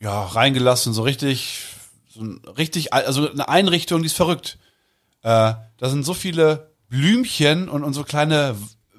ja, 0.00 0.24
reingelassen, 0.24 0.92
so 0.92 1.02
richtig, 1.02 1.64
so 2.08 2.22
ein 2.22 2.42
richtig, 2.58 2.92
al- 2.92 3.04
also 3.06 3.30
eine 3.30 3.48
Einrichtung, 3.48 4.02
die 4.02 4.06
ist 4.06 4.16
verrückt. 4.16 4.58
Äh, 5.22 5.54
da 5.78 5.88
sind 5.88 6.04
so 6.04 6.12
viele 6.12 6.70
Blümchen 6.88 7.68
und, 7.68 7.82
und 7.84 7.94
so 7.94 8.02
kleine 8.04 8.56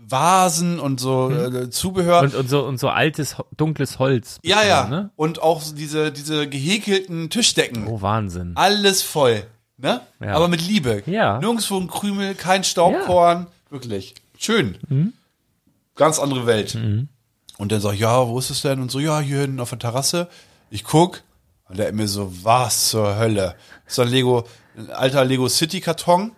Vasen 0.07 0.79
und 0.79 0.99
so 0.99 1.29
äh, 1.29 1.69
Zubehör. 1.69 2.21
Und, 2.21 2.35
und, 2.35 2.49
so, 2.49 2.65
und 2.65 2.79
so 2.79 2.89
altes, 2.89 3.35
dunkles 3.57 3.99
Holz. 3.99 4.39
ja, 4.43 4.63
ja. 4.63 4.87
Ne? 4.87 5.09
Und 5.15 5.41
auch 5.41 5.61
diese, 5.75 6.11
diese 6.11 6.47
gehäkelten 6.47 7.29
Tischdecken. 7.29 7.87
Oh, 7.87 8.01
Wahnsinn. 8.01 8.53
Alles 8.55 9.01
voll. 9.01 9.45
Ne? 9.77 10.01
Ja. 10.19 10.35
Aber 10.35 10.47
mit 10.47 10.65
Liebe. 10.65 11.03
Ja. 11.05 11.39
Nirgendwo 11.39 11.77
ein 11.77 11.87
Krümel, 11.87 12.35
kein 12.35 12.63
Staubkorn. 12.63 13.47
Wirklich. 13.69 14.15
Schön. 14.37 14.77
Mhm. 14.87 15.13
Ganz 15.95 16.19
andere 16.19 16.45
Welt. 16.45 16.75
Und 17.57 17.71
dann 17.71 17.81
sag 17.81 17.93
ich, 17.93 18.01
ja, 18.01 18.27
wo 18.27 18.37
ist 18.37 18.49
es 18.49 18.61
denn? 18.61 18.81
Und 18.81 18.91
so, 18.91 18.99
ja, 18.99 19.19
hier 19.19 19.39
hinten 19.41 19.59
auf 19.59 19.69
der 19.69 19.79
Terrasse. 19.79 20.27
Ich 20.69 20.83
guck. 20.83 21.23
Und 21.67 21.79
der 21.79 21.91
mir 21.93 22.07
so, 22.07 22.31
was 22.43 22.89
zur 22.89 23.17
Hölle? 23.17 23.55
Das 23.85 23.93
ist 23.93 23.99
ein 23.99 24.09
Lego, 24.09 24.45
ein 24.77 24.91
alter 24.91 25.25
Lego 25.25 25.47
City 25.49 25.81
Karton. 25.81 26.31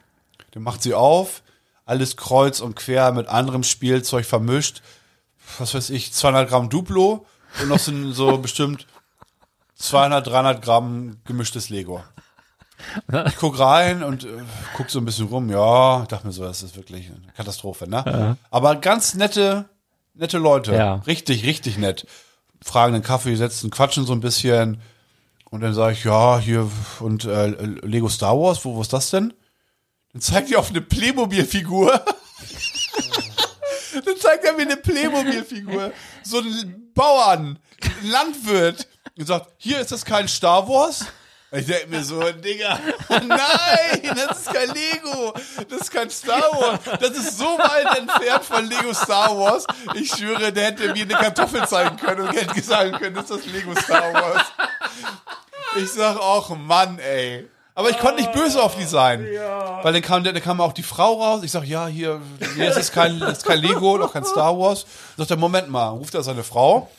Den 0.56 0.64
macht 0.64 0.82
sie 0.82 0.94
auf. 0.94 1.44
Alles 1.88 2.18
kreuz 2.18 2.60
und 2.60 2.76
quer 2.76 3.12
mit 3.14 3.28
anderem 3.28 3.64
Spielzeug 3.64 4.26
vermischt. 4.26 4.84
Was 5.58 5.74
weiß 5.74 5.90
ich, 5.90 6.14
200 6.14 6.50
Gramm 6.50 6.70
Duplo. 6.70 7.26
Und 7.62 7.70
noch 7.70 7.80
sind 7.80 8.14
so 8.14 8.38
bestimmt 8.38 8.86
200, 9.76 10.28
300 10.28 10.62
Gramm 10.62 11.18
gemischtes 11.26 11.70
Lego. 11.70 12.04
Ich 13.28 13.38
guck 13.38 13.58
rein 13.58 14.04
und 14.04 14.26
äh, 14.26 14.44
guck 14.76 14.90
so 14.92 15.00
ein 15.00 15.06
bisschen 15.06 15.28
rum. 15.28 15.50
Ja, 15.50 16.06
dachte 16.08 16.28
mir 16.28 16.34
so, 16.34 16.44
das 16.44 16.62
ist 16.62 16.76
wirklich 16.76 17.08
eine 17.08 17.32
Katastrophe, 17.36 17.90
ne? 17.90 18.38
Aber 18.52 18.76
ganz 18.76 19.16
nette, 19.16 19.66
nette 20.14 20.38
Leute. 20.38 20.76
Ja. 20.76 20.96
Richtig, 21.08 21.44
richtig 21.46 21.78
nett. 21.78 22.06
Fragen 22.62 22.94
den 22.94 23.02
Kaffee, 23.02 23.36
setzen, 23.36 23.72
quatschen 23.72 24.06
so 24.06 24.14
ein 24.14 24.20
bisschen. 24.20 24.82
Und 25.50 25.62
dann 25.62 25.74
sage 25.74 25.94
ich, 25.94 26.04
ja, 26.04 26.38
hier, 26.38 26.70
und 27.00 27.24
äh, 27.26 27.48
Lego 27.48 28.10
Star 28.10 28.38
Wars, 28.38 28.64
wo, 28.66 28.76
wo 28.76 28.82
ist 28.82 28.94
das 28.94 29.10
denn? 29.10 29.34
Dann 30.18 30.22
zeigt 30.24 30.50
die 30.50 30.56
auf 30.56 30.72
eine 30.72 30.82
Playmobil-Figur. 30.82 31.92
dann 34.04 34.18
zeigt 34.20 34.46
er 34.46 34.54
mir 34.54 34.64
eine 34.64 34.78
Playmobil-Figur. 34.78 35.94
So 36.24 36.40
ein 36.40 36.92
Bauern, 36.96 37.60
Landwirt. 38.02 38.88
Und 39.16 39.28
sagt, 39.28 39.54
hier 39.58 39.80
ist 39.80 39.92
das 39.92 40.04
kein 40.04 40.28
Star 40.28 40.68
Wars? 40.68 41.06
Ich 41.52 41.68
denke 41.68 41.90
mir 41.90 42.04
so, 42.04 42.20
Digga, 42.32 42.80
nein, 43.10 44.16
das 44.16 44.40
ist 44.40 44.52
kein 44.52 44.70
Lego, 44.70 45.34
das 45.70 45.82
ist 45.82 45.92
kein 45.92 46.10
Star 46.10 46.42
Wars, 46.52 46.80
das 47.00 47.12
ist 47.12 47.38
so 47.38 47.46
weit 47.46 47.98
entfernt 47.98 48.44
von 48.44 48.66
Lego 48.66 48.94
Star 48.94 49.38
Wars. 49.38 49.66
Ich 49.94 50.10
schwöre, 50.10 50.52
der 50.52 50.66
hätte 50.66 50.92
mir 50.94 51.04
eine 51.04 51.14
Kartoffel 51.14 51.66
zeigen 51.68 51.96
können 51.96 52.28
und 52.28 52.36
hätte 52.36 52.60
sagen 52.62 52.92
können, 52.94 53.16
das 53.16 53.30
ist 53.30 53.46
das 53.46 53.54
Lego 53.54 53.74
Star 53.80 54.14
Wars. 54.14 54.48
Ich 55.78 55.92
sag 55.92 56.18
auch, 56.18 56.50
Mann, 56.58 56.98
ey. 57.00 57.48
Aber 57.78 57.92
ich 57.92 58.00
konnte 58.00 58.16
nicht 58.16 58.32
böse 58.32 58.60
auf 58.60 58.76
die 58.76 58.86
sein. 58.86 59.24
Weil 59.84 59.94
dann 59.94 60.02
kam, 60.02 60.24
dann 60.24 60.42
kam 60.42 60.60
auch 60.62 60.74
die 60.74 60.82
Frau 60.82 61.22
raus. 61.22 61.44
Ich 61.44 61.52
sag, 61.52 61.64
ja, 61.64 61.86
hier, 61.86 62.20
nee, 62.56 62.66
das 62.66 62.76
ist 62.78 62.92
kein, 62.92 63.20
das 63.20 63.38
ist 63.38 63.46
kein 63.46 63.60
Lego, 63.60 64.00
noch 64.00 64.14
kein 64.14 64.26
Star 64.26 64.58
Wars. 64.58 64.88
Sagt 65.16 65.30
er, 65.30 65.38
Moment 65.38 65.70
mal, 65.70 65.90
ruft 65.90 66.16
er 66.16 66.24
seine 66.24 66.44
Frau. 66.44 66.90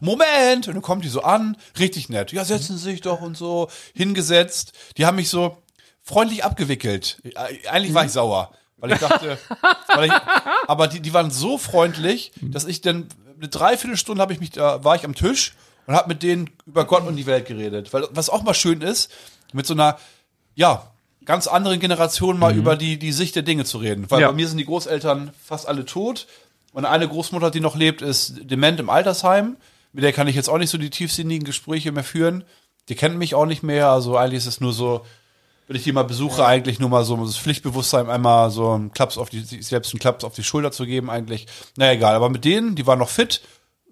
Moment! 0.00 0.68
Und 0.68 0.74
dann 0.74 0.82
kommt 0.82 1.04
die 1.04 1.10
so 1.10 1.22
an, 1.22 1.54
richtig 1.78 2.08
nett. 2.08 2.32
Ja, 2.32 2.46
setzen 2.46 2.78
Sie 2.78 2.84
sich 2.92 3.02
doch 3.02 3.20
und 3.20 3.36
so, 3.36 3.68
hingesetzt. 3.94 4.72
Die 4.96 5.04
haben 5.04 5.16
mich 5.16 5.28
so 5.28 5.58
freundlich 6.02 6.44
abgewickelt. 6.44 7.18
Eigentlich 7.70 7.92
war 7.92 8.06
ich 8.06 8.12
sauer, 8.12 8.52
weil 8.78 8.92
ich 8.92 8.98
dachte, 9.00 9.36
weil 9.88 10.06
ich, 10.06 10.12
aber 10.66 10.88
die, 10.88 11.00
die 11.00 11.12
waren 11.12 11.30
so 11.30 11.58
freundlich, 11.58 12.32
dass 12.40 12.64
ich 12.64 12.80
dann 12.80 13.06
eine 13.36 13.48
Dreiviertelstunde 13.48 14.22
habe 14.22 14.32
ich 14.32 14.40
mich, 14.40 14.50
da 14.50 14.82
war 14.82 14.96
ich 14.96 15.04
am 15.04 15.14
Tisch 15.14 15.52
und 15.86 15.94
habe 15.94 16.08
mit 16.08 16.22
denen 16.22 16.48
über 16.64 16.86
Gott 16.86 17.06
und 17.06 17.16
die 17.16 17.26
Welt 17.26 17.44
geredet. 17.46 17.92
Weil 17.92 18.08
was 18.12 18.30
auch 18.30 18.42
mal 18.42 18.54
schön 18.54 18.80
ist, 18.80 19.10
mit 19.54 19.66
so 19.66 19.74
einer, 19.74 19.98
ja, 20.54 20.90
ganz 21.24 21.46
anderen 21.46 21.78
Generation 21.80 22.38
mal 22.38 22.56
über 22.56 22.76
die, 22.76 22.98
die 22.98 23.12
Sicht 23.12 23.36
der 23.36 23.42
Dinge 23.42 23.64
zu 23.64 23.78
reden. 23.78 24.10
Weil 24.10 24.20
Ja. 24.22 24.28
bei 24.28 24.34
mir 24.34 24.48
sind 24.48 24.58
die 24.58 24.64
Großeltern 24.64 25.30
fast 25.44 25.68
alle 25.68 25.84
tot. 25.84 26.26
Und 26.72 26.84
eine 26.84 27.08
Großmutter, 27.08 27.50
die 27.50 27.60
noch 27.60 27.76
lebt, 27.76 28.00
ist 28.02 28.34
dement 28.42 28.80
im 28.80 28.90
Altersheim. 28.90 29.56
Mit 29.92 30.04
der 30.04 30.12
kann 30.12 30.28
ich 30.28 30.36
jetzt 30.36 30.48
auch 30.48 30.58
nicht 30.58 30.70
so 30.70 30.78
die 30.78 30.90
tiefsinnigen 30.90 31.44
Gespräche 31.44 31.92
mehr 31.92 32.04
führen. 32.04 32.44
Die 32.88 32.94
kennt 32.94 33.18
mich 33.18 33.34
auch 33.34 33.46
nicht 33.46 33.62
mehr. 33.62 33.90
Also 33.90 34.16
eigentlich 34.16 34.38
ist 34.38 34.46
es 34.46 34.60
nur 34.60 34.72
so, 34.72 35.04
wenn 35.66 35.76
ich 35.76 35.84
die 35.84 35.92
mal 35.92 36.04
besuche, 36.04 36.44
eigentlich 36.44 36.80
nur 36.80 36.88
mal 36.88 37.04
so 37.04 37.14
um 37.14 37.24
das 37.24 37.36
Pflichtbewusstsein 37.36 38.08
einmal 38.08 38.50
so 38.50 38.70
einen 38.70 38.92
Klaps 38.92 39.18
auf 39.18 39.30
die, 39.30 39.40
sich 39.40 39.66
selbst 39.66 39.92
einen 39.92 40.00
Klaps 40.00 40.24
auf 40.24 40.34
die 40.34 40.42
Schulter 40.44 40.72
zu 40.72 40.86
geben 40.86 41.10
eigentlich. 41.10 41.46
Naja, 41.76 41.92
egal. 41.92 42.14
Aber 42.14 42.28
mit 42.30 42.44
denen, 42.44 42.74
die 42.76 42.86
waren 42.86 42.98
noch 42.98 43.08
fit, 43.10 43.42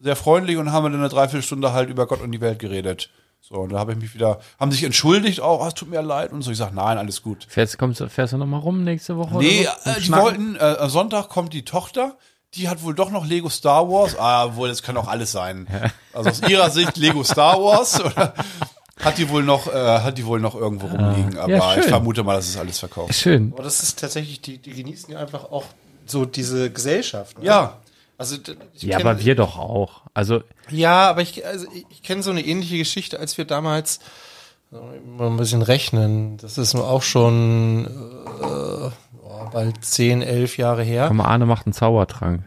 sehr 0.00 0.16
freundlich 0.16 0.56
und 0.56 0.72
haben 0.72 0.84
dann 0.84 1.00
eine 1.00 1.08
Dreiviertelstunde 1.08 1.72
halt 1.72 1.90
über 1.90 2.06
Gott 2.06 2.20
und 2.20 2.32
die 2.32 2.40
Welt 2.40 2.58
geredet. 2.58 3.10
So, 3.40 3.54
und 3.56 3.72
da 3.72 3.78
habe 3.78 3.92
ich 3.92 3.98
mich 3.98 4.14
wieder, 4.14 4.40
haben 4.60 4.70
sich 4.72 4.84
entschuldigt 4.84 5.40
auch, 5.40 5.62
ah, 5.64 5.68
es 5.68 5.74
tut 5.74 5.88
mir 5.88 6.02
leid 6.02 6.32
und 6.32 6.42
so. 6.42 6.50
Ich 6.50 6.58
sag, 6.58 6.74
nein, 6.74 6.98
alles 6.98 7.22
gut. 7.22 7.46
Fährst, 7.48 7.78
kommst, 7.78 8.00
du- 8.00 8.08
fährst 8.10 8.34
du 8.34 8.36
noch 8.36 8.46
mal 8.46 8.58
rum 8.58 8.84
nächste 8.84 9.16
Woche? 9.16 9.36
Nee, 9.38 9.62
oder 9.62 9.76
so? 9.84 9.90
äh, 9.90 9.94
die 9.94 10.02
Schnacken? 10.04 10.24
wollten, 10.24 10.56
äh, 10.56 10.76
am 10.80 10.90
Sonntag 10.90 11.28
kommt 11.30 11.54
die 11.54 11.64
Tochter, 11.64 12.16
die 12.54 12.68
hat 12.68 12.82
wohl 12.82 12.94
doch 12.94 13.10
noch 13.10 13.26
Lego 13.26 13.48
Star 13.48 13.88
Wars. 13.88 14.18
Ah, 14.18 14.54
wohl, 14.56 14.68
das 14.68 14.82
kann 14.82 14.96
auch 14.98 15.08
alles 15.08 15.32
sein. 15.32 15.66
Also 16.12 16.30
aus 16.30 16.42
ihrer 16.48 16.70
Sicht 16.70 16.96
Lego 16.98 17.22
Star 17.24 17.56
Wars 17.62 18.00
oder 18.04 18.34
hat 19.00 19.16
die 19.18 19.28
wohl 19.30 19.42
noch, 19.44 19.66
äh, 19.66 20.00
hat 20.00 20.18
die 20.18 20.26
wohl 20.26 20.40
noch 20.40 20.54
irgendwo 20.54 20.86
rumliegen. 20.88 21.38
Aber 21.38 21.50
ja, 21.50 21.76
ich 21.78 21.86
vermute 21.86 22.24
mal, 22.24 22.36
das 22.36 22.48
ist 22.48 22.58
alles 22.58 22.78
verkauft. 22.78 23.14
Schön. 23.14 23.52
Aber 23.54 23.62
das 23.62 23.82
ist 23.82 23.98
tatsächlich, 23.98 24.40
die, 24.42 24.58
die 24.58 24.72
genießen 24.72 25.12
ja 25.12 25.20
einfach 25.20 25.44
auch 25.50 25.64
so 26.04 26.24
diese 26.26 26.70
Gesellschaft. 26.70 27.38
Ne? 27.38 27.44
Ja. 27.46 27.76
Also 28.18 28.36
Ja, 28.74 28.98
kenn- 28.98 29.00
aber 29.06 29.24
wir 29.24 29.36
doch 29.36 29.56
auch. 29.58 30.02
Also, 30.18 30.42
Ja, 30.68 31.10
aber 31.10 31.22
ich, 31.22 31.46
also 31.46 31.68
ich, 31.90 32.02
kenne 32.02 32.24
so 32.24 32.32
eine 32.32 32.44
ähnliche 32.44 32.76
Geschichte, 32.76 33.20
als 33.20 33.38
wir 33.38 33.44
damals 33.44 34.00
mal 34.72 35.28
ein 35.28 35.36
bisschen 35.36 35.62
rechnen. 35.62 36.38
Das 36.38 36.58
ist 36.58 36.74
nur 36.74 36.90
auch 36.90 37.02
schon 37.02 37.86
äh, 37.86 38.90
bald 39.52 39.84
10, 39.84 40.22
11 40.22 40.56
Jahre 40.56 40.82
her. 40.82 41.06
komm, 41.06 41.20
Arne 41.20 41.46
macht 41.46 41.66
einen 41.66 41.72
Zaubertrank. 41.72 42.42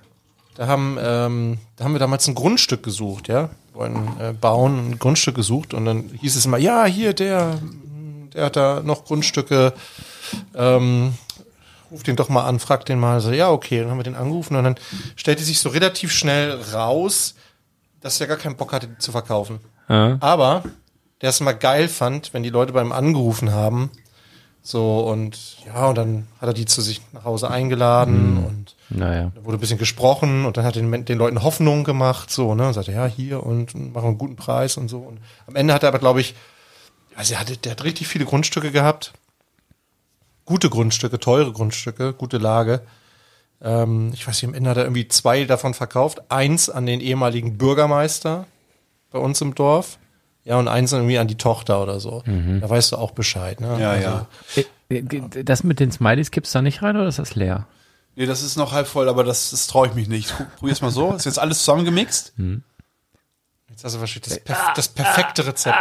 Da 0.55 0.67
haben, 0.67 0.97
ähm, 1.01 1.59
da 1.77 1.85
haben 1.85 1.93
wir 1.93 1.99
damals 1.99 2.27
ein 2.27 2.35
Grundstück 2.35 2.83
gesucht, 2.83 3.29
ja. 3.29 3.51
Wollen 3.71 3.95
äh, 4.19 4.33
bauen, 4.33 4.89
ein 4.89 4.99
Grundstück 4.99 5.35
gesucht 5.35 5.73
und 5.73 5.85
dann 5.85 6.09
hieß 6.19 6.35
es 6.35 6.45
immer, 6.45 6.57
ja, 6.57 6.83
hier, 6.83 7.13
der, 7.13 7.57
der 8.33 8.45
hat 8.47 8.57
da 8.57 8.81
noch 8.83 9.05
Grundstücke, 9.05 9.71
ähm, 10.55 11.13
ruf 11.89 12.03
den 12.03 12.17
doch 12.17 12.27
mal 12.27 12.43
an, 12.43 12.59
frag 12.59 12.85
den 12.85 12.99
mal. 12.99 13.21
So, 13.21 13.31
ja, 13.31 13.49
okay, 13.49 13.79
dann 13.79 13.91
haben 13.91 13.99
wir 13.99 14.03
den 14.03 14.15
angerufen 14.15 14.57
und 14.57 14.65
dann 14.65 14.75
stellte 15.15 15.41
sich 15.41 15.61
so 15.61 15.69
relativ 15.69 16.11
schnell 16.11 16.59
raus, 16.73 17.35
dass 18.01 18.19
er 18.19 18.27
gar 18.27 18.37
keinen 18.37 18.57
Bock 18.57 18.73
hatte, 18.73 18.87
die 18.87 18.97
zu 18.97 19.11
verkaufen. 19.11 19.59
Ja. 19.87 20.17
Aber 20.19 20.63
der 21.21 21.29
es 21.29 21.39
mal 21.39 21.53
geil 21.53 21.87
fand, 21.87 22.33
wenn 22.33 22.43
die 22.43 22.49
Leute 22.49 22.73
beim 22.73 22.91
angerufen 22.91 23.51
haben. 23.51 23.91
So 24.63 24.99
und 25.07 25.57
ja, 25.65 25.87
und 25.87 25.97
dann 25.97 26.27
hat 26.39 26.49
er 26.49 26.53
die 26.53 26.65
zu 26.65 26.81
sich 26.81 27.01
nach 27.13 27.23
Hause 27.23 27.49
eingeladen 27.49 28.37
und 28.45 28.75
Naja. 28.89 29.31
da 29.33 29.43
wurde 29.43 29.57
ein 29.57 29.59
bisschen 29.59 29.79
gesprochen 29.79 30.45
und 30.45 30.55
dann 30.57 30.65
hat 30.65 30.75
den, 30.75 31.05
den 31.05 31.17
Leuten 31.17 31.41
Hoffnung 31.41 31.83
gemacht, 31.83 32.29
so, 32.29 32.53
ne, 32.53 32.67
und 32.67 32.73
sagte, 32.73 32.91
ja, 32.91 33.07
hier 33.07 33.43
und 33.43 33.73
machen 33.93 34.09
einen 34.09 34.17
guten 34.19 34.35
Preis 34.35 34.77
und 34.77 34.87
so. 34.87 34.99
Und 34.99 35.19
am 35.47 35.55
Ende 35.55 35.73
hat 35.73 35.81
er 35.81 35.89
aber, 35.89 35.97
glaube 35.97 36.21
ich, 36.21 36.35
also 37.15 37.33
er 37.33 37.39
hatte, 37.39 37.57
der 37.57 37.71
hat 37.71 37.83
richtig 37.83 38.07
viele 38.07 38.25
Grundstücke 38.25 38.71
gehabt. 38.71 39.13
Gute 40.45 40.69
Grundstücke, 40.69 41.19
teure 41.19 41.51
Grundstücke, 41.51 42.13
gute 42.13 42.37
Lage. 42.37 42.81
Ähm, 43.63 44.11
ich 44.13 44.27
weiß 44.27 44.35
nicht, 44.41 44.49
am 44.49 44.53
Ende 44.53 44.69
hat 44.69 44.77
er 44.77 44.83
irgendwie 44.83 45.07
zwei 45.07 45.43
davon 45.45 45.73
verkauft. 45.73 46.21
Eins 46.29 46.69
an 46.69 46.85
den 46.85 46.99
ehemaligen 47.01 47.57
Bürgermeister 47.57 48.45
bei 49.11 49.19
uns 49.19 49.41
im 49.41 49.55
Dorf. 49.55 49.97
Ja, 50.43 50.57
und 50.57 50.67
eins 50.67 50.91
irgendwie 50.91 51.19
an 51.19 51.27
die 51.27 51.37
Tochter 51.37 51.83
oder 51.83 51.99
so. 51.99 52.23
Da 52.25 52.67
weißt 52.67 52.93
du 52.93 52.97
auch 52.97 53.11
Bescheid, 53.11 53.61
ne? 53.61 53.77
Ja, 53.79 53.91
also, 53.91 54.07
ja. 54.07 54.27
Äh, 54.89 55.43
Das 55.43 55.63
mit 55.63 55.79
den 55.79 55.91
Smileys 55.91 56.31
kippst 56.31 56.53
da 56.55 56.63
nicht 56.63 56.81
rein 56.81 56.97
oder 56.97 57.07
ist 57.07 57.19
das 57.19 57.35
leer? 57.35 57.67
Nee, 58.15 58.25
das 58.25 58.41
ist 58.41 58.55
noch 58.57 58.71
halb 58.73 58.87
voll, 58.87 59.07
aber 59.07 59.23
das, 59.23 59.51
das 59.51 59.67
traue 59.67 59.87
ich 59.87 59.93
mich 59.93 60.07
nicht. 60.09 60.31
Ich 60.39 60.55
probier's 60.57 60.81
mal 60.81 60.89
so. 60.91 61.13
Ist 61.13 61.25
jetzt 61.25 61.37
alles 61.39 61.59
zusammengemixt. 61.59 62.33
Jetzt 63.69 63.83
hast 63.83 63.95
du 63.95 63.99
wahrscheinlich 63.99 64.29
das, 64.29 64.39
perf 64.43 64.73
das 64.75 64.87
perfekte 64.89 65.45
Rezept. 65.45 65.77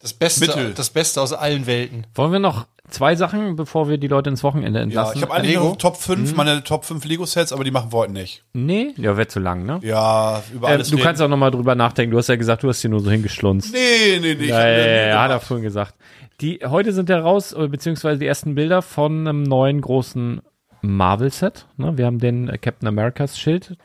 Das 0.00 0.12
Beste, 0.14 0.46
Mittel. 0.46 0.74
das 0.74 0.90
Beste 0.90 1.20
aus 1.20 1.32
allen 1.32 1.66
Welten. 1.66 2.06
Wollen 2.14 2.30
wir 2.30 2.38
noch 2.38 2.66
zwei 2.88 3.16
Sachen, 3.16 3.56
bevor 3.56 3.88
wir 3.88 3.98
die 3.98 4.06
Leute 4.06 4.30
ins 4.30 4.44
Wochenende 4.44 4.78
Ja, 4.78 4.84
entlassen? 4.84 5.16
ich 5.16 5.22
habe 5.22 5.34
eigentlich 5.34 5.54
Lego? 5.56 5.70
noch 5.70 5.76
Top 5.76 5.96
5, 5.96 6.34
meine 6.36 6.62
Top 6.62 6.84
5 6.84 7.04
Lego-Sets, 7.04 7.52
aber 7.52 7.64
die 7.64 7.72
machen 7.72 7.92
wir 7.92 7.98
heute 7.98 8.12
nicht. 8.12 8.44
Nee, 8.52 8.94
ja, 8.96 9.16
wäre 9.16 9.26
zu 9.26 9.40
lang, 9.40 9.66
ne? 9.66 9.80
Ja, 9.82 10.40
über 10.54 10.68
Ähm, 10.68 10.74
alles 10.74 10.90
du 10.90 10.94
reden. 10.96 11.04
kannst 11.04 11.20
auch 11.20 11.28
noch 11.28 11.36
mal 11.36 11.50
drüber 11.50 11.74
nachdenken. 11.74 12.12
Du 12.12 12.18
hast 12.18 12.28
ja 12.28 12.36
gesagt, 12.36 12.62
du 12.62 12.68
hast 12.68 12.80
hier 12.80 12.90
nur 12.90 13.00
so 13.00 13.10
hingeschlunzt. 13.10 13.72
Nee, 13.72 14.18
nee, 14.20 14.34
nee. 14.34 14.44
ich 14.44 14.48
Ja, 14.50 14.68
ja, 14.68 14.78
ja, 14.86 15.06
ja, 15.08 15.22
hat 15.22 15.30
er 15.32 15.40
vorhin 15.40 15.64
gesagt. 15.64 15.94
Die, 16.40 16.60
heute 16.64 16.92
sind 16.92 17.08
ja 17.08 17.18
raus, 17.18 17.52
äh, 17.52 17.66
beziehungsweise 17.66 18.20
die 18.20 18.26
ersten 18.26 18.54
Bilder 18.54 18.82
von 18.82 19.26
einem 19.26 19.42
neuen 19.42 19.80
großen 19.80 20.40
Marvel-Set. 20.82 21.66
Ne? 21.76 21.98
Wir 21.98 22.06
haben 22.06 22.20
den 22.20 22.48
äh, 22.48 22.56
Captain 22.56 22.86
Americas 22.86 23.36
Schild. 23.36 23.76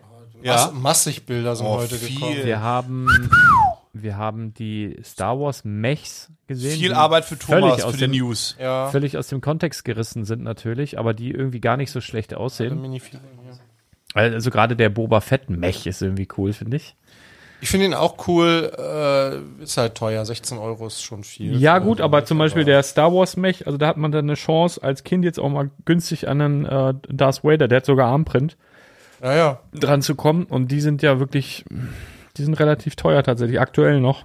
Ja. 0.43 0.53
Mass 0.53 0.73
massig 0.73 1.25
Bilder 1.25 1.55
sind 1.55 1.65
Oh, 1.65 1.77
heute 1.77 1.95
viel. 1.95 2.15
gekommen. 2.17 2.37
Wir 2.43 2.61
haben, 2.61 3.07
wir 3.93 4.17
haben 4.17 4.53
die 4.53 4.97
Star 5.03 5.39
Wars 5.39 5.63
Mechs 5.63 6.31
gesehen. 6.47 6.79
Viel 6.79 6.93
Arbeit 6.93 7.25
für 7.25 7.37
Thomas, 7.37 7.83
aus 7.83 7.91
für 7.91 7.97
die 7.97 8.05
dem, 8.05 8.11
News. 8.11 8.55
Ja, 8.59 8.89
Völlig 8.89 9.17
aus 9.17 9.27
dem 9.27 9.39
Kontext 9.39 9.85
gerissen 9.85 10.25
sind 10.25 10.43
natürlich, 10.43 10.97
aber 10.97 11.13
die 11.13 11.31
irgendwie 11.31 11.61
gar 11.61 11.77
nicht 11.77 11.91
so 11.91 12.01
schlecht 12.01 12.33
aussehen. 12.33 12.83
Ja. 12.83 13.51
Also 14.15 14.51
gerade 14.51 14.75
der 14.75 14.89
Boba 14.89 15.21
Fett 15.21 15.49
Mech 15.49 15.87
ist 15.87 16.01
irgendwie 16.01 16.27
cool, 16.37 16.53
finde 16.53 16.77
ich. 16.77 16.95
Ich 17.61 17.69
finde 17.69 17.85
ihn 17.85 17.93
auch 17.93 18.27
cool, 18.27 18.73
äh, 18.77 19.63
ist 19.63 19.77
halt 19.77 19.95
teuer, 19.95 20.25
16 20.25 20.57
Euro 20.57 20.85
ist 20.87 21.01
schon 21.01 21.23
viel. 21.23 21.57
Ja, 21.57 21.79
gut, 21.79 22.01
aber 22.01 22.25
zum 22.25 22.37
Beispiel 22.37 22.65
der 22.65 22.83
Star 22.83 23.13
Wars 23.13 23.37
Mech, 23.37 23.65
also 23.67 23.77
da 23.77 23.87
hat 23.87 23.95
man 23.95 24.11
dann 24.11 24.25
eine 24.25 24.33
Chance, 24.33 24.83
als 24.83 25.05
Kind 25.05 25.23
jetzt 25.23 25.39
auch 25.39 25.47
mal 25.49 25.69
günstig 25.85 26.27
an 26.27 26.41
einen 26.41 26.65
äh, 26.65 26.93
Darth 27.07 27.43
Vader, 27.45 27.69
der 27.69 27.77
hat 27.77 27.85
sogar 27.85 28.09
Armprint, 28.09 28.57
Ja, 29.21 29.33
ja. 29.35 29.59
dran 29.73 30.01
zu 30.01 30.15
kommen. 30.15 30.43
Und 30.43 30.71
die 30.71 30.81
sind 30.81 31.01
ja 31.03 31.19
wirklich, 31.19 31.63
die 32.37 32.43
sind 32.43 32.55
relativ 32.55 32.95
teuer 32.95 33.23
tatsächlich, 33.23 33.59
aktuell 33.59 33.99
noch. 33.99 34.23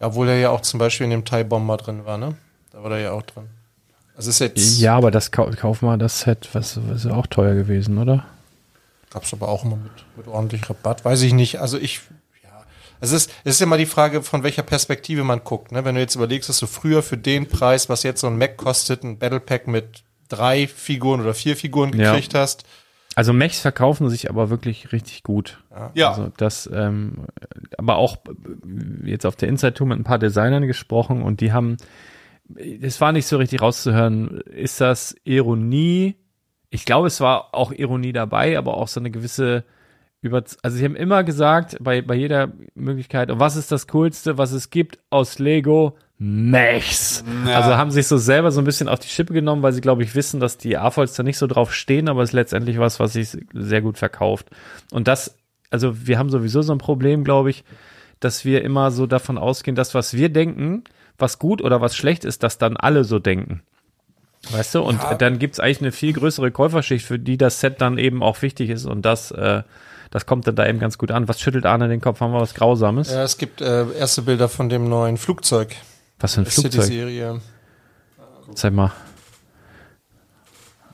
Obwohl 0.00 0.28
er 0.28 0.38
ja 0.38 0.50
auch 0.50 0.60
zum 0.60 0.78
Beispiel 0.78 1.04
in 1.04 1.10
dem 1.10 1.24
Thai 1.24 1.44
Bomber 1.44 1.76
drin 1.76 2.04
war, 2.04 2.18
ne? 2.18 2.36
Da 2.70 2.82
war 2.82 2.90
der 2.90 2.98
ja 3.00 3.12
auch 3.12 3.22
drin. 3.22 3.48
Also 4.16 4.30
ist 4.30 4.38
jetzt, 4.40 4.78
Ja, 4.78 4.96
aber 4.96 5.10
das 5.10 5.30
kau 5.30 5.50
kauf 5.50 5.82
mal 5.82 5.98
das 5.98 6.20
Set, 6.20 6.48
was, 6.52 6.78
was 6.88 6.98
ist 6.98 7.04
ja 7.06 7.14
auch 7.14 7.26
teuer 7.26 7.54
gewesen, 7.54 7.98
oder? 7.98 8.24
gab's 9.10 9.32
aber 9.32 9.48
auch 9.48 9.64
immer 9.64 9.76
mit, 9.76 9.92
mit 10.16 10.26
ordentlich 10.26 10.68
Rabatt. 10.68 11.04
Weiß 11.04 11.22
ich 11.22 11.32
nicht. 11.32 11.58
Also 11.60 11.78
ich, 11.78 12.00
ja. 12.42 12.50
Es 13.00 13.12
ist, 13.12 13.30
es 13.44 13.54
ist 13.54 13.62
immer 13.62 13.78
die 13.78 13.86
Frage, 13.86 14.22
von 14.22 14.42
welcher 14.42 14.62
Perspektive 14.62 15.24
man 15.24 15.42
guckt. 15.42 15.72
Ne? 15.72 15.84
Wenn 15.86 15.94
du 15.94 16.02
jetzt 16.02 16.16
überlegst, 16.16 16.50
dass 16.50 16.58
du 16.58 16.66
früher 16.66 17.02
für 17.02 17.16
den 17.16 17.46
Preis, 17.48 17.88
was 17.88 18.02
jetzt 18.02 18.20
so 18.20 18.26
ein 18.26 18.36
Mac 18.36 18.58
kostet, 18.58 19.04
ein 19.04 19.18
Battle 19.18 19.40
Pack 19.40 19.68
mit 19.68 20.02
drei 20.28 20.66
Figuren 20.66 21.22
oder 21.22 21.32
vier 21.32 21.56
Figuren 21.56 21.96
Ja. 21.96 22.12
gekriegt 22.12 22.34
hast. 22.34 22.64
Also 23.16 23.32
Mechs 23.32 23.60
verkaufen 23.60 24.10
sich 24.10 24.28
aber 24.28 24.50
wirklich 24.50 24.92
richtig 24.92 25.22
gut. 25.22 25.64
Ja. 25.94 26.10
Also 26.10 26.30
das, 26.36 26.70
ähm, 26.72 27.24
aber 27.78 27.96
auch 27.96 28.18
äh, 28.26 29.10
jetzt 29.10 29.24
auf 29.24 29.36
der 29.36 29.48
Inside 29.48 29.72
Tour 29.72 29.86
mit 29.86 29.98
ein 29.98 30.04
paar 30.04 30.18
Designern 30.18 30.66
gesprochen 30.66 31.22
und 31.22 31.40
die 31.40 31.50
haben, 31.50 31.78
es 32.54 33.00
war 33.00 33.12
nicht 33.12 33.26
so 33.26 33.38
richtig 33.38 33.62
rauszuhören, 33.62 34.42
ist 34.42 34.82
das 34.82 35.16
Ironie? 35.24 36.16
Ich 36.68 36.84
glaube, 36.84 37.06
es 37.06 37.22
war 37.22 37.54
auch 37.54 37.72
Ironie 37.72 38.12
dabei, 38.12 38.58
aber 38.58 38.76
auch 38.76 38.88
so 38.88 39.00
eine 39.00 39.10
gewisse 39.10 39.64
über, 40.20 40.42
also 40.62 40.76
sie 40.76 40.84
haben 40.84 40.96
immer 40.96 41.24
gesagt, 41.24 41.78
bei, 41.80 42.02
bei 42.02 42.14
jeder 42.14 42.52
Möglichkeit, 42.74 43.30
und 43.30 43.40
was 43.40 43.56
ist 43.56 43.72
das 43.72 43.86
Coolste, 43.86 44.36
was 44.36 44.52
es 44.52 44.68
gibt 44.68 44.98
aus 45.08 45.38
Lego? 45.38 45.96
Mechs. 46.18 47.24
Ja. 47.46 47.56
Also 47.56 47.76
haben 47.76 47.90
sich 47.90 48.06
so 48.06 48.16
selber 48.16 48.50
so 48.50 48.60
ein 48.60 48.64
bisschen 48.64 48.88
auf 48.88 48.98
die 48.98 49.08
Schippe 49.08 49.34
genommen, 49.34 49.62
weil 49.62 49.72
sie, 49.72 49.82
glaube 49.82 50.02
ich, 50.02 50.14
wissen, 50.14 50.40
dass 50.40 50.56
die 50.56 50.78
AFOLs 50.78 51.14
da 51.14 51.22
nicht 51.22 51.36
so 51.36 51.46
drauf 51.46 51.74
stehen, 51.74 52.08
aber 52.08 52.22
es 52.22 52.30
ist 52.30 52.34
letztendlich 52.34 52.78
was, 52.78 52.98
was 52.98 53.12
sich 53.12 53.36
sehr 53.52 53.82
gut 53.82 53.98
verkauft. 53.98 54.46
Und 54.92 55.08
das, 55.08 55.36
also 55.70 56.06
wir 56.06 56.18
haben 56.18 56.30
sowieso 56.30 56.62
so 56.62 56.72
ein 56.72 56.78
Problem, 56.78 57.22
glaube 57.22 57.50
ich, 57.50 57.64
dass 58.18 58.46
wir 58.46 58.64
immer 58.64 58.90
so 58.92 59.06
davon 59.06 59.36
ausgehen, 59.36 59.74
dass 59.74 59.94
was 59.94 60.14
wir 60.14 60.30
denken, 60.30 60.84
was 61.18 61.38
gut 61.38 61.60
oder 61.60 61.82
was 61.82 61.94
schlecht 61.94 62.24
ist, 62.24 62.42
dass 62.42 62.56
dann 62.56 62.78
alle 62.78 63.04
so 63.04 63.18
denken. 63.18 63.62
Weißt 64.50 64.74
du? 64.74 64.82
Und 64.82 65.00
dann 65.18 65.38
gibt's 65.38 65.60
eigentlich 65.60 65.80
eine 65.80 65.92
viel 65.92 66.14
größere 66.14 66.50
Käuferschicht, 66.50 67.04
für 67.04 67.18
die 67.18 67.36
das 67.36 67.60
Set 67.60 67.80
dann 67.80 67.98
eben 67.98 68.22
auch 68.22 68.40
wichtig 68.40 68.70
ist 68.70 68.86
und 68.86 69.02
das, 69.02 69.32
äh, 69.32 69.62
das 70.10 70.24
kommt 70.24 70.46
dann 70.46 70.56
da 70.56 70.66
eben 70.66 70.78
ganz 70.78 70.96
gut 70.96 71.10
an. 71.10 71.28
Was 71.28 71.40
schüttelt 71.40 71.66
Arne 71.66 71.88
den 71.88 72.00
Kopf? 72.00 72.20
Haben 72.20 72.32
wir 72.32 72.40
was 72.40 72.54
Grausames? 72.54 73.10
Ja, 73.10 73.22
es 73.22 73.36
gibt 73.36 73.60
äh, 73.60 73.90
erste 73.92 74.22
Bilder 74.22 74.48
von 74.48 74.68
dem 74.70 74.88
neuen 74.88 75.18
Flugzeug. 75.18 75.76
Was 76.18 76.34
für 76.34 76.40
ein 76.42 76.46
Flugzeug? 76.46 76.72
City-Serie. 76.72 77.40
Zeig 78.54 78.72
mal. 78.72 78.92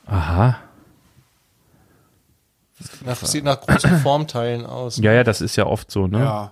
Aha. 0.05 0.57
Nach, 3.05 3.15
sieht 3.17 3.43
nach 3.43 3.61
großen 3.61 3.99
Formteilen 3.99 4.65
aus. 4.65 4.97
Ja, 4.97 5.13
ja, 5.13 5.23
das 5.23 5.39
ist 5.41 5.55
ja 5.55 5.65
oft 5.65 5.89
so, 5.91 6.07
ne? 6.07 6.19
Ja. 6.19 6.49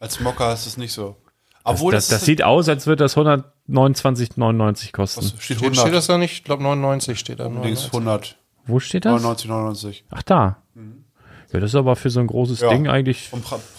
Als 0.00 0.20
Mocker 0.20 0.52
ist 0.52 0.66
es 0.66 0.76
nicht 0.76 0.92
so. 0.92 1.16
Das, 1.64 1.74
Obwohl 1.74 1.92
das, 1.92 2.08
das 2.08 2.24
sieht 2.24 2.42
aus, 2.42 2.68
als 2.68 2.86
würde 2.86 3.04
das 3.04 3.16
129,99 3.16 4.92
kosten. 4.92 5.20
was, 5.20 5.28
steht 5.30 5.42
Steht, 5.42 5.56
100. 5.58 5.76
steht 5.80 5.94
das 5.94 6.06
da 6.06 6.16
nicht? 6.16 6.32
Ich 6.32 6.44
glaube 6.44 6.62
99 6.62 7.18
steht 7.18 7.40
da. 7.40 7.44
Links 7.48 7.92
99. 7.92 7.92
100. 7.92 8.38
Wo 8.66 8.80
steht 8.80 9.04
das? 9.04 9.12
99, 9.22 9.48
99. 9.50 10.04
Ach, 10.10 10.22
da. 10.22 10.62
Ja, 11.52 11.60
das 11.60 11.70
ist 11.70 11.74
aber 11.76 11.96
für 11.96 12.10
so 12.10 12.20
ein 12.20 12.26
großes 12.26 12.60
Ja. 12.60 12.68
Ding 12.70 12.88
eigentlich 12.88 13.30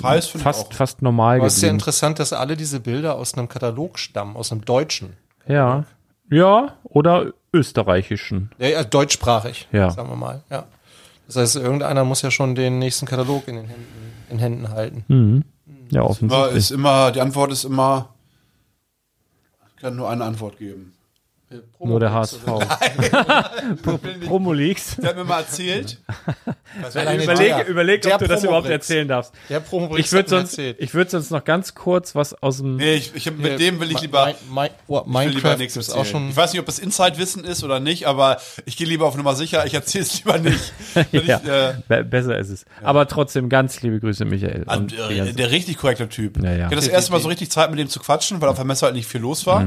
Preis 0.01 0.27
fast, 0.27 0.67
auch. 0.67 0.73
fast 0.73 1.01
normal 1.01 1.37
Aber 1.37 1.47
es 1.47 1.55
ist 1.57 1.61
ja 1.61 1.67
geblieben. 1.67 1.79
interessant, 1.79 2.19
dass 2.19 2.33
alle 2.33 2.57
diese 2.57 2.79
Bilder 2.79 3.15
aus 3.15 3.35
einem 3.35 3.47
Katalog 3.47 3.99
stammen, 3.99 4.35
aus 4.35 4.51
einem 4.51 4.65
deutschen. 4.65 5.15
Ja. 5.47 5.85
Ja, 6.31 6.75
oder 6.83 7.33
österreichischen. 7.53 8.51
Ja, 8.57 8.67
ja 8.67 8.83
deutschsprachig, 8.83 9.67
Ja. 9.71 9.89
sagen 9.91 10.09
wir 10.09 10.15
mal. 10.15 10.41
Ja. 10.49 10.65
Das 11.27 11.35
heißt, 11.35 11.55
irgendeiner 11.57 12.03
muss 12.05 12.21
ja 12.23 12.31
schon 12.31 12.55
den 12.55 12.79
nächsten 12.79 13.05
Katalog 13.05 13.47
in 13.47 13.55
den 13.55 13.65
Händen, 13.67 14.13
in 14.31 14.39
Händen 14.39 14.69
halten. 14.69 15.03
Mhm. 15.07 15.43
Ja, 15.91 16.01
offensichtlich. 16.03 16.55
ist 16.55 16.71
immer, 16.71 17.11
die 17.11 17.21
Antwort 17.21 17.51
ist 17.51 17.63
immer, 17.65 18.09
ich 19.75 19.81
kann 19.81 19.95
nur 19.95 20.09
eine 20.09 20.23
Antwort 20.23 20.57
geben. 20.57 20.93
Nur 21.79 21.99
der 21.99 22.13
HSV. 22.13 22.41
Promoleaks. 24.27 24.97
Der 24.97 25.09
hat 25.09 25.15
mir 25.17 25.23
mal 25.23 25.39
erzählt, 25.39 25.97
Überleg, 27.23 27.67
überleg 27.67 28.05
ob 28.05 28.19
du 28.19 28.27
das 28.27 28.43
überhaupt 28.43 28.69
erzählen 28.69 29.07
darfst. 29.07 29.33
Der 29.49 29.59
Promo 29.59 29.97
Ich 29.97 30.11
würde 30.11 30.29
sonst, 30.29 30.57
ich 30.57 30.93
würde 30.93 31.09
sonst 31.09 31.31
noch 31.31 31.43
ganz 31.43 31.73
kurz 31.73 32.13
was 32.13 32.33
aus 32.41 32.57
dem. 32.57 32.75
nee, 32.75 32.93
ich, 32.95 33.15
ich, 33.15 33.31
mit 33.35 33.59
dem 33.59 33.79
will 33.79 33.91
ich 33.91 34.01
lieber, 34.01 34.25
Mein, 34.25 34.35
mein, 34.49 34.69
oh, 34.87 34.99
ich 34.99 35.05
will 35.05 35.07
lieber 35.07 35.19
Minecraft 35.31 35.57
nichts 35.57 35.75
ist 35.77 35.89
auch 35.91 36.05
schon. 36.05 36.29
ich 36.29 36.35
weiß 36.35 36.53
nicht, 36.53 36.59
ob 36.59 36.65
das 36.67 36.77
Inside-Wissen 36.79 37.43
ist 37.43 37.63
oder 37.63 37.79
nicht, 37.79 38.05
aber 38.05 38.37
ich 38.65 38.77
gehe 38.77 38.87
lieber 38.87 39.07
auf 39.07 39.15
Nummer 39.17 39.35
sicher, 39.35 39.65
ich 39.65 39.73
erzähle 39.73 40.03
es 40.03 40.23
lieber 40.23 40.37
nicht. 40.37 40.73
Ja, 41.11 41.21
ich, 41.21 41.29
äh, 41.49 41.73
be- 41.87 42.03
besser 42.03 42.37
ist 42.37 42.49
es. 42.49 42.65
Aber 42.83 43.07
trotzdem 43.07 43.49
ganz 43.49 43.81
liebe 43.81 43.99
Grüße, 43.99 44.25
Michael. 44.25 44.63
Also, 44.67 44.81
Und 44.81 44.91
die 44.91 44.97
äh, 45.19 45.33
der 45.33 45.51
richtig 45.51 45.77
korrekte 45.77 46.07
Typ. 46.09 46.37
Ja, 46.43 46.51
ja. 46.51 46.57
Ich 46.57 46.63
hatte 46.65 46.75
das 46.75 46.87
erste 46.87 47.11
Mal 47.11 47.19
so 47.21 47.27
richtig 47.29 47.49
Zeit, 47.51 47.69
mit 47.71 47.79
dem 47.79 47.89
zu 47.89 47.99
quatschen, 47.99 48.41
weil 48.41 48.49
auf 48.49 48.55
der 48.57 48.65
Messe 48.65 48.85
halt 48.85 48.95
nicht 48.95 49.07
viel 49.07 49.21
los 49.21 49.45
war. 49.45 49.65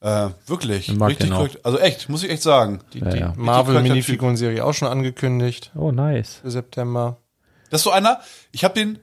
Äh, 0.00 0.30
wirklich. 0.46 0.90
Richtig 1.00 1.30
korrekt. 1.30 1.64
Also 1.64 1.78
echt, 1.78 2.08
muss 2.08 2.22
ich 2.22 2.30
echt 2.30 2.42
sagen. 2.42 2.80
Die, 2.94 3.00
Ja, 3.00 3.10
die 3.10 3.18
ja. 3.18 3.32
Marvel-Minifiguren-Serie 3.36 4.64
auch 4.64 4.72
schon 4.72 4.88
angekündigt 4.88 5.72
oh, 5.74 5.92
nice. 5.92 6.36
für 6.42 6.50
September. 6.50 7.18
Das 7.70 7.80
ist 7.80 7.84
so 7.84 7.90
einer, 7.90 8.20
ich 8.52 8.64
hab 8.64 8.74
den, 8.74 8.98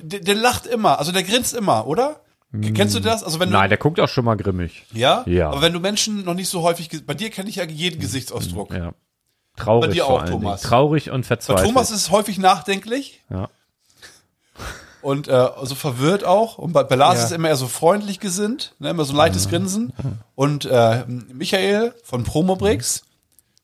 der, 0.00 0.20
der 0.20 0.34
lacht 0.34 0.66
immer, 0.66 0.98
also 0.98 1.12
der 1.12 1.22
grinst 1.22 1.54
immer, 1.54 1.86
oder? 1.86 2.20
Kennst 2.74 2.94
du 2.94 3.00
das? 3.00 3.22
Also 3.22 3.40
wenn 3.40 3.50
du, 3.50 3.56
Nein, 3.56 3.68
der 3.68 3.76
guckt 3.76 4.00
auch 4.00 4.08
schon 4.08 4.24
mal 4.24 4.36
grimmig. 4.36 4.86
ja? 4.92 5.22
Ja. 5.26 5.50
Aber 5.50 5.60
wenn 5.60 5.74
du 5.74 5.80
Menschen 5.80 6.24
noch 6.24 6.32
nicht 6.32 6.48
so 6.48 6.62
häufig, 6.62 6.88
bei 7.04 7.12
dir 7.12 7.28
kenne 7.28 7.50
ich 7.50 7.56
ja 7.56 7.64
jeden 7.64 8.00
Gesichtsausdruck. 8.00 8.72
Ja. 8.72 8.94
Traurig 9.56 9.90
Bei 9.90 9.94
dir 9.94 10.04
vor 10.04 10.14
auch, 10.14 10.20
allen 10.20 10.30
Dingen. 10.30 10.42
Thomas. 10.42 10.62
Traurig 10.62 11.10
und 11.10 11.22
Bei 11.22 11.26
verzweifelt. 11.26 11.66
Thomas 11.66 11.90
ist 11.90 12.10
häufig 12.10 12.38
nachdenklich 12.38 13.22
ja. 13.28 13.50
Und 15.08 15.26
äh, 15.26 15.48
so 15.62 15.74
verwirrt 15.74 16.22
auch. 16.22 16.58
Und 16.58 16.74
bei, 16.74 16.82
bei 16.82 16.94
Lars 16.94 17.16
Ja. 17.18 17.24
ist 17.24 17.30
er 17.30 17.36
immer 17.36 17.48
eher 17.48 17.56
so 17.56 17.66
freundlich 17.66 18.20
gesinnt, 18.20 18.74
ne? 18.78 18.90
immer 18.90 19.06
so 19.06 19.14
ein 19.14 19.16
leichtes 19.16 19.48
Grinsen. 19.48 19.90
Und 20.34 20.66
äh, 20.66 21.04
Michael 21.06 21.94
von 22.04 22.24
Promobrix, 22.24 23.04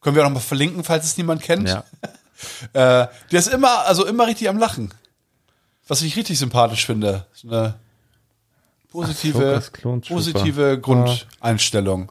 können 0.00 0.16
wir 0.16 0.22
auch 0.22 0.28
noch 0.28 0.36
mal 0.36 0.40
verlinken, 0.40 0.84
falls 0.84 1.04
es 1.04 1.18
niemand 1.18 1.42
kennt. 1.42 1.68
ja. 1.68 1.84
Äh, 2.74 3.06
der 3.30 3.38
ist 3.38 3.46
immer, 3.46 3.86
also 3.86 4.04
immer 4.04 4.26
richtig 4.26 4.48
am 4.50 4.58
Lachen. 4.58 4.92
Was 5.86 6.02
ich 6.02 6.16
richtig 6.16 6.38
sympathisch 6.38 6.84
finde. 6.84 7.24
So 7.32 7.48
eine 7.48 7.74
positive, 8.90 9.62
Klontrooper. 9.72 10.14
positive 10.14 10.78
Grundeinstellung. 10.80 12.10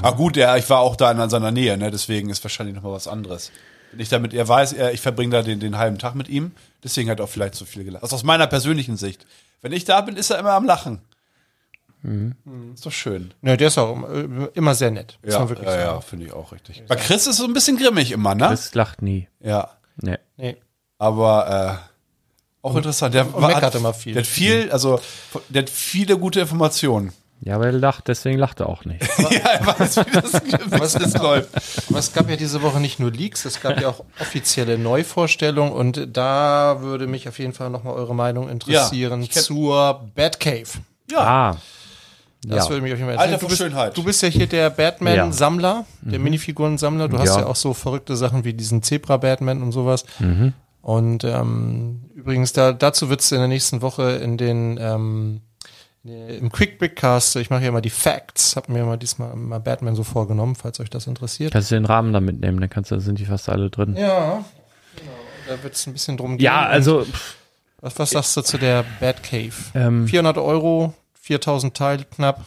Ah 0.00 0.12
gut, 0.12 0.36
der, 0.36 0.56
ich 0.56 0.68
war 0.68 0.80
auch 0.80 0.96
da 0.96 1.12
in 1.12 1.30
seiner 1.30 1.52
Nähe, 1.52 1.76
ne? 1.76 1.90
deswegen 1.90 2.30
ist 2.30 2.42
wahrscheinlich 2.42 2.74
noch 2.74 2.82
mal 2.82 2.92
was 2.92 3.06
anderes. 3.06 3.52
Ich 3.98 4.08
damit, 4.08 4.32
er 4.34 4.46
weiß, 4.48 4.72
er, 4.72 4.92
ich 4.92 5.00
verbringe 5.00 5.32
da 5.32 5.42
den, 5.42 5.60
den 5.60 5.76
halben 5.78 5.98
Tag 5.98 6.14
mit 6.14 6.28
ihm, 6.28 6.52
deswegen 6.82 7.10
hat 7.10 7.20
er 7.20 7.24
auch 7.24 7.28
vielleicht 7.28 7.54
so 7.54 7.64
viel 7.64 7.84
gelacht. 7.84 8.02
Also 8.02 8.16
aus 8.16 8.22
meiner 8.22 8.46
persönlichen 8.46 8.96
Sicht. 8.96 9.26
Wenn 9.60 9.72
ich 9.72 9.84
da 9.84 10.00
bin, 10.00 10.16
ist 10.16 10.30
er 10.30 10.38
immer 10.38 10.52
am 10.52 10.64
Lachen. 10.64 11.00
Mhm. 12.02 12.34
Ist 12.74 12.84
doch 12.84 12.92
schön. 12.92 13.32
Ja, 13.42 13.56
der 13.56 13.68
ist 13.68 13.78
auch 13.78 13.96
immer, 14.54 14.74
sehr 14.74 14.90
nett. 14.90 15.18
Muss 15.22 15.34
Ja, 15.34 15.46
ja, 15.62 15.76
ja 15.78 16.00
finde 16.00 16.26
ich 16.26 16.32
auch 16.32 16.52
richtig. 16.52 16.82
Bei 16.88 16.96
Chris 16.96 17.26
ist 17.26 17.36
so 17.36 17.44
ein 17.44 17.52
bisschen 17.52 17.76
grimmig 17.76 18.10
immer, 18.10 18.34
ne? 18.34 18.48
Das 18.48 18.74
lacht 18.74 19.02
nie. 19.02 19.28
Ja. 19.40 19.70
Nee. 19.96 20.18
Nee. 20.36 20.56
Aber 20.98 21.80
äh, 21.80 22.66
auch 22.66 22.74
interessant. 22.76 23.14
Der 23.14 23.32
war- 23.32 23.46
meckert 23.48 23.62
hat, 23.62 23.74
immer 23.76 23.94
viel. 23.94 24.14
Der 24.14 24.22
hat 24.22 24.26
viel, 24.28 24.70
also 24.72 25.00
der 25.48 25.62
hat 25.62 25.70
viele 25.70 26.18
gute 26.18 26.40
Informationen. 26.40 27.12
Ja, 27.44 27.56
aber 27.56 27.66
er 27.66 27.72
lacht, 27.72 28.06
deswegen 28.06 28.38
lacht 28.38 28.60
er 28.60 28.68
auch 28.68 28.84
nicht. 28.84 29.02
ja, 29.18 29.28
er 29.50 29.66
weiß, 29.66 29.96
wie 29.96 30.10
das, 30.12 30.32
wie 30.44 30.50
das 31.00 31.14
läuft. 31.18 31.48
Aber 31.90 31.98
es 31.98 32.12
gab 32.12 32.30
ja 32.30 32.36
diese 32.36 32.62
Woche 32.62 32.78
nicht 32.78 33.00
nur 33.00 33.10
Leaks, 33.10 33.44
es 33.44 33.60
gab 33.60 33.80
ja 33.80 33.88
auch 33.88 34.04
offizielle 34.20 34.78
Neuvorstellungen 34.78 35.72
und 35.72 36.08
da 36.12 36.76
würde 36.82 37.08
mich 37.08 37.28
auf 37.28 37.38
jeden 37.40 37.52
Fall 37.52 37.68
nochmal 37.70 37.94
eure 37.94 38.14
Meinung 38.14 38.48
interessieren 38.48 39.22
ich 39.22 39.30
kenn- 39.30 39.42
zur 39.42 40.08
Batcave. 40.14 40.68
Ja, 41.10 41.18
Ah. 41.52 41.56
Das 42.44 42.64
Ja. 42.64 42.70
würde 42.70 42.82
mich 42.82 42.92
auf 42.92 42.98
jeden 42.98 43.08
Fall 43.10 43.18
Alter 43.18 43.38
Du 43.38 43.46
bist, 43.46 43.58
Schönheit. 43.58 43.96
du 43.96 44.02
bist 44.02 44.20
ja 44.22 44.28
hier 44.28 44.48
der 44.48 44.68
Batman-Sammler, 44.70 45.84
der 46.00 46.18
Minifiguren-Sammler. 46.18 47.08
Du 47.08 47.18
hast 47.18 47.28
Ja. 47.36 47.40
ja. 47.40 47.46
auch 47.46 47.54
so 47.56 47.72
verrückte 47.72 48.16
Sachen 48.16 48.44
wie 48.44 48.52
diesen 48.52 48.82
Zebra-Batman 48.82 49.62
und 49.62 49.70
sowas. 49.72 50.04
Und 50.80 51.22
ähm, 51.24 52.02
übrigens, 52.16 52.52
da, 52.52 52.72
dazu 52.72 53.08
wird 53.10 53.20
es 53.20 53.30
in 53.30 53.38
der 53.38 53.46
nächsten 53.46 53.80
Woche 53.82 54.10
in 54.12 54.36
den 54.38 54.76
ähm, 54.80 55.40
im 56.04 56.50
Quick 56.50 56.78
Brickcast, 56.78 57.36
ich 57.36 57.48
mache 57.50 57.62
ja 57.62 57.68
immer 57.68 57.80
die 57.80 57.90
Facts, 57.90 58.56
habe 58.56 58.72
mir 58.72 58.84
mal 58.84 58.96
diesmal 58.96 59.36
mal 59.36 59.60
Batman 59.60 59.94
so 59.94 60.02
vorgenommen, 60.02 60.56
falls 60.56 60.80
euch 60.80 60.90
das 60.90 61.06
interessiert. 61.06 61.52
Kannst 61.52 61.70
du 61.70 61.76
den 61.76 61.84
Rahmen 61.84 62.12
da 62.12 62.20
mitnehmen, 62.20 62.60
dann 62.60 62.70
kannst 62.70 62.90
du, 62.90 62.98
sind 62.98 63.18
die 63.18 63.24
fast 63.26 63.48
alle 63.48 63.70
drin. 63.70 63.94
Ja, 63.96 64.44
genau. 64.96 65.12
Da 65.48 65.62
wird 65.62 65.74
es 65.74 65.86
ein 65.86 65.92
bisschen 65.92 66.16
drum 66.16 66.38
gehen. 66.38 66.44
Ja, 66.44 66.66
also, 66.66 67.06
Was, 67.80 67.98
was 67.98 68.10
sagst 68.10 68.36
du 68.36 68.42
zu 68.42 68.58
der 68.58 68.84
Batcave? 69.00 69.52
ähm, 69.74 70.08
400 70.08 70.38
Euro, 70.38 70.92
4000 71.20 71.76
Teile 71.76 72.04
knapp. 72.04 72.44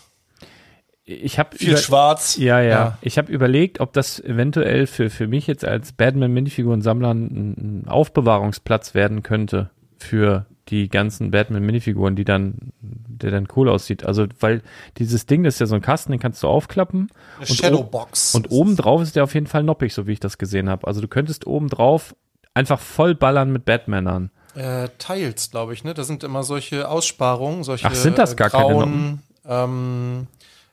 ich 1.06 1.40
habe 1.40 1.56
viel 1.58 1.78
schwarz. 1.78 2.36
Ja, 2.38 2.60
ja. 2.60 2.70
Ja. 2.70 2.98
Ich 3.02 3.18
habe 3.18 3.32
überlegt, 3.32 3.80
ob 3.80 3.94
das 3.94 4.20
eventuell 4.20 4.86
für, 4.88 5.10
für 5.10 5.28
mich 5.28 5.48
jetzt 5.48 5.64
als 5.64 5.94
Batman-Minifiguren-Sammler 5.94 7.14
ein, 7.14 7.84
ein 7.84 7.88
Aufbewahrungsplatz 7.88 8.96
werden 8.96 9.24
könnte 9.24 9.70
für 9.98 10.46
die 10.70 10.90
ganzen 10.90 11.32
Batman-Minifiguren, 11.32 12.16
die 12.16 12.26
dann, 12.26 12.72
der 12.82 13.32
dann 13.32 13.48
cool 13.56 13.70
aussieht. 13.70 14.06
Also, 14.06 14.26
weil 14.40 14.62
dieses 14.98 15.26
Ding, 15.26 15.44
das 15.44 15.56
ist 15.56 15.60
ja 15.60 15.66
so 15.68 15.76
ein 15.76 15.82
Kasten, 15.82 16.12
den 16.12 16.20
kannst 16.20 16.42
du 16.44 16.48
aufklappen. 16.48 17.10
Eine 17.38 17.48
Und 17.48 17.56
Shadowbox. 17.56 18.36
Und 18.36 18.52
oben 18.52 18.76
drauf 18.76 19.02
ist 19.02 19.16
der 19.16 19.24
auf 19.24 19.34
jeden 19.34 19.48
Fall 19.48 19.64
noppig, 19.64 19.94
so 19.94 20.08
wie 20.08 20.14
ich 20.14 20.20
das 20.20 20.38
gesehen 20.38 20.70
habe. 20.70 20.88
Also 20.88 21.02
du 21.02 21.08
könntest 21.08 21.46
oben 21.46 21.70
drauf 21.70 22.16
einfach 22.54 22.80
voll 22.80 23.14
ballern 23.16 23.52
mit 23.52 23.66
Batmanern. 23.66 24.32
äh, 24.56 24.88
Tiles, 24.98 25.52
glaube 25.52 25.74
ich, 25.74 25.84
ne? 25.84 25.94
Da 25.94 26.04
sind 26.04 26.24
immer 26.24 26.44
solche 26.44 26.90
Aussparungen, 26.90 27.64
solche 27.64 27.88
Ach, 27.88 27.94
sind 27.96 28.18
das 28.18 28.36
gar 28.36 28.48
äh, 28.48 28.52
keine 28.52 28.74
grauen, 28.74 29.22
ähm, 29.48 30.28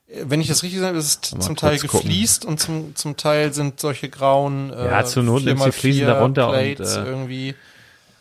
äh, 0.09 0.25
wenn 0.27 0.41
ich 0.41 0.49
das 0.49 0.63
richtig 0.63 0.81
sage, 0.81 0.97
ist 0.97 1.35
es 1.35 1.45
zum 1.45 1.57
Teil 1.57 1.79
gucken. 1.79 2.01
gefliest 2.01 2.45
und 2.45 2.61
zum, 2.61 2.95
zum 2.95 3.17
Teil 3.17 3.53
sind 3.53 3.81
solche 3.81 4.09
grauen 4.09 4.73
äh, 4.73 4.87
Ja, 4.87 5.05
zur 5.05 5.23
Not 5.25 5.45
nimmst 5.45 5.65
du 5.65 5.71
die 5.71 5.77
4x4 5.77 5.81
Fliesen 5.81 6.07
darunter 6.07 6.49
und, 6.49 6.55
Plates 6.55 6.97
äh, 6.97 7.03
irgendwie. 7.05 7.55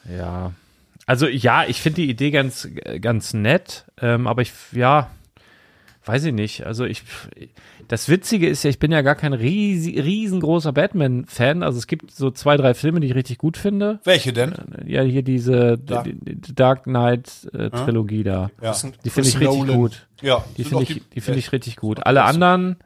Ja. 0.10 0.52
Also 1.08 1.28
ja, 1.28 1.66
ich 1.68 1.82
finde 1.82 2.02
die 2.02 2.10
Idee 2.10 2.32
ganz, 2.32 2.68
ganz 3.02 3.34
nett, 3.34 3.86
ähm, 4.02 4.28
aber 4.28 4.42
ich, 4.44 4.54
ja, 4.72 5.10
weiß 6.06 6.24
ich 6.26 6.34
nicht. 6.34 6.66
Also 6.66 6.86
ich, 6.86 7.04
das 7.88 8.08
Witzige 8.08 8.48
ist 8.48 8.64
ja, 8.64 8.70
ich 8.70 8.80
bin 8.80 8.92
ja 8.92 9.02
gar 9.02 9.16
kein 9.16 9.34
riesengroßer 9.34 10.72
Batman-Fan. 10.72 11.64
Also 11.64 11.78
es 11.80 11.88
gibt 11.88 12.12
so 12.12 12.32
zwei, 12.32 12.56
drei 12.58 12.74
Filme, 12.74 13.00
die 13.00 13.08
ich 13.08 13.16
richtig 13.16 13.38
gut 13.38 13.58
finde. 13.58 14.00
Welche 14.04 14.32
denn? 14.34 14.54
Ja, 14.86 15.02
hier 15.04 15.22
diese 15.24 15.78
Dark- 15.78 16.06
die, 16.06 16.16
die 16.36 16.56
Dark 16.56 16.84
Knight-Trilogie 16.84 18.24
da. 18.24 18.50
Ja, 18.62 18.76
Die 19.04 19.10
finde 19.10 19.30
ich 19.30 19.40
richtig 19.40 19.60
Nolan. 19.60 19.76
gut. 19.76 20.08
ja 20.22 20.44
Die 20.58 20.64
finde 20.64 20.84
ich, 20.84 21.02
die 21.10 21.22
finde 21.22 21.40
ich 21.40 21.52
richtig 21.52 21.76
gut. 21.78 22.06
Alle 22.06 22.24
anderen, 22.24 22.78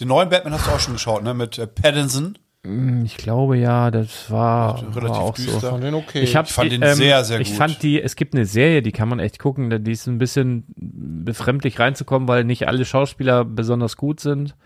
Den 0.00 0.08
neuen 0.08 0.28
Batman 0.28 0.54
hast 0.54 0.66
du 0.66 0.70
auch 0.70 0.80
schon 0.80 0.94
geschaut, 0.94 1.22
ne? 1.22 1.34
Mit 1.34 1.58
äh, 1.58 1.66
Pattinson. 1.66 2.36
Ich 2.62 3.16
glaube 3.16 3.56
ja, 3.56 3.90
das 3.90 4.30
war, 4.30 4.82
Relativ 4.94 5.00
war 5.08 5.18
auch 5.20 5.34
düster. 5.34 5.60
so. 5.60 5.70
Fand 5.70 5.82
den 5.82 5.94
okay. 5.94 6.20
Ich, 6.20 6.36
hab, 6.36 6.46
Ich 6.46 6.52
fand 6.52 6.70
den 6.70 6.82
ähm, 6.82 6.94
sehr, 6.94 7.24
sehr 7.24 7.40
Ich 7.40 7.48
gut. 7.48 7.56
fand 7.56 7.82
die, 7.82 8.02
es 8.02 8.16
gibt 8.16 8.34
eine 8.34 8.44
Serie, 8.44 8.82
die 8.82 8.92
kann 8.92 9.08
man 9.08 9.18
echt 9.18 9.38
gucken, 9.38 9.82
die 9.82 9.92
ist 9.92 10.06
ein 10.06 10.18
bisschen 10.18 10.64
befremdlich 10.76 11.78
reinzukommen, 11.78 12.28
weil 12.28 12.44
nicht 12.44 12.68
alle 12.68 12.84
Schauspieler 12.84 13.46
besonders 13.46 13.96
gut 13.96 14.20
sind. 14.20 14.56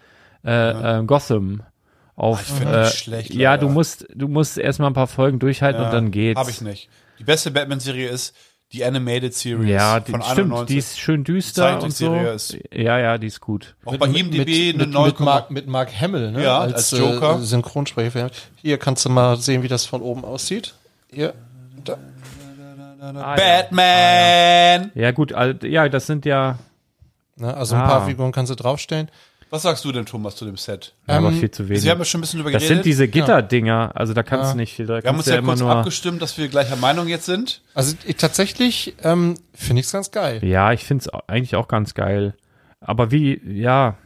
Äh, 0.44 0.98
ähm, 0.98 1.06
Gotham. 1.06 1.62
Auf, 2.16 2.42
Ich 2.42 2.46
find 2.54 2.70
die 2.70 2.74
äh, 2.74 2.86
schlecht, 2.86 3.34
ja, 3.34 3.52
leider. 3.52 3.66
du 3.66 3.72
musst, 3.72 4.06
du 4.14 4.26
musst 4.28 4.58
erstmal 4.58 4.90
ein 4.90 4.94
paar 4.94 5.06
Folgen 5.08 5.38
durchhalten 5.38 5.82
und 5.84 5.92
dann 5.92 6.10
geht's. 6.10 6.38
Habe 6.38 6.50
ich 6.50 6.60
nicht. 6.60 6.88
Die 7.20 7.24
beste 7.24 7.50
Batman-Serie 7.52 8.08
ist 8.08 8.34
die 8.74 8.84
Animated 8.84 9.32
Series 9.34 9.68
Ja, 9.70 10.00
die, 10.00 10.10
von 10.10 10.20
stimmt, 10.22 10.52
91. 10.52 10.66
die 10.66 10.78
ist 10.78 10.98
schön 11.00 11.24
düster 11.24 11.82
und 11.82 11.92
so. 11.94 12.14
Ist- 12.14 12.58
Ja, 12.72 12.98
ja, 12.98 13.16
die 13.18 13.28
ist 13.28 13.40
gut. 13.40 13.74
Auch 13.84 13.96
bei 13.96 14.06
IMDb 14.08 14.38
mit, 14.46 14.48
eine 14.48 14.84
mit, 14.84 14.90
9, 14.92 15.06
mit, 15.06 15.20
Mark, 15.20 15.50
mit 15.50 15.66
Mark 15.68 15.90
Hamill, 16.00 16.32
ne? 16.32 16.42
Ja, 16.44 16.58
als 16.60 16.90
Joker. 16.90 17.36
Äh, 17.36 17.42
Synchronsprecher. 17.44 18.30
Hier 18.56 18.78
kannst 18.78 19.04
du 19.04 19.08
mal 19.10 19.36
sehen, 19.38 19.62
wie 19.62 19.68
das 19.68 19.86
von 19.86 20.02
oben 20.02 20.24
aussieht. 20.24 20.74
Hier. 21.10 21.32
Da. 21.84 21.96
Ah, 23.00 23.36
Batman! 23.36 24.90
Ja, 24.94 25.10
gut, 25.12 25.32
also, 25.32 25.66
ja, 25.66 25.88
das 25.88 26.06
sind 26.06 26.24
ja, 26.26 26.58
Ne? 27.36 27.52
Also 27.52 27.74
ein 27.74 27.80
Ah. 27.80 27.88
paar 27.88 28.06
Figuren 28.06 28.30
kannst 28.30 28.50
du 28.52 28.54
draufstellen. 28.54 29.08
Was 29.54 29.62
sagst 29.62 29.84
du 29.84 29.92
denn, 29.92 30.04
Thomas, 30.04 30.34
zu 30.34 30.44
dem 30.44 30.56
Set? 30.56 30.94
ja 31.06 31.16
aber 31.18 31.28
Ähm, 31.28 31.38
viel 31.38 31.50
zu 31.50 31.68
wenig. 31.68 31.80
Sie 31.82 31.88
haben 31.88 32.00
ja 32.00 32.04
schon 32.04 32.18
ein 32.18 32.22
bisschen 32.22 32.40
Das 32.42 32.50
geredet. 32.50 32.66
sind 32.68 32.84
diese 32.84 33.06
Gitterdinger, 33.06 33.92
also 33.94 34.12
da 34.12 34.24
kannst 34.24 34.46
Ja. 34.46 34.50
du 34.52 34.56
nicht 34.56 34.74
viel, 34.74 34.88
wir 34.88 34.96
haben 35.04 35.16
uns 35.16 35.26
ja 35.26 35.34
ja 35.34 35.38
immer 35.38 35.52
kurz 35.52 35.60
nur. 35.60 35.70
abgestimmt, 35.70 36.20
dass 36.22 36.36
wir 36.36 36.48
gleicher 36.48 36.74
Meinung 36.74 37.06
jetzt 37.06 37.26
sind. 37.26 37.62
Also 37.72 37.94
ich, 38.04 38.16
tatsächlich 38.16 38.96
ähm, 39.04 39.36
finde 39.54 39.78
ich 39.78 39.86
es 39.86 39.92
ganz 39.92 40.10
geil. 40.10 40.44
Ja, 40.44 40.72
ich 40.72 40.82
find's 40.82 41.08
eigentlich 41.08 41.54
auch 41.54 41.68
ganz 41.68 41.94
geil. 41.94 42.34
Aber 42.80 43.12
wie, 43.12 43.40
ja, 43.44 43.96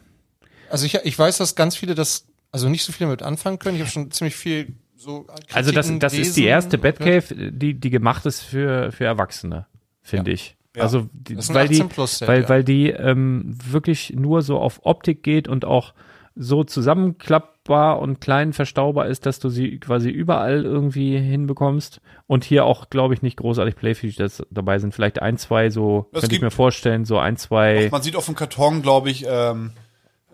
Also 0.70 0.84
ich, 0.84 0.94
ich 0.96 1.18
weiß, 1.18 1.38
dass 1.38 1.54
ganz 1.54 1.76
viele 1.76 1.94
das, 1.94 2.26
also 2.52 2.68
nicht 2.68 2.84
so 2.84 2.92
viele 2.92 3.08
mit 3.08 3.22
anfangen 3.22 3.58
können. 3.58 3.76
Ich 3.76 3.80
habe 3.80 3.90
schon 3.90 4.10
ziemlich 4.10 4.36
viel 4.36 4.74
so 4.96 5.26
also 5.54 5.72
das, 5.72 5.86
Kritiken 5.86 6.00
das 6.00 6.12
ist 6.12 6.36
die 6.36 6.44
erste 6.44 6.76
Batcave, 6.76 7.52
die, 7.52 7.72
die 7.72 7.88
gemacht 7.90 8.26
ist 8.26 8.42
für, 8.42 8.92
für 8.92 9.06
Erwachsene, 9.06 9.64
finde 10.02 10.30
ich. 10.32 10.57
Ja. 10.76 10.82
Also, 10.82 11.08
die, 11.12 11.34
Das 11.34 11.44
ist 11.44 11.50
ein 11.50 11.54
weil 11.56 11.68
die, 11.68 11.74
18 11.74 11.88
plus 11.88 12.20
weil, 12.26 12.42
ja. 12.42 12.48
weil 12.48 12.64
die 12.64 12.90
ähm, 12.90 13.56
wirklich 13.64 14.14
nur 14.14 14.42
so 14.42 14.58
auf 14.58 14.80
Optik 14.84 15.22
geht 15.22 15.48
und 15.48 15.64
auch 15.64 15.94
so 16.40 16.62
zusammenklappbar 16.62 17.98
und 17.98 18.20
klein 18.20 18.52
verstaubar 18.52 19.08
ist, 19.08 19.26
dass 19.26 19.40
du 19.40 19.48
sie 19.48 19.80
quasi 19.80 20.08
überall 20.08 20.64
irgendwie 20.64 21.18
hinbekommst. 21.18 22.00
Und 22.26 22.44
hier 22.44 22.64
auch, 22.64 22.90
glaube 22.90 23.14
ich, 23.14 23.22
nicht 23.22 23.38
großartig 23.38 23.74
Playfeatures 23.74 24.44
dabei 24.50 24.78
sind. 24.78 24.94
Vielleicht 24.94 25.20
ein, 25.20 25.36
zwei 25.36 25.70
so, 25.70 26.06
könnte 26.12 26.34
ich 26.34 26.40
mir 26.40 26.52
vorstellen, 26.52 27.04
so 27.04 27.18
ein, 27.18 27.36
zwei. 27.36 27.88
Man 27.90 28.02
sieht 28.02 28.14
auf 28.14 28.26
dem 28.26 28.36
Karton, 28.36 28.82
glaube 28.82 29.10
ich, 29.10 29.26
ähm, 29.28 29.72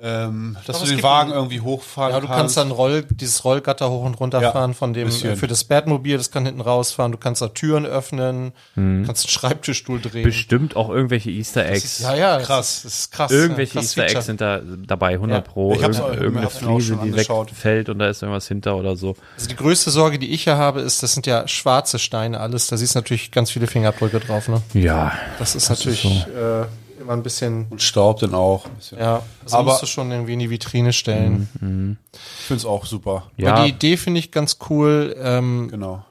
ähm, 0.03 0.57
dass 0.67 0.79
Doch, 0.81 0.85
du 0.85 0.91
den 0.91 1.03
Wagen 1.03 1.31
einen- 1.31 1.39
irgendwie 1.39 1.61
hochfahren 1.61 2.13
Ja, 2.13 2.21
du 2.21 2.27
kannst 2.27 2.57
dann 2.57 2.71
Roll, 2.73 3.05
dieses 3.09 3.45
Rollgatter 3.45 3.89
hoch 3.91 4.05
und 4.05 4.15
runter 4.21 4.43
Ja, 4.43 4.51
fahren 4.53 4.75
von 4.75 4.93
dem, 4.93 5.07
bisschen. 5.07 5.31
äh, 5.31 5.37
für 5.37 5.47
das 5.47 5.65
Batmobil, 5.65 6.17
das 6.19 6.31
kann 6.31 6.45
hinten 6.45 6.61
rausfahren. 6.61 7.13
Du 7.13 7.17
kannst 7.19 7.41
da 7.41 7.49
Türen 7.49 7.87
öffnen, 7.87 8.53
Mhm. 8.75 9.05
kannst 9.07 9.25
einen 9.25 9.31
Schreibtischstuhl 9.31 10.01
drehen. 10.01 10.25
Bestimmt 10.25 10.75
auch 10.77 10.91
irgendwelche 10.91 11.31
Easter 11.31 11.65
Eggs. 11.67 12.01
ja, 12.01 12.15
ja, 12.15 12.39
krass. 12.41 12.83
Das 12.83 12.93
ist 12.93 13.13
krass. 13.13 13.31
Irgendwelche 13.31 13.75
krass 13.75 13.85
Easter 13.85 14.03
Eggs 14.03 14.13
Feature. 14.13 14.25
sind 14.27 14.41
da 14.41 14.61
dabei, 14.87 15.17
100 15.19 15.47
Ja. 15.47 15.53
pro. 15.53 15.75
Ich 15.75 15.83
hab's 15.85 16.01
auch- 16.01 16.11
irgendeine 16.13 16.47
hab's 16.47 16.61
mir 16.61 16.69
auch 16.69 16.75
Fliese, 16.77 16.89
schon 16.95 17.03
die 17.05 17.11
angeschaut. 17.13 17.51
wegfällt 17.53 17.89
und 17.89 17.99
da 18.01 18.09
ist 18.09 18.21
irgendwas 18.23 18.49
hinter 18.49 18.77
oder 18.77 18.97
so. 18.97 19.15
Also 19.37 19.49
die 19.49 19.57
größte 19.57 19.91
Sorge, 19.91 20.19
die 20.19 20.33
ich 20.33 20.45
ja 20.45 20.57
habe, 20.59 20.81
ist, 20.81 21.03
das 21.03 21.13
sind 21.15 21.27
ja 21.27 21.47
schwarze 21.49 21.99
Steine 21.99 22.41
alles. 22.41 22.67
Da 22.67 22.77
siehst 22.77 22.95
du 22.95 22.99
natürlich 22.99 23.31
ganz 23.31 23.51
viele 23.53 23.69
Fingerabdrücke 23.69 24.19
drauf. 24.21 24.49
Ne? 24.49 24.61
Ja, 24.75 25.13
Das 25.39 25.55
ist 25.55 25.69
natürlich 25.71 26.05
äh, 26.05 26.65
immer 27.05 27.13
ein 27.13 27.23
bisschen, 27.23 27.67
Und 27.71 27.81
Staub 27.83 28.19
dann 28.21 28.35
auch. 28.35 28.67
ein 28.67 28.75
bisschen. 28.75 28.99
ja, 28.99 29.23
also 29.45 29.57
Aber- 29.57 29.71
musst 29.71 29.83
du 29.83 29.87
schon 29.87 30.11
irgendwie 30.11 30.33
in 30.33 30.39
die 30.41 30.51
Vitrine 30.51 30.93
stellen. 30.93 31.99
Ich 32.13 32.47
finde 32.47 32.59
es 32.59 32.65
auch 32.67 32.85
super. 32.87 33.31
ja. 33.37 33.55
Aber 33.55 33.65
die 33.65 33.71
Idee 33.71 33.97
finde 33.97 34.19
ich 34.21 34.33
ganz 34.33 34.59
cool. 34.69 35.15
Ähm, 35.19 35.69
Genau. 35.71 36.05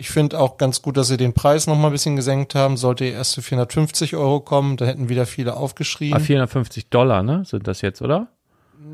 Ich 0.00 0.10
finde 0.10 0.38
auch 0.38 0.58
ganz 0.58 0.80
gut, 0.80 0.96
dass 0.96 1.08
sie 1.08 1.16
den 1.16 1.32
Preis 1.32 1.66
noch 1.66 1.76
mal 1.76 1.88
ein 1.88 1.92
bisschen 1.92 2.14
gesenkt 2.14 2.54
haben. 2.54 2.76
Sollte 2.76 3.04
erst 3.06 3.34
für 3.34 3.42
450 3.42 4.14
Euro 4.14 4.38
kommen, 4.38 4.76
da 4.76 4.84
hätten 4.86 5.08
wieder 5.08 5.26
viele 5.26 5.56
aufgeschrien. 5.56 6.14
Ah, 6.14 6.20
450 6.20 6.88
Dollar, 6.88 7.24
ne? 7.24 7.42
Sind 7.44 7.66
das 7.66 7.80
jetzt, 7.80 8.00
oder? 8.00 8.28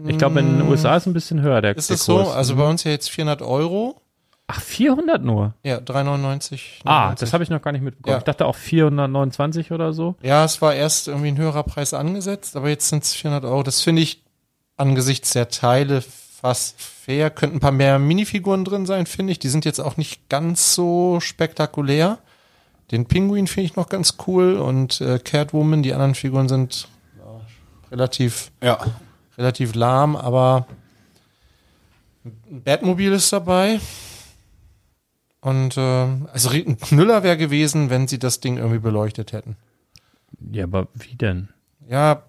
Ich 0.06 0.16
glaube, 0.16 0.40
in 0.40 0.58
den 0.58 0.66
USA 0.66 0.96
ist 0.96 1.04
ein 1.06 1.12
bisschen 1.12 1.42
höher 1.42 1.60
der, 1.60 1.76
ist 1.76 1.90
der 1.90 1.96
das 1.96 2.06
so? 2.06 2.20
Also 2.30 2.56
bei 2.56 2.66
uns 2.66 2.84
ja 2.84 2.90
jetzt 2.90 3.10
400 3.10 3.42
Euro. 3.42 4.00
Ach, 4.56 4.60
400 4.60 5.22
nur? 5.24 5.54
Ja, 5.64 5.78
3,99. 5.78 6.60
Ah, 6.84 7.14
das 7.14 7.32
habe 7.32 7.42
ich 7.42 7.50
noch 7.50 7.60
gar 7.62 7.72
nicht 7.72 7.82
mitbekommen. 7.82 8.12
Ja. 8.12 8.18
Ich 8.18 8.24
dachte 8.24 8.46
auch 8.46 8.54
429 8.54 9.72
oder 9.72 9.92
so. 9.92 10.14
Ja, 10.22 10.44
es 10.44 10.62
war 10.62 10.74
erst 10.74 11.08
irgendwie 11.08 11.28
ein 11.28 11.36
höherer 11.38 11.64
Preis 11.64 11.92
angesetzt, 11.94 12.56
aber 12.56 12.68
jetzt 12.68 12.88
sind 12.88 13.02
es 13.02 13.12
400 13.14 13.44
Euro. 13.44 13.62
Das 13.64 13.80
finde 13.80 14.02
ich 14.02 14.22
angesichts 14.76 15.32
der 15.32 15.48
Teile 15.48 16.02
fast 16.02 16.80
fair. 16.80 17.30
Könnten 17.30 17.56
ein 17.56 17.60
paar 17.60 17.72
mehr 17.72 17.98
Minifiguren 17.98 18.64
drin 18.64 18.86
sein, 18.86 19.06
finde 19.06 19.32
ich. 19.32 19.38
Die 19.38 19.48
sind 19.48 19.64
jetzt 19.64 19.80
auch 19.80 19.96
nicht 19.96 20.28
ganz 20.28 20.74
so 20.74 21.18
spektakulär. 21.20 22.18
Den 22.90 23.06
Pinguin 23.06 23.46
finde 23.46 23.66
ich 23.66 23.76
noch 23.76 23.88
ganz 23.88 24.16
cool 24.26 24.54
und 24.54 25.00
äh, 25.00 25.18
Catwoman, 25.18 25.82
die 25.82 25.94
anderen 25.94 26.14
Figuren 26.14 26.48
sind 26.48 26.86
relativ 27.90 28.50
Ja. 28.62 28.78
relativ 29.38 29.74
lahm, 29.74 30.16
aber 30.16 30.66
ein 32.24 32.62
Batmobil 32.62 33.12
ist 33.12 33.32
dabei. 33.32 33.80
Und 35.44 35.76
äh, 35.76 35.80
also 36.32 36.48
ein 36.48 36.78
Knüller 36.78 37.22
wäre 37.22 37.36
gewesen, 37.36 37.90
wenn 37.90 38.08
sie 38.08 38.18
das 38.18 38.40
Ding 38.40 38.56
irgendwie 38.56 38.78
beleuchtet 38.78 39.32
hätten. 39.32 39.56
Ja, 40.50 40.64
aber 40.64 40.88
wie 40.94 41.14
denn? 41.16 41.50
Ja, 41.88 42.22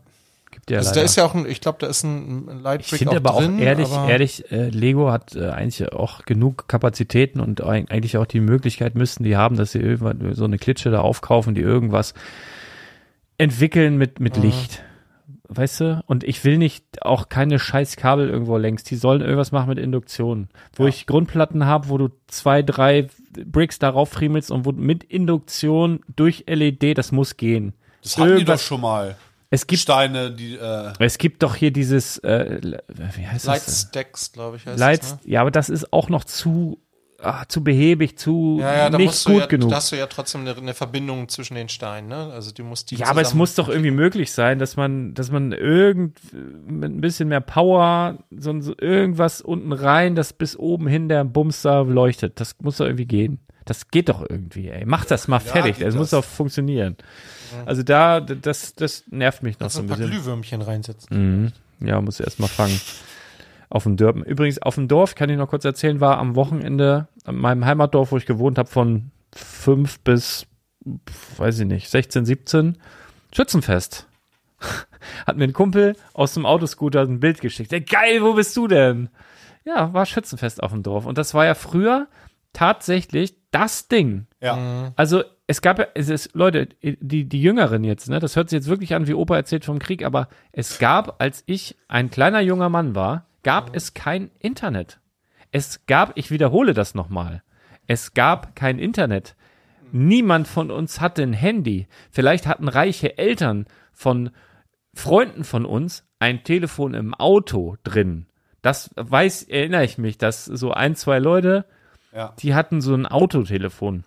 Gibt 0.51 0.69
ja 0.69 0.77
also 0.79 0.89
leider. 0.89 0.99
da 0.99 1.05
ist 1.05 1.15
ja 1.15 1.25
auch 1.25 1.33
ein, 1.33 1.45
ich 1.45 1.61
glaube, 1.61 1.77
da 1.79 1.87
ist 1.87 2.03
ein, 2.03 2.49
ein 2.65 2.79
ich 2.81 2.87
finde 2.87 3.15
aber 3.15 3.31
drin. 3.39 3.55
auch 3.57 3.61
ehrlich, 3.61 3.89
aber 3.91 4.09
ehrlich, 4.09 4.51
äh, 4.51 4.67
Lego 4.69 5.11
hat 5.11 5.33
äh, 5.35 5.49
eigentlich 5.49 5.91
auch 5.93 6.23
genug 6.25 6.67
Kapazitäten 6.67 7.39
und 7.39 7.63
eig- 7.63 7.89
eigentlich 7.89 8.17
auch 8.17 8.25
die 8.25 8.41
Möglichkeit 8.41 8.95
müssten 8.95 9.23
die 9.23 9.37
haben, 9.37 9.55
dass 9.55 9.71
sie 9.71 9.79
irgendwann 9.79 10.33
so 10.33 10.43
eine 10.43 10.57
Klitsche 10.57 10.91
da 10.91 10.99
aufkaufen, 10.99 11.55
die 11.55 11.61
irgendwas 11.61 12.13
entwickeln 13.37 13.97
mit, 13.97 14.19
mit 14.19 14.37
Licht. 14.37 14.83
Weißt 15.47 15.79
du? 15.81 16.03
Und 16.07 16.23
ich 16.23 16.43
will 16.43 16.57
nicht 16.57 17.03
auch 17.03 17.29
keine 17.29 17.59
scheiß 17.59 17.97
Kabel 17.97 18.29
irgendwo 18.29 18.57
längst. 18.57 18.89
Die 18.89 18.95
sollen 18.95 19.21
irgendwas 19.21 19.51
machen 19.51 19.69
mit 19.69 19.77
Induktion. 19.77 20.49
Wo 20.75 20.87
ich 20.87 21.05
Grundplatten 21.07 21.65
habe, 21.65 21.89
wo 21.89 21.97
du 21.97 22.09
zwei, 22.27 22.61
drei 22.63 23.07
Bricks 23.45 23.79
darauf 23.79 24.09
friemelst 24.09 24.51
und 24.51 24.65
wo 24.65 24.71
mit 24.71 25.03
Induktion 25.03 26.01
durch 26.15 26.45
LED, 26.47 26.97
das 26.97 27.11
muss 27.11 27.37
gehen. 27.37 27.73
Das 28.01 28.17
hatten 28.17 28.23
die 28.23 28.33
doch 28.33 28.39
Irgendwas- 28.53 28.63
schon 28.63 28.81
mal. 28.81 29.15
Es 29.51 29.67
gibt, 29.67 29.81
Steine, 29.83 30.31
die, 30.31 30.55
äh, 30.55 30.91
es 30.99 31.17
gibt 31.17 31.43
doch 31.43 31.55
hier 31.55 31.71
dieses, 31.71 32.17
äh, 32.19 32.59
wie 32.87 33.27
heißt 33.27 33.45
das? 33.47 33.65
Lightstacks, 33.65 34.31
glaube 34.33 34.57
ich, 34.57 34.65
heißt 34.65 34.79
Lights, 34.79 35.11
das, 35.11 35.25
ne? 35.25 35.31
ja, 35.31 35.41
aber 35.41 35.51
das 35.51 35.69
ist 35.69 35.93
auch 35.93 36.09
noch 36.09 36.23
zu, 36.25 36.79
ah, 37.25 37.43
zu 37.47 37.63
behäbig, 37.63 38.17
zu 38.17 38.57
Ja, 38.61 38.75
ja, 38.75 38.89
nicht 38.89 39.05
musst 39.07 39.25
du 39.27 39.31
gut 39.33 39.41
ja, 39.41 39.45
genug. 39.47 39.69
da 39.69 39.75
hast 39.77 39.91
du 39.91 39.95
ja 39.97 40.07
trotzdem 40.07 40.41
eine, 40.41 40.55
eine 40.55 40.73
Verbindung 40.73 41.27
zwischen 41.29 41.55
den 41.55 41.69
Steinen, 41.69 42.07
ne? 42.09 42.31
Also 42.33 42.51
die 42.51 42.63
muss 42.63 42.85
die 42.85 42.95
Ja, 42.95 43.07
aber 43.07 43.21
es 43.21 43.33
muss 43.33 43.55
doch 43.55 43.67
irgendwie 43.69 43.91
möglich 43.91 44.31
sein, 44.31 44.59
dass 44.59 44.75
man, 44.77 45.13
dass 45.13 45.31
man 45.31 45.51
irgend 45.51 46.17
mit 46.67 46.91
ein 46.91 47.01
bisschen 47.01 47.27
mehr 47.29 47.41
Power 47.41 48.17
so, 48.31 48.59
so 48.61 48.73
irgendwas 48.79 49.41
unten 49.41 49.71
rein, 49.73 50.15
das 50.15 50.33
bis 50.33 50.55
oben 50.57 50.87
hin 50.87 51.09
der 51.09 51.23
Bums 51.25 51.61
da 51.61 51.81
leuchtet. 51.81 52.39
Das 52.39 52.55
muss 52.61 52.77
doch 52.77 52.85
irgendwie 52.85 53.05
gehen. 53.05 53.39
Das 53.65 53.87
geht 53.89 54.09
doch 54.09 54.21
irgendwie, 54.29 54.69
ey. 54.69 54.85
Mach 54.85 55.05
das 55.05 55.27
mal 55.27 55.39
fertig. 55.39 55.77
geht 55.79 55.87
Es 55.87 55.95
muss 55.95 56.11
das. 56.11 56.23
doch 56.23 56.29
funktionieren. 56.29 56.95
Also 57.65 57.81
da, 57.83 58.21
das, 58.21 58.75
das 58.75 59.03
nervt 59.09 59.41
mich 59.41 59.55
noch 59.55 59.61
Kannst 59.61 59.77
so 59.77 59.81
du 59.81 59.87
ein 59.87 59.87
ein 59.87 59.89
paar 59.89 59.97
bisschen. 60.07 60.21
Glühwürmchen 60.21 60.61
reinsetzen. 60.61 61.51
Mhm. 61.79 61.87
Ja, 61.87 61.99
muss 62.01 62.19
erst 62.19 62.39
mal 62.39 62.47
fangen. 62.47 62.79
Auf 63.75 63.83
dem 63.83 63.97
Dörpen. 63.97 64.23
Übrigens, 64.23 64.61
auf 64.61 64.75
dem 64.75 64.87
Dorf, 64.87 65.15
kann 65.15 65.29
ich 65.29 65.35
noch 65.35 65.49
kurz 65.49 65.65
erzählen, 65.65 65.99
war 65.99 66.17
am 66.17 66.37
Wochenende 66.37 67.09
in 67.27 67.35
meinem 67.35 67.65
Heimatdorf, 67.65 68.13
wo 68.13 68.17
ich 68.17 68.25
gewohnt 68.25 68.57
habe, 68.57 68.69
von 68.69 69.11
fünf 69.35 69.99
bis, 69.99 70.47
pf, 70.87 71.39
weiß 71.39 71.59
ich 71.59 71.65
nicht, 71.65 71.89
16, 71.89 72.23
17, 72.23 72.77
Schützenfest. 73.33 74.07
Hat 75.27 75.35
mir 75.35 75.43
ein 75.43 75.51
Kumpel 75.51 75.97
aus 76.13 76.35
dem 76.35 76.45
Autoscooter 76.45 77.01
ein 77.01 77.19
Bild 77.19 77.41
geschickt. 77.41 77.73
Ja, 77.73 77.79
geil, 77.79 78.21
wo 78.21 78.35
bist 78.35 78.55
du 78.55 78.69
denn? 78.69 79.09
Ja, 79.65 79.91
war 79.91 80.05
Schützenfest 80.05 80.63
auf 80.63 80.71
dem 80.71 80.81
Dorf. 80.81 81.05
Und 81.05 81.17
das 81.17 81.33
war 81.33 81.45
ja 81.45 81.53
früher 81.53 82.07
tatsächlich 82.53 83.35
das 83.51 83.89
Ding. 83.89 84.27
ja. 84.39 84.93
Also 84.95 85.25
es 85.47 85.61
gab 85.61 85.79
ja, 85.79 85.87
es 85.95 86.07
ist, 86.07 86.33
Leute, 86.33 86.69
die, 86.81 87.27
die 87.27 87.41
Jüngeren 87.41 87.83
jetzt, 87.83 88.07
ne, 88.07 88.19
das 88.19 88.37
hört 88.37 88.49
sich 88.49 88.57
jetzt 88.57 88.69
wirklich 88.69 88.95
an, 88.95 89.05
wie 89.05 89.13
Opa 89.13 89.35
erzählt 89.35 89.65
vom 89.65 89.79
Krieg, 89.79 90.05
aber 90.05 90.29
es 90.53 90.79
gab, 90.79 91.21
als 91.21 91.43
ich 91.45 91.75
ein 91.89 92.09
kleiner 92.09 92.39
junger 92.39 92.69
Mann 92.69 92.95
war, 92.95 93.24
gab 93.45 93.75
es 93.75 93.93
kein 93.93 94.31
Internet. 94.39 94.99
Es 95.51 95.85
gab, 95.85 96.17
ich 96.17 96.31
wiederhole 96.31 96.73
das 96.73 96.95
nochmal, 96.95 97.43
es 97.85 98.15
gab 98.15 98.55
kein 98.55 98.79
Internet. 98.79 99.35
Niemand 99.91 100.47
von 100.47 100.71
uns 100.71 100.99
hatte 100.99 101.21
ein 101.21 101.31
Handy. 101.33 101.87
Vielleicht 102.09 102.47
hatten 102.47 102.67
reiche 102.67 103.19
Eltern 103.19 103.67
von 103.93 104.31
Freunden 104.95 105.43
von 105.43 105.63
uns 105.65 106.03
ein 106.17 106.43
Telefon 106.43 106.95
im 106.95 107.13
Auto 107.13 107.77
drin. 107.83 108.25
Das 108.63 108.89
weiß, 108.95 109.43
erinnere 109.43 109.85
ich 109.85 109.99
mich, 109.99 110.17
dass 110.17 110.45
so 110.45 110.71
ein, 110.71 110.95
zwei 110.95 111.19
Leute, 111.19 111.65
Ja. 112.11 112.33
die 112.39 112.55
hatten 112.55 112.81
so 112.81 112.95
ein 112.95 113.05
Autotelefon. 113.05 114.05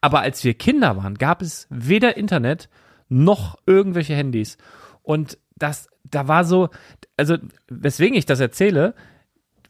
Aber 0.00 0.20
als 0.20 0.42
wir 0.42 0.54
Kinder 0.54 0.96
waren, 0.96 1.16
gab 1.16 1.42
es 1.42 1.66
weder 1.68 2.16
Internet 2.16 2.70
noch 3.10 3.58
irgendwelche 3.66 4.14
Handys. 4.14 4.56
Und 5.02 5.36
das, 5.56 5.88
da 6.04 6.28
war 6.28 6.44
so, 6.44 6.68
also 7.16 7.36
weswegen 7.68 8.16
ich 8.16 8.26
das 8.26 8.40
erzähle, 8.40 8.94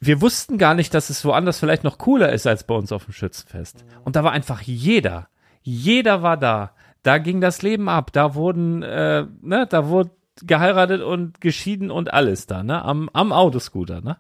wir 0.01 0.21
wussten 0.21 0.59
gar 0.59 0.75
nicht, 0.75 0.93
dass 0.93 1.11
es 1.11 1.25
woanders 1.25 1.59
vielleicht 1.59 1.85
noch 1.85 1.99
cooler 1.99 2.33
ist 2.33 2.47
als 2.47 2.65
bei 2.65 2.75
uns 2.75 2.93
auf 2.93 3.05
dem 3.05 3.13
Schützenfest. 3.13 3.85
Und 4.05 4.17
da 4.17 4.25
war 4.25 4.33
einfach 4.33 4.61
jeder. 4.61 5.29
Jeder 5.63 6.23
war 6.23 6.37
da. 6.37 6.73
Da 7.03 7.19
ging 7.19 7.41
das 7.41 7.63
Leben 7.63 7.89
ab. 7.89 8.13
Da 8.13 8.35
wurden, 8.35 8.83
äh, 8.83 9.27
ne, 9.41 9.67
da 9.69 9.89
wurde 9.89 10.11
geheiratet 10.43 11.01
und 11.01 11.41
geschieden 11.41 11.91
und 11.91 12.13
alles 12.13 12.47
da, 12.47 12.63
ne? 12.63 12.85
Am, 12.85 13.09
am 13.13 13.33
Autoscooter, 13.33 14.01
ne? 14.01 14.19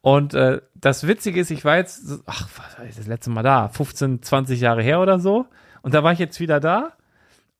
Und 0.00 0.34
äh, 0.34 0.60
das 0.74 1.06
Witzige 1.06 1.40
ist, 1.40 1.50
ich 1.50 1.64
war 1.64 1.76
jetzt, 1.76 2.20
ach, 2.26 2.48
was 2.56 2.78
war 2.78 2.86
das 2.86 3.06
letzte 3.06 3.30
Mal 3.30 3.42
da? 3.42 3.68
15, 3.68 4.22
20 4.22 4.60
Jahre 4.60 4.82
her 4.82 5.00
oder 5.00 5.18
so. 5.18 5.46
Und 5.82 5.94
da 5.94 6.04
war 6.04 6.12
ich 6.12 6.18
jetzt 6.18 6.40
wieder 6.40 6.60
da. 6.60 6.92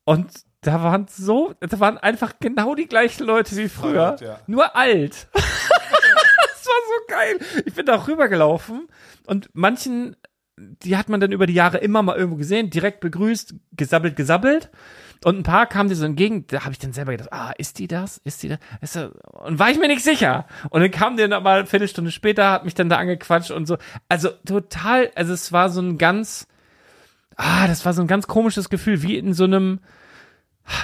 Und 0.05 0.31
da 0.66 0.82
waren 0.82 1.06
so, 1.09 1.55
da 1.60 1.78
waren 1.78 1.97
einfach 1.98 2.34
genau 2.40 2.74
die 2.74 2.86
gleichen 2.86 3.24
Leute 3.24 3.56
wie 3.56 3.68
früher. 3.68 4.16
Verrückt, 4.16 4.20
ja. 4.22 4.40
Nur 4.47 4.74
alt. 4.74 5.28
das 5.32 5.44
war 5.44 6.80
so 6.88 7.06
geil. 7.09 7.38
Ich 7.64 7.74
bin 7.74 7.86
da 7.86 8.06
rübergelaufen 8.06 8.88
und 9.26 9.48
manchen, 9.52 10.16
die 10.56 10.97
hat 10.97 11.09
man 11.09 11.20
dann 11.20 11.30
über 11.30 11.47
die 11.47 11.55
Jahre 11.55 11.78
immer 11.78 12.02
mal 12.02 12.16
irgendwo 12.16 12.36
gesehen, 12.36 12.70
direkt 12.70 13.01
begrüßt, 13.01 13.55
gesabbelt, 13.72 14.16
gesabbelt. 14.16 14.70
Und 15.24 15.38
ein 15.38 15.43
paar 15.44 15.66
kamen 15.66 15.88
dir 15.88 15.94
so 15.94 16.05
entgegen, 16.05 16.47
da 16.48 16.64
habe 16.64 16.72
ich 16.72 16.78
dann 16.78 16.93
selber 16.93 17.12
gedacht, 17.12 17.32
ah, 17.32 17.52
ist 17.56 17.78
die 17.78 17.86
das? 17.86 18.18
Ist 18.24 18.43
die 18.43 18.48
das? 18.48 19.10
Und 19.32 19.59
war 19.59 19.70
ich 19.70 19.78
mir 19.78 19.88
nicht 19.88 20.05
sicher. 20.05 20.47
Und 20.70 20.80
dann 20.80 20.90
kam 20.90 21.16
der 21.16 21.28
noch 21.28 21.43
mal 21.43 21.60
eine 21.60 21.66
Viertelstunde 21.66 22.10
später, 22.10 22.51
hat 22.51 22.64
mich 22.64 22.74
dann 22.74 22.88
da 22.88 22.97
angequatscht 22.97 23.51
und 23.51 23.66
so. 23.66 23.78
Also 24.09 24.30
total, 24.44 25.10
also 25.14 25.32
es 25.32 25.52
war 25.52 25.70
so 25.70 25.80
ein 25.80 25.97
ganz, 25.97 26.48
ah, 27.36 27.66
das 27.66 27.84
war 27.84 27.93
so 27.93 28.02
ein 28.02 28.09
ganz 28.09 28.26
komisches 28.26 28.68
Gefühl, 28.68 29.02
wie 29.02 29.16
in 29.16 29.32
so 29.32 29.44
einem, 29.44 29.80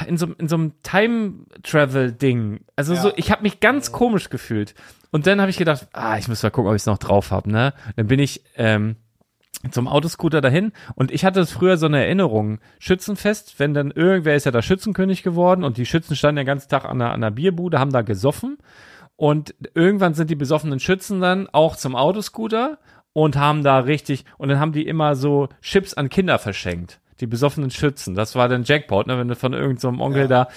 in 0.06 0.16
so, 0.16 0.26
in 0.38 0.48
so 0.48 0.56
einem 0.56 0.82
Time-Travel-Ding. 0.82 2.60
Also 2.76 2.94
so, 2.94 3.12
ich 3.16 3.30
habe 3.30 3.42
mich 3.42 3.60
ganz 3.60 3.92
komisch 3.92 4.30
gefühlt. 4.30 4.74
Und 5.10 5.26
dann 5.26 5.40
habe 5.40 5.50
ich 5.50 5.58
gedacht, 5.58 5.88
ah, 5.92 6.16
ich 6.18 6.28
muss 6.28 6.42
mal 6.42 6.50
gucken, 6.50 6.70
ob 6.70 6.76
ich 6.76 6.82
es 6.82 6.86
noch 6.86 6.98
drauf 6.98 7.30
habe, 7.30 7.50
ne? 7.50 7.74
Dann 7.96 8.06
bin 8.06 8.18
ich 8.18 8.42
ähm, 8.56 8.96
zum 9.70 9.86
Autoscooter 9.86 10.40
dahin 10.40 10.72
und 10.94 11.10
ich 11.10 11.24
hatte 11.24 11.46
früher 11.46 11.76
so 11.76 11.86
eine 11.86 12.04
Erinnerung, 12.04 12.58
Schützenfest, 12.78 13.58
wenn 13.58 13.74
dann 13.74 13.90
irgendwer 13.90 14.34
ist 14.34 14.46
ja 14.46 14.50
da 14.50 14.62
Schützenkönig 14.62 15.22
geworden 15.22 15.62
und 15.64 15.76
die 15.76 15.86
Schützen 15.86 16.16
standen 16.16 16.36
den 16.36 16.46
ganzen 16.46 16.68
Tag 16.68 16.84
an 16.84 16.98
der, 16.98 17.12
an 17.12 17.20
der 17.20 17.30
Bierbude, 17.30 17.78
haben 17.78 17.92
da 17.92 18.02
gesoffen 18.02 18.58
und 19.16 19.54
irgendwann 19.74 20.14
sind 20.14 20.30
die 20.30 20.36
besoffenen 20.36 20.80
Schützen 20.80 21.20
dann 21.20 21.48
auch 21.48 21.76
zum 21.76 21.94
Autoscooter 21.94 22.78
und 23.12 23.36
haben 23.36 23.62
da 23.62 23.78
richtig, 23.80 24.24
und 24.38 24.48
dann 24.48 24.58
haben 24.58 24.72
die 24.72 24.86
immer 24.86 25.14
so 25.14 25.48
Chips 25.60 25.94
an 25.94 26.08
Kinder 26.08 26.38
verschenkt. 26.38 27.01
Die 27.22 27.26
besoffenen 27.28 27.70
Schützen. 27.70 28.16
Das 28.16 28.34
war 28.34 28.48
dann 28.48 28.64
Jackpot, 28.64 29.06
ne, 29.06 29.16
wenn 29.16 29.28
du 29.28 29.36
von 29.36 29.52
irgendeinem 29.52 29.78
so 29.78 29.88
einem 29.88 30.00
Onkel 30.00 30.26
da. 30.26 30.48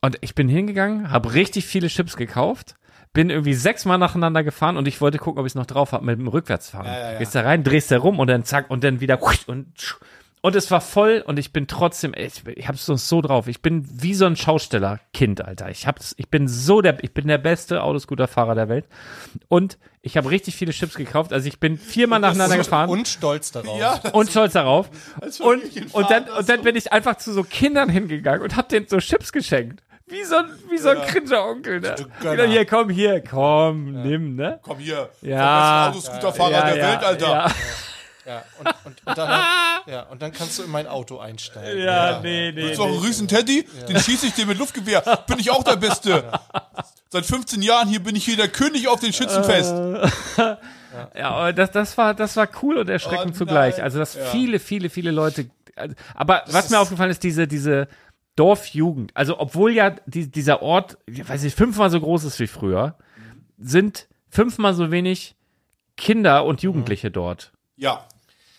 Und 0.00 0.16
ich 0.22 0.34
bin 0.34 0.48
hingegangen, 0.48 1.10
habe 1.10 1.34
richtig 1.34 1.66
viele 1.66 1.88
Chips 1.88 2.16
gekauft, 2.16 2.74
bin 3.12 3.28
irgendwie 3.28 3.52
sechsmal 3.52 3.98
nacheinander 3.98 4.42
gefahren 4.42 4.78
und 4.78 4.88
ich 4.88 5.02
wollte 5.02 5.18
gucken, 5.18 5.40
ob 5.40 5.46
ich 5.46 5.50
es 5.50 5.56
noch 5.56 5.66
drauf 5.66 5.92
habe 5.92 6.06
mit 6.06 6.18
dem 6.18 6.28
Rückwärtsfahren. 6.28 6.86
Ja, 6.86 6.98
ja, 6.98 7.12
ja. 7.12 7.18
Gehst 7.18 7.34
da 7.34 7.42
rein, 7.42 7.64
drehst 7.64 7.90
da 7.90 7.98
rum 7.98 8.18
und 8.18 8.28
dann 8.28 8.44
zack 8.44 8.70
und 8.70 8.82
dann 8.82 9.00
wieder 9.00 9.20
und 9.46 9.98
und 10.40 10.54
es 10.54 10.70
war 10.70 10.80
voll 10.80 11.24
und 11.26 11.38
ich 11.38 11.52
bin 11.52 11.66
trotzdem, 11.66 12.14
ich, 12.16 12.46
ich 12.46 12.68
hab's 12.68 12.86
so, 12.86 12.94
so 12.94 13.20
drauf. 13.20 13.48
Ich 13.48 13.62
bin 13.62 13.84
wie 13.90 14.14
so 14.14 14.26
ein 14.26 14.36
Schaustellerkind, 14.36 15.44
Alter. 15.44 15.70
Ich 15.70 15.86
hab's, 15.86 16.14
ich 16.18 16.28
bin 16.28 16.46
so 16.46 16.80
der, 16.80 17.02
ich 17.02 17.12
bin 17.12 17.26
der 17.26 17.38
beste 17.38 17.82
Autoscooterfahrer 17.82 18.54
der 18.54 18.68
Welt. 18.68 18.86
Und 19.48 19.76
ich 20.06 20.16
habe 20.16 20.30
richtig 20.30 20.54
viele 20.54 20.70
Chips 20.72 20.94
gekauft. 20.94 21.32
Also 21.32 21.48
ich 21.48 21.58
bin 21.58 21.76
viermal 21.78 22.20
nacheinander 22.20 22.56
gefahren 22.56 22.88
Und 22.88 23.08
stolz 23.08 23.50
darauf. 23.50 23.78
Ja, 23.80 24.00
und 24.12 24.30
stolz 24.30 24.52
darauf. 24.52 24.88
Und, 25.40 25.92
und 25.92 26.10
dann, 26.10 26.24
und 26.28 26.48
dann 26.48 26.62
bin 26.62 26.76
ich 26.76 26.92
einfach 26.92 27.16
zu 27.16 27.32
so 27.32 27.42
Kindern 27.42 27.88
hingegangen 27.88 28.40
und 28.42 28.54
hab 28.56 28.68
denen 28.68 28.86
so 28.86 28.98
Chips 28.98 29.32
geschenkt. 29.32 29.82
Wie 30.06 30.22
so 30.22 30.36
ein, 30.36 30.44
wie 30.70 30.78
so 30.78 30.90
ein 30.90 31.02
cringer 31.06 31.44
Onkel, 31.44 31.80
ne? 31.80 31.96
Wieder 32.20 32.46
hier, 32.46 32.64
komm, 32.64 32.88
hier, 32.90 33.20
komm, 33.20 34.02
nimm, 34.02 34.36
ne? 34.36 34.60
Komm 34.62 34.78
hier, 34.78 35.10
Ja. 35.22 35.86
der 35.90 35.92
beste 35.98 36.12
Autoscooterfahrer 36.12 36.72
der 36.72 36.76
Welt, 36.86 37.04
Alter. 37.04 37.50
Ja, 38.26 38.32
Ja, 38.34 38.44
und, 38.58 38.66
und, 38.84 39.06
und, 39.06 39.18
dann, 39.18 39.44
ja, 39.86 40.02
und 40.10 40.20
dann 40.22 40.32
kannst 40.32 40.58
du 40.58 40.64
in 40.64 40.70
mein 40.70 40.86
Auto 40.88 41.18
einsteigen. 41.18 41.82
ja, 41.82 42.20
nee, 42.20 42.50
nee. 42.52 42.62
Willst 42.64 42.78
du 42.78 42.82
auch 42.82 42.88
einen 42.88 42.98
riesen 42.98 43.28
Teddy? 43.28 43.66
Den 43.88 43.98
schieße 44.00 44.26
ich 44.26 44.34
dir 44.34 44.46
mit 44.46 44.58
Luftgewehr. 44.58 45.00
Bin 45.28 45.38
ich 45.38 45.50
auch 45.50 45.62
der 45.62 45.76
Beste. 45.76 46.24
Seit 47.08 47.24
15 47.24 47.62
Jahren 47.62 47.88
hier 47.88 48.00
bin 48.02 48.16
ich 48.16 48.24
hier 48.24 48.36
der 48.36 48.48
König 48.48 48.88
auf 48.88 49.00
den 49.00 49.12
Schützenfest. 49.12 49.72
Ja, 51.14 51.28
aber 51.32 51.52
das, 51.52 51.70
das 51.72 51.98
war, 51.98 52.14
das 52.14 52.36
war 52.36 52.48
cool 52.62 52.78
und 52.78 52.88
erschreckend 52.88 53.34
Oh, 53.34 53.38
zugleich. 53.38 53.82
Also, 53.82 53.98
dass 53.98 54.14
Ja. 54.14 54.24
viele, 54.26 54.58
viele, 54.58 54.88
viele 54.88 55.10
Leute, 55.10 55.50
also, 55.74 55.94
aber 56.14 56.44
was 56.46 56.70
mir 56.70 56.78
aufgefallen 56.80 57.10
ist, 57.10 57.22
diese, 57.22 57.46
diese 57.46 57.86
Dorfjugend, 58.34 59.10
also, 59.14 59.38
obwohl 59.38 59.72
ja 59.72 59.90
die, 60.06 60.30
dieser 60.30 60.62
Ort, 60.62 60.96
ich 61.04 61.28
weiß 61.28 61.42
nicht, 61.42 61.54
fünfmal 61.54 61.90
so 61.90 62.00
groß 62.00 62.24
ist 62.24 62.40
wie 62.40 62.46
früher, 62.46 62.94
sind 63.58 64.08
fünfmal 64.30 64.72
so 64.72 64.90
wenig 64.90 65.36
Kinder 65.98 66.46
und 66.46 66.62
Jugendliche 66.62 67.10
dort. 67.10 67.52
Ja. 67.76 68.06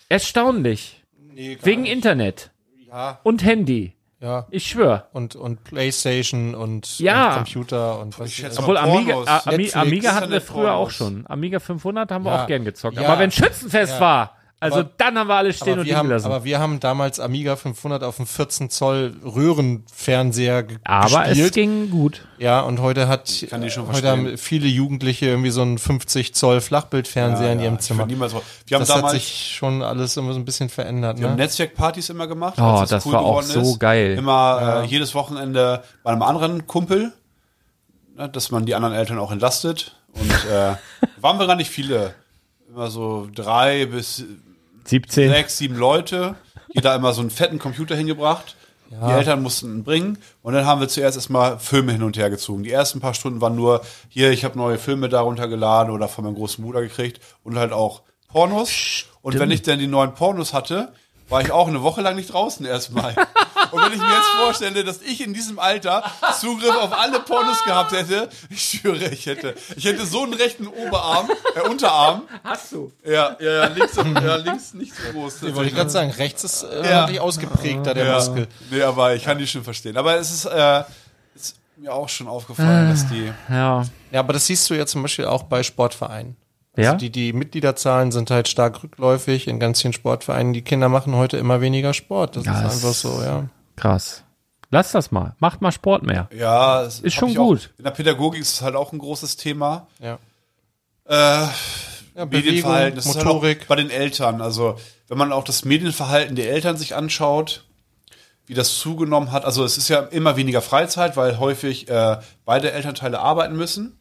Erstaunlich. 0.09 1.03
Nee, 1.19 1.55
gar 1.55 1.65
Wegen 1.65 1.81
nicht. 1.83 1.91
Internet 1.91 2.51
Ja, 2.87 3.19
und 3.23 3.43
Handy. 3.43 3.93
ja. 4.21 4.47
Ich 4.49 4.67
schwör. 4.67 5.09
Und, 5.13 5.35
und 5.35 5.63
Playstation 5.63 6.55
und, 6.55 6.99
Ja. 6.99 7.29
und 7.29 7.35
Computer 7.35 7.99
und 7.99 8.17
was 8.19 8.31
schätze 8.31 8.49
also, 8.59 8.61
Obwohl 8.61 8.77
Amiga, 8.77 9.41
Ami, 9.45 9.71
Amiga 9.73 10.15
hatten 10.15 10.31
wir 10.31 10.41
früher 10.41 10.73
auch 10.73 10.89
schon. 10.89 11.25
Amiga 11.27 11.59
500 11.59 12.09
haben 12.11 12.23
wir 12.25 12.31
Ja. 12.31 12.43
auch 12.43 12.47
gern 12.47 12.63
gezockt. 12.65 12.95
Ja. 12.97 13.07
Aber 13.07 13.19
wenn 13.19 13.31
Schützenfest 13.31 13.95
Ja. 13.95 13.99
war, 13.99 14.36
also 14.59 14.79
Aber- 14.79 14.89
dann 14.97 15.17
haben 15.19 15.27
wir 15.27 15.35
alle 15.35 15.53
stehen 15.53 15.63
aber, 15.63 15.71
und 15.73 15.77
wir 15.79 15.83
liegen 15.85 15.97
haben, 15.97 16.07
gelassen. 16.07 16.25
aber 16.25 16.43
wir 16.43 16.59
haben 16.59 16.79
damals 16.79 17.19
Amiga 17.19 17.55
500 17.55 18.03
auf 18.03 18.15
dem 18.17 18.25
14 18.25 18.69
Zoll 18.71 19.13
Röhrenfernseher 19.23 20.65
Aber 20.83 21.23
gespielt. 21.25 21.45
es 21.47 21.51
ging 21.51 21.89
gut. 21.89 22.25
Ja, 22.37 22.61
und 22.61 22.79
heute 22.81 23.07
hat 23.07 23.45
kann 23.49 23.61
die 23.61 23.69
schon 23.69 23.87
heute 23.87 24.09
haben 24.09 24.37
viele 24.37 24.67
Jugendliche 24.67 25.27
irgendwie 25.27 25.49
so 25.51 25.61
einen 25.61 25.77
50 25.77 26.33
Zoll 26.33 26.61
Flachbildfernseher 26.61 27.53
in 27.53 27.59
ihrem 27.59 27.75
ich 27.75 27.81
Zimmer. 27.81 28.05
niemals. 28.05 28.33
Wir 28.33 28.39
haben 28.75 28.81
Das 28.81 28.89
hat 28.89 28.97
damals 28.97 29.13
sich 29.13 29.53
schon 29.55 29.81
alles 29.81 30.17
immer 30.17 30.33
so 30.33 30.39
ein 30.39 30.45
bisschen 30.45 30.69
verändert. 30.69 31.19
wir 31.19 31.27
haben 31.29 31.35
Ne? 31.35 31.43
Netzwerkpartys 31.43 32.09
immer 32.09 32.27
gemacht. 32.27 32.55
Oh, 32.57 32.63
als 32.63 32.83
es 32.91 33.03
das 33.03 33.11
war 33.11 33.19
auch 33.21 33.41
geworden 33.41 33.63
so 33.65 33.77
geil. 33.77 34.17
Immer 34.17 34.81
äh, 34.83 34.87
jedes 34.87 35.13
Wochenende 35.15 35.83
bei 36.03 36.11
einem 36.11 36.21
anderen 36.23 36.65
Kumpel, 36.67 37.13
ne, 38.15 38.27
dass 38.29 38.51
man 38.51 38.65
die 38.65 38.75
anderen 38.75 38.95
Eltern 38.95 39.19
auch 39.19 39.31
entlastet. 39.31 39.95
Und 40.13 40.31
äh, 40.51 40.75
waren 41.21 41.37
wir 41.39 41.45
gar 41.47 41.55
nicht 41.55 41.69
viele. 41.69 42.15
Immer 42.69 42.89
so 42.89 43.27
drei 43.33 43.85
bis 43.85 44.23
17. 44.87 45.29
sechs, 45.29 45.57
sieben 45.57 45.75
Leute. 45.75 46.35
Jeder 46.69 46.95
immer 46.95 47.13
so 47.13 47.21
einen 47.21 47.29
fetten 47.29 47.59
Computer 47.59 47.95
hingebracht. 47.95 48.55
Die 48.89 49.11
Eltern 49.11 49.43
mussten 49.43 49.79
ihn 49.79 49.83
bringen. 49.83 50.17
Und 50.41 50.53
dann 50.53 50.65
haben 50.65 50.79
wir 50.79 50.87
zuerst 50.87 51.17
erstmal 51.17 51.59
Filme 51.59 51.91
hin 51.91 52.03
und 52.03 52.17
her 52.17 52.29
gezogen. 52.29 52.63
Die 52.63 52.71
ersten 52.71 53.01
paar 53.01 53.13
Stunden 53.13 53.41
waren 53.41 53.55
nur, 53.55 53.81
hier, 54.07 54.31
ich 54.31 54.45
habe 54.45 54.57
neue 54.57 54.77
Filme 54.77 55.09
da 55.09 55.21
runtergeladen 55.21 55.93
oder 55.93 56.07
von 56.07 56.23
meinem 56.23 56.35
großen 56.35 56.63
Bruder 56.63 56.81
gekriegt. 56.81 57.19
Und 57.43 57.57
halt 57.57 57.73
auch 57.73 58.03
Pornos. 58.29 59.05
Und 59.21 59.37
wenn 59.39 59.51
ich 59.51 59.61
dann 59.61 59.79
die 59.79 59.87
neuen 59.87 60.13
Pornos 60.13 60.53
hatte, 60.53 60.93
war 61.29 61.41
ich 61.41 61.51
auch 61.51 61.67
eine 61.67 61.81
Woche 61.83 62.01
lang 62.01 62.15
nicht 62.15 62.31
draußen 62.33 62.65
erstmal. 62.65 63.13
Und 63.71 63.81
wenn 63.83 63.91
ich 63.93 63.99
mir 63.99 64.07
jetzt 64.15 64.29
vorstelle, 64.41 64.83
dass 64.83 65.01
ich 65.01 65.21
in 65.21 65.33
diesem 65.33 65.59
Alter 65.59 66.03
Zugriff 66.39 66.75
auf 66.75 66.97
alle 66.97 67.19
Pornos 67.19 67.63
gehabt 67.65 67.91
hätte, 67.91 68.29
ich 68.49 68.61
schwöre, 68.61 69.09
ich 69.09 69.25
hätte, 69.25 69.55
ich 69.75 69.83
hätte 69.85 70.05
so 70.05 70.23
einen 70.23 70.33
rechten 70.33 70.67
Oberarm, 70.67 71.29
äh, 71.55 71.67
Unterarm. 71.67 72.23
Hast 72.43 72.71
du? 72.71 72.91
Ja, 73.03 73.35
ja, 73.39 73.51
ja, 73.51 73.65
links, 73.67 73.95
ja, 73.95 74.35
links 74.37 74.73
nicht 74.73 74.93
so 74.95 75.11
groß. 75.11 75.41
Nee, 75.41 75.55
wollte 75.55 75.69
ich 75.69 75.75
gerade 75.75 75.89
sagen, 75.89 76.11
rechts 76.11 76.43
ist 76.43 76.63
äh, 76.63 76.89
Ja. 76.89 77.01
wirklich 77.01 77.19
ausgeprägter, 77.19 77.93
der 77.93 78.05
ja. 78.05 78.13
Muskel. 78.15 78.47
Nee, 78.69 78.81
aber 78.81 79.15
ich 79.15 79.23
kann 79.23 79.37
die 79.37 79.47
schon 79.47 79.63
verstehen. 79.63 79.97
Aber 79.97 80.15
es 80.15 80.31
ist, 80.31 80.45
äh, 80.45 80.83
ist 81.35 81.57
mir 81.75 81.93
auch 81.93 82.07
schon 82.09 82.27
aufgefallen, 82.27 82.89
dass 82.89 83.07
die. 83.09 83.31
Ja. 83.49 83.83
Ja, 84.11 84.19
aber 84.21 84.31
das 84.33 84.45
siehst 84.45 84.69
du 84.69 84.75
ja 84.75 84.85
zum 84.85 85.01
Beispiel 85.01 85.25
auch 85.25 85.43
bei 85.43 85.61
Sportvereinen. 85.63 86.37
Ja? 86.77 86.91
Also 86.93 86.97
die, 86.99 87.09
die 87.09 87.33
Mitgliederzahlen 87.33 88.11
sind 88.11 88.31
halt 88.31 88.47
stark 88.47 88.83
rückläufig 88.83 89.47
in 89.47 89.59
ganz 89.59 89.81
vielen 89.81 89.93
Sportvereinen. 89.93 90.53
Die 90.53 90.61
Kinder 90.61 90.89
machen 90.89 91.15
heute 91.15 91.37
immer 91.37 91.59
weniger 91.61 91.93
Sport. 91.93 92.35
Das 92.37 92.45
Ja, 92.45 92.59
ist 92.67 92.73
einfach 92.75 92.93
so, 92.93 93.21
ja. 93.23 93.45
Krass. 93.75 94.23
Lass 94.69 94.91
das 94.91 95.11
mal. 95.11 95.35
Macht 95.39 95.61
mal 95.61 95.71
Sport 95.71 96.03
mehr. 96.03 96.29
Ja, 96.37 96.83
es 96.83 96.99
Ist 96.99 97.13
schon 97.15 97.29
ich 97.29 97.39
auch- 97.39 97.47
gut. 97.47 97.73
In 97.77 97.83
der 97.85 97.91
Pädagogik 97.91 98.41
ist 98.41 98.53
es 98.53 98.61
halt 98.61 98.75
auch 98.75 98.91
ein 98.93 98.99
großes 98.99 99.35
Thema. 99.37 99.87
ja. 99.99 100.17
Äh, 101.09 101.47
ja 102.15 102.25
Medienverhalten, 102.25 102.95
das 102.97 103.05
ist 103.05 103.15
halt 103.15 103.25
Motorik. 103.27 103.67
bei 103.69 103.75
den 103.77 103.89
Eltern. 103.89 104.41
Also, 104.41 104.75
wenn 105.07 105.17
man 105.17 105.31
auch 105.31 105.45
das 105.45 105.63
Medienverhalten 105.63 106.35
der 106.35 106.49
Eltern 106.51 106.75
sich 106.75 106.95
anschaut, 106.95 107.63
wie 108.45 108.53
das 108.53 108.75
zugenommen 108.77 109.31
hat. 109.31 109.45
Also, 109.45 109.63
es 109.63 109.77
ist 109.77 109.87
ja 109.87 109.99
immer 110.01 110.35
weniger 110.35 110.61
Freizeit, 110.61 111.15
weil 111.15 111.39
häufig 111.39 111.89
äh, 111.89 112.17
beide 112.43 112.71
Elternteile 112.73 113.19
arbeiten 113.19 113.55
müssen. 113.55 113.97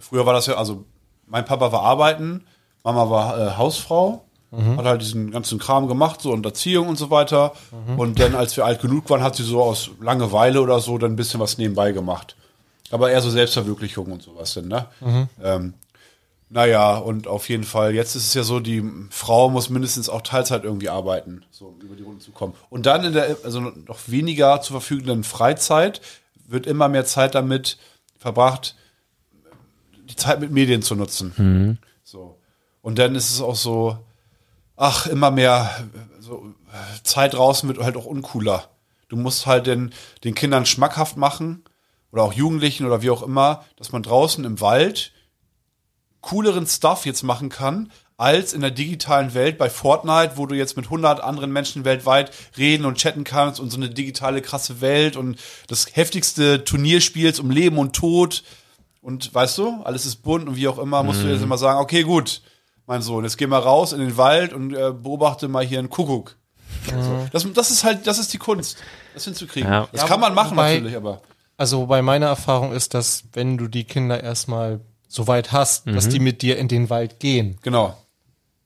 Früher 0.00 0.26
war 0.26 0.32
das 0.32 0.46
ja, 0.46 0.54
also, 0.54 0.84
mein 1.26 1.44
Papa 1.44 1.70
war 1.70 1.82
arbeiten, 1.82 2.44
Mama 2.82 3.08
war 3.10 3.38
äh, 3.38 3.56
Hausfrau. 3.56 4.24
Hat 4.52 4.84
halt 4.84 5.00
diesen 5.00 5.30
ganzen 5.30 5.60
Kram 5.60 5.86
gemacht, 5.86 6.20
so 6.22 6.32
und 6.32 6.44
Erziehung 6.44 6.88
und 6.88 6.96
so 6.98 7.08
weiter. 7.08 7.52
Und 7.96 8.18
dann, 8.18 8.34
als 8.34 8.56
wir 8.56 8.64
alt 8.64 8.80
genug 8.82 9.08
waren, 9.08 9.22
hat 9.22 9.36
sie 9.36 9.44
so 9.44 9.62
aus 9.62 9.90
Langeweile 10.00 10.60
oder 10.60 10.80
so 10.80 10.98
dann 10.98 11.12
ein 11.12 11.16
bisschen 11.16 11.38
was 11.38 11.56
nebenbei 11.56 11.92
gemacht. 11.92 12.34
Aber 12.90 13.12
eher 13.12 13.22
so 13.22 13.30
Selbstverwirklichung 13.30 14.10
und 14.10 14.22
sowas 14.22 14.54
denn, 14.54 14.66
ne? 14.66 14.86
Ähm, 15.40 15.74
naja, 16.48 16.96
und 16.96 17.28
auf 17.28 17.48
jeden 17.48 17.62
Fall, 17.62 17.94
jetzt 17.94 18.16
ist 18.16 18.26
es 18.26 18.34
ja 18.34 18.42
so, 18.42 18.58
die 18.58 18.82
Frau 19.10 19.50
muss 19.50 19.70
mindestens 19.70 20.08
auch 20.08 20.22
Teilzeit 20.22 20.64
irgendwie 20.64 20.88
arbeiten, 20.88 21.44
so 21.52 21.66
um 21.66 21.80
über 21.80 21.94
die 21.94 22.02
Runde 22.02 22.18
zu 22.18 22.32
kommen. 22.32 22.54
Und 22.70 22.86
dann 22.86 23.04
in 23.04 23.12
der, 23.12 23.36
also 23.44 23.60
noch 23.60 24.00
weniger 24.08 24.60
zur 24.62 24.80
verfügenden 24.80 25.22
Freizeit 25.22 26.00
wird 26.48 26.66
immer 26.66 26.88
mehr 26.88 27.04
Zeit 27.04 27.36
damit 27.36 27.78
verbracht, 28.18 28.74
die 30.10 30.16
Zeit 30.16 30.40
mit 30.40 30.50
Medien 30.50 30.82
zu 30.82 30.94
nutzen. 30.94 31.78
So. 32.02 32.38
Und 32.82 32.98
dann 32.98 33.14
ist 33.14 33.30
es 33.30 33.40
auch 33.40 33.56
so, 33.56 33.98
ach, 34.76 35.06
immer 35.06 35.30
mehr 35.30 35.88
so, 36.18 36.54
Zeit 37.02 37.34
draußen 37.34 37.68
wird 37.68 37.78
halt 37.80 37.96
auch 37.96 38.06
uncooler. 38.06 38.68
Du 39.08 39.16
musst 39.16 39.46
halt 39.46 39.66
den, 39.66 39.92
den 40.24 40.34
Kindern 40.34 40.66
schmackhaft 40.66 41.16
machen 41.16 41.64
oder 42.12 42.22
auch 42.22 42.32
Jugendlichen 42.32 42.86
oder 42.86 43.02
wie 43.02 43.10
auch 43.10 43.22
immer, 43.22 43.64
dass 43.76 43.92
man 43.92 44.02
draußen 44.02 44.44
im 44.44 44.60
Wald 44.60 45.12
cooleren 46.20 46.66
Stuff 46.66 47.06
jetzt 47.06 47.22
machen 47.22 47.48
kann, 47.48 47.90
als 48.16 48.52
in 48.52 48.60
der 48.60 48.70
digitalen 48.70 49.32
Welt 49.32 49.56
bei 49.56 49.70
Fortnite, 49.70 50.32
wo 50.36 50.44
du 50.44 50.54
jetzt 50.54 50.76
mit 50.76 50.86
100 50.86 51.20
anderen 51.20 51.50
Menschen 51.52 51.86
weltweit 51.86 52.30
reden 52.58 52.84
und 52.84 52.98
chatten 52.98 53.24
kannst 53.24 53.58
und 53.60 53.70
so 53.70 53.78
eine 53.78 53.88
digitale 53.88 54.42
krasse 54.42 54.82
Welt 54.82 55.16
und 55.16 55.38
das 55.68 55.96
heftigste 55.96 56.64
Turnier 56.64 57.00
spielst 57.00 57.40
um 57.40 57.50
Leben 57.50 57.78
und 57.78 57.96
Tod 57.96 58.42
und 59.00 59.32
weißt 59.34 59.58
du, 59.58 59.82
alles 59.82 60.06
ist 60.06 60.16
bunt 60.16 60.48
und 60.48 60.56
wie 60.56 60.68
auch 60.68 60.78
immer, 60.78 61.02
musst 61.02 61.22
du 61.22 61.28
jetzt 61.28 61.42
immer 61.42 61.58
sagen, 61.58 61.80
okay, 61.80 62.02
gut, 62.02 62.42
mein 62.86 63.02
Sohn, 63.02 63.24
jetzt 63.24 63.38
geh 63.38 63.46
mal 63.46 63.58
raus 63.60 63.92
in 63.92 64.00
den 64.00 64.16
Wald 64.16 64.52
und 64.52 64.74
äh, 64.74 64.92
beobachte 64.92 65.48
mal 65.48 65.64
hier 65.64 65.78
einen 65.78 65.90
Kuckuck. 65.90 66.36
So. 66.86 67.26
Das, 67.32 67.46
das 67.52 67.70
ist 67.70 67.84
halt, 67.84 68.06
das 68.06 68.18
ist 68.18 68.32
die 68.32 68.38
Kunst, 68.38 68.76
das 69.14 69.24
hinzukriegen. 69.24 69.70
Ja. 69.70 69.88
Das 69.92 70.02
Ja, 70.02 70.06
kann 70.08 70.20
man 70.20 70.34
machen 70.34 70.56
wobei- 70.56 70.74
natürlich, 70.74 70.96
aber 70.96 71.20
Also 71.56 71.86
bei 71.86 72.00
meiner 72.02 72.26
Erfahrung 72.26 72.72
ist, 72.72 72.94
dass 72.94 73.24
wenn 73.32 73.58
du 73.58 73.68
die 73.68 73.84
Kinder 73.84 74.22
erstmal 74.22 74.80
so 75.08 75.26
weit 75.26 75.52
hast, 75.52 75.86
dass 75.88 76.08
die 76.08 76.20
mit 76.20 76.40
dir 76.42 76.56
in 76.56 76.68
den 76.68 76.88
Wald 76.90 77.18
gehen, 77.20 77.58
genau. 77.62 77.96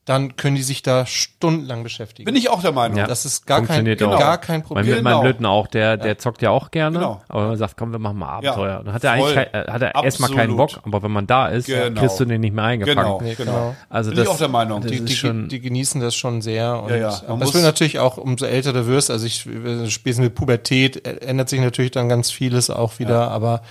Dann 0.05 0.35
können 0.35 0.55
die 0.55 0.61
sich 0.61 0.83
da 0.83 1.07
stundenlang 1.07 1.81
beschäftigen. 1.81 2.25
Bin 2.25 2.35
ich 2.35 2.49
auch 2.51 2.61
der 2.61 2.71
Meinung. 2.71 2.95
Ja. 2.97 3.07
das 3.07 3.25
ist 3.25 3.47
gar 3.47 3.57
kein, 3.57 3.65
Funktioniert 3.65 3.97
genau. 3.99 4.13
auch. 4.13 4.19
gar 4.19 4.37
kein 4.37 4.59
Mein, 4.59 4.63
Problem. 4.63 4.85
Genau. 4.85 5.01
mein 5.01 5.21
Blöden 5.21 5.45
auch, 5.47 5.65
der, 5.65 5.97
der 5.97 6.19
zockt 6.19 6.43
ja 6.43 6.51
auch 6.51 6.69
gerne, 6.69 6.99
Genau. 6.99 7.21
aber 7.27 7.47
man 7.47 7.57
sagt, 7.57 7.75
komm, 7.75 7.91
wir 7.91 7.97
machen 7.97 8.19
mal 8.19 8.29
Abenteuer. 8.37 8.67
Ja, 8.69 8.83
Dann 8.83 8.93
hat 8.93 9.03
er 9.03 9.11
eigentlich 9.13 9.33
kein, 9.33 9.47
äh, 9.53 9.71
hat 9.71 9.81
er 9.81 10.03
erstmal 10.03 10.29
keinen. 10.29 10.55
Bock, 10.57 10.79
aber 10.83 11.01
wenn 11.01 11.11
man 11.11 11.25
da 11.25 11.47
ist, 11.47 11.65
Genau. 11.65 11.99
kriegst 11.99 12.19
du 12.19 12.25
den 12.25 12.41
nicht 12.41 12.53
mehr 12.53 12.65
eingefangen. 12.65 12.97
Genau, 13.03 13.19
Nee, 13.21 13.33
genau. 13.33 13.51
genau. 13.51 13.75
Also 13.89 14.11
Bin 14.11 14.17
das, 14.17 14.25
ich 14.27 14.31
auch 14.31 14.37
der 14.37 14.47
Meinung. 14.47 14.81
Das 14.81 14.91
Die, 14.91 15.03
die, 15.03 15.15
schon, 15.15 15.49
die 15.49 15.59
genießen 15.59 15.99
das 15.99 16.13
schon 16.15 16.43
sehr. 16.43 16.83
Und, 16.83 16.91
Ja, 16.91 16.95
ja. 16.97 17.21
Man 17.27 17.39
muss- 17.39 17.53
wird 17.55 17.63
natürlich 17.63 17.97
auch, 17.97 18.17
umso 18.17 18.45
älter 18.45 18.73
du 18.73 18.85
wirst, 18.85 19.09
also 19.09 19.25
ich 19.25 19.39
spätestens 19.41 20.19
mit 20.19 20.35
Pubertät 20.35 21.05
ändert 21.23 21.49
sich 21.49 21.59
natürlich 21.61 21.89
dann 21.91 22.09
ganz 22.09 22.29
vieles 22.29 22.69
auch 22.69 22.99
wieder, 22.99 23.31
aber 23.31 23.61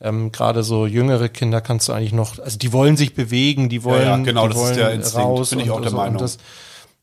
ähm, 0.00 0.30
gerade 0.32 0.62
so 0.62 0.86
jüngere 0.86 1.28
Kinder 1.28 1.60
kannst 1.60 1.88
du 1.88 1.92
eigentlich 1.92 2.12
noch, 2.12 2.38
also 2.38 2.58
die 2.58 2.72
wollen 2.72 2.96
sich 2.96 3.14
bewegen, 3.14 3.68
die 3.68 3.82
wollen, 3.84 4.06
ja, 4.06 4.16
genau, 4.18 4.48
die 4.48 4.54
das 4.54 4.70
ist 4.70 4.76
der 4.76 4.90
Instinkt, 4.92 5.26
raus 5.26 5.50
bin 5.50 5.60
ich 5.60 5.70
auch 5.70 5.80
der 5.80 5.90
so. 5.90 5.96
Meinung. 5.96 6.18
Das, 6.18 6.38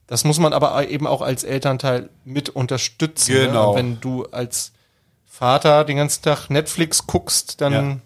das 0.07 0.23
muss 0.25 0.37
man 0.39 0.53
aber 0.53 0.87
eben 0.89 1.07
auch 1.07 1.21
als 1.21 1.43
Elternteil 1.43 2.09
mit 2.25 2.49
unterstützen. 2.49 3.33
Ne? 3.33 3.47
Genau. 3.47 3.71
Und 3.71 3.75
wenn 3.77 3.99
du 4.01 4.25
als 4.25 4.73
Vater 5.25 5.83
den 5.85 5.97
ganzen 5.97 6.21
Tag 6.23 6.49
Netflix 6.49 7.07
guckst, 7.07 7.61
dann, 7.61 8.01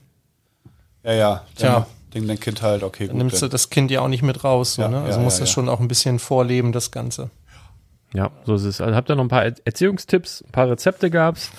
Ja. 1.03 1.11
Ja, 1.11 1.13
ja. 1.13 1.43
Tja. 1.55 1.73
Dann 1.73 1.85
denkt 2.13 2.29
dein 2.29 2.39
Kind 2.39 2.61
halt, 2.61 2.83
okay, 2.83 3.07
dann 3.07 3.17
gut. 3.17 3.25
nimmst 3.27 3.41
du 3.41 3.47
das 3.47 3.69
Kind 3.69 3.91
ja 3.91 4.01
auch 4.01 4.07
nicht 4.07 4.23
mit 4.23 4.43
raus. 4.43 4.75
So, 4.75 4.83
Ja, 4.83 4.87
ne? 4.87 5.01
Also 5.01 5.19
ja, 5.19 5.23
muss 5.23 5.35
ja, 5.35 5.41
das 5.41 5.49
ja. 5.49 5.53
schon 5.53 5.69
auch 5.69 5.79
ein 5.81 5.87
bisschen 5.89 6.19
vorleben, 6.19 6.71
das 6.71 6.91
Ganze. 6.91 7.29
ja, 8.13 8.31
so 8.45 8.55
ist 8.55 8.63
es. 8.63 8.79
Also 8.81 8.95
habt 8.95 9.09
ihr 9.09 9.15
noch 9.15 9.23
ein 9.25 9.29
paar 9.29 9.43
Er- 9.43 9.55
Erziehungstipps, 9.65 10.43
ein 10.45 10.51
paar 10.51 10.69
Rezepte 10.69 11.09
gab's. 11.09 11.51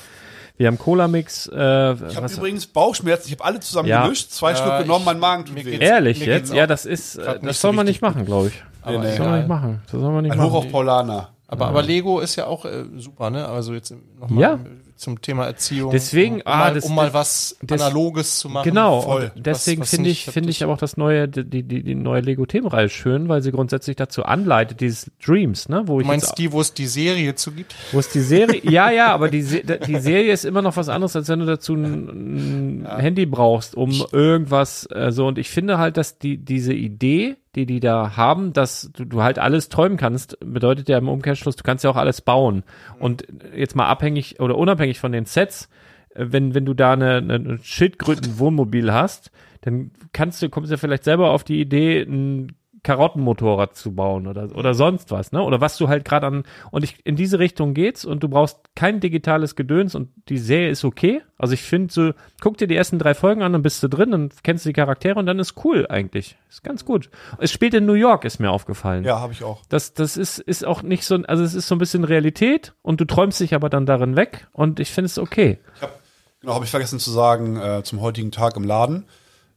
Wir 0.59 0.67
haben 0.67 0.79
Cola-Mix, 0.79 1.47
äh, 1.47 1.93
Ich 2.11 2.17
habe 2.17 2.33
übrigens 2.33 2.67
Bauchschmerzen. 2.67 3.29
Ich 3.29 3.33
habe 3.35 3.45
alle 3.45 3.61
zusammen 3.61 3.89
Ja. 3.89 4.03
gemischt, 4.03 4.31
zwei 4.33 4.51
Ja, 4.51 4.57
Stück 4.57 4.79
genommen, 4.81 5.01
ich- 5.03 5.07
mein 5.07 5.19
Magen 5.21 5.45
tut 5.47 5.55
mir 5.55 5.65
weh. 5.65 5.79
ehrlich 5.79 6.19
mir 6.19 6.27
jetzt? 6.27 6.53
Ja, 6.53 6.67
das 6.67 6.85
ist, 6.85 7.17
äh, 7.17 7.39
das 7.41 7.61
soll 7.61 7.71
so 7.71 7.77
man 7.77 7.87
nicht 7.87 8.03
machen, 8.03 8.27
glaube 8.27 8.49
ich. 8.49 8.55
Aber 8.83 8.99
nee. 8.99 9.05
Das 9.07 9.17
soll 9.17 9.27
man 9.29 9.39
nicht 9.39 9.49
machen. 9.49 9.81
Das 9.91 10.01
soll 10.01 10.13
man 10.13 10.23
nicht 10.25 10.33
Ein 10.33 10.39
Hoch 10.43 10.47
machen. 10.53 10.57
auf 10.67 10.71
Paulaner. 10.73 11.29
Aber, 11.47 11.69
aber 11.69 11.83
Lego 11.83 12.21
ist 12.21 12.37
ja 12.37 12.47
auch 12.47 12.65
äh, 12.65 12.85
super, 12.97 13.31
ne? 13.31 13.47
Also 13.49 13.73
jetzt 13.73 13.95
nochmal 14.21 14.43
Ja. 14.43 14.59
Zum 14.99 15.21
Thema 15.23 15.47
Erziehung. 15.47 15.91
Deswegen, 15.91 16.37
um, 16.37 16.43
ah, 16.45 16.57
mal, 16.59 16.75
das- 16.75 16.85
um 16.85 16.95
mal 16.95 17.15
was 17.15 17.57
das- 17.63 17.81
Analoges 17.81 18.39
zu 18.39 18.49
machen. 18.49 18.65
Genau, 18.69 19.01
Voll. 19.03 19.33
deswegen 19.37 19.85
finde 19.85 20.11
ich, 20.11 20.25
finde 20.27 20.51
ich 20.51 20.63
aber 20.63 20.73
auch 20.75 20.79
das 20.79 20.97
neue, 20.97 21.29
die, 21.29 21.63
die, 21.63 21.83
die 21.83 21.95
neue 21.95 22.21
Lego-Themenreihe 22.21 22.89
schön, 22.89 23.29
weil 23.29 23.43
sie 23.43 23.51
grundsätzlich 23.53 23.97
dazu 23.97 24.25
anleitet, 24.25 24.81
dieses 24.81 25.11
Dreams, 25.25 25.69
ne, 25.69 25.83
wo 25.87 25.95
Du 25.95 26.01
ich 26.03 26.07
meinst 26.07 26.27
jetzt, 26.29 26.39
die, 26.39 26.53
wo 26.53 26.61
es 26.61 26.75
die 26.75 26.87
Serie 26.87 27.35
zu 27.35 27.53
gibt? 27.53 27.75
wo 27.93 27.99
es 27.99 28.11
die 28.11 28.21
Serie, 28.21 28.61
ja, 28.71 28.91
ja, 28.91 29.13
aber 29.13 29.29
die, 29.31 29.43
die 29.43 29.99
Serie 30.01 30.33
ist 30.33 30.45
immer 30.45 30.63
noch 30.63 30.77
was 30.77 30.89
anderes, 30.89 31.15
als 31.17 31.29
wenn 31.29 31.39
du 31.39 31.47
dazu 31.47 31.75
ein, 31.75 32.85
ein 32.85 32.87
Handy 32.99 33.27
brauchst, 33.27 33.75
um 33.77 34.05
irgendwas, 34.13 34.87
äh, 34.93 35.13
so, 35.13 35.27
und 35.27 35.39
ich 35.39 35.51
finde 35.51 35.79
halt, 35.79 35.97
dass 35.97 36.19
die, 36.19 36.37
diese 36.39 36.75
Idee, 36.75 37.37
die 37.59 37.67
die 37.67 37.81
da 37.81 38.17
haben, 38.17 38.53
dass 38.53 38.91
du, 38.93 39.05
du 39.05 39.23
halt 39.23 39.39
alles 39.39 39.69
träumen 39.69 39.99
kannst, 39.99 40.39
bedeutet 40.41 40.89
ja 40.89 40.99
im 40.99 41.09
Umkehrschluss, 41.09 41.57
du 41.57 41.65
kannst 41.65 41.83
ja 41.85 41.91
auch 41.91 41.97
alles 41.97 42.21
bauen. 42.21 42.63
Und 42.99 43.27
jetzt 43.55 43.75
mal 43.75 43.87
abhängig 43.87 44.41
oder 44.41 44.57
unabhängig 44.57 45.01
von 45.01 45.13
den 45.13 45.25
Sets, 45.25 45.69
äh, 46.15 46.27
wenn, 46.29 46.55
wenn 46.55 46.65
du 46.65 46.75
da 46.75 46.93
eine, 46.93 47.17
eine 47.17 47.59
Schildkröten-Wohnmobil 47.61 48.93
hast, 48.93 49.33
dann 49.63 49.91
kannst 50.13 50.41
du, 50.41 50.49
kommst 50.49 50.71
du 50.71 50.75
ja 50.75 50.79
vielleicht 50.79 51.05
selber 51.05 51.31
auf 51.31 51.43
die 51.43 51.61
Idee, 51.61 52.03
ein 52.03 52.53
Karottenmotorrad 52.83 53.77
zu 53.77 53.95
bauen 53.95 54.27
oder, 54.27 54.55
oder 54.55 54.75
sonst 54.75 55.11
was, 55.11 55.33
ne? 55.33 55.43
Oder 55.43 55.61
was 55.61 55.77
du 55.79 55.89
halt 55.89 56.05
gerade 56.05 56.27
an, 56.27 56.45
und 56.71 56.85
ich, 56.85 57.05
in 57.05 57.17
diese 57.17 57.39
Richtung 57.39 57.75
geht's 57.75 58.05
und 58.05 58.23
du 58.23 58.29
brauchst 58.29 58.59
kein 58.75 59.01
digitales 59.01 59.57
Gedöns 59.57 59.95
und 59.95 60.11
die 60.29 60.39
Serie 60.39 60.71
ist 60.71 60.85
okay. 60.85 61.23
Also 61.37 61.55
ich 61.55 61.63
finde 61.63 61.93
so, 61.93 62.13
guck 62.41 62.57
dir 62.59 62.67
die 62.67 62.77
ersten 62.77 62.99
drei 62.99 63.15
Folgen 63.15 63.43
an, 63.43 63.53
dann 63.53 63.63
bist 63.63 63.83
du 63.83 63.89
drin, 63.89 64.11
dann 64.11 64.31
kennst 64.43 64.65
du 64.65 64.71
die 64.71 64.75
Charaktere 64.75 65.19
und 65.19 65.27
dann 65.27 65.39
ist 65.39 65.55
cool 65.65 65.87
eigentlich. 65.89 66.37
Ist 66.49 66.65
ganz 66.65 66.85
gut. 66.85 67.11
Es 67.39 67.53
spielt 67.53 67.75
in 67.75 67.87
New 67.87 67.95
York, 67.95 68.25
ist 68.25 68.39
mir 68.39 68.51
aufgefallen. 68.51 69.05
Ja, 69.05 69.21
habe 69.21 69.33
ich 69.33 69.45
auch. 69.45 69.63
Das, 69.69 69.95
das 69.95 70.17
ist, 70.17 70.39
ist 70.39 70.65
auch 70.65 70.83
nicht 70.83 71.05
so, 71.05 71.17
also 71.27 71.43
es 71.43 71.55
ist 71.55 71.69
so 71.69 71.75
ein 71.75 71.79
bisschen 71.79 72.05
Realität 72.05 72.75
und 72.83 73.01
du 73.01 73.05
träumst 73.05 73.41
dich 73.41 73.55
aber 73.55 73.69
dann 73.71 73.87
darin 73.87 74.17
weg 74.17 74.49
und 74.53 74.81
ich 74.81 74.91
finde 74.91 75.07
es 75.07 75.19
okay. 75.19 75.59
Ich 75.77 75.83
hab, 75.83 76.01
genau, 76.41 76.55
habe 76.55 76.65
ich 76.65 76.71
vergessen 76.71 76.99
zu 76.99 77.11
sagen, 77.11 77.57
äh, 77.57 77.83
zum 77.83 78.01
heutigen 78.01 78.31
Tag 78.31 78.57
im 78.57 78.65
Laden. 78.65 79.05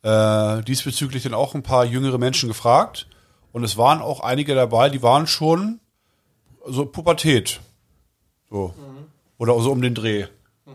Äh, 0.03 0.63
diesbezüglich 0.63 1.23
dann 1.23 1.35
auch 1.35 1.53
ein 1.53 1.61
paar 1.61 1.85
jüngere 1.85 2.17
Menschen 2.17 2.49
gefragt. 2.49 3.07
Und 3.51 3.63
es 3.63 3.77
waren 3.77 4.01
auch 4.01 4.21
einige 4.21 4.55
dabei, 4.55 4.89
die 4.89 5.01
waren 5.03 5.27
schon 5.27 5.79
so 6.67 6.85
Pubertät. 6.85 7.59
So. 8.49 8.73
Oder 9.37 9.59
so 9.59 9.71
um 9.71 9.81
den 9.81 9.95
Dreh. 9.95 10.27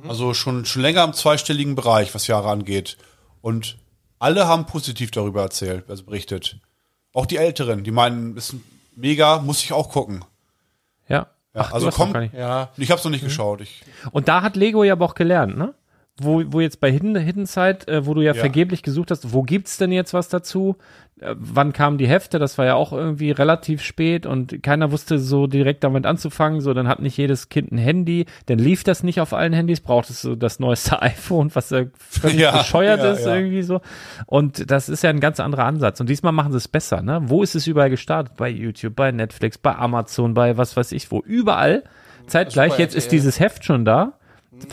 Also 0.09 0.35
schon, 0.35 0.65
schon 0.67 0.83
länger 0.83 1.05
im 1.05 1.13
zweistelligen 1.13 1.75
Bereich, 1.75 2.15
was 2.15 2.27
Jahre 2.27 2.51
angeht. 2.51 2.97
Und 3.41 3.79
alle 4.19 4.47
haben 4.47 4.67
positiv 4.67 5.11
darüber 5.11 5.43
erzählt, 5.43 5.89
also 5.89 6.05
berichtet. 6.05 6.59
Auch 7.13 7.27
die 7.27 7.37
Älteren, 7.37 7.85
die 7.85 7.91
meinen, 7.91 8.37
ist 8.37 8.55
mega, 8.95 9.39
muss 9.39 9.63
ich 9.63 9.73
auch 9.73 9.89
gucken. 9.91 10.25
Ja. 11.09 11.29
Ja, 11.55 11.63
Ach, 11.63 11.73
also 11.73 11.89
komm, 11.91 12.13
Ja. 12.37 12.69
ich 12.77 12.91
habe 12.91 12.99
es 12.99 13.05
noch 13.05 13.11
nicht 13.11 13.25
geschaut. 13.25 13.63
Ich, 13.63 13.83
Und 14.11 14.29
da 14.29 14.43
hat 14.43 14.57
Lego 14.57 14.85
ja 14.85 14.93
aber 14.93 15.07
auch 15.07 15.15
gelernt, 15.15 15.57
ne? 15.57 15.73
Wo, 16.19 16.43
wo 16.47 16.61
jetzt 16.61 16.81
bei 16.81 16.91
Hidden, 16.91 17.15
Hidden 17.15 17.45
Side, 17.45 17.89
äh, 17.89 18.07
wo 18.07 18.15
du 18.15 18.23
ja, 18.23 18.33
Ja. 18.33 18.41
vergeblich 18.41 18.83
gesucht 18.83 19.11
hast, 19.11 19.35
wo 19.35 19.43
gibt's 19.43 19.77
denn 19.77 19.93
jetzt 19.93 20.15
was 20.15 20.31
dazu? 20.31 20.77
Äh, 21.21 21.35
wann 21.39 21.75
kamen 21.75 21.99
die 21.99 22.09
Hefte? 22.09 22.39
Das 22.39 22.57
war 22.57 22.65
ja 22.65 22.75
auch 22.75 22.93
irgendwie 22.95 23.33
relativ 23.33 23.83
spät 23.83 24.25
und 24.25 24.63
keiner 24.63 24.93
wusste 24.93 25.19
so 25.19 25.47
direkt 25.47 25.85
damit 25.85 26.07
anzufangen. 26.07 26.63
So, 26.63 26.73
dann 26.73 26.89
hat 26.89 27.01
nicht 27.01 27.19
jedes 27.19 27.51
Kind 27.51 27.71
ein 27.71 27.77
Handy, 27.77 28.25
dann 28.47 28.59
lief 28.59 28.83
das 28.83 29.03
nicht 29.03 29.21
auf 29.21 29.35
allen 29.35 29.53
Handys, 29.53 29.81
brauchtest 29.83 30.25
du 30.25 30.37
das 30.37 30.59
neueste 30.59 31.03
iPhone, 31.03 31.55
was 31.55 31.69
ja 31.69 31.83
völlig 31.99 32.39
Ja, 32.41 32.57
bescheuert 32.59 33.01
ja, 33.01 33.13
ist 33.13 33.27
irgendwie 33.27 33.63
so. 33.63 33.83
Und 34.25 34.71
das 34.71 34.89
ist 34.89 35.03
ja 35.03 35.11
ein 35.11 35.21
ganz 35.21 35.39
anderer 35.39 35.65
Ansatz. 35.65 36.01
Und 36.01 36.09
diesmal 36.09 36.33
machen 36.33 36.53
sie 36.53 36.59
es 36.59 36.69
besser, 36.69 37.03
ne? 37.03 37.21
Wo 37.25 37.43
ist 37.43 37.55
es 37.55 37.67
überall 37.67 37.91
gestartet? 37.91 38.37
Bei 38.39 38.49
YouTube, 38.49 38.97
bei 38.97 39.13
Netflix, 39.13 39.59
bei 39.59 39.77
Amazon, 39.77 40.33
bei 40.33 40.57
was 40.57 40.79
weiß 40.79 40.93
ich 40.93 41.11
wo. 41.11 41.21
Überall. 41.21 41.83
Zeitgleich, 42.27 42.79
jetzt 42.79 42.95
ist 42.97 43.13
dieses 43.13 43.39
Heft 43.39 43.67
schon 43.67 43.85
da. 43.85 44.15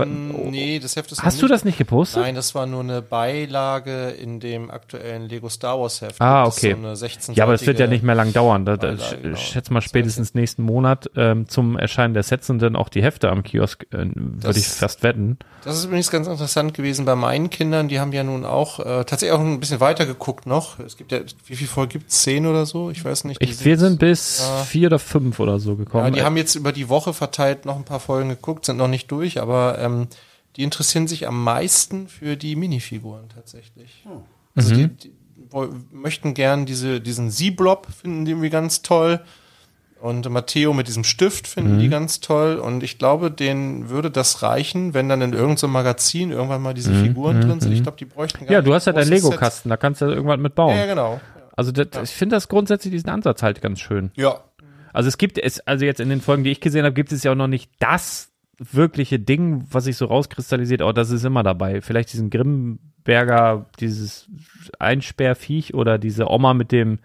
Nee, 0.05 0.79
das 0.79 0.95
Heft 0.95 1.11
ist 1.11 1.23
Hast 1.23 1.41
du 1.41 1.45
nicht- 1.45 1.53
das 1.53 1.65
nicht 1.65 1.77
gepostet? 1.77 2.21
Nein, 2.21 2.35
das 2.35 2.55
war 2.55 2.65
nur 2.65 2.81
eine 2.81 3.01
Beilage 3.01 4.09
in 4.09 4.39
dem 4.39 4.71
aktuellen 4.71 5.27
Lego 5.27 5.49
Star 5.49 5.79
Wars 5.79 6.01
Heft. 6.01 6.21
Ah, 6.21 6.45
okay. 6.45 6.71
So 6.71 6.77
eine 6.77 6.95
16 6.95 7.35
Ja, 7.35 7.43
aber 7.43 7.53
das 7.53 7.65
wird 7.65 7.79
ja 7.79 7.87
nicht 7.87 8.03
mehr 8.03 8.15
lang 8.15 8.33
dauern. 8.33 8.65
Da, 8.65 8.77
da, 8.77 8.87
Beilage, 8.87 9.17
genau. 9.21 9.37
schätze 9.37 9.73
mal 9.73 9.81
spätestens 9.81 10.33
nächsten 10.33 10.63
Monat 10.63 11.09
ähm, 11.15 11.47
zum 11.47 11.77
Erscheinen 11.77 12.13
der 12.13 12.23
Sets 12.23 12.49
und 12.49 12.59
dann 12.59 12.75
auch 12.75 12.89
die 12.89 13.03
Hefte 13.03 13.29
am 13.29 13.43
Kiosk, 13.43 13.85
äh, 13.91 14.05
würde 14.15 14.59
ich 14.59 14.67
fast 14.67 15.03
wetten. 15.03 15.37
Das 15.63 15.77
ist 15.77 15.85
übrigens 15.85 16.11
ganz 16.11 16.27
interessant 16.27 16.73
gewesen 16.73 17.05
bei 17.05 17.15
meinen 17.15 17.49
Kindern. 17.49 17.87
Die 17.87 17.99
haben 17.99 18.11
ja 18.11 18.23
nun 18.23 18.45
auch 18.45 18.79
äh, 18.79 19.05
tatsächlich 19.05 19.31
auch 19.31 19.39
ein 19.39 19.59
bisschen 19.59 19.79
weiter 19.79 20.05
geguckt 20.05 20.45
noch. 20.45 20.79
Es 20.79 20.97
gibt 20.97 21.11
ja, 21.11 21.19
wie 21.45 21.55
viel 21.55 21.67
Folgen 21.67 21.91
gibt 21.91 22.09
es? 22.09 22.21
Zehn 22.21 22.45
oder 22.45 22.65
so? 22.65 22.89
Ich 22.89 23.03
weiß 23.03 23.25
nicht. 23.25 23.41
Ich, 23.41 23.63
wir 23.63 23.77
sind 23.77 23.99
bis 23.99 24.39
ja. 24.39 24.63
vier 24.63 24.87
oder 24.87 24.99
fünf 24.99 25.39
oder 25.39 25.59
so 25.59 25.75
gekommen. 25.75 26.05
Ja, 26.05 26.11
die 26.11 26.21
haben 26.23 26.37
jetzt 26.37 26.55
über 26.55 26.71
die 26.71 26.89
Woche 26.89 27.13
verteilt 27.13 27.65
noch 27.65 27.75
ein 27.75 27.85
paar 27.85 27.99
Folgen 27.99 28.29
geguckt, 28.29 28.65
sind 28.65 28.77
noch 28.77 28.87
nicht 28.87 29.09
durch, 29.11 29.39
aber 29.41 29.72
ähm, 29.79 30.07
die 30.55 30.63
interessieren 30.63 31.07
sich 31.07 31.27
am 31.27 31.43
meisten 31.43 32.07
für 32.07 32.35
die 32.37 32.55
Minifiguren 32.55 33.29
tatsächlich. 33.29 34.05
Also 34.55 34.75
die, 34.75 34.87
die 34.87 35.11
woll- 35.49 35.73
möchten 35.91 36.33
gern 36.33 36.65
diese, 36.65 37.01
diesen 37.01 37.31
Z-Blob, 37.31 37.87
finden 37.91 38.25
die 38.25 38.31
irgendwie 38.31 38.49
ganz 38.49 38.81
toll. 38.83 39.19
Und 39.99 40.29
Matteo 40.29 40.73
mit 40.73 40.89
diesem 40.89 41.05
Stift 41.05 41.47
finden 41.47 41.79
die 41.79 41.87
ganz 41.87 42.19
toll. 42.19 42.57
Und 42.57 42.83
ich 42.83 42.97
glaube, 42.97 43.31
denen 43.31 43.87
würde 43.89 44.11
das 44.11 44.43
reichen, 44.43 44.93
wenn 44.93 45.07
dann 45.07 45.21
in 45.21 45.31
irgendeinem 45.31 45.71
Magazin 45.71 46.29
irgendwann 46.31 46.61
mal 46.61 46.73
diese 46.73 46.93
Figuren 46.93 47.39
drin 47.39 47.61
sind. 47.61 47.71
Ich 47.71 47.83
glaube, 47.83 47.97
die 47.97 48.03
bräuchten 48.05 48.45
gar 48.45 48.51
ja, 48.53 48.61
du 48.61 48.73
hast 48.73 48.85
ja 48.85 48.91
ein 48.91 48.99
deinen. 48.99 49.09
Lego-Kasten, 49.09 49.69
da 49.69 49.77
kannst 49.77 50.01
du 50.01 50.05
ja 50.05 50.11
irgendwas 50.11 50.39
mitbauen. 50.39 50.71
Ja, 50.75 50.81
ja, 50.81 50.85
genau. 50.87 51.21
Also 51.55 51.71
das, 51.71 52.09
ich 52.09 52.15
finde 52.17 52.35
das 52.35 52.49
grundsätzlich 52.49 52.91
diesen 52.91 53.09
Ansatz 53.09 53.41
halt 53.43 53.61
ganz 53.61 53.79
schön. 53.79 54.11
ja, 54.15 54.43
Also 54.91 55.07
es 55.07 55.17
gibt 55.17 55.37
es, 55.37 55.61
also 55.61 55.85
jetzt 55.85 56.01
in 56.01 56.09
den 56.09 56.19
Folgen, 56.19 56.43
die 56.43 56.51
ich 56.51 56.59
gesehen 56.59 56.83
habe, 56.83 56.93
gibt 56.93 57.13
es 57.13 57.23
ja 57.23 57.31
auch 57.31 57.35
noch 57.35 57.47
nicht 57.47 57.71
das 57.79 58.32
wirkliche 58.71 59.19
Ding, 59.19 59.65
was 59.69 59.85
sich 59.85 59.97
so 59.97 60.05
rauskristallisiert, 60.05 60.81
oh, 60.81 60.91
das 60.91 61.09
ist 61.09 61.25
immer 61.25 61.43
dabei. 61.43 61.81
Vielleicht 61.81 62.13
diesen 62.13 62.29
Grimm 62.29 62.79
Berger, 63.03 63.65
dieses 63.79 64.29
Einsperrviech 64.79 65.73
oder 65.73 65.97
diese 65.97 66.29
Oma 66.29 66.53
mit 66.53 66.71
dem, 66.71 66.99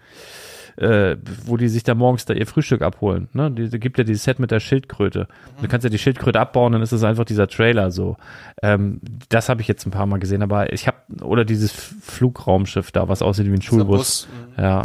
äh, 0.77 1.17
wo 1.45 1.57
die 1.57 1.67
sich 1.67 1.83
da 1.83 1.93
morgens 1.93 2.25
da 2.25 2.33
ihr 2.33 2.47
Frühstück 2.47 2.81
abholen. 2.81 3.27
Ne? 3.33 3.51
Die, 3.51 3.69
die 3.69 3.79
gibt 3.79 3.97
ja 3.97 4.03
dieses 4.05 4.23
Set 4.23 4.39
mit 4.39 4.51
der 4.51 4.61
Schildkröte. 4.61 5.27
Du 5.61 5.67
kannst 5.67 5.83
ja 5.83 5.89
die 5.89 5.97
Schildkröte 5.97 6.39
abbauen, 6.39 6.71
dann 6.71 6.81
ist 6.81 6.93
es 6.93 7.03
einfach 7.03 7.25
dieser 7.25 7.47
Trailer 7.47 7.91
so. 7.91 8.15
Ähm, 8.61 9.01
das 9.27 9.49
habe 9.49 9.61
ich 9.61 9.67
jetzt 9.67 9.85
ein 9.85 9.91
paar 9.91 10.05
Mal 10.05 10.19
gesehen, 10.19 10.41
aber 10.41 10.71
ich 10.71 10.87
habe, 10.87 10.97
oder 11.21 11.43
dieses 11.43 11.71
Flugraumschiff 11.71 12.91
da, 12.91 13.09
was 13.09 13.21
aussieht 13.21 13.47
wie 13.47 13.53
ein 13.53 13.61
Schulbus. 13.61 14.27
Bus, 14.27 14.27
Ja, 14.57 14.83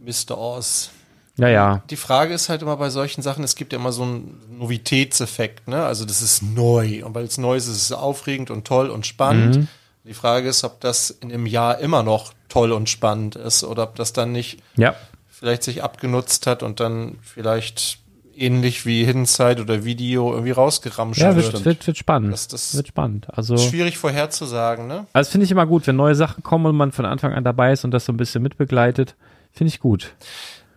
Mr. 0.00 0.36
Oz. 0.36 0.92
Ja, 1.40 1.48
ja. 1.48 1.82
Die 1.90 1.96
Frage 1.96 2.34
ist 2.34 2.48
halt 2.48 2.62
immer 2.62 2.76
bei 2.76 2.90
solchen 2.90 3.22
Sachen, 3.22 3.42
es 3.44 3.56
gibt 3.56 3.72
ja 3.72 3.78
immer 3.78 3.92
so 3.92 4.02
einen 4.02 4.38
Novitätseffekt, 4.58 5.68
ne? 5.68 5.84
Also 5.84 6.04
das 6.04 6.22
ist 6.22 6.42
neu. 6.42 7.04
Und 7.04 7.14
weil 7.14 7.24
es 7.24 7.38
neu 7.38 7.56
ist, 7.56 7.66
ist 7.68 7.82
es 7.82 7.92
aufregend 7.92 8.50
und 8.50 8.66
toll 8.66 8.90
und 8.90 9.06
spannend. 9.06 9.56
Mhm. 9.56 9.68
Die 10.04 10.14
Frage 10.14 10.48
ist, 10.48 10.64
ob 10.64 10.80
das 10.80 11.10
in 11.10 11.30
einem 11.32 11.46
Jahr 11.46 11.78
immer 11.78 12.02
noch 12.02 12.32
toll 12.48 12.72
und 12.72 12.88
spannend 12.88 13.36
ist 13.36 13.64
oder 13.64 13.82
ob 13.84 13.96
das 13.96 14.12
dann 14.12 14.32
nicht 14.32 14.60
Ja, 14.76 14.94
vielleicht 15.28 15.62
sich 15.62 15.82
abgenutzt 15.82 16.46
hat 16.46 16.62
und 16.62 16.80
dann 16.80 17.18
vielleicht 17.22 17.98
ähnlich 18.34 18.86
wie 18.86 19.04
Hidden 19.04 19.26
Side 19.26 19.60
oder 19.60 19.84
Video 19.84 20.32
irgendwie 20.32 20.52
rausgeramscht 20.52 21.20
ja 21.20 21.36
wird. 21.36 21.52
wird, 21.52 21.64
wird, 21.66 21.86
wird 21.86 21.96
spannend. 21.98 22.32
Das- 22.32 22.48
das- 22.48 22.74
wird 22.74 22.88
spannend. 22.88 23.26
Also, 23.30 23.58
Schwierig 23.58 23.98
vorherzusagen, 23.98 24.86
ne? 24.86 25.06
also 25.12 25.30
finde 25.30 25.44
ich 25.44 25.50
immer 25.50 25.66
gut, 25.66 25.86
wenn 25.86 25.96
neue 25.96 26.14
Sachen 26.14 26.42
kommen 26.42 26.64
und 26.66 26.76
man 26.76 26.92
von 26.92 27.04
Anfang 27.04 27.34
an 27.34 27.44
dabei 27.44 27.72
ist 27.72 27.84
und 27.84 27.90
das 27.90 28.06
so 28.06 28.12
ein 28.12 28.16
bisschen 28.16 28.42
mitbegleitet. 28.42 29.14
Finde 29.52 29.68
ich 29.74 29.80
gut. 29.80 30.14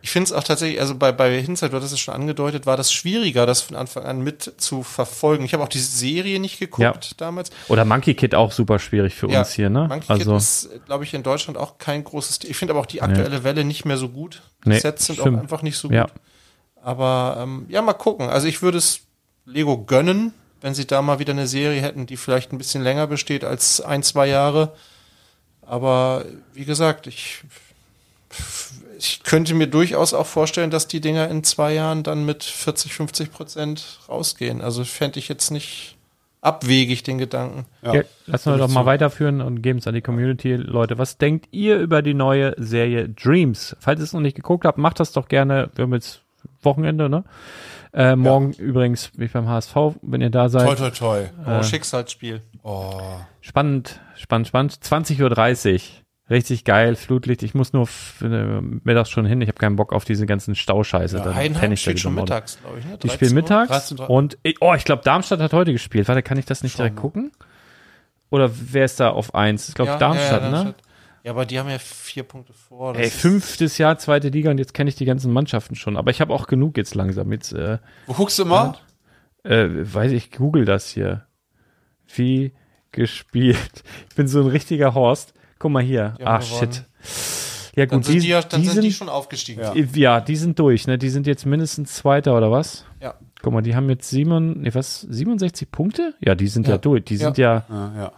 Ich 0.04 0.10
finde 0.10 0.26
es 0.26 0.32
auch 0.32 0.44
tatsächlich, 0.44 0.78
also 0.82 0.96
bei, 0.96 1.12
bei 1.12 1.40
Hindsight, 1.40 1.72
du 1.72 1.76
hattest 1.78 1.94
es 1.94 1.98
schon 1.98 2.12
angedeutet, 2.12 2.66
war 2.66 2.76
das 2.76 2.92
schwieriger, 2.92 3.46
das 3.46 3.62
von 3.62 3.74
Anfang 3.74 4.04
an 4.04 4.20
mit 4.20 4.52
zu 4.58 4.82
verfolgen. 4.82 5.46
Ich 5.46 5.54
habe 5.54 5.62
auch 5.62 5.68
die 5.68 5.78
Serie 5.78 6.38
nicht 6.40 6.58
geguckt 6.58 6.82
Ja. 6.82 7.16
damals. 7.16 7.48
Oder 7.68 7.86
Monkey 7.86 8.12
Kid 8.12 8.34
auch 8.34 8.52
super 8.52 8.78
schwierig 8.78 9.14
für 9.14 9.28
uns 9.28 9.52
hier, 9.54 9.70
ne? 9.70 9.88
Monkey 9.88 10.12
also, 10.12 10.32
Kid 10.32 10.36
ist, 10.36 10.68
glaube 10.84 11.04
ich, 11.04 11.14
in 11.14 11.22
Deutschland 11.22 11.56
auch 11.56 11.78
kein 11.78 12.04
großes. 12.04 12.40
Ich 12.44 12.54
finde 12.54 12.74
aber 12.74 12.80
auch 12.80 12.86
die 12.86 13.00
aktuelle 13.00 13.44
Welle 13.44 13.64
nicht 13.64 13.86
mehr 13.86 13.96
so 13.96 14.10
gut. 14.10 14.42
Die 14.66 14.68
Nee, 14.68 14.78
Sets 14.78 15.06
sind 15.06 15.18
stimmt. 15.18 15.38
auch 15.38 15.40
einfach 15.40 15.62
nicht 15.62 15.78
so 15.78 15.90
ja. 15.90 16.02
gut. 16.02 16.12
Aber 16.82 17.38
ähm, 17.40 17.64
ja, 17.70 17.80
mal 17.80 17.94
gucken. 17.94 18.28
Also 18.28 18.46
ich 18.46 18.60
würde 18.60 18.76
es 18.76 19.00
Lego 19.46 19.78
gönnen, 19.86 20.34
wenn 20.60 20.74
sie 20.74 20.86
da 20.86 21.00
mal 21.00 21.18
wieder 21.18 21.32
eine 21.32 21.46
Serie 21.46 21.80
hätten, 21.80 22.04
die 22.04 22.18
vielleicht 22.18 22.52
ein 22.52 22.58
bisschen 22.58 22.82
länger 22.82 23.06
besteht 23.06 23.42
als 23.42 23.80
ein, 23.80 24.02
zwei 24.02 24.26
Jahre. 24.26 24.74
Aber 25.62 26.26
wie 26.52 26.66
gesagt, 26.66 27.06
ich, 27.06 27.42
ich 29.04 29.22
könnte 29.22 29.54
mir 29.54 29.66
durchaus 29.66 30.14
auch 30.14 30.26
vorstellen, 30.26 30.70
dass 30.70 30.88
die 30.88 31.00
Dinger 31.00 31.28
in 31.28 31.44
zwei 31.44 31.74
Jahren 31.74 32.02
dann 32.02 32.24
mit 32.24 32.44
40, 32.44 32.94
50 32.94 33.32
Prozent 33.32 34.00
rausgehen. 34.08 34.60
Also 34.60 34.84
fände 34.84 35.18
ich 35.18 35.28
jetzt 35.28 35.50
nicht 35.50 35.96
abwegig 36.40 37.02
den 37.02 37.18
Gedanken. 37.18 37.66
Ja, 37.82 38.02
lassen 38.26 38.52
wir 38.52 38.58
doch 38.58 38.68
mal 38.68 38.86
weiterführen 38.86 39.40
und 39.40 39.62
geben 39.62 39.78
es 39.78 39.86
an 39.86 39.94
die 39.94 40.02
Community. 40.02 40.54
Leute, 40.54 40.98
was 40.98 41.18
denkt 41.18 41.48
ihr 41.52 41.78
über 41.78 42.02
die 42.02 42.14
neue 42.14 42.54
Serie 42.58 43.08
Dreams? 43.08 43.76
Falls 43.80 44.00
ihr 44.00 44.04
es 44.04 44.12
noch 44.12 44.20
nicht 44.20 44.36
geguckt 44.36 44.64
habt, 44.64 44.78
macht 44.78 45.00
das 45.00 45.12
doch 45.12 45.28
gerne. 45.28 45.70
Wir 45.74 45.84
haben 45.84 45.94
jetzt 45.94 46.20
Wochenende, 46.62 47.08
ne? 47.08 47.24
Äh, 47.92 48.16
morgen 48.16 48.52
übrigens 48.54 49.10
bin 49.10 49.26
ich 49.26 49.32
beim 49.32 49.48
HSV, 49.48 49.76
wenn 50.02 50.20
ihr 50.20 50.30
da 50.30 50.48
seid. 50.48 50.66
Toi, 50.66 50.74
toi, 50.74 50.90
toi. 50.90 51.22
Oh, 51.46 51.62
Schicksalsspiel. 51.62 52.42
Oh. 52.62 53.00
Spannend, 53.40 54.00
spannend, 54.16 54.48
spannend. 54.48 54.72
20.30 54.72 55.74
Uhr. 55.74 55.80
Richtig 56.30 56.64
geil, 56.64 56.96
Flutlicht. 56.96 57.42
Ich 57.42 57.54
muss 57.54 57.74
nur 57.74 57.86
äh, 58.22 58.26
mittags 58.60 59.10
schon 59.10 59.26
hin. 59.26 59.42
Ich 59.42 59.48
habe 59.48 59.58
keinen 59.58 59.76
Bock 59.76 59.92
auf 59.92 60.06
diese 60.06 60.24
ganzen 60.24 60.54
Stauscheiße. 60.54 61.18
Dann 61.18 61.34
Heidenheim 61.34 61.72
ich 61.72 61.82
spielt 61.82 62.00
schon 62.00 62.14
mittags, 62.14 62.58
glaube 62.62 62.78
ich. 62.78 62.84
Ne? 62.86 62.92
Die 62.92 63.08
13 63.08 63.10
spielen 63.10 63.34
mittags 63.34 63.68
13 63.68 64.00
Uhr. 64.00 64.10
und 64.10 64.38
ich- 64.42 64.56
oh, 64.62 64.72
ich 64.74 64.84
glaube 64.84 65.02
Darmstadt 65.04 65.40
hat 65.40 65.52
heute 65.52 65.72
gespielt. 65.72 66.08
Warte, 66.08 66.22
kann 66.22 66.38
ich 66.38 66.46
das 66.46 66.62
nicht 66.62 66.78
direkt 66.78 66.96
gucken? 66.96 67.30
Oder 68.30 68.50
wer 68.54 68.86
ist 68.86 69.00
da 69.00 69.10
auf 69.10 69.34
eins? 69.34 69.68
Ich 69.68 69.74
glaube 69.74 69.90
Ja, 69.92 69.98
Darmstadt, 69.98 70.40
ja, 70.42 70.46
ja, 70.46 70.50
ne? 70.50 70.56
Darmstadt. 70.64 70.82
Ja, 71.24 71.30
aber 71.32 71.44
die 71.46 71.58
haben 71.58 71.68
ja 71.68 71.78
vier 71.78 72.22
Punkte 72.22 72.52
vor. 72.54 72.96
Ey, 72.96 73.10
fünftes 73.10 73.76
Jahr, 73.78 73.98
zweite 73.98 74.28
Liga 74.28 74.50
und 74.50 74.58
jetzt 74.58 74.72
kenne 74.74 74.88
ich 74.88 74.96
die 74.96 75.04
ganzen 75.04 75.30
Mannschaften 75.32 75.74
schon. 75.74 75.96
Aber 75.98 76.10
ich 76.10 76.20
habe 76.22 76.32
auch 76.32 76.46
genug 76.46 76.76
jetzt 76.78 76.94
langsam. 76.94 77.32
Jetzt, 77.32 77.52
äh, 77.52 77.78
Wo 78.06 78.14
guckst 78.14 78.38
du 78.38 78.44
immer? 78.44 78.78
äh, 79.42 79.68
weiß 79.70 80.12
ich, 80.12 80.30
google 80.32 80.64
das 80.64 80.88
hier. 80.88 81.26
Wie 82.14 82.54
gespielt. 82.92 83.82
Ich 84.08 84.16
bin 84.16 84.26
so 84.26 84.40
ein 84.40 84.46
richtiger 84.48 84.94
Horst. 84.94 85.33
Guck 85.64 85.72
mal 85.72 85.82
hier. 85.82 86.14
Ach, 86.22 86.42
shit. 86.42 86.84
Ja 87.74 87.86
Dann 87.86 88.00
gut, 88.00 88.04
sind 88.04 88.22
die, 88.22 88.28
ja, 88.28 88.42
dann 88.42 88.60
die 88.60 88.66
sind 88.66 88.74
sind, 88.74 88.84
die 88.84 88.92
schon 88.92 89.08
aufgestiegen. 89.08 89.62
Ja. 89.62 89.72
ja, 89.74 90.20
die 90.20 90.36
sind 90.36 90.58
durch, 90.58 90.86
ne? 90.86 90.98
Die 90.98 91.08
sind 91.08 91.26
jetzt 91.26 91.46
mindestens 91.46 91.94
Zweiter 91.94 92.36
oder 92.36 92.50
was? 92.50 92.84
Ja. 93.00 93.14
Guck 93.40 93.54
mal, 93.54 93.62
die 93.62 93.74
haben 93.74 93.88
jetzt 93.88 94.10
sieben, 94.10 94.60
nee, 94.60 94.74
was, 94.74 95.00
67 95.00 95.70
Punkte? 95.70 96.16
Ja, 96.20 96.34
die 96.34 96.48
sind 96.48 96.66
ja, 96.68 96.74
Ja. 96.74 96.78
durch. 96.78 97.04
Die 97.04 97.16
sind 97.16 97.38
ja, 97.38 98.12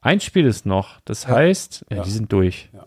ein 0.00 0.20
Spiel 0.20 0.46
ist 0.46 0.64
noch. 0.64 1.00
Das 1.04 1.26
heißt, 1.26 1.86
die 1.90 2.10
sind 2.10 2.30
durch. 2.30 2.70
Ja. 2.72 2.86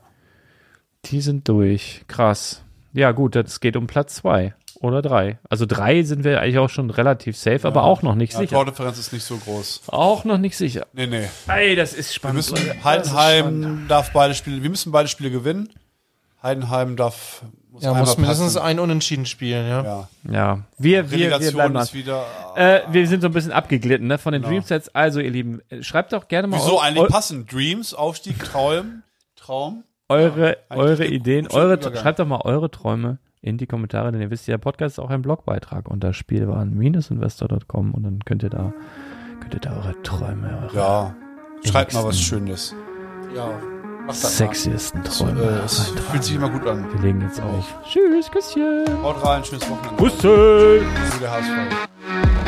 Die 1.03 1.19
sind 1.19 1.49
durch. 1.49 2.05
Krass. 2.07 2.63
Ja, 2.93 3.11
gut, 3.11 3.35
das 3.35 3.59
geht 3.59 3.75
um 3.75 3.85
Platz 3.85 4.15
zwei 4.15 4.55
oder 4.81 5.01
drei. 5.01 5.39
Also 5.49 5.65
drei 5.65 6.03
sind 6.03 6.23
wir 6.23 6.39
eigentlich 6.41 6.57
auch 6.59 6.69
schon 6.69 6.89
relativ 6.89 7.37
safe, 7.37 7.67
aber 7.67 7.83
auch 7.83 8.01
noch 8.01 8.15
nicht 8.15 8.33
Ja, 8.33 8.39
sicher. 8.39 8.55
Tordifferenz 8.55 8.97
ist 8.97 9.11
nicht 9.13 9.23
so 9.23 9.37
groß. 9.37 9.81
Auch 9.87 10.23
noch 10.23 10.37
nicht 10.37 10.55
sicher. 10.57 10.87
Nee, 10.93 11.07
nee. 11.07 11.27
Ey, 11.47 11.75
das 11.75 11.93
ist 11.93 12.09
Wir 12.09 12.13
spannend. 12.13 12.35
müssen, 12.37 12.55
Leute. 12.67 12.83
Heidenheim 12.83 13.85
darf 13.87 14.11
beide 14.13 14.33
Spiele, 14.33 14.63
wir 14.63 14.69
müssen 14.69 14.91
beide 14.91 15.07
Spiele 15.09 15.31
gewinnen. 15.31 15.69
Heidenheim 16.41 16.95
darf, 16.95 17.41
muss 17.69 17.83
Ja, 17.83 17.93
muss 17.93 18.17
mindestens 18.17 18.53
passen. 18.53 18.65
ein 18.65 18.79
Unentschieden 18.79 19.25
spielen, 19.25 19.67
ja. 19.67 19.83
Ja. 19.83 20.07
Ja, 20.31 20.59
wir, 20.77 21.11
wir, 21.11 21.37
wir 21.39 21.51
bleiben 21.51 21.75
ist 21.75 21.93
wieder. 21.93 22.23
Äh, 22.55 22.79
wir 22.91 23.05
sind 23.07 23.19
so 23.21 23.27
ein 23.27 23.33
bisschen 23.33 23.51
abgeglitten, 23.51 24.07
ne, 24.07 24.17
von 24.17 24.31
den 24.31 24.41
Genau. 24.41 24.53
Dreamsets. 24.53 24.87
Also, 24.95 25.19
ihr 25.19 25.31
Lieben, 25.31 25.61
äh, 25.69 25.83
schreibt 25.83 26.13
doch 26.13 26.29
gerne 26.29 26.47
mal 26.47 26.57
Wieso 26.57 26.77
eu- 26.77 26.79
eigentlich 26.79 27.07
passen? 27.09 27.45
Dreams, 27.45 27.93
Aufstieg, 27.93 28.39
Traum, 28.41 29.03
Traum. 29.35 29.83
eure, 30.07 30.57
eigentlich 30.69 30.79
eure 30.79 31.05
Ideen, 31.07 31.47
eure, 31.47 31.73
Übergang. 31.73 31.95
schreibt 32.01 32.19
doch 32.19 32.25
mal 32.27 32.39
eure 32.45 32.71
Träume 32.71 33.17
in 33.41 33.57
die 33.57 33.67
Kommentare, 33.67 34.11
denn 34.11 34.21
ihr 34.21 34.29
wisst 34.31 34.47
ja, 34.47 34.53
der 34.53 34.59
Podcast 34.59 34.97
ist 34.97 34.99
auch 34.99 35.09
ein 35.09 35.21
Blogbeitrag 35.21 35.87
unter 35.89 36.13
spielwaren-investor.com 36.13 37.93
und 37.93 38.03
dann 38.03 38.19
könnt 38.25 38.43
ihr 38.43 38.49
da, 38.49 38.73
könnt 39.39 39.53
ihr 39.53 39.59
da 39.59 39.75
eure 39.77 40.01
Träume, 40.03 40.59
eure 40.63 40.75
Ja. 40.75 41.15
Schreibt 41.65 41.93
mal 41.93 42.03
was. 42.05 42.19
Schönes. 42.19 42.73
Ja, 43.35 43.49
das 44.07 44.37
sexiesten 44.37 45.03
Träume. 45.03 45.41
Äh, 45.41 45.65
es 45.65 45.79
reintragen. 45.79 46.11
fühlt 46.11 46.23
sich 46.23 46.35
immer 46.35 46.49
gut 46.49 46.65
an. 46.67 46.85
Wir 46.93 47.01
legen 47.01 47.21
jetzt 47.21 47.41
auf. 47.41 47.75
Tschüss, 47.85 48.31
Küsschen. 48.31 48.85
Haut 49.03 49.23
rein, 49.25 49.43
schönes 49.43 49.69
Wochenende. 49.69 50.03
Küsschen. 50.03 50.85
Der 51.21 51.31
HSV. 51.31 52.38